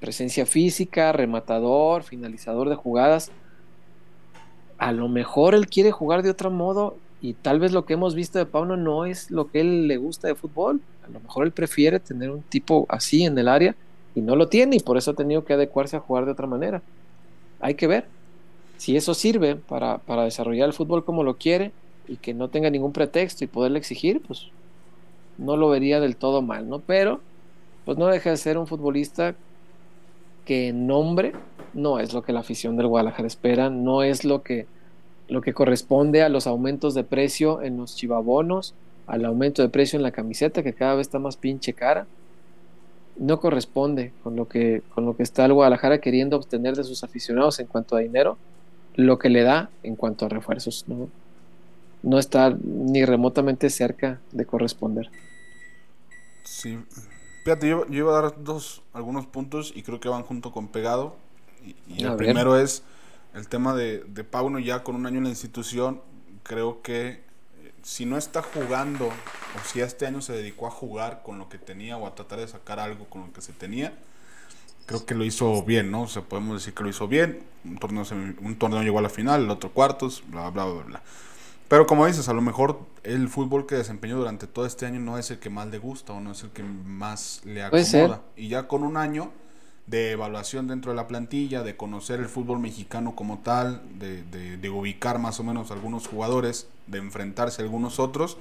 Presencia 0.00 0.46
física, 0.46 1.12
rematador, 1.12 2.02
finalizador 2.02 2.68
de 2.68 2.74
jugadas. 2.74 3.30
A 4.78 4.92
lo 4.92 5.08
mejor 5.08 5.54
él 5.54 5.68
quiere 5.68 5.90
jugar 5.90 6.22
de 6.22 6.30
otro 6.30 6.50
modo 6.50 6.96
y 7.22 7.34
tal 7.34 7.60
vez 7.60 7.72
lo 7.72 7.86
que 7.86 7.94
hemos 7.94 8.14
visto 8.14 8.38
de 8.38 8.46
Pauno 8.46 8.76
no 8.76 9.04
es 9.04 9.30
lo 9.30 9.50
que 9.50 9.60
él 9.60 9.88
le 9.88 9.96
gusta 9.96 10.28
de 10.28 10.34
fútbol. 10.34 10.80
A 11.06 11.10
lo 11.10 11.20
mejor 11.20 11.46
él 11.46 11.52
prefiere 11.52 11.98
tener 12.00 12.30
un 12.30 12.42
tipo 12.42 12.86
así 12.88 13.24
en 13.24 13.38
el 13.38 13.48
área 13.48 13.74
y 14.14 14.20
no 14.20 14.36
lo 14.36 14.48
tiene 14.48 14.76
y 14.76 14.80
por 14.80 14.96
eso 14.96 15.12
ha 15.12 15.14
tenido 15.14 15.44
que 15.44 15.54
adecuarse 15.54 15.96
a 15.96 16.00
jugar 16.00 16.24
de 16.26 16.32
otra 16.32 16.46
manera. 16.46 16.82
Hay 17.60 17.74
que 17.74 17.86
ver 17.86 18.06
si 18.76 18.96
eso 18.96 19.14
sirve 19.14 19.56
para, 19.56 19.98
para 19.98 20.24
desarrollar 20.24 20.66
el 20.66 20.74
fútbol 20.74 21.04
como 21.04 21.24
lo 21.24 21.36
quiere 21.36 21.72
y 22.06 22.16
que 22.16 22.34
no 22.34 22.48
tenga 22.48 22.70
ningún 22.70 22.92
pretexto 22.92 23.44
y 23.44 23.48
poderle 23.48 23.78
exigir, 23.78 24.20
pues 24.20 24.48
no 25.38 25.56
lo 25.56 25.68
vería 25.68 26.00
del 26.00 26.16
todo 26.16 26.42
mal, 26.42 26.68
¿no? 26.68 26.80
Pero 26.80 27.20
pues 27.84 27.98
no 27.98 28.06
deja 28.06 28.30
de 28.30 28.36
ser 28.36 28.58
un 28.58 28.66
futbolista 28.66 29.34
que 30.44 30.68
en 30.68 30.86
nombre 30.86 31.32
no 31.74 31.98
es 31.98 32.12
lo 32.12 32.22
que 32.22 32.32
la 32.32 32.40
afición 32.40 32.76
del 32.76 32.86
Guadalajara 32.86 33.26
espera, 33.26 33.70
no 33.70 34.02
es 34.02 34.24
lo 34.24 34.42
que 34.42 34.66
lo 35.28 35.40
que 35.40 35.54
corresponde 35.54 36.22
a 36.22 36.28
los 36.28 36.46
aumentos 36.46 36.94
de 36.94 37.02
precio 37.02 37.60
en 37.60 37.76
los 37.76 37.96
chivabonos, 37.96 38.74
al 39.08 39.24
aumento 39.24 39.60
de 39.62 39.68
precio 39.68 39.96
en 39.96 40.04
la 40.04 40.12
camiseta 40.12 40.62
que 40.62 40.72
cada 40.72 40.94
vez 40.94 41.08
está 41.08 41.18
más 41.18 41.36
pinche 41.36 41.72
cara. 41.72 42.06
No 43.18 43.40
corresponde 43.40 44.12
con 44.22 44.36
lo 44.36 44.46
que 44.46 44.82
con 44.94 45.04
lo 45.04 45.16
que 45.16 45.22
está 45.24 45.44
el 45.46 45.54
Guadalajara 45.54 46.00
queriendo 46.00 46.36
obtener 46.36 46.76
de 46.76 46.84
sus 46.84 47.02
aficionados 47.02 47.58
en 47.58 47.66
cuanto 47.66 47.96
a 47.96 48.00
dinero, 48.00 48.38
lo 48.94 49.18
que 49.18 49.28
le 49.28 49.42
da 49.42 49.70
en 49.82 49.96
cuanto 49.96 50.26
a 50.26 50.28
refuerzos, 50.28 50.84
no 52.02 52.18
está 52.18 52.56
ni 52.62 53.04
remotamente 53.04 53.68
cerca 53.70 54.20
de 54.32 54.46
corresponder. 54.46 55.10
Sí. 56.44 56.78
Fíjate, 57.44 57.68
yo, 57.68 57.86
iba 57.90 58.18
a 58.18 58.22
dar 58.22 58.42
dos, 58.42 58.82
algunos 58.92 59.26
puntos 59.26 59.72
y 59.74 59.82
creo 59.82 60.00
que 60.00 60.08
van 60.08 60.22
junto 60.24 60.50
con 60.50 60.68
pegado. 60.68 61.14
Y, 61.88 62.04
el 62.04 62.16
primero 62.16 62.58
es 62.58 62.82
el 63.34 63.48
tema 63.48 63.74
de, 63.74 64.04
de 64.04 64.24
Pauno 64.24 64.58
ya 64.58 64.82
con 64.82 64.96
un 64.96 65.06
año 65.06 65.18
en 65.18 65.24
la 65.24 65.30
institución. 65.30 66.00
Creo 66.42 66.82
que 66.82 67.08
eh, 67.08 67.72
si 67.82 68.06
no 68.06 68.16
está 68.16 68.42
jugando 68.42 69.06
o 69.06 69.68
si 69.68 69.80
este 69.80 70.06
año 70.06 70.20
se 70.20 70.32
dedicó 70.32 70.66
a 70.66 70.70
jugar 70.70 71.22
con 71.24 71.38
lo 71.38 71.48
que 71.48 71.58
tenía 71.58 71.96
o 71.96 72.06
a 72.06 72.14
tratar 72.14 72.40
de 72.40 72.48
sacar 72.48 72.78
algo 72.78 73.06
con 73.06 73.22
lo 73.22 73.32
que 73.32 73.40
se 73.40 73.52
tenía, 73.52 73.92
creo 74.86 75.04
que 75.04 75.14
lo 75.14 75.24
hizo 75.24 75.62
bien, 75.62 75.90
¿no? 75.90 76.02
O 76.02 76.08
sea, 76.08 76.22
podemos 76.22 76.60
decir 76.60 76.72
que 76.72 76.82
lo 76.82 76.88
hizo 76.88 77.08
bien. 77.08 77.42
Un 77.64 77.78
torneo, 77.78 78.04
un 78.40 78.56
torneo 78.56 78.82
llegó 78.82 78.98
a 79.00 79.02
la 79.02 79.08
final, 79.08 79.44
el 79.44 79.50
otro 79.50 79.70
cuartos, 79.72 80.22
bla, 80.28 80.48
bla, 80.50 80.64
bla, 80.64 80.82
bla. 80.84 81.02
Pero 81.68 81.86
como 81.86 82.06
dices, 82.06 82.28
a 82.28 82.32
lo 82.32 82.42
mejor 82.42 82.78
el 83.02 83.28
fútbol 83.28 83.66
que 83.66 83.74
desempeñó 83.74 84.16
durante 84.16 84.46
todo 84.46 84.66
este 84.66 84.86
año 84.86 85.00
no 85.00 85.18
es 85.18 85.32
el 85.32 85.40
que 85.40 85.50
más 85.50 85.66
le 85.66 85.78
gusta 85.78 86.12
o 86.12 86.20
no 86.20 86.30
es 86.30 86.42
el 86.44 86.50
que 86.50 86.62
más 86.62 87.40
le 87.44 87.64
acomoda. 87.64 88.22
Y 88.36 88.48
ya 88.48 88.68
con 88.68 88.84
un 88.84 88.96
año 88.96 89.32
de 89.86 90.12
evaluación 90.12 90.66
dentro 90.66 90.90
de 90.90 90.96
la 90.96 91.06
plantilla, 91.06 91.62
de 91.62 91.76
conocer 91.76 92.18
el 92.20 92.26
fútbol 92.26 92.58
mexicano 92.58 93.14
como 93.14 93.38
tal, 93.38 93.82
de, 93.98 94.22
de, 94.56 94.70
ubicar 94.70 95.18
más 95.18 95.38
o 95.38 95.44
menos 95.44 95.70
algunos 95.70 96.08
jugadores, 96.08 96.68
de 96.86 96.98
enfrentarse 96.98 97.62
a 97.62 97.64
algunos 97.64 98.00
otros, 98.00 98.36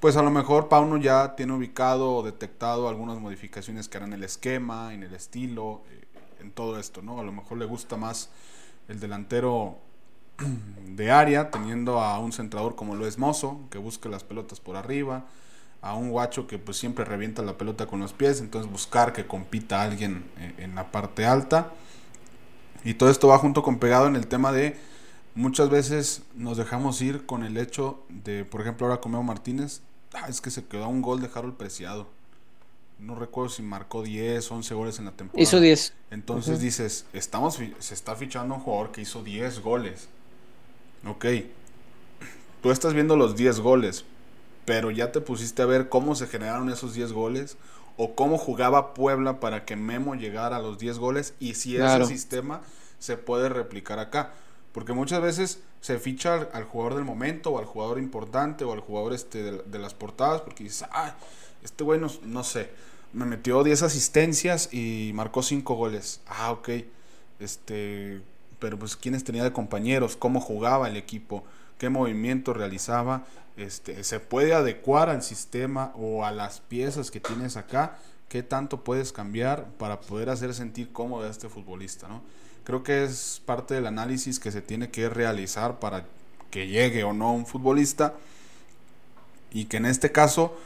pues 0.00 0.16
a 0.16 0.22
lo 0.22 0.30
mejor 0.30 0.68
Pauno 0.68 0.96
ya 0.96 1.36
tiene 1.36 1.52
ubicado 1.52 2.16
o 2.16 2.22
detectado 2.24 2.88
algunas 2.88 3.20
modificaciones 3.20 3.88
que 3.88 3.98
harán 3.98 4.12
el 4.12 4.24
esquema, 4.24 4.92
en 4.92 5.04
el 5.04 5.14
estilo, 5.14 5.82
eh, 5.90 6.04
en 6.40 6.50
todo 6.50 6.78
esto, 6.80 7.02
¿no? 7.02 7.20
A 7.20 7.22
lo 7.22 7.30
mejor 7.30 7.58
le 7.58 7.64
gusta 7.64 7.96
más 7.96 8.30
el 8.88 8.98
delantero 8.98 9.78
de 10.86 11.10
área, 11.12 11.52
teniendo 11.52 12.00
a 12.00 12.18
un 12.18 12.32
centrador 12.32 12.74
como 12.74 12.96
lo 12.96 13.06
es 13.06 13.18
Mozo, 13.18 13.60
que 13.70 13.78
busque 13.78 14.08
las 14.08 14.24
pelotas 14.24 14.58
por 14.58 14.74
arriba, 14.74 15.26
a 15.82 15.94
un 15.94 16.10
guacho 16.10 16.46
que 16.46 16.58
pues 16.58 16.78
siempre 16.78 17.04
revienta 17.04 17.42
la 17.42 17.58
pelota 17.58 17.86
con 17.86 18.00
los 18.00 18.12
pies, 18.12 18.40
entonces 18.40 18.70
buscar 18.70 19.12
que 19.12 19.26
compita 19.26 19.82
alguien 19.82 20.24
eh, 20.38 20.54
en 20.58 20.74
la 20.74 20.90
parte 20.90 21.26
alta. 21.26 21.72
Y 22.84 22.94
todo 22.94 23.10
esto 23.10 23.28
va 23.28 23.38
junto 23.38 23.62
con 23.62 23.78
pegado 23.78 24.06
en 24.06 24.16
el 24.16 24.26
tema 24.26 24.52
de 24.52 24.76
muchas 25.34 25.70
veces 25.70 26.22
nos 26.34 26.56
dejamos 26.56 27.00
ir 27.00 27.26
con 27.26 27.42
el 27.44 27.56
hecho 27.56 28.04
de, 28.08 28.44
por 28.44 28.60
ejemplo, 28.60 28.86
ahora 28.86 29.00
con 29.00 29.12
Memo 29.12 29.24
Martínez, 29.24 29.80
ah, 30.14 30.26
es 30.28 30.40
que 30.40 30.50
se 30.50 30.64
quedó 30.64 30.88
un 30.88 31.02
gol 31.02 31.20
de 31.20 31.30
Harold 31.34 31.56
Preciado. 31.56 32.08
No 32.98 33.16
recuerdo 33.16 33.50
si 33.50 33.62
marcó 33.62 34.02
10, 34.02 34.48
11 34.48 34.74
goles 34.74 34.98
en 35.00 35.06
la 35.06 35.12
temporada. 35.12 35.42
Hizo 35.42 35.58
10. 35.58 35.92
Entonces 36.10 36.60
dices, 36.60 37.06
estamos 37.12 37.58
se 37.78 37.94
está 37.94 38.14
fichando 38.14 38.54
un 38.54 38.60
jugador 38.60 38.92
que 38.92 39.00
hizo 39.00 39.24
10 39.24 39.60
goles. 39.60 40.08
Ok, 41.04 41.26
tú 42.62 42.70
estás 42.70 42.94
viendo 42.94 43.16
los 43.16 43.34
10 43.34 43.58
goles, 43.58 44.04
pero 44.64 44.90
ya 44.90 45.12
te 45.12 45.20
pusiste 45.20 45.62
a 45.62 45.66
ver 45.66 45.88
cómo 45.88 46.14
se 46.14 46.26
generaron 46.26 46.70
esos 46.70 46.94
10 46.94 47.12
goles 47.12 47.56
o 47.96 48.14
cómo 48.14 48.38
jugaba 48.38 48.94
Puebla 48.94 49.40
para 49.40 49.64
que 49.64 49.76
Memo 49.76 50.14
llegara 50.14 50.56
a 50.56 50.60
los 50.60 50.78
10 50.78 50.98
goles 50.98 51.34
y 51.40 51.54
si 51.54 51.76
ese 51.76 52.06
sistema 52.06 52.62
se 52.98 53.16
puede 53.16 53.48
replicar 53.48 53.98
acá. 53.98 54.32
Porque 54.72 54.92
muchas 54.92 55.20
veces 55.20 55.60
se 55.80 55.98
ficha 55.98 56.48
al, 56.52 56.64
jugador 56.64 56.94
del 56.94 57.04
momento 57.04 57.50
o 57.50 57.58
al 57.58 57.66
jugador 57.66 57.98
importante 57.98 58.64
o 58.64 58.72
al 58.72 58.80
jugador 58.80 59.12
este 59.12 59.42
de, 59.62 59.78
las 59.78 59.92
portadas 59.92 60.40
porque 60.40 60.64
dices, 60.64 60.88
ah, 60.92 61.14
este 61.62 61.84
güey 61.84 62.00
no, 62.00 62.08
no, 62.24 62.44
sé, 62.44 62.70
me 63.12 63.26
metió 63.26 63.62
10 63.62 63.82
asistencias 63.82 64.72
y 64.72 65.10
marcó 65.14 65.42
5 65.42 65.74
goles. 65.74 66.20
Ah, 66.26 66.52
ok. 66.52 66.70
Este, 67.40 68.22
pero 68.58 68.78
pues 68.78 68.96
quiénes 68.96 69.24
tenía 69.24 69.42
de 69.42 69.52
compañeros, 69.52 70.16
cómo 70.16 70.40
jugaba 70.40 70.88
el 70.88 70.96
equipo, 70.96 71.44
qué 71.82 71.88
movimiento 71.88 72.54
realizaba, 72.54 73.24
este, 73.56 74.04
se 74.04 74.20
puede 74.20 74.54
adecuar 74.54 75.10
al 75.10 75.20
sistema 75.20 75.92
o 75.96 76.24
a 76.24 76.30
las 76.30 76.60
piezas 76.60 77.10
que 77.10 77.18
tienes 77.18 77.56
acá, 77.56 77.98
qué 78.28 78.44
tanto 78.44 78.84
puedes 78.84 79.10
cambiar 79.10 79.66
para 79.78 80.00
poder 80.00 80.30
hacer 80.30 80.54
sentir 80.54 80.92
cómodo 80.92 81.26
a 81.26 81.28
este 81.28 81.48
futbolista, 81.48 82.06
¿no? 82.06 82.22
Creo 82.62 82.84
que 82.84 83.02
es 83.02 83.42
parte 83.44 83.74
del 83.74 83.88
análisis 83.88 84.38
que 84.38 84.52
se 84.52 84.62
tiene 84.62 84.90
que 84.90 85.08
realizar 85.08 85.80
para 85.80 86.06
que 86.52 86.68
llegue 86.68 87.02
o 87.02 87.12
no 87.12 87.32
un 87.32 87.46
futbolista 87.46 88.14
y 89.50 89.64
que 89.64 89.78
en 89.78 89.86
este 89.86 90.12
caso 90.12 90.56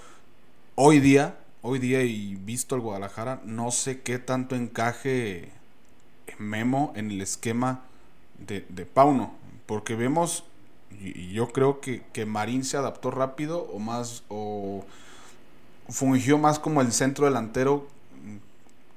hoy 0.74 1.00
día, 1.00 1.38
hoy 1.62 1.78
día 1.78 2.02
y 2.02 2.34
visto 2.34 2.74
el 2.74 2.82
Guadalajara, 2.82 3.40
no 3.46 3.70
sé 3.70 4.02
qué 4.02 4.18
tanto 4.18 4.54
encaje 4.54 5.50
Memo 6.38 6.92
en 6.94 7.10
el 7.10 7.22
esquema 7.22 7.84
de, 8.38 8.60
Pauno, 8.84 9.32
porque 9.64 9.94
vemos, 9.94 10.44
y 10.90 11.32
yo 11.32 11.48
creo 11.48 11.80
que, 11.80 12.02
que, 12.12 12.26
Marín 12.26 12.64
se 12.64 12.76
adaptó 12.76 13.10
rápido 13.10 13.62
o 13.72 13.78
más, 13.78 14.22
o 14.28 14.84
fungió 15.88 16.38
más 16.38 16.58
como 16.58 16.80
el 16.80 16.92
centro 16.92 17.26
delantero 17.26 17.86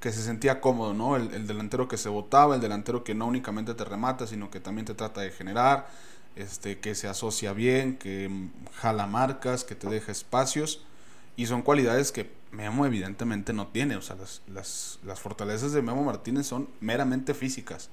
que 0.00 0.12
se 0.12 0.22
sentía 0.22 0.60
cómodo, 0.60 0.94
¿no? 0.94 1.16
El, 1.16 1.46
delantero 1.46 1.86
que 1.86 1.98
se 1.98 2.08
votaba, 2.08 2.54
el 2.54 2.60
delantero 2.60 3.04
que 3.04 3.14
no 3.14 3.26
únicamente 3.26 3.74
te 3.74 3.84
remata, 3.84 4.26
sino 4.26 4.50
que 4.50 4.58
también 4.58 4.86
te 4.86 4.94
trata 4.94 5.20
de 5.20 5.30
generar, 5.30 5.88
este, 6.36 6.78
que 6.78 6.94
se 6.94 7.06
asocia 7.06 7.52
bien, 7.52 7.98
que 7.98 8.30
jala 8.74 9.06
marcas, 9.06 9.62
que 9.62 9.74
te 9.74 9.88
deja 9.88 10.10
espacios, 10.10 10.82
y 11.36 11.46
son 11.46 11.62
cualidades 11.62 12.12
que 12.12 12.30
Memo 12.50 12.86
evidentemente 12.86 13.52
no 13.52 13.68
tiene, 13.68 13.96
o 13.96 14.02
sea, 14.02 14.16
las, 14.16 14.42
las, 14.48 14.98
las 15.04 15.20
fortalezas 15.20 15.72
de 15.72 15.82
Memo 15.82 16.02
Martínez 16.02 16.46
son 16.46 16.68
meramente 16.80 17.34
físicas. 17.34 17.90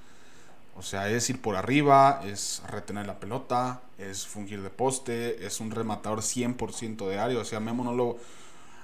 O 0.78 0.82
sea, 0.82 1.10
es 1.10 1.28
ir 1.28 1.42
por 1.42 1.56
arriba, 1.56 2.22
es 2.24 2.62
retener 2.68 3.04
la 3.04 3.18
pelota, 3.18 3.82
es 3.98 4.28
fungir 4.28 4.62
de 4.62 4.70
poste, 4.70 5.44
es 5.44 5.58
un 5.58 5.72
rematador 5.72 6.20
100% 6.20 7.08
de 7.08 7.18
área. 7.18 7.40
O 7.40 7.44
sea, 7.44 7.58
a 7.58 7.60
Memo, 7.60 7.82
no 7.82 7.94
lo, 7.94 8.16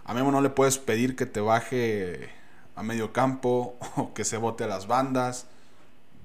a 0.05 0.13
Memo 0.13 0.33
no 0.33 0.41
le 0.41 0.51
puedes 0.51 0.79
pedir 0.79 1.15
que 1.15 1.25
te 1.25 1.39
baje 1.39 2.31
a 2.75 2.83
medio 2.83 3.13
campo 3.13 3.77
o 3.97 4.13
que 4.13 4.25
se 4.25 4.39
bote 4.39 4.65
a 4.65 4.67
las 4.67 4.89
bandas. 4.89 5.47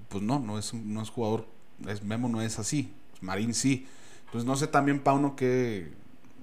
Pues 0.10 0.24
no, 0.24 0.40
no 0.40 0.58
es, 0.58 0.74
no 0.74 1.04
es 1.04 1.12
jugador. 1.12 1.46
Es, 1.88 2.02
Memo 2.02 2.30
no 2.30 2.41
es 2.41 2.58
así. 2.58 2.91
Marín 3.22 3.54
sí. 3.54 3.88
Entonces 4.26 4.48
no 4.48 4.56
sé 4.56 4.66
también 4.66 5.00
Pauno 5.00 5.36
que... 5.36 5.94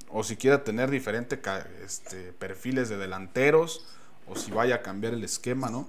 O 0.09 0.23
si 0.23 0.37
quiera 0.37 0.63
tener 0.63 0.89
diferentes 0.89 1.41
este, 1.85 2.33
perfiles 2.33 2.89
de 2.89 2.97
delanteros. 2.97 3.87
O 4.29 4.37
si 4.37 4.53
vaya 4.53 4.77
a 4.77 4.83
cambiar 4.83 5.15
el 5.15 5.25
esquema, 5.25 5.69
¿no? 5.69 5.89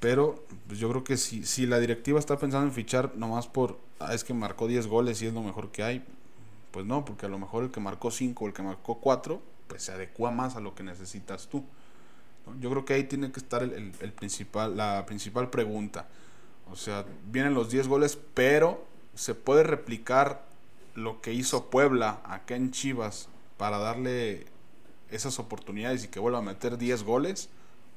Pero 0.00 0.44
pues 0.66 0.78
yo 0.78 0.88
creo 0.90 1.04
que 1.04 1.16
si, 1.16 1.44
si 1.44 1.66
la 1.66 1.78
directiva 1.78 2.18
está 2.18 2.38
pensando 2.38 2.66
en 2.66 2.72
fichar 2.72 3.16
nomás 3.16 3.46
por, 3.46 3.78
ah, 3.98 4.14
es 4.14 4.24
que 4.24 4.34
marcó 4.34 4.66
10 4.66 4.86
goles 4.86 5.22
y 5.22 5.26
es 5.26 5.34
lo 5.34 5.42
mejor 5.42 5.70
que 5.70 5.82
hay, 5.82 6.04
pues 6.70 6.86
no, 6.86 7.04
porque 7.04 7.26
a 7.26 7.28
lo 7.28 7.38
mejor 7.38 7.64
el 7.64 7.70
que 7.70 7.80
marcó 7.80 8.10
5 8.10 8.44
o 8.44 8.48
el 8.48 8.52
que 8.52 8.62
marcó 8.62 8.96
4, 8.96 9.40
pues 9.68 9.82
se 9.82 9.92
adecua 9.92 10.30
más 10.30 10.56
a 10.56 10.60
lo 10.60 10.74
que 10.74 10.82
necesitas 10.82 11.48
tú. 11.48 11.64
Yo 12.60 12.70
creo 12.70 12.84
que 12.84 12.94
ahí 12.94 13.04
tiene 13.04 13.32
que 13.32 13.40
estar 13.40 13.62
el, 13.62 13.92
el, 14.00 14.12
principal, 14.12 14.76
la 14.76 15.06
principal 15.06 15.50
pregunta. 15.50 16.08
O 16.70 16.76
sea, 16.76 17.04
vienen 17.30 17.54
los 17.54 17.70
10 17.70 17.88
goles, 17.88 18.18
pero 18.34 18.84
se 19.14 19.34
puede 19.34 19.62
replicar 19.62 20.44
lo 20.94 21.20
que 21.20 21.32
hizo 21.32 21.70
Puebla 21.70 22.20
acá 22.24 22.56
en 22.56 22.70
Chivas 22.70 23.28
para 23.56 23.78
darle 23.78 24.46
esas 25.10 25.38
oportunidades 25.38 26.04
y 26.04 26.08
que 26.08 26.20
vuelva 26.20 26.38
a 26.38 26.42
meter 26.42 26.76
10 26.76 27.02
goles 27.04 27.48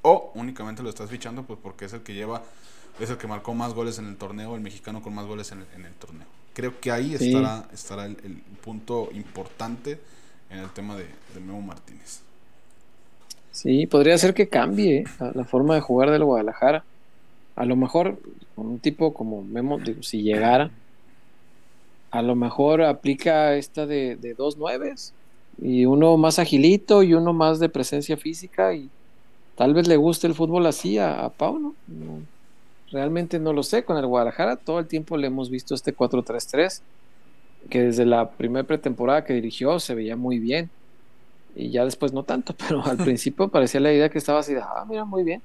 o 0.01 0.31
únicamente 0.35 0.83
lo 0.83 0.89
estás 0.89 1.09
fichando 1.09 1.43
pues 1.43 1.59
porque 1.61 1.85
es 1.85 1.93
el 1.93 2.01
que 2.01 2.13
lleva, 2.13 2.43
es 2.99 3.09
el 3.09 3.17
que 3.17 3.27
marcó 3.27 3.53
más 3.53 3.73
goles 3.73 3.99
en 3.99 4.07
el 4.07 4.17
torneo, 4.17 4.55
el 4.55 4.61
mexicano 4.61 5.01
con 5.01 5.13
más 5.13 5.25
goles 5.25 5.51
en 5.51 5.59
el, 5.59 5.93
torneo. 5.93 6.27
Creo 6.53 6.79
que 6.79 6.91
ahí 6.91 7.13
estará, 7.13 7.67
estará 7.73 8.05
el, 8.05 8.41
punto 8.63 9.09
importante 9.13 9.99
en 10.49 10.59
el 10.59 10.69
tema 10.71 10.95
de, 10.95 11.07
Memo 11.35 11.61
Martínez. 11.61 12.21
Sí, 13.51 13.87
podría 13.87 14.17
ser 14.17 14.33
que 14.33 14.49
cambie 14.49 15.05
la, 15.33 15.43
forma 15.43 15.75
de 15.75 15.81
jugar 15.81 16.11
del 16.11 16.23
Guadalajara. 16.23 16.83
A 17.55 17.65
lo 17.65 17.75
mejor 17.75 18.19
con 18.55 18.67
un 18.67 18.79
tipo 18.79 19.13
como 19.13 19.43
Memo, 19.43 19.79
si 20.01 20.21
llegara, 20.21 20.69
a 22.11 22.21
lo 22.21 22.35
mejor 22.35 22.83
aplica 22.83 23.55
esta 23.55 23.85
de, 23.85 24.15
de 24.15 24.33
dos 24.33 24.57
nueves 24.57 25.13
y 25.59 25.85
uno 25.85 26.17
más 26.17 26.39
agilito 26.39 27.03
y 27.03 27.13
uno 27.13 27.33
más 27.33 27.59
de 27.59 27.69
presencia 27.69 28.15
física 28.15 28.73
y 28.73 28.89
tal 29.57 29.73
vez 29.73 29.87
le 29.87 29.97
guste 29.97 30.27
el 30.27 30.35
fútbol 30.35 30.65
así 30.67 30.97
a, 30.97 31.25
a 31.25 31.29
Pau, 31.29 31.59
¿no? 31.59 31.75
Realmente 32.91 33.39
no 33.39 33.51
lo 33.53 33.63
sé. 33.63 33.83
Con 33.83 33.97
el 33.97 34.05
Guadalajara 34.05 34.55
todo 34.55 34.79
el 34.79 34.87
tiempo 34.87 35.17
le 35.17 35.27
hemos 35.27 35.49
visto 35.49 35.75
este 35.75 35.93
4-3-3, 35.93 36.81
que 37.69 37.83
desde 37.83 38.05
la 38.05 38.29
primera 38.29 38.65
pretemporada 38.65 39.25
que 39.25 39.33
dirigió 39.33 39.79
se 39.79 39.95
veía 39.95 40.15
muy 40.15 40.39
bien. 40.39 40.69
Y 41.55 41.71
ya 41.71 41.83
después 41.85 42.13
no 42.13 42.23
tanto, 42.23 42.55
pero 42.67 42.85
al 42.85 42.97
principio 42.97 43.49
parecía 43.49 43.79
la 43.81 43.91
idea 43.91 44.09
que 44.09 44.19
estaba 44.19 44.39
así 44.39 44.53
de, 44.53 44.61
ah, 44.61 44.85
mira, 44.87 45.05
muy 45.05 45.23
bien. 45.23 45.41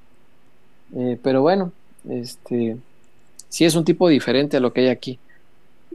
Eh, 0.94 1.18
pero 1.22 1.42
bueno, 1.42 1.72
este 2.08 2.76
sí 3.48 3.64
es 3.64 3.74
un 3.74 3.84
tipo 3.84 4.08
diferente 4.08 4.56
a 4.56 4.60
lo 4.60 4.72
que 4.72 4.82
hay 4.82 4.88
aquí. 4.88 5.18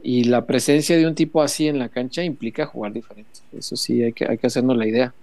Y 0.02 0.24
la 0.24 0.46
presencia 0.46 0.96
de 0.96 1.06
un 1.06 1.14
tipo 1.14 1.42
así 1.42 1.68
en 1.68 1.78
la 1.78 1.88
cancha 1.88 2.22
implica 2.22 2.66
jugar 2.66 2.92
diferente. 2.92 3.40
Eso 3.52 3.76
sí, 3.76 4.02
hay 4.02 4.12
que, 4.12 4.26
hay 4.26 4.38
que 4.38 4.46
hacernos 4.46 4.76
la 4.76 4.86
idea. 4.86 5.14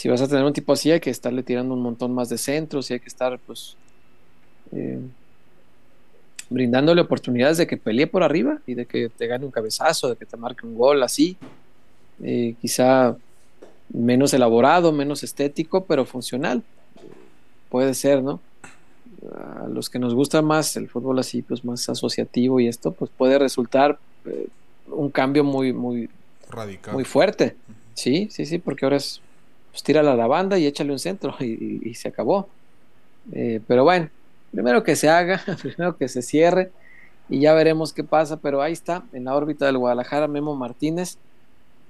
Si 0.00 0.08
vas 0.08 0.22
a 0.22 0.28
tener 0.28 0.44
un 0.44 0.54
tipo 0.54 0.72
así, 0.72 0.90
hay 0.90 0.98
que 0.98 1.10
estarle 1.10 1.42
tirando 1.42 1.74
un 1.74 1.82
montón 1.82 2.14
más 2.14 2.30
de 2.30 2.38
centros 2.38 2.90
y 2.90 2.94
hay 2.94 3.00
que 3.00 3.08
estar, 3.08 3.38
pues, 3.38 3.76
eh, 4.72 4.98
brindándole 6.48 7.02
oportunidades 7.02 7.58
de 7.58 7.66
que 7.66 7.76
pelee 7.76 8.06
por 8.06 8.22
arriba 8.22 8.62
y 8.66 8.72
de 8.72 8.86
que 8.86 9.10
te 9.10 9.26
gane 9.26 9.44
un 9.44 9.50
cabezazo, 9.50 10.08
de 10.08 10.16
que 10.16 10.24
te 10.24 10.38
marque 10.38 10.66
un 10.66 10.74
gol 10.74 11.02
así. 11.02 11.36
Eh, 12.22 12.54
quizá 12.62 13.14
menos 13.92 14.32
elaborado, 14.32 14.90
menos 14.90 15.22
estético, 15.22 15.84
pero 15.84 16.06
funcional. 16.06 16.62
Puede 17.68 17.92
ser, 17.92 18.22
¿no? 18.22 18.40
A 19.34 19.68
los 19.68 19.90
que 19.90 19.98
nos 19.98 20.14
gusta 20.14 20.40
más 20.40 20.78
el 20.78 20.88
fútbol 20.88 21.18
así, 21.18 21.42
pues 21.42 21.62
más 21.62 21.86
asociativo 21.90 22.58
y 22.58 22.68
esto, 22.68 22.92
pues 22.92 23.10
puede 23.14 23.38
resultar 23.38 23.98
eh, 24.24 24.48
un 24.86 25.10
cambio 25.10 25.44
muy, 25.44 25.74
muy, 25.74 26.08
Radical. 26.48 26.94
muy 26.94 27.04
fuerte. 27.04 27.54
Sí, 27.92 28.28
sí, 28.30 28.46
sí, 28.46 28.58
porque 28.58 28.86
ahora 28.86 28.96
es, 28.96 29.20
pues 29.70 29.82
tírala 29.82 30.12
a 30.12 30.16
la 30.16 30.26
banda 30.26 30.58
y 30.58 30.66
échale 30.66 30.92
un 30.92 30.98
centro 30.98 31.34
y, 31.40 31.44
y- 31.46 31.80
y 31.90 31.94
se 31.94 32.08
acabó. 32.08 32.48
Eh, 33.32 33.60
pero 33.66 33.84
bueno, 33.84 34.08
primero 34.52 34.82
que 34.82 34.96
se 34.96 35.08
haga, 35.08 35.42
primero 35.62 35.96
que 35.96 36.08
se 36.08 36.22
cierre 36.22 36.70
y 37.28 37.40
ya 37.40 37.54
veremos 37.54 37.92
qué 37.92 38.02
pasa. 38.04 38.36
Pero 38.38 38.62
ahí 38.62 38.72
está, 38.72 39.04
en 39.12 39.24
la 39.24 39.34
órbita 39.34 39.66
del 39.66 39.78
Guadalajara, 39.78 40.26
Memo 40.28 40.56
Martínez, 40.56 41.18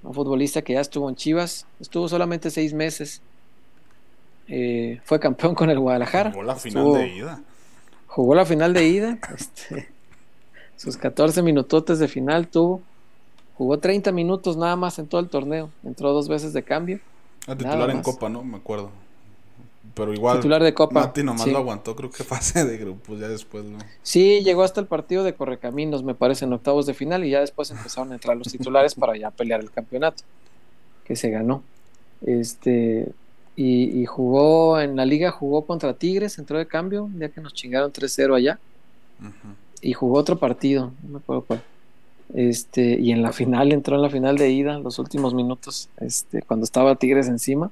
un 0.03 0.15
futbolista 0.15 0.63
que 0.63 0.75
ya 0.75 0.81
estuvo 0.81 1.09
en 1.09 1.17
Chivas, 1.17 1.67
estuvo 1.81 2.09
solamente 2.09 2.51
seis 2.51 2.73
meses. 2.75 3.23
Eh, 4.49 5.01
fue 5.05 5.21
campeón 5.21 5.55
con 5.55 5.71
el 5.71 5.79
Guadalajara. 5.79 6.31
Jugó 6.31 6.43
la 6.43 6.57
final 6.57 6.83
Estuvo- 6.85 6.99
de 6.99 7.09
ida. 7.09 7.41
jugó 8.07 8.35
la 8.35 8.45
final 8.45 8.73
de 8.75 8.85
ida, 8.89 9.19
este, 9.39 9.89
sus 10.77 10.97
14 10.97 11.43
minutotes 11.43 11.99
de 12.01 12.09
final 12.09 12.49
tuvo, 12.49 12.83
jugó 13.57 13.79
30 13.79 14.11
minutos 14.11 14.57
nada 14.57 14.75
más 14.77 14.99
en 14.99 15.07
todo 15.07 15.21
el 15.21 15.29
torneo, 15.29 15.71
entró 15.85 16.13
dos 16.13 16.27
veces 16.29 16.53
de 16.53 16.63
cambio, 16.65 16.99
A 17.47 17.55
Nada 17.55 17.59
titular 17.59 17.91
en. 17.91 18.03
Copa, 18.03 18.29
¿no? 18.29 18.45
Me 18.45 18.57
acuerdo. 18.57 18.91
Pero 19.95 20.15
igual. 20.15 20.37
titular 20.39 20.63
de 20.63 20.75
Copa. 20.75 21.01
Mati 21.01 21.23
nomás 21.23 21.45
sí. 21.45 21.51
lo 21.51 21.59
aguantó, 21.59 21.97
creo 21.97 22.11
que 22.11 22.25
fase 22.25 22.65
de 22.65 22.79
grupos, 22.79 23.19
ya 23.19 23.29
después, 23.29 23.65
¿no? 23.65 23.79
Sí, 24.03 24.41
llegó 24.43 24.63
hasta 24.63 24.81
el 24.81 24.87
partido 24.87 25.25
de 25.25 25.35
Correcaminos, 25.35 26.03
me 26.03 26.15
parece, 26.15 26.45
en 26.45 26.53
octavos 26.53 26.87
de 26.87 26.95
final 26.95 27.25
y 27.25 27.31
ya 27.31 27.41
después 27.41 27.71
empezaron 27.71 28.13
a 28.13 28.15
entrar 28.15 28.37
los 28.37 28.49
titulares 28.49 28.95
para 28.95 29.17
ya 29.17 29.31
pelear 29.31 29.61
el 29.61 29.71
campeonato, 29.71 30.23
que 31.05 31.17
se 31.17 31.31
ganó. 31.31 31.63
Este, 32.25 33.09
y, 33.57 34.01
y 34.01 34.07
jugó 34.07 34.81
en 34.81 34.97
la 34.97 35.05
liga, 35.05 35.31
jugó 35.31 35.67
contra 35.67 35.95
Tigres, 35.95 36.39
entró 36.39 36.59
de 36.59 36.67
cambio, 36.67 37.09
día 37.13 37.31
que 37.31 37.41
nos 37.41 37.55
chingaron 37.55 37.93
3-0 37.93 38.37
allá. 38.37 38.59
Y 39.83 39.93
jugó 39.93 40.19
otro 40.19 40.39
partido, 40.39 40.93
no 41.03 41.09
me 41.11 41.19
acuerdo 41.19 41.43
cuál. 41.43 41.63
Este, 42.35 42.99
y 43.01 43.11
en 43.13 43.23
la 43.23 43.33
final, 43.33 43.73
entró 43.73 43.97
en 43.97 44.03
la 44.03 44.11
final 44.11 44.37
de 44.37 44.51
ida, 44.51 44.79
los 44.79 44.99
últimos 44.99 45.35
minutos, 45.35 45.89
este, 45.99 46.43
cuando 46.43 46.65
estaba 46.65 46.95
Tigres 46.97 47.29
encima. 47.29 47.71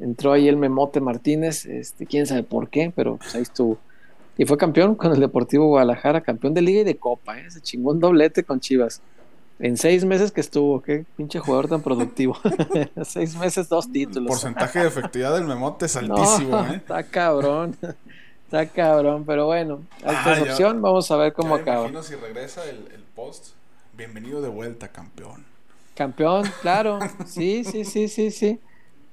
Entró 0.00 0.32
ahí 0.32 0.48
el 0.48 0.56
Memote 0.56 1.00
Martínez, 1.00 1.66
este, 1.66 2.06
quién 2.06 2.26
sabe 2.26 2.42
por 2.42 2.68
qué, 2.68 2.92
pero 2.94 3.16
pues 3.16 3.34
ahí 3.34 3.42
estuvo. 3.42 3.78
Y 4.38 4.44
fue 4.44 4.58
campeón 4.58 4.94
con 4.94 5.12
el 5.12 5.20
Deportivo 5.20 5.66
Guadalajara, 5.66 6.20
campeón 6.20 6.52
de 6.54 6.60
liga 6.62 6.80
y 6.80 6.84
de 6.84 6.96
copa, 6.96 7.38
¿eh? 7.38 7.50
se 7.50 7.60
chingó 7.60 7.92
un 7.92 8.00
doblete 8.00 8.44
con 8.44 8.60
Chivas. 8.60 9.00
En 9.58 9.78
seis 9.78 10.04
meses 10.04 10.32
que 10.32 10.42
estuvo, 10.42 10.82
qué 10.82 11.06
pinche 11.16 11.38
jugador 11.38 11.68
tan 11.68 11.80
productivo. 11.80 12.36
seis 13.04 13.34
meses, 13.36 13.70
dos 13.70 13.86
El 13.86 13.92
títulos. 13.92 14.28
porcentaje 14.28 14.80
de 14.80 14.88
efectividad 14.88 15.34
del 15.34 15.44
memote 15.44 15.86
es 15.86 15.96
No, 16.02 16.14
altísimo, 16.16 16.58
¿eh? 16.66 16.76
Está 16.76 17.02
cabrón. 17.04 17.74
Está 18.44 18.66
cabrón, 18.66 19.24
pero 19.26 19.46
bueno, 19.46 19.80
está 19.98 20.34
Ah, 20.34 20.42
opción, 20.42 20.82
vamos 20.82 21.10
a 21.10 21.16
ver 21.16 21.32
cómo 21.32 21.56
Ya 21.56 21.62
acaba. 21.62 21.78
imagino 21.88 22.02
si 22.02 22.14
regresa 22.16 22.64
el, 22.68 22.76
el 22.94 23.02
post. 23.14 23.55
Bienvenido 23.96 24.42
de 24.42 24.48
vuelta, 24.48 24.88
campeón. 24.88 25.44
Campeón, 25.94 26.44
claro. 26.62 26.98
Sí, 27.26 27.64
sí, 27.64 27.84
sí, 27.84 28.08
sí, 28.08 28.30
sí. 28.30 28.60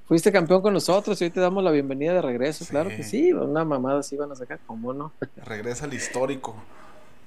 Fuiste 0.06 0.30
campeón 0.30 0.60
con 0.60 0.74
nosotros 0.74 1.20
y 1.20 1.24
hoy 1.24 1.30
te 1.30 1.40
damos 1.40 1.64
la 1.64 1.70
bienvenida 1.70 2.12
de 2.12 2.20
regreso. 2.20 2.64
Sí. 2.64 2.70
Claro 2.70 2.90
que 2.90 3.02
sí, 3.02 3.32
una 3.32 3.64
mamada 3.64 4.00
así 4.00 4.16
van 4.16 4.30
a 4.30 4.36
sacar, 4.36 4.60
¿cómo 4.66 4.92
no? 4.92 5.12
Regresa 5.44 5.86
al 5.86 5.94
histórico. 5.94 6.54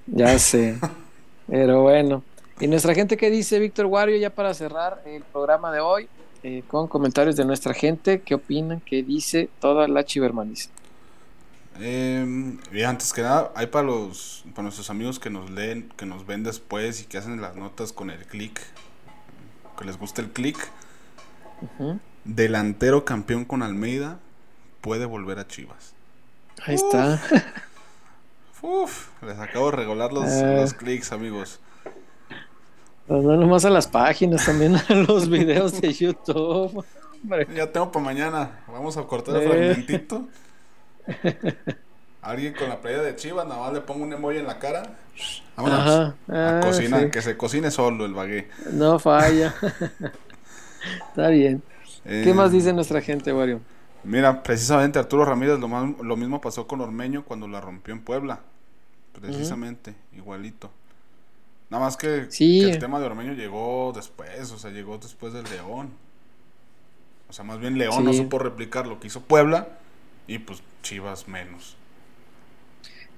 Ya 0.06 0.38
sé. 0.38 0.78
Pero 1.48 1.82
bueno. 1.82 2.24
¿Y 2.60 2.68
nuestra 2.68 2.94
gente 2.94 3.18
qué 3.18 3.30
dice, 3.32 3.60
Víctor 3.60 3.88
Wario, 3.88 4.18
ya 4.18 4.30
para 4.30 4.54
cerrar 4.54 5.02
el 5.06 5.24
programa 5.24 5.72
de 5.72 5.80
hoy? 5.80 6.08
eh, 6.44 6.64
con 6.68 6.88
comentarios 6.88 7.36
de 7.36 7.46
nuestra 7.46 7.74
gente, 7.74 8.22
¿qué 8.22 8.36
opinan? 8.36 8.82
¿Qué 8.82 9.04
dice 9.04 9.50
toda 9.60 9.88
la 9.88 10.06
chivermaniza? 10.06 10.70
Eh, 11.80 12.58
y 12.72 12.82
antes 12.84 13.14
que 13.14 13.22
nada, 13.22 13.52
hay 13.56 13.68
para 13.68 13.86
los 13.86 14.44
para 14.52 14.64
nuestros 14.64 14.90
amigos 14.90 15.20
que 15.20 15.30
nos 15.30 15.50
leen, 15.52 15.90
que 15.98 16.06
nos 16.06 16.26
ven 16.26 16.44
después 16.44 17.02
y 17.02 17.06
que 17.06 17.18
hacen 17.18 17.40
las 17.42 17.56
notas 17.56 17.94
con 17.94 18.10
el 18.10 18.26
clic, 18.26 18.60
que 19.78 19.86
les 19.86 19.98
gusta 19.98 20.22
el 20.22 20.30
clic. 20.30 20.58
Ujú. 21.62 22.00
Delantero 22.24 23.06
campeón 23.06 23.46
con 23.46 23.64
Almeida 23.64 24.20
puede 24.82 25.06
volver 25.06 25.40
a 25.40 25.48
Chivas. 25.48 25.94
Ahí 26.66 26.76
está. 26.76 27.22
Uf, 28.62 29.10
les 29.24 29.38
acabo 29.38 29.70
de 29.72 29.78
regalar 29.78 30.12
los, 30.12 30.26
Ah. 30.26 30.54
los 30.62 30.74
clics, 30.74 31.12
amigos. 31.12 31.60
Pues 33.08 33.24
no 33.24 33.38
nomás 33.38 33.64
a 33.66 33.70
las 33.70 33.88
páginas, 33.88 34.46
también 34.46 34.76
a 34.76 34.94
los 34.94 35.30
videos 35.30 35.80
de 35.80 35.94
YouTube. 35.94 36.84
Hombre. 37.24 37.48
Ya 37.56 37.72
tengo 37.72 37.92
para 37.92 38.04
mañana. 38.04 38.60
Vamos 38.68 38.98
a 38.98 39.04
cortar 39.04 39.36
el 39.38 39.44
Eh. 39.44 39.48
fragmentito. 39.48 40.28
Alguien 42.22 42.54
con 42.54 42.68
la 42.70 42.82
playa 42.82 43.02
de 43.02 43.16
Chivas, 43.16 43.48
nada 43.48 43.62
más 43.62 43.74
le 43.74 43.82
pongo 43.82 44.04
un 44.04 44.12
emoji 44.12 44.38
en 44.38 44.48
la 44.48 44.60
cara. 44.60 44.84
Vámonos. 45.56 46.14
Ah, 46.30 46.60
cocinar, 46.62 47.04
sí. 47.04 47.10
que 47.12 47.22
se 47.22 47.38
cocine 47.38 47.72
solo 47.72 48.06
el 48.06 48.14
bagué. 48.14 48.50
No 48.74 49.00
falla. 49.00 49.54
Está 51.10 51.30
bien. 51.30 51.64
¿Qué 52.04 52.30
Eh, 52.30 52.34
más 52.34 52.52
dice 52.52 52.74
nuestra 52.74 53.02
gente, 53.02 53.32
Wario? 53.34 53.62
Mira, 54.04 54.44
precisamente 54.44 55.00
Arturo 55.00 55.26
Ramírez 55.26 55.60
lo, 55.60 55.68
más- 55.68 55.98
lo 56.02 56.16
mismo 56.16 56.40
pasó 56.42 56.68
con 56.68 56.82
Ormeño 56.82 57.24
cuando 57.26 57.48
la 57.48 57.60
rompió 57.62 57.94
en 57.94 58.02
Puebla. 58.02 58.40
Precisamente, 59.20 59.96
igualito. 60.16 60.70
Nada 61.70 61.84
más 61.84 61.98
que, 61.98 62.28
Sí. 62.30 62.62
que 62.62 62.72
el 62.72 62.80
tema 62.80 63.00
de 63.00 63.08
Ormeño 63.08 63.34
llegó 63.34 63.92
después, 63.96 64.52
o 64.52 64.58
sea, 64.60 64.72
llegó 64.72 64.98
después 64.98 65.34
del 65.34 65.44
León. 65.46 65.90
O 67.30 67.34
sea, 67.34 67.44
más 67.44 67.60
bien 67.60 67.78
León 67.78 68.06
no 68.06 68.14
supo 68.14 68.40
replicar 68.40 68.88
lo 68.88 69.00
que 69.00 69.08
hizo 69.08 69.22
Puebla 69.22 69.68
y 70.28 70.40
pues 70.40 70.62
Chivas 70.88 71.28
menos. 71.28 71.76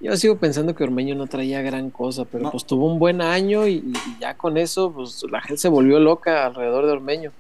Yo 0.02 0.16
sigo 0.16 0.38
pensando 0.38 0.76
que 0.76 0.84
Ormeño 0.84 1.14
no 1.16 1.28
traía 1.28 1.62
gran 1.62 1.90
cosa, 1.90 2.24
pero 2.26 2.46
No. 2.46 2.52
pues 2.52 2.66
tuvo 2.66 2.86
un 2.92 3.00
buen 3.00 3.22
año 3.22 3.68
y, 3.68 3.74
y 3.74 3.94
ya 4.22 4.34
con 4.36 4.58
eso, 4.58 4.92
pues 4.94 5.24
la 5.30 5.42
gente 5.42 5.58
se 5.62 5.68
volvió 5.68 6.00
loca 6.00 6.46
alrededor 6.46 6.86
de 6.86 6.94
Ormeño 6.94 7.32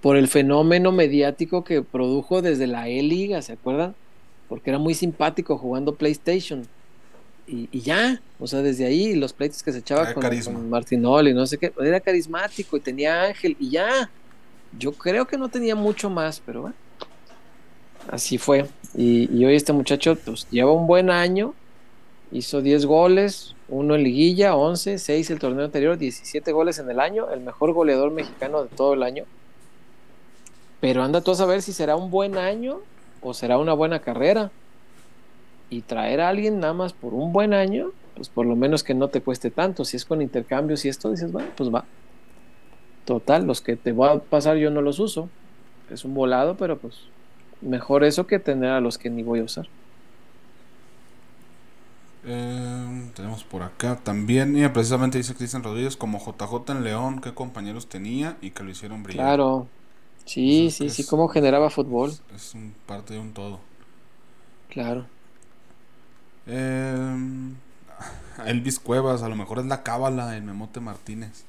por 0.00 0.16
el 0.16 0.26
fenómeno 0.26 0.90
mediático 0.90 1.62
que 1.62 1.80
produjo 1.82 2.42
desde 2.42 2.66
la 2.66 2.88
E-Liga, 2.88 3.40
¿se 3.40 3.52
acuerdan? 3.52 3.94
Porque 4.48 4.70
era 4.70 4.80
muy 4.80 4.94
simpático 4.94 5.56
jugando 5.56 5.94
PlayStation. 5.94 6.66
Y, 7.46 7.68
y 7.70 7.80
ya, 7.82 8.20
o 8.40 8.48
sea, 8.48 8.62
desde 8.62 8.84
ahí 8.84 9.14
los 9.14 9.32
pleitos 9.32 9.62
que 9.62 9.70
se 9.72 9.78
echaba 9.78 10.12
con, 10.12 10.24
con 10.40 10.70
Martinoli, 10.70 11.32
no 11.32 11.46
sé 11.46 11.56
qué, 11.58 11.72
era 11.80 12.00
carismático 12.00 12.76
y 12.76 12.80
tenía 12.80 13.22
ángel 13.22 13.56
y 13.60 13.70
ya. 13.70 14.10
Yo 14.76 14.92
creo 14.92 15.24
que 15.26 15.38
no 15.38 15.48
tenía 15.48 15.76
mucho 15.76 16.10
más, 16.10 16.40
pero 16.44 16.62
bueno, 16.62 16.76
así 18.10 18.38
fue. 18.38 18.66
Y, 18.94 19.44
hoy 19.44 19.54
este 19.54 19.72
muchacho 19.72 20.16
pues 20.16 20.46
lleva 20.50 20.72
un 20.72 20.86
buen 20.86 21.08
año, 21.10 21.54
hizo 22.30 22.60
10 22.60 22.86
goles, 22.86 23.54
uno 23.68 23.94
en 23.94 24.02
liguilla, 24.04 24.54
11, 24.54 24.98
6 24.98 25.30
el 25.30 25.38
torneo 25.38 25.64
anterior, 25.64 25.96
17 25.96 26.52
goles 26.52 26.78
en 26.78 26.90
el 26.90 27.00
año, 27.00 27.30
el 27.30 27.40
mejor 27.40 27.72
goleador 27.72 28.10
mexicano 28.10 28.62
de 28.62 28.68
todo 28.68 28.94
el 28.94 29.02
año. 29.02 29.24
Pero 30.80 31.02
anda 31.02 31.20
tú 31.20 31.30
a 31.30 31.36
saber 31.36 31.62
si 31.62 31.72
será 31.72 31.96
un 31.96 32.10
buen 32.10 32.36
año 32.36 32.80
o 33.22 33.32
será 33.34 33.56
una 33.56 33.72
buena 33.72 34.00
carrera. 34.00 34.50
Y 35.70 35.80
traer 35.82 36.20
a 36.20 36.28
alguien 36.28 36.60
nada 36.60 36.74
más 36.74 36.92
por 36.92 37.14
un 37.14 37.32
buen 37.32 37.54
año, 37.54 37.92
pues 38.14 38.28
por 38.28 38.44
lo 38.44 38.56
menos 38.56 38.82
que 38.82 38.92
no 38.92 39.08
te 39.08 39.22
cueste 39.22 39.50
tanto. 39.50 39.86
Si 39.86 39.96
es 39.96 40.04
con 40.04 40.20
intercambios 40.20 40.84
y 40.84 40.90
esto, 40.90 41.10
dices, 41.10 41.32
bueno, 41.32 41.48
pues 41.56 41.72
va. 41.72 41.84
Total, 43.06 43.46
los 43.46 43.62
que 43.62 43.76
te 43.76 43.92
voy 43.92 44.10
a 44.10 44.18
pasar 44.18 44.58
yo 44.58 44.70
no 44.70 44.82
los 44.82 44.98
uso. 44.98 45.30
Es 45.88 46.04
un 46.04 46.12
volado, 46.12 46.56
pero 46.56 46.76
pues 46.76 47.06
mejor 47.62 48.04
eso 48.04 48.26
que 48.26 48.38
tener 48.40 48.70
a 48.70 48.80
los 48.80 48.98
que 48.98 49.10
ni 49.10 49.22
voy 49.22 49.40
a 49.40 49.44
usar. 49.44 49.70
Eh, 52.24 53.10
tenemos 53.14 53.44
por 53.44 53.62
acá 53.62 53.96
también. 54.02 54.56
Y 54.56 54.66
precisamente 54.68 55.18
dice 55.18 55.34
Cristian 55.34 55.62
Rodríguez, 55.62 55.96
como 55.96 56.18
JJ 56.20 56.72
en 56.72 56.84
León, 56.84 57.20
qué 57.20 57.34
compañeros 57.34 57.88
tenía 57.88 58.38
y 58.40 58.50
que 58.52 58.62
lo 58.64 58.70
hicieron 58.70 59.02
brillar. 59.02 59.36
Claro. 59.36 59.70
Sí, 60.24 60.70
sí, 60.70 60.90
sí, 60.90 61.04
es- 61.04 61.06
cómo 61.06 61.28
generaba 61.28 61.70
fútbol. 61.70 62.20
Es 62.34 62.54
un 62.54 62.74
parte 62.86 63.14
de 63.14 63.20
un 63.20 63.32
todo. 63.34 63.60
Claro. 64.68 65.12
Eh, 66.46 67.54
Elvis 68.46 68.78
Cuevas, 68.80 69.22
a 69.22 69.28
lo 69.28 69.36
mejor 69.36 69.58
es 69.60 69.66
la 69.66 69.82
cábala, 69.82 70.36
el 70.36 70.42
Memote 70.44 70.80
Martínez. 70.80 71.44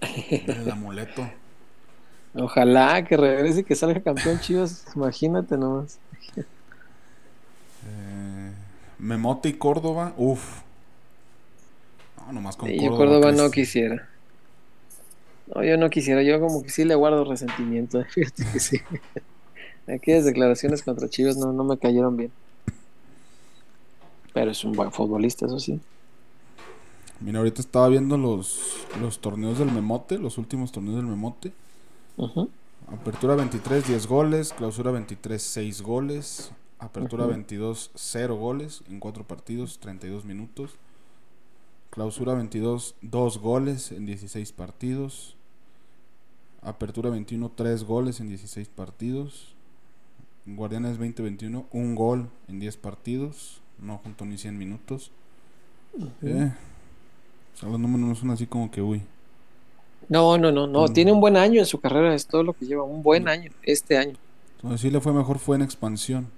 El 0.44 0.70
amuleto. 0.70 1.36
Ojalá 2.34 3.04
que 3.04 3.16
regrese 3.16 3.60
y 3.60 3.64
que 3.64 3.74
salga 3.76 4.00
campeón 4.02 4.40
Chivas. 4.40 4.86
Imagínate 4.96 5.56
nomás. 5.56 5.98
Eh, 7.86 8.52
Memote 8.98 9.48
y 9.50 9.54
Córdoba, 9.54 10.14
uff. 10.16 10.60
No, 12.16 12.32
nomás 12.32 12.56
con 12.56 12.68
Sí, 12.68 12.76
Córdoba. 12.76 12.90
yo 12.90 12.96
Córdoba 12.96 13.32
no 13.32 13.50
quisiera. 13.50 14.08
No, 15.54 15.64
yo 15.64 15.76
no 15.76 15.90
quisiera. 15.90 16.22
Yo 16.22 16.40
como 16.40 16.62
que 16.62 16.70
sí 16.70 16.84
le 16.84 16.94
guardo 16.94 17.24
resentimiento. 17.24 18.04
Fíjate 18.10 18.44
que 18.52 18.60
sí. 18.60 18.78
Aquellas 19.88 20.24
declaraciones 20.24 20.82
contra 20.82 21.08
Chivas 21.08 21.36
no, 21.36 21.52
no 21.52 21.64
me 21.64 21.76
cayeron 21.78 22.16
bien. 22.16 22.32
Pero 24.32 24.50
es 24.50 24.64
un 24.64 24.72
buen 24.72 24.92
futbolista, 24.92 25.46
eso 25.46 25.58
sí. 25.58 25.80
Mira, 27.20 27.38
ahorita 27.38 27.60
estaba 27.60 27.88
viendo 27.88 28.16
los, 28.16 28.86
los 29.00 29.20
torneos 29.20 29.58
del 29.58 29.70
Memote, 29.70 30.18
los 30.18 30.38
últimos 30.38 30.72
torneos 30.72 30.96
del 30.96 31.06
Memote. 31.06 31.52
Apertura 32.88 33.34
23, 33.36 33.86
10 33.88 34.06
goles. 34.06 34.52
Clausura 34.52 34.90
23, 34.90 35.42
6 35.42 35.82
goles. 35.82 36.52
Apertura 36.78 37.24
Ujú. 37.24 37.32
22, 37.32 37.90
0 37.94 38.36
goles 38.36 38.82
en 38.88 38.98
4 39.00 39.24
partidos, 39.24 39.78
32 39.78 40.24
minutos. 40.24 40.72
Clausura 41.90 42.34
22, 42.34 42.96
2 43.02 43.38
goles 43.38 43.92
en 43.92 44.06
16 44.06 44.52
partidos. 44.52 45.36
Apertura 46.60 47.10
21, 47.10 47.50
3 47.50 47.84
goles 47.84 48.20
en 48.20 48.28
16 48.28 48.68
partidos. 48.68 49.54
Guardianes 50.46 50.92
2021, 50.98 51.66
1 51.70 51.94
gol 51.94 52.28
en 52.48 52.60
10 52.60 52.76
partidos. 52.78 53.60
No 53.78 53.98
junto 53.98 54.24
ni 54.24 54.38
100 54.38 54.58
minutos. 54.58 55.10
Eh, 56.22 56.52
o 57.54 57.56
sea, 57.58 57.68
los 57.68 57.78
números 57.78 58.08
no 58.08 58.14
son 58.14 58.30
así 58.30 58.46
como 58.46 58.70
que, 58.70 58.80
uy. 58.82 59.02
No, 60.08 60.38
no, 60.38 60.52
no, 60.52 60.66
no. 60.66 60.86
Mm. 60.86 60.92
Tiene 60.92 61.12
un 61.12 61.20
buen 61.20 61.36
año 61.36 61.60
en 61.60 61.66
su 61.66 61.80
carrera, 61.80 62.14
es 62.14 62.26
todo 62.26 62.42
lo 62.42 62.52
que 62.52 62.66
lleva. 62.66 62.82
Un 62.84 63.02
buen 63.02 63.28
año, 63.28 63.50
este 63.62 63.96
año. 63.96 64.16
Entonces, 64.56 64.80
sí 64.80 64.90
le 64.90 65.00
fue 65.00 65.12
mejor 65.12 65.38
fue 65.38 65.56
en 65.56 65.62
expansión. 65.62 66.28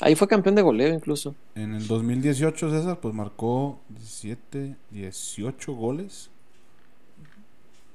Ahí 0.00 0.16
fue 0.16 0.26
campeón 0.26 0.56
de 0.56 0.62
goleo 0.62 0.92
incluso. 0.92 1.34
En 1.54 1.74
el 1.74 1.86
2018 1.86 2.70
César 2.70 2.98
pues 3.00 3.14
marcó 3.14 3.78
17, 3.90 4.74
18 4.90 5.72
goles. 5.74 6.28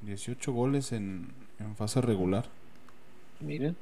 18 0.03 0.53
goles 0.53 0.93
en, 0.93 1.27
en 1.59 1.75
fase 1.75 2.01
regular. 2.01 2.45
Miren. 3.41 3.75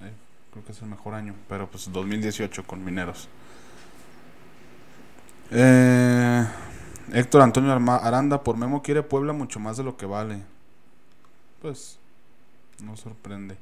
Eh, 0.00 0.12
creo 0.52 0.64
que 0.64 0.70
es 0.70 0.80
el 0.80 0.88
mejor 0.88 1.14
año. 1.14 1.34
Pero 1.48 1.68
pues 1.68 1.90
2018 1.92 2.64
con 2.64 2.84
Mineros. 2.84 3.28
Eh, 5.50 6.46
Héctor 7.12 7.42
Antonio 7.42 7.72
Aranda 7.72 8.42
por 8.42 8.56
Memo 8.56 8.82
quiere 8.82 9.02
Puebla 9.02 9.32
mucho 9.32 9.60
más 9.60 9.76
de 9.76 9.84
lo 9.84 9.96
que 9.96 10.06
vale. 10.06 10.42
Pues 11.60 11.98
no 12.82 12.96
sorprende. 12.96 13.56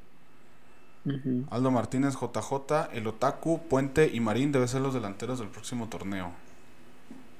Aldo 1.49 1.69
Martínez, 1.69 2.15
JJ, 2.15 2.93
El 2.93 3.07
Otaku, 3.07 3.61
Puente 3.67 4.09
y 4.13 4.21
Marín 4.21 4.53
deben 4.53 4.67
ser 4.69 4.81
los 4.81 4.93
delanteros 4.93 5.39
del 5.39 5.49
próximo 5.49 5.89
torneo. 5.89 6.31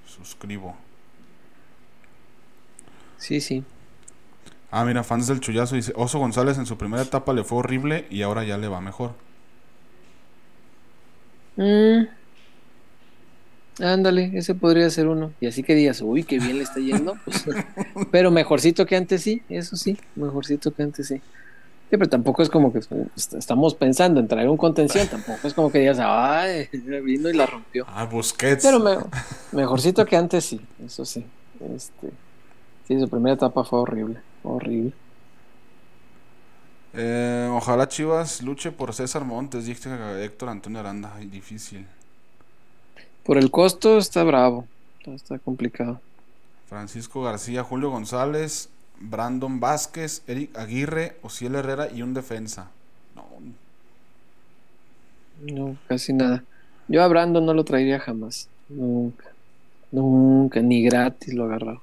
Suscribo. 0.05 0.75
Sí, 3.17 3.39
sí. 3.39 3.63
Ah, 4.69 4.83
mira, 4.83 5.03
fans 5.03 5.27
del 5.27 5.39
Chullazo 5.39 5.75
dice, 5.75 5.93
Oso 5.95 6.19
González 6.19 6.57
en 6.57 6.65
su 6.65 6.77
primera 6.77 7.03
etapa 7.03 7.31
le 7.31 7.43
fue 7.43 7.59
horrible 7.59 8.05
y 8.09 8.21
ahora 8.21 8.43
ya 8.43 8.57
le 8.57 8.67
va 8.67 8.81
mejor. 8.81 9.13
Mm. 11.55 12.07
Ándale, 13.79 14.31
ese 14.37 14.53
podría 14.55 14.89
ser 14.89 15.07
uno. 15.07 15.33
Y 15.39 15.47
así 15.47 15.63
que 15.63 15.73
digas, 15.75 16.01
uy, 16.01 16.23
qué 16.23 16.39
bien 16.39 16.57
le 16.57 16.63
está 16.63 16.79
yendo. 16.79 17.15
Pues, 17.25 17.43
pero 18.11 18.29
mejorcito 18.31 18.85
que 18.85 18.95
antes 18.95 19.23
sí, 19.23 19.41
eso 19.49 19.75
sí, 19.75 19.97
mejorcito 20.15 20.73
que 20.73 20.83
antes 20.83 21.07
sí. 21.07 21.15
Sí, 21.89 21.97
pero 21.97 22.07
tampoco 22.09 22.41
es 22.41 22.49
como 22.49 22.71
que 22.73 22.79
est- 22.79 23.33
estamos 23.33 23.75
pensando 23.75 24.19
en 24.19 24.27
traer 24.27 24.49
un 24.49 24.57
contención, 24.57 25.07
tampoco 25.07 25.47
es 25.47 25.53
como 25.53 25.71
que 25.71 25.79
digas, 25.79 25.99
ay, 26.01 26.67
vino 27.03 27.29
y 27.29 27.33
la 27.33 27.45
rompió. 27.45 27.85
Ah, 27.87 28.05
Busquets. 28.05 28.63
Pero 28.63 28.79
me- 28.79 28.97
mejorcito 29.51 30.05
que 30.05 30.15
antes 30.17 30.45
sí, 30.45 30.61
eso 30.83 31.05
sí. 31.05 31.25
Este, 31.75 32.09
sí, 32.87 32.99
su 32.99 33.09
primera 33.09 33.35
etapa 33.35 33.63
fue 33.63 33.79
horrible, 33.79 34.21
horrible. 34.43 34.93
Eh, 36.95 37.49
ojalá 37.51 37.87
Chivas 37.87 38.41
luche 38.43 38.71
por 38.71 38.93
César 38.93 39.25
Montes, 39.25 39.65
dice 39.65 39.89
Héctor 40.23 40.49
Antonio 40.49 40.79
Aranda. 40.79 41.13
Ay, 41.15 41.27
difícil. 41.27 41.87
Por 43.23 43.37
el 43.37 43.51
costo 43.51 43.97
está 43.97 44.23
bravo, 44.23 44.67
está, 45.05 45.39
complicado. 45.39 46.01
Francisco 46.67 47.21
García, 47.21 47.63
Julio 47.63 47.89
González, 47.89 48.69
Brandon 48.99 49.59
Vázquez, 49.59 50.23
Eric 50.27 50.57
Aguirre, 50.57 51.17
Ociel 51.21 51.55
Herrera 51.55 51.89
y 51.91 52.01
un 52.01 52.13
defensa. 52.13 52.69
No, 53.15 53.25
No, 55.41 55.77
casi 55.87 56.13
nada. 56.13 56.43
Yo 56.87 57.01
a 57.01 57.07
Brandon 57.07 57.45
no 57.45 57.53
lo 57.53 57.63
traería 57.63 57.99
jamás. 57.99 58.49
Nunca. 58.69 59.25
Nunca, 59.91 60.61
ni 60.61 60.83
gratis 60.83 61.33
lo 61.33 61.45
agarraba. 61.45 61.81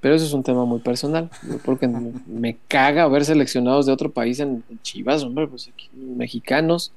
Pero 0.00 0.14
eso 0.14 0.24
es 0.24 0.32
un 0.32 0.44
tema 0.44 0.64
muy 0.64 0.78
personal. 0.78 1.28
Porque 1.64 1.88
me, 1.88 2.56
caga 2.68 3.08
ver 3.08 3.24
seleccionados 3.24 3.86
de 3.86 3.92
otro 3.92 4.10
país 4.10 4.40
en 4.40 4.62
Chivas, 4.82 5.22
hombre, 5.22 5.48
pues 5.48 5.68
aquí, 5.68 5.90
mexicanos. 5.92 6.92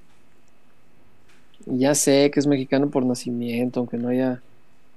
Ya 1.65 1.95
sé 1.95 2.31
que 2.31 2.39
es 2.39 2.47
mexicano 2.47 2.89
por 2.89 3.05
nacimiento, 3.05 3.79
aunque 3.79 3.97
no 3.97 4.09
haya 4.09 4.41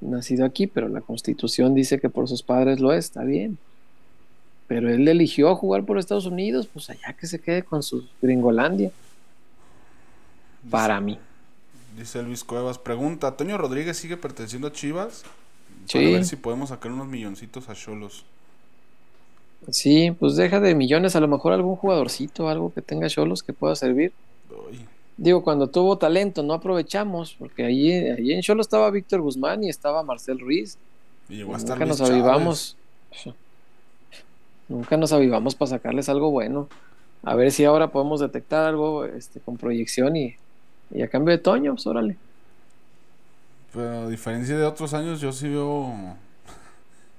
nacido 0.01 0.45
aquí, 0.45 0.67
pero 0.67 0.89
la 0.89 1.01
constitución 1.01 1.75
dice 1.75 1.99
que 1.99 2.09
por 2.11 2.29
sus 2.29 2.43
padres 2.43 2.81
lo 2.81 2.93
es, 2.93 3.07
está 3.07 3.23
bien. 3.25 3.59
Pero 4.67 4.91
él 4.91 5.07
eligió 5.09 5.55
jugar 5.57 5.85
por 5.85 5.99
Estados 5.99 6.27
Unidos, 6.27 6.69
pues 6.73 6.89
allá 6.91 7.15
que 7.19 7.27
se 7.27 7.39
quede 7.39 7.63
con 7.63 7.83
su 7.83 8.05
gringolandia. 8.23 8.91
Para 10.71 11.01
mí. 11.01 11.19
Dice 11.99 12.23
Luis 12.23 12.43
Cuevas, 12.43 12.79
pregunta, 12.79 13.37
¿Toño 13.37 13.57
Rodríguez 13.59 13.97
sigue 13.97 14.17
perteneciendo 14.17 14.69
a 14.69 14.73
Chivas? 14.73 15.23
Para 15.93 16.07
Sí. 16.07 16.13
ver 16.13 16.25
si 16.25 16.37
podemos 16.37 16.71
sacar 16.71 16.91
unos 16.91 17.07
milloncitos 17.07 17.69
a 17.69 17.75
Cholos. 17.75 18.25
Sí, 19.71 20.11
pues 20.19 20.37
deja 20.37 20.61
de 20.61 20.75
millones, 20.75 21.17
a 21.17 21.21
lo 21.21 21.29
mejor 21.29 21.53
algún 21.53 21.77
jugadorcito, 21.77 22.49
algo 22.49 22.73
que 22.73 22.83
tenga 22.83 23.09
cholos 23.09 23.43
que 23.43 23.53
pueda 23.53 23.75
servir. 23.77 24.13
Uy, 24.51 24.87
Digo, 25.17 25.43
cuando 25.45 25.69
tuvo 25.69 25.97
talento, 25.97 26.43
no 26.43 26.55
aprovechamos, 26.55 27.35
porque 27.39 27.65
allí, 27.65 27.93
allí 27.93 28.33
en 28.33 28.43
Cholo 28.43 28.63
estaba 28.63 28.91
Víctor 28.91 29.21
Guzmán 29.21 29.63
y 29.63 29.69
estaba 29.69 30.03
Marcel 30.03 30.41
Ruiz. 30.41 30.77
y 31.29 31.37
llegó 31.37 31.55
a 31.55 31.59
estar 31.59 31.79
Nunca 31.79 31.87
Luis 31.87 32.01
nos 32.01 32.09
Chávez. 32.09 32.13
avivamos. 32.23 32.77
Nunca 34.69 34.97
nos 34.97 35.13
avivamos 35.13 35.55
para 35.55 35.69
sacarles 35.71 36.09
algo 36.09 36.31
bueno. 36.31 36.69
A 37.23 37.35
ver 37.35 37.53
si 37.53 37.65
ahora 37.65 37.89
podemos 37.89 38.21
detectar 38.21 38.67
algo 38.67 39.05
este, 39.05 39.41
con 39.41 39.57
proyección 39.57 40.17
y, 40.17 40.35
y 40.91 41.03
a 41.03 41.09
cambio 41.09 41.33
de 41.33 41.39
Toño, 41.39 41.75
pues 41.75 41.87
órale. 41.87 42.17
Pero 43.73 44.03
a 44.05 44.09
diferencia 44.09 44.57
de 44.57 44.65
otros 44.65 44.95
años, 44.95 45.21
yo 45.21 45.33
sí 45.33 45.49
veo 45.49 45.93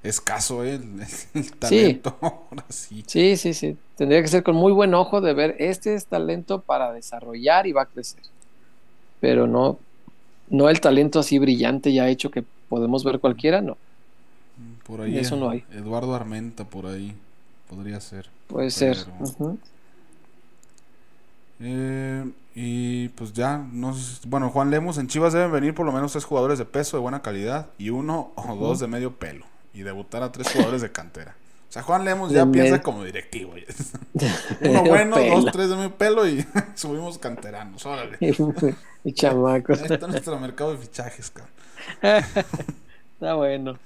escaso 0.06 0.64
eh, 0.64 0.76
el, 0.76 1.02
el 1.34 1.52
talento. 1.54 2.18
Ahora 2.22 2.66
sí. 2.70 3.04
Sí, 3.08 3.38
sí, 3.38 3.54
sí. 3.54 3.78
Tendría 3.98 4.22
que 4.22 4.28
ser 4.28 4.44
con 4.44 4.56
muy 4.56 4.72
buen 4.72 4.94
ojo 4.94 5.22
de 5.22 5.34
ver, 5.34 5.56
este 5.60 5.96
es 5.96 6.06
talento 6.06 6.62
para 6.62 6.92
desarrollar 6.94 7.68
y 7.68 7.72
va 7.72 7.84
a 7.84 7.86
crecer. 7.86 8.22
Pero 9.20 9.48
no, 9.48 9.80
no 10.50 10.70
el 10.70 10.82
talento 10.82 11.20
así 11.20 11.40
brillante 11.40 11.94
ya 11.94 12.10
hecho 12.10 12.32
que 12.32 12.44
podemos 12.70 13.04
ver 13.04 13.20
cualquiera, 13.20 13.62
no. 13.62 13.78
Por 14.86 15.02
ahí. 15.02 15.18
Eso 15.18 15.36
no 15.36 15.50
hay. 15.50 15.64
Eduardo 15.74 16.14
Armenta, 16.16 16.64
por 16.66 16.86
ahí. 16.86 17.16
Podría 17.70 18.00
ser. 18.00 18.30
Puede 18.48 18.70
ser. 18.70 18.98
Pero-. 18.98 19.58
Eh, 21.60 22.30
y 22.54 23.10
pues 23.10 23.34
ya, 23.34 23.58
no 23.72 23.94
sé- 23.94 24.28
bueno, 24.28 24.50
Juan 24.50 24.72
Lemos, 24.72 24.98
en 24.98 25.08
Chivas 25.08 25.34
deben 25.34 25.52
venir 25.52 25.74
por 25.74 25.86
lo 25.86 25.92
menos 25.92 26.12
tres 26.12 26.26
jugadores 26.26 26.60
de 26.60 26.66
peso 26.66 26.98
de 26.98 27.02
buena 27.02 27.22
calidad 27.22 27.68
y 27.78 27.90
uno 27.90 28.32
o 28.36 28.56
dos 28.56 28.80
de 28.80 28.88
medio 28.88 29.16
pelo. 29.16 29.46
Y 29.76 29.84
debutar 29.84 30.24
a 30.24 30.32
tres 30.32 30.50
jugadores 30.52 30.82
de 30.82 30.92
cantera. 30.92 31.36
O 31.70 31.72
sea, 31.76 31.84
Juan 31.84 32.06
Lemos 32.06 32.32
ya 32.32 32.46
De 32.46 32.52
piensa 32.52 32.82
como 32.82 33.04
directivo. 33.04 33.54
Uno 34.62 34.84
bueno, 34.84 35.16
Pelo. 35.18 35.42
dos, 35.42 35.52
tres 35.52 35.70
de 35.70 35.76
medio 35.76 35.96
pelo 35.98 36.28
y 36.28 36.46
subimos 36.76 37.18
canteranos. 37.18 37.86
Órale. 37.86 38.18
y 39.04 39.12
chamacos. 39.14 39.82
Ahí 39.82 39.88
está 39.92 40.08
nuestro 40.08 40.40
mercado 40.40 40.72
de 40.72 40.78
fichajes, 40.78 41.30
cabrón. 41.32 41.54
Está 43.16 43.34
bueno. 43.36 43.78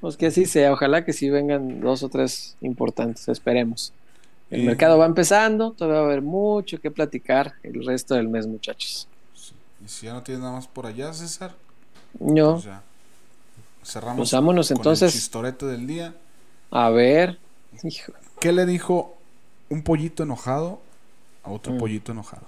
Pues 0.00 0.16
que 0.16 0.26
así 0.26 0.46
sea. 0.46 0.72
Ojalá 0.72 1.04
que 1.04 1.12
sí 1.12 1.28
vengan 1.30 1.80
dos 1.80 2.02
o 2.02 2.08
tres 2.08 2.56
importantes. 2.62 3.28
Esperemos. 3.28 3.92
El 4.50 4.62
Y- 4.62 4.66
mercado 4.66 4.96
va 4.98 5.06
empezando. 5.06 5.72
Todavía 5.72 6.00
va 6.00 6.06
a 6.06 6.08
haber 6.10 6.22
mucho 6.22 6.80
que 6.80 6.90
platicar 6.90 7.54
el 7.62 7.84
resto 7.84 8.14
del 8.14 8.28
mes, 8.28 8.46
muchachos. 8.46 9.08
Y 9.84 9.88
si 9.88 10.06
ya 10.06 10.14
no 10.14 10.22
tienes 10.22 10.40
nada 10.42 10.54
más 10.54 10.66
por 10.66 10.86
allá, 10.86 11.12
César, 11.12 11.54
No. 12.18 12.52
Pues 12.54 12.64
ya. 12.64 12.82
Cerramos 13.84 14.30
vámonos, 14.32 14.68
con 14.68 14.76
entonces. 14.78 15.14
el 15.14 15.20
chistorete 15.20 15.66
del 15.66 15.86
día. 15.86 16.14
A 16.70 16.90
ver. 16.90 17.38
Hijo. 17.82 18.12
¿Qué 18.40 18.52
le 18.52 18.66
dijo 18.66 19.16
un 19.68 19.82
pollito 19.82 20.22
enojado 20.22 20.80
a 21.42 21.50
otro 21.50 21.74
Mm. 21.74 21.78
pollito 21.78 22.12
enojado? 22.12 22.46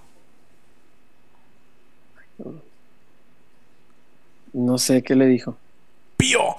No 4.53 4.77
sé 4.77 5.03
qué 5.03 5.15
le 5.15 5.25
dijo. 5.27 5.57
¡Pío! 6.17 6.55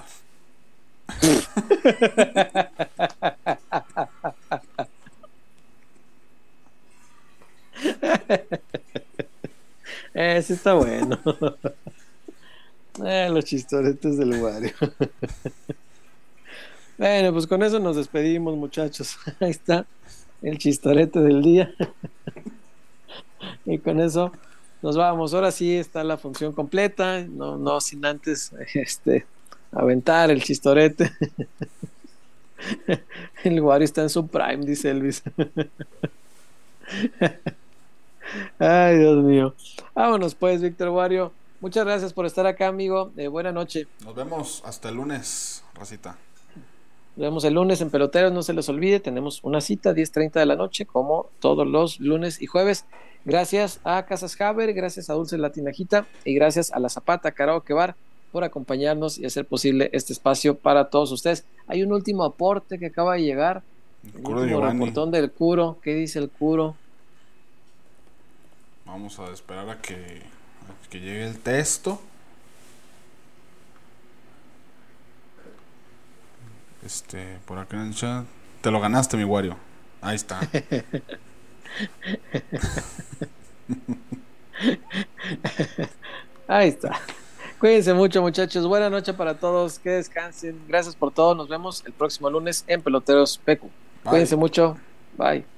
Ese 10.15 10.55
está 10.55 10.75
bueno. 10.75 11.19
Eh, 13.05 13.29
los 13.31 13.45
chistoretes 13.45 14.16
del 14.16 14.43
Wario. 14.43 14.73
bueno, 16.99 17.33
pues 17.33 17.47
con 17.47 17.62
eso 17.62 17.79
nos 17.79 17.97
despedimos, 17.97 18.57
muchachos. 18.57 19.16
Ahí 19.41 19.51
está 19.51 19.87
el 20.43 20.59
chistorete 20.59 21.20
del 21.20 21.43
día. 21.43 21.75
y 23.65 23.79
con 23.79 24.01
eso 24.01 24.33
nos 24.83 24.97
vamos. 24.97 25.35
Ahora 25.35 25.51
sí 25.51 25.77
está 25.77 26.05
la 26.05 26.16
función 26.16 26.53
completa, 26.53 27.23
no, 27.23 27.57
no 27.57 27.81
sin 27.81 28.05
antes 28.05 28.53
este 28.75 29.27
aventar 29.73 30.31
el 30.31 30.43
chistorete. 30.43 31.12
el 33.45 33.61
Wario 33.61 33.85
está 33.85 34.03
en 34.03 34.11
su 34.11 34.27
prime, 34.27 34.65
dice 34.65 34.91
Elvis. 34.91 35.23
Ay, 38.59 38.99
Dios 38.99 39.25
mío. 39.25 39.55
Vámonos 39.95 40.35
pues, 40.35 40.61
Víctor 40.61 40.89
Wario. 40.89 41.33
Muchas 41.60 41.85
gracias 41.85 42.12
por 42.12 42.24
estar 42.24 42.47
acá, 42.47 42.68
amigo. 42.68 43.10
Eh, 43.16 43.26
buena 43.26 43.51
noche. 43.51 43.89
Nos 44.05 44.14
vemos 44.14 44.62
hasta 44.64 44.90
el 44.90 44.94
lunes, 44.94 45.64
Racita. 45.74 46.16
Nos 47.16 47.24
vemos 47.24 47.44
el 47.44 47.55
lunes 47.55 47.80
en 47.80 47.90
Peloteros, 47.90 48.32
no 48.32 48.44
se 48.44 48.52
les 48.52 48.68
olvide, 48.68 49.01
tenemos 49.01 49.40
una 49.43 49.60
cita 49.60 49.93
10.30 49.93 50.35
de 50.35 50.47
la 50.47 50.55
noche, 50.55 50.86
como 50.86 51.30
todos 51.40 51.66
los 51.66 51.98
lunes 51.98 52.40
y 52.40 52.47
jueves. 52.47 52.85
Gracias 53.24 53.80
a 53.82 54.06
Casas 54.06 54.40
Haber, 54.40 54.72
gracias 54.72 55.10
a 55.10 55.14
Dulce 55.14 55.36
Latinajita 55.36 56.06
y 56.24 56.35
gracias 56.35 56.70
a 56.70 56.78
La 56.78 56.89
Zapata 56.89 57.32
Karaoke 57.32 57.74
Bar 57.74 57.97
por 58.30 58.44
acompañarnos 58.44 59.18
y 59.18 59.26
hacer 59.26 59.47
posible 59.47 59.90
este 59.93 60.12
espacio 60.12 60.56
para 60.56 60.90
todos 60.90 61.10
ustedes. 61.10 61.44
Hay 61.66 61.82
un 61.82 61.93
último 61.93 62.22
aporte 62.22 62.78
que 62.78 62.86
acaba 62.86 63.14
de 63.14 63.22
llegar, 63.22 63.64
El 64.05 64.22
curo 64.22 64.43
de 64.43 64.56
reportón 64.56 65.10
del 65.10 65.32
curo. 65.32 65.78
¿Qué 65.82 65.94
dice 65.97 66.20
el 66.20 66.30
curo? 66.30 66.76
Vamos 68.86 69.18
a 69.18 69.30
esperar 69.32 69.68
a 69.68 69.80
que, 69.82 70.22
que 70.90 71.01
llegue 71.01 71.27
el 71.27 71.39
texto. 71.39 72.01
Este, 76.85 77.39
por 77.44 77.59
acá 77.59 77.77
en 77.77 77.89
el 77.89 77.94
chat. 77.94 78.24
Te 78.60 78.70
lo 78.70 78.81
ganaste, 78.81 79.16
mi 79.16 79.24
Wario. 79.24 79.56
Ahí 80.01 80.16
está. 80.16 80.40
Ahí 86.47 86.69
está. 86.69 87.01
Cuídense 87.59 87.93
mucho, 87.93 88.23
muchachos. 88.23 88.66
Buena 88.66 88.89
noche 88.89 89.12
para 89.12 89.35
todos. 89.35 89.78
Que 89.78 89.90
descansen. 89.90 90.60
Gracias 90.69 90.94
por 90.94 91.12
todo. 91.12 91.35
Nos 91.35 91.48
vemos 91.48 91.82
el 91.86 91.93
próximo 91.93 92.31
lunes 92.31 92.65
en 92.69 92.81
Peloteros 92.82 93.39
PQ. 93.39 93.62
Bye. 93.62 93.70
Cuídense 94.05 94.36
mucho. 94.36 94.78
Bye. 95.16 95.57